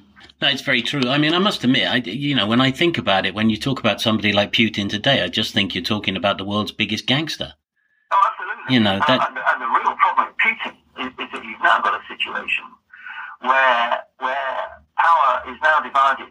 It's 0.52 0.62
very 0.62 0.82
true. 0.82 1.02
I 1.08 1.18
mean, 1.18 1.34
I 1.34 1.38
must 1.38 1.64
admit, 1.64 1.86
I, 1.88 1.96
you 1.96 2.34
know, 2.34 2.46
when 2.46 2.60
I 2.60 2.70
think 2.70 2.98
about 2.98 3.26
it, 3.26 3.34
when 3.34 3.50
you 3.50 3.56
talk 3.56 3.78
about 3.80 4.00
somebody 4.00 4.32
like 4.32 4.52
Putin 4.52 4.88
today, 4.88 5.22
I 5.22 5.28
just 5.28 5.54
think 5.54 5.74
you're 5.74 5.84
talking 5.84 6.16
about 6.16 6.38
the 6.38 6.44
world's 6.44 6.72
biggest 6.72 7.06
gangster. 7.06 7.54
Oh, 8.10 8.16
absolutely. 8.30 8.74
You 8.74 8.80
know, 8.80 8.98
that- 9.06 9.20
uh, 9.20 9.26
and, 9.28 9.36
and, 9.38 9.46
and 9.52 9.62
the 9.62 9.66
real 9.66 9.94
problem 9.96 10.26
with 10.28 10.36
Putin 10.38 10.74
is, 11.06 11.12
is 11.24 11.32
that 11.32 11.44
you've 11.44 11.62
now 11.62 11.80
got 11.80 11.94
a 11.94 12.02
situation 12.08 12.64
where 13.40 14.02
where 14.18 14.56
power 14.96 15.42
is 15.48 15.56
now 15.62 15.80
divided 15.80 16.28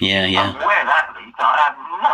Yeah, 0.00 0.26
yeah. 0.26 0.50
And 0.50 0.58
where 0.58 0.84
that 0.84 1.14
leads, 1.16 1.36
I 1.38 1.56
have 1.64 1.76
no 2.02 2.12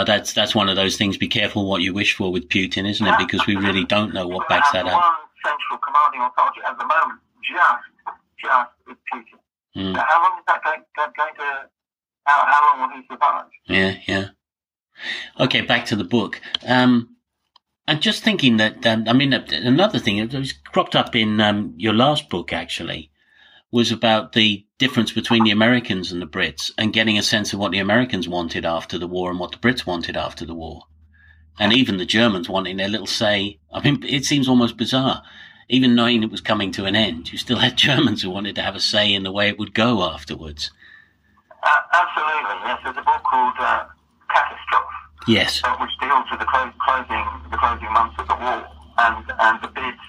No, 0.00 0.04
that's 0.04 0.32
that's 0.32 0.54
one 0.54 0.70
of 0.70 0.76
those 0.76 0.96
things. 0.96 1.18
Be 1.18 1.28
careful 1.28 1.66
what 1.66 1.82
you 1.82 1.92
wish 1.92 2.14
for 2.14 2.32
with 2.32 2.48
Putin, 2.48 2.88
isn't 2.88 3.06
it? 3.06 3.18
Because 3.18 3.46
we 3.46 3.56
really 3.56 3.84
don't 3.84 4.14
know 4.14 4.26
what 4.26 4.48
backs 4.48 4.70
that 4.72 4.86
one 4.86 4.94
up. 4.94 5.02
central 5.44 5.78
commanding 5.78 6.22
authority 6.22 6.60
at 6.66 6.78
the 6.78 6.86
moment, 6.86 7.20
just, 7.42 8.16
just 8.38 8.70
with 8.86 8.96
Putin. 9.12 9.38
Mm. 9.76 9.94
So 9.94 10.00
how 10.00 10.22
long 10.22 10.38
is 10.38 10.44
that 10.46 10.64
going, 10.64 10.80
going, 10.96 11.34
to? 11.34 11.68
How, 12.24 12.46
how 12.46 12.78
long 12.78 12.88
will 12.88 12.96
he 12.96 13.06
survive? 13.10 13.44
Yeah, 13.66 13.96
yeah. 14.08 14.28
Okay, 15.38 15.60
back 15.60 15.84
to 15.86 15.96
the 15.96 16.04
book. 16.04 16.40
Um, 16.66 17.16
I'm 17.86 18.00
just 18.00 18.22
thinking 18.22 18.56
that, 18.56 18.86
um, 18.86 19.04
I 19.06 19.12
mean, 19.12 19.34
uh, 19.34 19.44
another 19.50 19.98
thing 19.98 20.16
that 20.16 20.38
was 20.38 20.54
cropped 20.72 20.96
up 20.96 21.14
in 21.14 21.42
um, 21.42 21.74
your 21.76 21.92
last 21.92 22.30
book, 22.30 22.54
actually, 22.54 23.10
was 23.72 23.92
about 23.92 24.32
the 24.32 24.64
difference 24.78 25.12
between 25.12 25.44
the 25.44 25.50
Americans 25.50 26.10
and 26.10 26.20
the 26.20 26.26
Brits 26.26 26.70
and 26.76 26.92
getting 26.92 27.16
a 27.18 27.22
sense 27.22 27.52
of 27.52 27.58
what 27.58 27.72
the 27.72 27.78
Americans 27.78 28.28
wanted 28.28 28.64
after 28.64 28.98
the 28.98 29.06
war 29.06 29.30
and 29.30 29.38
what 29.38 29.52
the 29.52 29.58
Brits 29.58 29.86
wanted 29.86 30.16
after 30.16 30.44
the 30.44 30.54
war. 30.54 30.82
And 31.58 31.72
even 31.72 31.98
the 31.98 32.06
Germans 32.06 32.48
wanting 32.48 32.78
their 32.78 32.88
little 32.88 33.06
say. 33.06 33.58
I 33.72 33.80
mean, 33.82 34.02
it 34.04 34.24
seems 34.24 34.48
almost 34.48 34.76
bizarre. 34.76 35.22
Even 35.68 35.94
knowing 35.94 36.22
it 36.22 36.30
was 36.30 36.40
coming 36.40 36.72
to 36.72 36.86
an 36.86 36.96
end, 36.96 37.30
you 37.30 37.38
still 37.38 37.58
had 37.58 37.76
Germans 37.88 38.22
who 38.22 38.30
wanted 38.30 38.54
to 38.56 38.62
have 38.62 38.74
a 38.74 38.80
say 38.80 39.12
in 39.12 39.22
the 39.22 39.32
way 39.32 39.48
it 39.48 39.58
would 39.58 39.74
go 39.74 40.02
afterwards. 40.02 40.70
Uh, 41.62 41.68
absolutely, 41.92 42.56
yes. 42.64 42.80
There's 42.82 42.96
a 42.96 43.02
book 43.02 43.22
called 43.22 43.54
uh, 43.58 43.84
Catastrophe. 44.30 44.86
Yes. 45.28 45.60
uh, 45.62 45.76
which 45.76 45.90
deals 46.00 46.24
with 46.30 46.40
the 46.40 46.46
clo- 46.46 46.72
closing 46.80 47.24
the 47.50 47.58
closing 47.58 47.92
months 47.92 48.16
of 48.18 48.26
the 48.26 48.34
war 48.34 48.66
and 48.98 49.32
and 49.38 49.62
the 49.62 49.68
bids, 49.68 50.00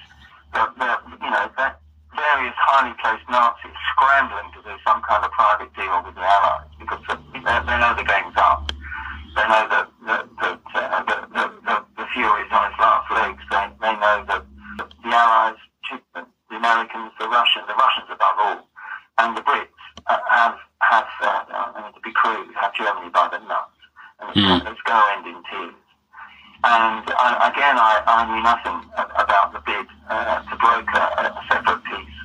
the, 0.53 0.72
the, 0.80 0.97
you 1.22 1.30
know, 1.30 1.51
that 1.57 1.82
various 2.16 2.55
highly 2.57 2.93
placed 3.01 3.28
Nazis 3.30 3.76
scrambling 3.93 4.51
to 4.53 4.59
do 4.64 4.74
some 4.86 5.01
kind 5.01 5.24
of 5.24 5.32
private 5.32 5.72
deal 5.76 5.95
with 6.03 6.16
the 6.16 6.22
Allies 6.26 6.68
because 6.80 7.01
they, 7.07 7.16
they 7.39 7.78
know 7.80 7.93
the 7.95 8.05
game's 8.07 8.36
up. 8.38 8.68
They 9.36 9.45
know 9.47 9.64
that 9.72 9.88
that, 10.07 10.24
that 10.41 10.59
uh, 10.76 11.03
the, 11.07 11.18
the, 11.32 11.43
the, 11.64 11.76
the 11.97 12.05
fury 12.14 12.43
is 12.43 12.51
on 12.51 12.72
its 12.72 12.80
last 12.80 13.07
legs. 13.12 13.43
They, 13.49 13.66
they 13.80 13.93
know 13.95 14.18
that 14.28 14.43
the 15.03 15.12
Allies, 15.12 15.59
the 16.51 16.55
Americans, 16.55 17.12
the 17.20 17.28
Russians, 17.28 17.66
the 17.68 17.76
Russians 17.76 18.07
above 18.12 18.38
all, 18.38 18.59
and 19.20 19.38
the 19.38 19.41
Brits 19.41 19.72
uh, 20.07 20.20
have 20.30 20.57
have 20.82 21.07
uh, 21.22 21.45
I 21.47 21.82
mean, 21.84 21.93
to 21.93 22.01
be 22.01 22.12
crude, 22.12 22.49
have 22.59 22.74
Germany 22.76 23.09
by 23.09 23.30
the 23.32 23.39
nuts 23.47 23.78
and 24.22 24.36
Mm. 24.36 24.72
it's 24.72 24.82
going 24.82 25.01
to 25.01 25.12
end 25.18 25.28
in 25.28 25.43
tears. 25.49 25.74
And 26.64 27.03
uh, 27.09 27.49
again, 27.51 27.76
I, 27.78 28.03
I 28.05 28.20
knew 28.30 28.41
nothing 28.43 28.78
about 28.93 29.53
the 29.53 29.62
bid 29.66 29.88
uh, 30.09 30.43
to 30.45 30.55
broker 30.57 31.01
a, 31.18 31.34
a 31.34 31.41
separate 31.49 31.84
peace 31.86 32.18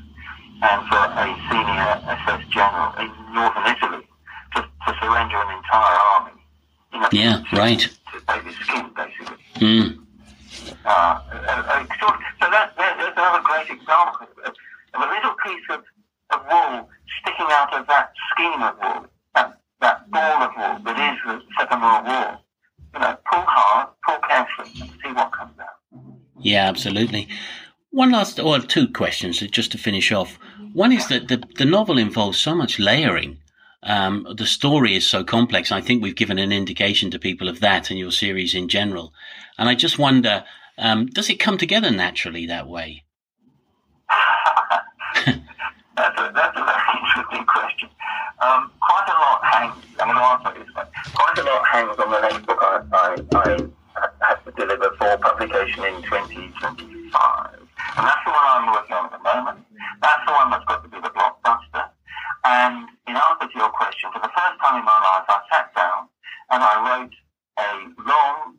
and 0.62 0.88
for 0.88 1.00
a 1.00 1.26
senior 1.48 1.92
SS 2.04 2.42
general 2.48 2.92
in 3.00 3.08
northern 3.32 3.66
Italy 3.66 4.04
to, 4.54 4.60
to 4.62 4.90
surrender 5.00 5.36
an 5.36 5.56
entire 5.56 5.98
army. 6.12 6.32
You 6.92 7.00
know, 7.00 7.08
Yeah, 7.12 7.42
to, 7.50 7.56
right. 7.56 7.80
To 7.80 8.20
save 8.28 8.44
his 8.44 8.56
skin, 8.56 8.90
basically. 8.96 9.36
Mm. 9.56 10.06
Uh, 10.84 10.88
uh, 10.88 11.22
uh, 11.32 11.86
so 12.00 12.06
that, 12.50 12.72
that, 12.76 12.96
that's 12.98 13.16
another 13.16 13.42
great 13.44 13.70
example 13.70 14.26
of, 14.44 14.54
of 14.94 15.00
a 15.02 15.08
little 15.12 15.34
piece 15.44 15.66
of, 15.70 15.82
of 16.30 16.40
wool 16.50 16.88
sticking 17.20 17.46
out 17.50 17.72
of 17.74 17.86
that 17.86 18.12
scheme 18.32 18.62
of 18.62 18.76
wool, 18.80 19.06
that, 19.34 19.58
that 19.80 20.10
ball 20.10 20.42
of 20.42 20.52
wool 20.56 20.84
that 20.84 21.14
is 21.14 21.18
the 21.26 21.42
Second 21.58 21.80
World 21.82 22.06
War. 22.06 22.38
You 22.94 23.00
know, 23.00 23.18
pull 23.30 23.44
hard, 23.46 23.88
pull 24.06 24.18
carefully, 24.26 24.70
and 24.80 24.90
see 25.04 25.12
what 25.12 25.30
comes 25.32 25.58
out. 25.58 26.02
Yeah, 26.40 26.65
absolutely. 26.76 27.26
One 27.90 28.12
last, 28.12 28.38
or 28.38 28.58
two 28.58 28.86
questions 28.88 29.38
just 29.38 29.72
to 29.72 29.78
finish 29.78 30.12
off. 30.12 30.38
One 30.74 30.92
is 30.92 31.08
that 31.08 31.28
the, 31.28 31.42
the 31.56 31.64
novel 31.64 31.96
involves 31.96 32.38
so 32.38 32.54
much 32.54 32.78
layering. 32.78 33.38
Um, 33.82 34.26
the 34.36 34.46
story 34.46 34.94
is 34.94 35.06
so 35.06 35.24
complex. 35.24 35.72
I 35.72 35.80
think 35.80 36.02
we've 36.02 36.14
given 36.14 36.38
an 36.38 36.52
indication 36.52 37.10
to 37.12 37.18
people 37.18 37.48
of 37.48 37.60
that 37.60 37.88
and 37.88 37.98
your 37.98 38.12
series 38.12 38.54
in 38.54 38.68
general. 38.68 39.14
And 39.56 39.70
I 39.70 39.74
just 39.74 39.98
wonder, 39.98 40.44
um, 40.76 41.06
does 41.06 41.30
it 41.30 41.40
come 41.40 41.56
together 41.56 41.90
naturally 41.90 42.44
that 42.44 42.68
way? 42.68 43.04
that's, 45.24 46.20
a, 46.20 46.32
that's 46.34 46.58
a 46.58 46.64
very 46.64 46.98
interesting 47.00 47.46
question. 47.46 47.88
Um, 48.42 48.70
quite 48.80 49.08
a 49.08 49.18
lot 49.18 49.44
hangs, 49.44 49.84
I'm 49.98 50.08
going 50.08 50.18
to 50.18 50.24
answer 50.24 50.52
this. 50.60 50.68
Quite 51.14 51.38
a 51.38 51.42
lot 51.42 51.66
hangs 51.72 51.98
on 51.98 52.10
the 52.10 52.46
book 52.46 52.58
I, 52.60 52.82
I, 52.92 53.16
I 53.32 53.56
deliver 54.56 54.90
for 54.98 55.16
publication 55.18 55.84
in 55.84 56.02
2025. 56.02 57.60
And 57.96 58.02
that's 58.04 58.24
the 58.24 58.32
one 58.32 58.44
I'm 58.44 58.72
working 58.72 58.96
on 58.96 59.04
at 59.06 59.12
the 59.12 59.22
moment. 59.22 59.64
That's 60.02 60.24
the 60.26 60.32
one 60.32 60.50
that's 60.50 60.64
got 60.64 60.82
to 60.82 60.88
be 60.88 61.00
the 61.00 61.12
blockbuster. 61.12 61.88
And 62.44 62.88
in 63.06 63.16
answer 63.16 63.46
to 63.46 63.56
your 63.56 63.70
question, 63.70 64.10
for 64.12 64.20
the 64.20 64.32
first 64.32 64.56
time 64.60 64.80
in 64.80 64.84
my 64.84 64.98
life, 64.98 65.26
I 65.28 65.38
sat 65.52 65.74
down 65.74 66.08
and 66.50 66.62
I 66.62 66.74
wrote 66.82 67.14
a 67.58 67.68
long, 68.04 68.56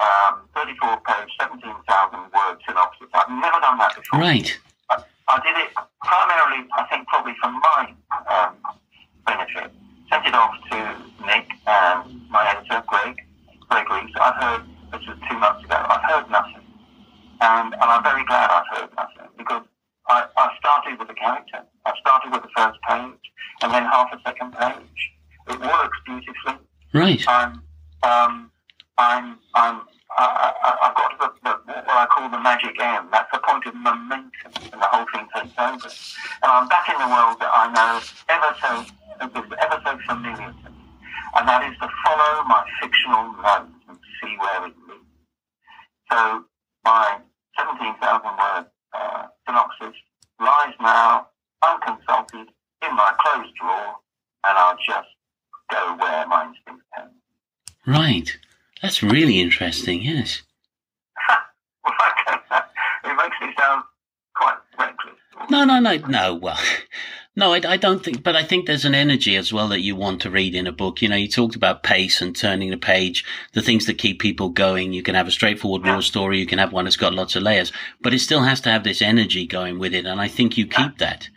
um, 0.00 0.48
34 0.54 1.00
page, 1.06 1.30
17,000 1.40 2.18
word 2.32 2.56
synopsis. 2.66 3.08
I've 3.14 3.30
never 3.30 3.58
done 3.60 3.78
that 3.78 3.94
before. 3.96 4.20
Right. 4.20 4.58
I, 4.90 5.02
I 5.28 5.36
did 5.42 5.56
it 5.56 5.70
primarily, 6.02 6.66
I 6.76 6.84
think, 6.90 7.06
probably 7.08 7.34
for 7.40 7.50
my 7.50 7.94
um, 8.28 8.56
benefit. 9.26 9.72
Sent 10.10 10.26
it 10.26 10.34
off 10.34 10.54
to 10.70 10.76
Nick 11.26 11.46
and 11.66 12.28
my 12.30 12.50
editor, 12.50 12.82
Greg. 12.86 13.16
Greg 13.70 13.88
Reeves. 13.90 14.12
I've 14.20 14.42
heard, 14.42 14.62
this 14.92 15.06
was 15.06 15.16
two 15.28 15.38
months 15.38 15.64
ago, 15.64 15.76
I've 15.76 16.02
heard 16.10 16.30
nothing. 16.30 16.66
And, 17.40 17.72
and 17.72 17.82
I'm 17.82 18.02
very 18.02 18.24
glad 18.24 18.50
I've 18.50 18.78
heard 18.78 18.90
nothing 18.96 19.30
because 19.38 19.62
I, 20.08 20.26
I 20.36 20.50
started 20.58 20.98
with 20.98 21.08
the 21.08 21.14
character. 21.14 21.62
I 21.86 21.92
started 22.00 22.32
with 22.32 22.42
the 22.42 22.50
first 22.56 22.78
page 22.86 23.24
and 23.62 23.72
then 23.72 23.84
half 23.84 24.12
a 24.12 24.20
second 24.26 24.52
page. 24.52 25.12
It 25.48 25.60
works 25.60 25.98
beautifully. 26.04 26.58
Right. 26.92 27.24
I'm, 27.28 27.62
um, 28.02 28.50
I'm, 28.98 29.38
I'm, 29.54 29.82
I, 30.16 30.52
I, 30.62 30.70
I've 30.82 30.94
got 30.94 31.18
the, 31.42 31.50
the, 31.66 31.72
what 31.72 31.96
I 31.96 32.06
call 32.06 32.28
the 32.28 32.40
magic 32.40 32.76
M. 32.80 33.08
That's 33.12 33.30
the 33.32 33.38
point 33.38 33.64
of 33.66 33.74
momentum, 33.74 34.52
and 34.72 34.82
the 34.82 34.88
whole 34.90 35.06
thing 35.14 35.26
takes 35.34 35.54
over. 35.56 35.88
And 36.42 36.50
I'm 36.50 36.68
back 36.68 36.88
in 36.88 36.98
the 36.98 37.08
world 37.08 37.38
that 37.40 37.50
I 37.52 37.70
know 37.72 38.00
ever 38.28 38.54
so, 38.60 38.84
ever 39.22 39.82
so 39.86 39.98
familiar 40.06 40.52
to 40.64 40.79
and 41.36 41.48
that 41.48 41.64
is 41.64 41.76
to 41.78 41.88
follow 42.04 42.44
my 42.44 42.64
fictional 42.80 43.32
nose 43.32 43.70
and 43.88 43.98
see 44.22 44.36
where 44.38 44.66
it 44.66 44.74
leads. 44.88 45.04
So 46.10 46.44
my 46.84 47.18
17,000 47.58 48.22
word 48.24 48.66
uh, 48.92 49.26
synopsis 49.46 49.96
lies 50.40 50.74
now 50.80 51.28
unconsulted 51.62 52.48
in 52.82 52.96
my 52.96 53.14
closed 53.20 53.54
drawer, 53.60 53.96
and 54.44 54.58
I'll 54.58 54.78
just 54.86 55.08
go 55.70 55.96
where 55.98 56.26
my 56.26 56.46
instincts 56.46 56.84
tell 56.94 57.06
me. 57.06 57.12
Right. 57.86 58.36
That's 58.82 59.02
really 59.02 59.40
interesting. 59.40 60.02
Yes. 60.02 60.42
Well, 61.82 61.94
it 63.04 63.16
makes 63.16 63.36
me 63.40 63.54
sound 63.58 63.84
quite 64.36 64.58
reckless. 64.78 65.19
No, 65.48 65.64
no, 65.64 65.80
no, 65.80 65.96
no. 65.96 66.34
Well, 66.34 66.58
no, 67.36 67.52
I, 67.54 67.60
I 67.66 67.76
don't 67.76 68.04
think, 68.04 68.22
but 68.22 68.36
I 68.36 68.42
think 68.42 68.66
there's 68.66 68.84
an 68.84 68.94
energy 68.94 69.36
as 69.36 69.52
well 69.52 69.68
that 69.68 69.80
you 69.80 69.96
want 69.96 70.20
to 70.22 70.30
read 70.30 70.54
in 70.54 70.66
a 70.66 70.72
book. 70.72 71.00
You 71.00 71.08
know, 71.08 71.16
you 71.16 71.28
talked 71.28 71.56
about 71.56 71.82
pace 71.82 72.20
and 72.20 72.34
turning 72.36 72.70
the 72.70 72.76
page, 72.76 73.24
the 73.52 73.62
things 73.62 73.86
that 73.86 73.98
keep 73.98 74.20
people 74.20 74.48
going. 74.50 74.92
You 74.92 75.02
can 75.02 75.14
have 75.14 75.28
a 75.28 75.30
straightforward 75.32 75.84
war 75.84 76.02
story. 76.02 76.38
You 76.38 76.46
can 76.46 76.58
have 76.58 76.72
one 76.72 76.84
that's 76.84 76.96
got 76.96 77.14
lots 77.14 77.36
of 77.36 77.42
layers, 77.42 77.72
but 78.00 78.12
it 78.12 78.18
still 78.18 78.42
has 78.42 78.60
to 78.62 78.70
have 78.70 78.84
this 78.84 79.00
energy 79.00 79.46
going 79.46 79.78
with 79.78 79.94
it. 79.94 80.06
And 80.06 80.20
I 80.20 80.28
think 80.28 80.58
you 80.58 80.66
keep 80.66 80.98
that. 80.98 81.28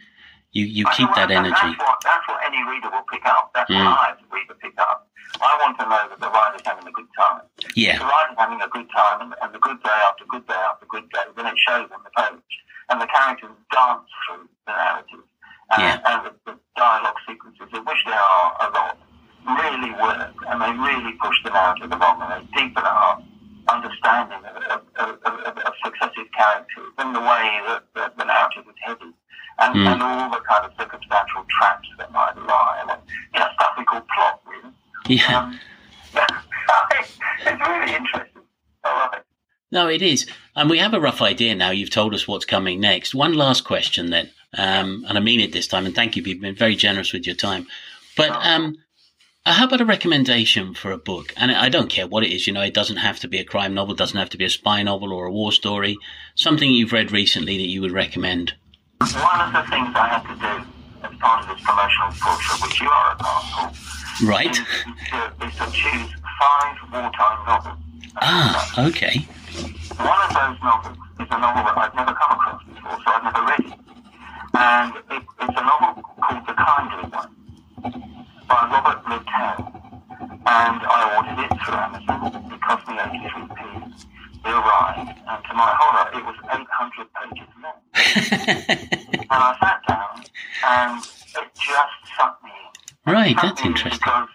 You, 0.52 0.66
you 0.66 0.86
keep 0.96 1.10
that 1.16 1.32
energy. 1.32 1.50
That's 1.56 1.80
what, 1.80 1.98
that's 2.04 2.28
what 2.28 2.40
any 2.46 2.62
reader 2.70 2.90
will 2.92 3.06
pick 3.12 3.26
up. 3.26 3.52
That's 3.56 3.70
Mm. 3.72 3.86
what 3.86 3.98
I 3.98 4.12
as 4.12 4.18
a 4.20 4.36
reader 4.36 4.54
pick 4.62 4.74
up. 4.78 5.08
I 5.42 5.58
want 5.66 5.80
to 5.80 5.86
know 5.90 6.04
that 6.10 6.20
the 6.20 6.30
writer's 6.30 6.62
having 6.64 6.88
a 6.88 6.92
good 6.92 7.08
time. 7.18 7.42
Yeah. 7.76 7.98
The 7.98 8.06
writer's 8.06 8.38
having 8.38 8.62
a 8.62 8.68
good 8.68 8.86
time, 8.96 9.22
and, 9.22 9.34
and 9.42 9.50
the 9.54 9.58
good 9.58 9.82
day 9.82 9.98
after 10.06 10.26
good 10.30 10.46
day 10.46 10.54
after 10.70 10.86
good 10.86 11.10
day, 11.10 11.26
then 11.36 11.48
it 11.48 11.58
shows 11.58 11.90
on 11.90 12.04
the 12.06 12.12
page. 12.14 12.54
And 12.90 13.02
the 13.02 13.08
characters 13.08 13.52
dance 13.72 14.10
through 14.28 14.50
the 14.68 14.74
narrative. 14.74 15.24
And, 15.72 15.82
Yeah. 15.82 16.00
and 16.06 16.26
the, 16.26 16.32
the 16.52 16.60
dialogue 16.76 17.18
sequences, 17.28 17.68
of 17.74 17.86
which 17.86 18.04
there 18.06 18.20
are 18.20 18.50
a 18.60 18.70
lot, 18.72 18.98
really 19.62 19.92
work. 19.92 20.36
And 20.48 20.62
they 20.62 20.72
really 20.72 21.14
push 21.14 21.36
the 21.44 21.52
narrative 21.52 21.92
along, 21.92 22.22
and 22.22 22.30
they 22.48 22.62
deepen 22.62 22.84
our 22.84 23.22
understanding 23.70 24.44
of, 24.46 24.82
of, 24.98 25.10
of, 25.26 25.40
of, 25.48 25.58
of 25.58 25.74
successive 25.84 26.28
characters 26.38 26.92
and 26.98 27.16
the 27.16 27.22
way 27.22 27.62
that, 27.68 27.84
that 27.96 28.18
the 28.18 28.26
narrative 28.26 28.64
is 28.68 28.76
headed. 28.82 29.14
And, 29.60 29.76
Mm. 29.76 29.86
and 29.94 30.02
all 30.02 30.30
the 30.32 30.40
kind 30.50 30.66
of 30.66 30.72
circumstantial 30.80 31.46
traps 31.60 31.88
that 32.00 32.12
might 32.12 32.36
lie. 32.36 32.78
And, 32.82 33.00
you 33.36 33.40
know, 33.40 33.48
stuff 33.54 33.74
we 33.78 33.86
call 33.86 34.02
plot, 34.14 34.42
really. 34.48 34.74
Yeah. 35.08 35.38
Um, 35.38 35.60
it's 37.46 37.68
really 37.70 37.96
interesting. 37.96 38.42
I 38.84 38.98
love 39.00 39.14
it. 39.14 39.26
No, 39.74 39.88
it 39.90 40.04
is. 40.04 40.28
And 40.56 40.70
we 40.70 40.78
have 40.78 40.94
a 40.94 41.00
rough 41.02 41.20
idea 41.20 41.56
now. 41.56 41.72
You've 41.72 41.90
told 41.90 42.14
us 42.14 42.28
what's 42.28 42.46
coming 42.46 42.80
next. 42.80 43.16
One 43.16 43.34
last 43.34 43.64
question 43.66 44.12
then. 44.12 44.30
Um, 44.56 45.04
and 45.10 45.18
I 45.18 45.22
mean 45.22 45.40
it 45.40 45.52
this 45.52 45.66
time. 45.68 45.88
And 45.88 45.96
thank 45.96 46.16
you. 46.16 46.22
You've 46.22 46.42
been 46.42 46.54
very 46.56 46.76
generous 46.76 47.12
with 47.12 47.26
your 47.26 47.36
time. 47.36 47.66
But, 48.16 48.30
um, 48.46 48.78
how 49.48 49.66
about 49.66 49.82
a 49.82 49.86
recommendation 49.86 50.76
for 50.76 50.92
a 50.92 50.98
book? 51.00 51.34
And 51.36 51.52
I 51.52 51.70
don't 51.70 51.90
care 51.90 52.06
what 52.08 52.24
it 52.24 52.32
is. 52.32 52.46
You 52.46 52.54
know, 52.54 52.62
it 52.62 52.76
doesn't 52.76 52.98
have 52.98 53.20
to 53.22 53.28
be 53.28 53.40
a 53.40 53.44
crime 53.44 53.74
novel. 53.74 53.96
It 53.96 53.98
doesn't 53.98 54.18
have 54.18 54.30
to 54.30 54.38
be 54.38 54.46
a 54.46 54.50
spy 54.50 54.84
novel 54.84 55.12
or 55.12 55.26
a 55.26 55.32
war 55.32 55.52
story. 55.52 55.98
Something 56.36 56.70
you've 56.72 56.94
read 56.94 57.12
recently 57.12 57.58
that 57.58 57.68
you 57.68 57.82
would 57.82 57.92
recommend. 57.92 58.54
One 59.00 59.42
of 59.42 59.54
the 59.54 59.70
things 59.72 59.90
I 59.96 60.08
had 60.08 60.22
to 60.30 60.36
do 60.40 61.10
as 61.10 61.20
part 61.20 61.50
of 61.50 61.58
this 61.58 61.66
promotional 61.66 62.10
of 62.10 62.62
which 62.62 62.80
you 62.80 62.88
are 62.88 63.12
a 63.14 63.16
part 63.16 63.72
of, 63.72 64.24
Right. 64.24 64.52
is, 64.52 64.58
to, 65.10 65.48
is 65.48 65.56
to 65.56 65.72
choose 65.72 66.10
five 66.40 66.78
wartime 66.94 67.46
novels. 67.48 67.80
Ah, 68.22 68.88
okay. 68.88 69.26
One 69.54 70.22
of 70.26 70.34
those 70.34 70.58
novels 70.64 70.98
is 71.20 71.28
a 71.30 71.38
novel 71.38 71.64
that 71.64 71.78
I've 71.78 71.94
never 71.94 72.14
come 72.14 72.32
across 72.34 72.64
before, 72.66 72.98
so 72.98 73.12
I've 73.14 73.24
never 73.24 73.46
read 73.46 73.60
it. 73.60 73.80
And 74.58 74.96
it, 75.14 75.24
it's 75.42 75.58
a 75.58 75.66
novel 75.66 76.02
called 76.02 76.48
The 76.48 76.54
Kindly 76.54 77.06
One 77.14 77.32
by 78.50 78.62
Robert 78.74 79.06
Littell. 79.06 79.70
And 80.46 80.82
I 80.82 81.00
ordered 81.14 81.38
it 81.46 81.54
through 81.62 81.78
Amazon. 81.78 82.52
It 82.52 82.62
cost 82.62 82.88
me 82.88 82.98
83p. 82.98 83.62
It 84.44 84.50
arrived, 84.50 85.22
and 85.22 85.44
to 85.46 85.54
my 85.54 85.72
horror, 85.78 86.10
it 86.18 86.26
was 86.26 86.36
800 86.50 87.14
pages 87.14 87.50
long. 87.62 87.78
and 89.14 89.30
I 89.30 89.56
sat 89.62 89.80
down, 89.88 90.24
and 90.66 90.98
it 90.98 91.48
just 91.54 91.98
sucked 92.18 92.44
me 92.44 92.50
in. 92.50 93.14
Right, 93.14 93.36
that's 93.40 93.62
me 93.62 93.70
interesting. 93.70 94.00
Because 94.02 94.30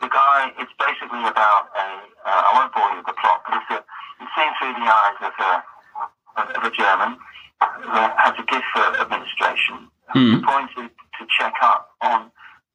the 0.00 0.08
guy, 0.08 0.50
it's 0.58 0.72
basically 0.80 1.20
about 1.28 1.68
a, 1.76 1.84
uh, 2.24 2.48
I 2.48 2.50
won't 2.56 2.72
bore 2.74 2.90
you 2.90 2.96
with 2.96 3.06
the 3.06 3.12
plot, 3.20 3.42
but 3.46 3.62
it's, 3.62 3.70
a, 3.70 3.84
it's 4.22 4.32
seen 4.38 4.50
through 4.58 4.74
the 4.78 4.86
eyes 4.86 5.18
of 5.20 5.34
a, 5.38 5.52
of 6.58 6.64
a 6.64 6.70
German 6.74 7.18
that 7.94 8.14
has 8.18 8.34
a 8.38 8.44
gift 8.46 8.64
for 8.74 8.82
administration, 9.00 9.88
Hmm. 10.12 10.34
appointed 10.44 10.90
to 11.18 11.22
check 11.38 11.54
up 11.62 11.90
on, 12.02 12.30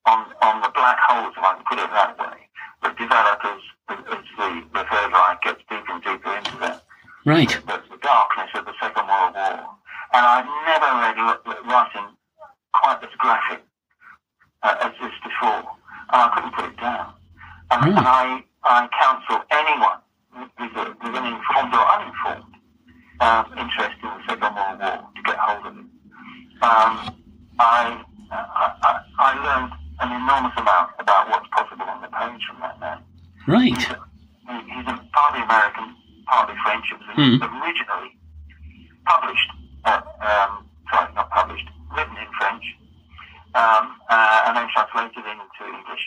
on, 0.06 0.26
on 0.42 0.62
the 0.62 0.70
black 0.74 0.98
holes, 1.00 1.34
if 1.38 1.44
I 1.44 1.54
can 1.54 1.64
put 1.70 1.78
it 1.78 1.90
that 1.92 2.18
way, 2.18 2.50
that 2.82 2.98
develop 2.98 3.40
as, 3.46 3.62
as 3.90 4.24
the, 4.38 4.64
the 4.74 4.84
Third 4.90 5.12
Reich 5.12 5.42
gets 5.44 5.62
deeper 5.70 5.92
and 5.94 6.04
deeper 6.04 6.34
into 6.36 6.58
that 6.66 6.84
Right. 7.26 7.50
the, 7.50 7.78
the 7.92 7.98
darkness 8.02 8.50
of 8.56 8.66
the 8.66 8.74
Second 8.82 9.06
World 9.08 9.36
War. 9.36 9.70
And 10.14 10.24
I've 10.26 10.50
never 10.66 10.90
read 11.04 11.18
writing 11.68 12.08
quite 12.74 13.04
as 13.04 13.10
graphic 13.20 13.62
uh, 14.64 14.76
as 14.82 14.92
this 15.02 15.12
before. 15.24 15.62
And 16.10 16.18
I 16.24 16.32
couldn't 16.34 16.56
put 16.56 16.66
it 16.66 16.78
down. 16.80 17.14
And, 17.70 17.84
Really? 17.84 17.98
and 17.98 18.08
I, 18.08 18.44
I 18.64 18.88
counsel 18.98 19.44
anyone 19.52 20.00
with, 20.38 21.16
an 21.16 21.26
informed 21.26 21.74
or 21.74 21.86
uninformed 21.94 22.54
um, 23.20 23.46
interest 23.58 23.98
in 24.04 24.10
the 24.10 24.22
Second 24.28 24.54
World 24.56 24.80
War 24.80 24.98
to 25.16 25.22
get 25.26 25.38
hold 25.38 25.66
of 25.66 25.74
it. 25.78 25.86
Um, 26.62 26.94
I, 27.60 28.02
I, 28.32 29.02
I, 29.20 29.30
learned 29.42 29.74
an 30.00 30.12
enormous 30.14 30.54
amount 30.58 30.92
about 31.00 31.30
what's 31.30 31.48
possible 31.50 31.86
on 31.86 32.02
the 32.02 32.10
page 32.10 32.42
from 32.50 32.60
that 32.62 32.80
man. 32.80 33.00
Right. 33.48 33.74
He's, 33.74 33.86
a, 33.90 33.98
he- 34.50 34.70
he's 34.74 34.88
a 34.88 34.96
partly 35.14 35.42
American, 35.42 35.96
partly 36.28 36.56
French. 36.64 36.86
It 36.92 36.98
was 37.02 37.08
Hmm. 37.18 37.62
originally 37.62 38.18
published, 39.06 39.50
uh, 39.86 40.02
um, 40.22 40.66
sorry, 40.92 41.14
not 41.16 41.30
published, 41.32 41.68
written 41.96 42.18
in 42.18 42.30
French, 42.38 42.64
um, 43.56 43.98
uh, 44.10 44.44
and 44.46 44.58
then 44.58 44.68
translated 44.74 45.26
into 45.26 45.62
English. 45.66 46.04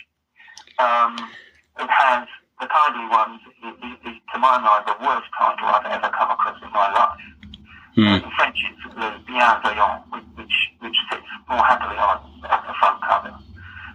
It 1.81 1.89
has 1.89 2.27
the 2.59 2.67
kindly 2.67 3.07
ones. 3.09 3.41
My 4.41 4.57
mind, 4.57 4.89
the 4.89 4.97
worst 5.05 5.29
title 5.37 5.67
I've 5.69 5.85
ever 5.85 6.09
come 6.17 6.31
across 6.31 6.57
in 6.63 6.71
my 6.73 6.89
life. 6.91 7.21
Hmm. 7.93 8.25
In 8.25 8.31
French, 8.33 8.57
it's 8.65 8.95
the 8.95 9.13
Bienveillant, 9.29 10.01
which, 10.09 10.23
which, 10.33 10.55
which 10.79 10.97
sits 11.11 11.29
more 11.47 11.61
happily 11.61 11.97
on, 12.01 12.17
on 12.49 12.61
the 12.65 12.73
front 12.81 12.97
cover. 13.05 13.37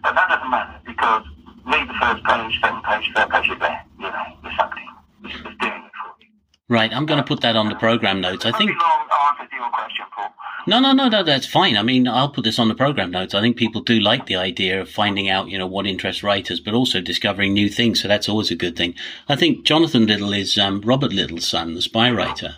But 0.04 0.14
that 0.14 0.28
doesn't 0.28 0.48
matter 0.48 0.78
because 0.86 1.24
read 1.66 1.88
the 1.88 1.94
first 1.98 2.22
page, 2.22 2.60
second 2.62 2.82
page, 2.84 3.10
third 3.16 3.28
page, 3.28 3.46
you're 3.48 3.58
there. 3.58 3.82
You 3.98 4.06
know, 4.06 4.24
in. 4.46 4.86
It's, 5.24 5.34
it's 5.34 5.58
doing 5.58 5.82
it 5.82 5.92
for 5.98 6.14
you. 6.22 6.28
Right. 6.68 6.92
I'm 6.92 7.06
going 7.06 7.18
to 7.18 7.26
put 7.26 7.40
that 7.40 7.56
on 7.56 7.68
the 7.68 7.74
program 7.74 8.20
notes. 8.20 8.46
I 8.46 8.52
think. 8.52 8.70
Long 8.70 9.08
answer 9.26 9.50
to 9.50 9.56
your 9.56 9.70
question, 9.70 10.04
Paul. 10.14 10.30
No, 10.68 10.80
no, 10.80 10.92
no, 10.92 11.08
no, 11.08 11.22
that's 11.22 11.46
fine. 11.46 11.76
I 11.76 11.82
mean, 11.82 12.08
I'll 12.08 12.28
put 12.28 12.42
this 12.42 12.58
on 12.58 12.66
the 12.66 12.74
program 12.74 13.12
notes. 13.12 13.34
I 13.34 13.40
think 13.40 13.56
people 13.56 13.82
do 13.82 14.00
like 14.00 14.26
the 14.26 14.34
idea 14.34 14.80
of 14.80 14.90
finding 14.90 15.28
out, 15.28 15.48
you 15.48 15.56
know, 15.56 15.66
what 15.66 15.86
interests 15.86 16.24
writers, 16.24 16.58
but 16.58 16.74
also 16.74 17.00
discovering 17.00 17.54
new 17.54 17.68
things. 17.68 18.02
So 18.02 18.08
that's 18.08 18.28
always 18.28 18.50
a 18.50 18.56
good 18.56 18.76
thing. 18.76 18.94
I 19.28 19.36
think 19.36 19.64
Jonathan 19.64 20.06
Littell 20.06 20.32
is 20.32 20.58
um, 20.58 20.80
Robert 20.80 21.12
Littell's 21.12 21.46
son, 21.46 21.74
the 21.74 21.82
spy 21.82 22.10
writer. 22.10 22.56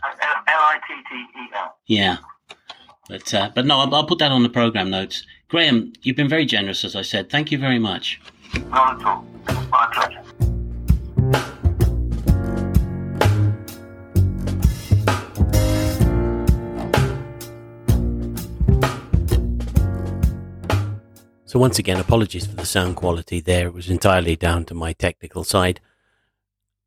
L-I-T-T-E-L. 0.48 1.76
Yeah. 1.86 2.16
But, 3.10 3.34
uh, 3.34 3.50
but 3.54 3.66
no, 3.66 3.80
I'll, 3.80 3.94
I'll 3.94 4.06
put 4.06 4.20
that 4.20 4.32
on 4.32 4.42
the 4.42 4.48
program 4.48 4.88
notes. 4.88 5.26
Graham, 5.48 5.92
you've 6.00 6.16
been 6.16 6.28
very 6.30 6.46
generous, 6.46 6.84
as 6.84 6.96
I 6.96 7.02
said. 7.02 7.28
Thank 7.28 7.52
you 7.52 7.58
very 7.58 7.78
much. 7.78 8.20
Not 8.70 9.00
at 9.00 9.06
all. 9.06 9.27
So 21.48 21.58
once 21.58 21.78
again, 21.78 21.98
apologies 21.98 22.44
for 22.44 22.56
the 22.56 22.66
sound 22.66 22.96
quality 22.96 23.40
there. 23.40 23.68
It 23.68 23.72
was 23.72 23.88
entirely 23.88 24.36
down 24.36 24.66
to 24.66 24.74
my 24.74 24.92
technical 24.92 25.44
side, 25.44 25.80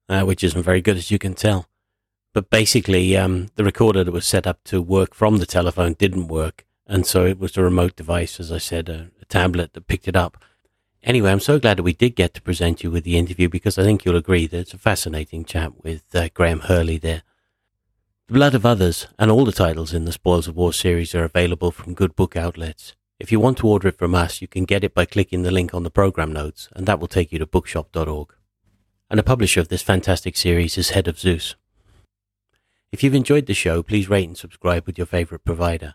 uh, 0.07 0.21
which 0.21 0.43
isn't 0.43 0.61
very 0.61 0.81
good, 0.81 0.97
as 0.97 1.09
you 1.09 1.17
can 1.17 1.33
tell. 1.33 1.67
But 2.31 2.51
basically, 2.51 3.17
um, 3.17 3.47
the 3.55 3.63
recorder 3.63 4.03
that 4.03 4.11
was 4.11 4.27
set 4.27 4.45
up 4.45 4.63
to 4.65 4.79
work 4.79 5.15
from 5.15 5.37
the 5.37 5.47
telephone 5.47 5.93
didn't 5.93 6.27
work, 6.27 6.63
and 6.85 7.07
so 7.07 7.25
it 7.25 7.39
was 7.39 7.57
a 7.57 7.63
remote 7.63 7.95
device, 7.95 8.39
as 8.39 8.51
I 8.51 8.59
said, 8.59 8.87
a, 8.87 9.09
a 9.19 9.25
tablet 9.25 9.73
that 9.73 9.87
picked 9.87 10.07
it 10.07 10.15
up. 10.15 10.37
Anyway, 11.01 11.31
I'm 11.31 11.39
so 11.39 11.57
glad 11.57 11.79
that 11.79 11.83
we 11.83 11.93
did 11.93 12.15
get 12.15 12.35
to 12.35 12.41
present 12.43 12.83
you 12.83 12.91
with 12.91 13.03
the 13.03 13.17
interview 13.17 13.49
because 13.49 13.79
I 13.79 13.83
think 13.83 14.05
you'll 14.05 14.15
agree 14.15 14.45
that 14.45 14.59
it's 14.59 14.75
a 14.75 14.77
fascinating 14.77 15.43
chat 15.43 15.83
with 15.83 16.03
uh, 16.13 16.29
Graham 16.35 16.59
Hurley 16.59 16.99
there. 16.99 17.23
The 18.27 18.35
Blood 18.35 18.53
of 18.53 18.67
Others 18.67 19.07
and 19.17 19.31
all 19.31 19.43
the 19.43 19.51
titles 19.51 19.91
in 19.91 20.05
the 20.05 20.11
Spoils 20.11 20.47
of 20.47 20.55
War 20.55 20.71
series 20.71 21.15
are 21.15 21.23
available 21.23 21.71
from 21.71 21.95
good 21.95 22.15
book 22.15 22.37
outlets. 22.37 22.93
If 23.21 23.31
you 23.31 23.39
want 23.39 23.59
to 23.59 23.67
order 23.67 23.87
it 23.87 23.99
from 23.99 24.15
us, 24.15 24.41
you 24.41 24.47
can 24.47 24.65
get 24.65 24.83
it 24.83 24.95
by 24.95 25.05
clicking 25.05 25.43
the 25.43 25.51
link 25.51 25.75
on 25.75 25.83
the 25.83 25.91
program 25.91 26.33
notes, 26.33 26.67
and 26.75 26.87
that 26.87 26.99
will 26.99 27.07
take 27.07 27.31
you 27.31 27.37
to 27.37 27.45
bookshop.org. 27.45 28.33
And 29.11 29.19
the 29.19 29.23
publisher 29.23 29.59
of 29.59 29.67
this 29.67 29.83
fantastic 29.83 30.35
series 30.35 30.75
is 30.75 30.89
Head 30.89 31.07
of 31.07 31.19
Zeus. 31.19 31.53
If 32.91 33.03
you've 33.03 33.13
enjoyed 33.13 33.45
the 33.45 33.53
show, 33.53 33.83
please 33.83 34.09
rate 34.09 34.27
and 34.27 34.35
subscribe 34.35 34.87
with 34.87 34.97
your 34.97 35.05
favorite 35.05 35.45
provider. 35.45 35.93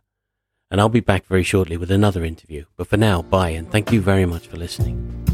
And 0.70 0.80
I'll 0.80 0.88
be 0.88 1.00
back 1.00 1.26
very 1.26 1.42
shortly 1.42 1.76
with 1.76 1.90
another 1.90 2.24
interview. 2.24 2.66
But 2.76 2.86
for 2.86 2.96
now, 2.96 3.22
bye 3.22 3.50
and 3.50 3.68
thank 3.72 3.90
you 3.90 4.00
very 4.00 4.24
much 4.24 4.46
for 4.46 4.56
listening. 4.56 5.26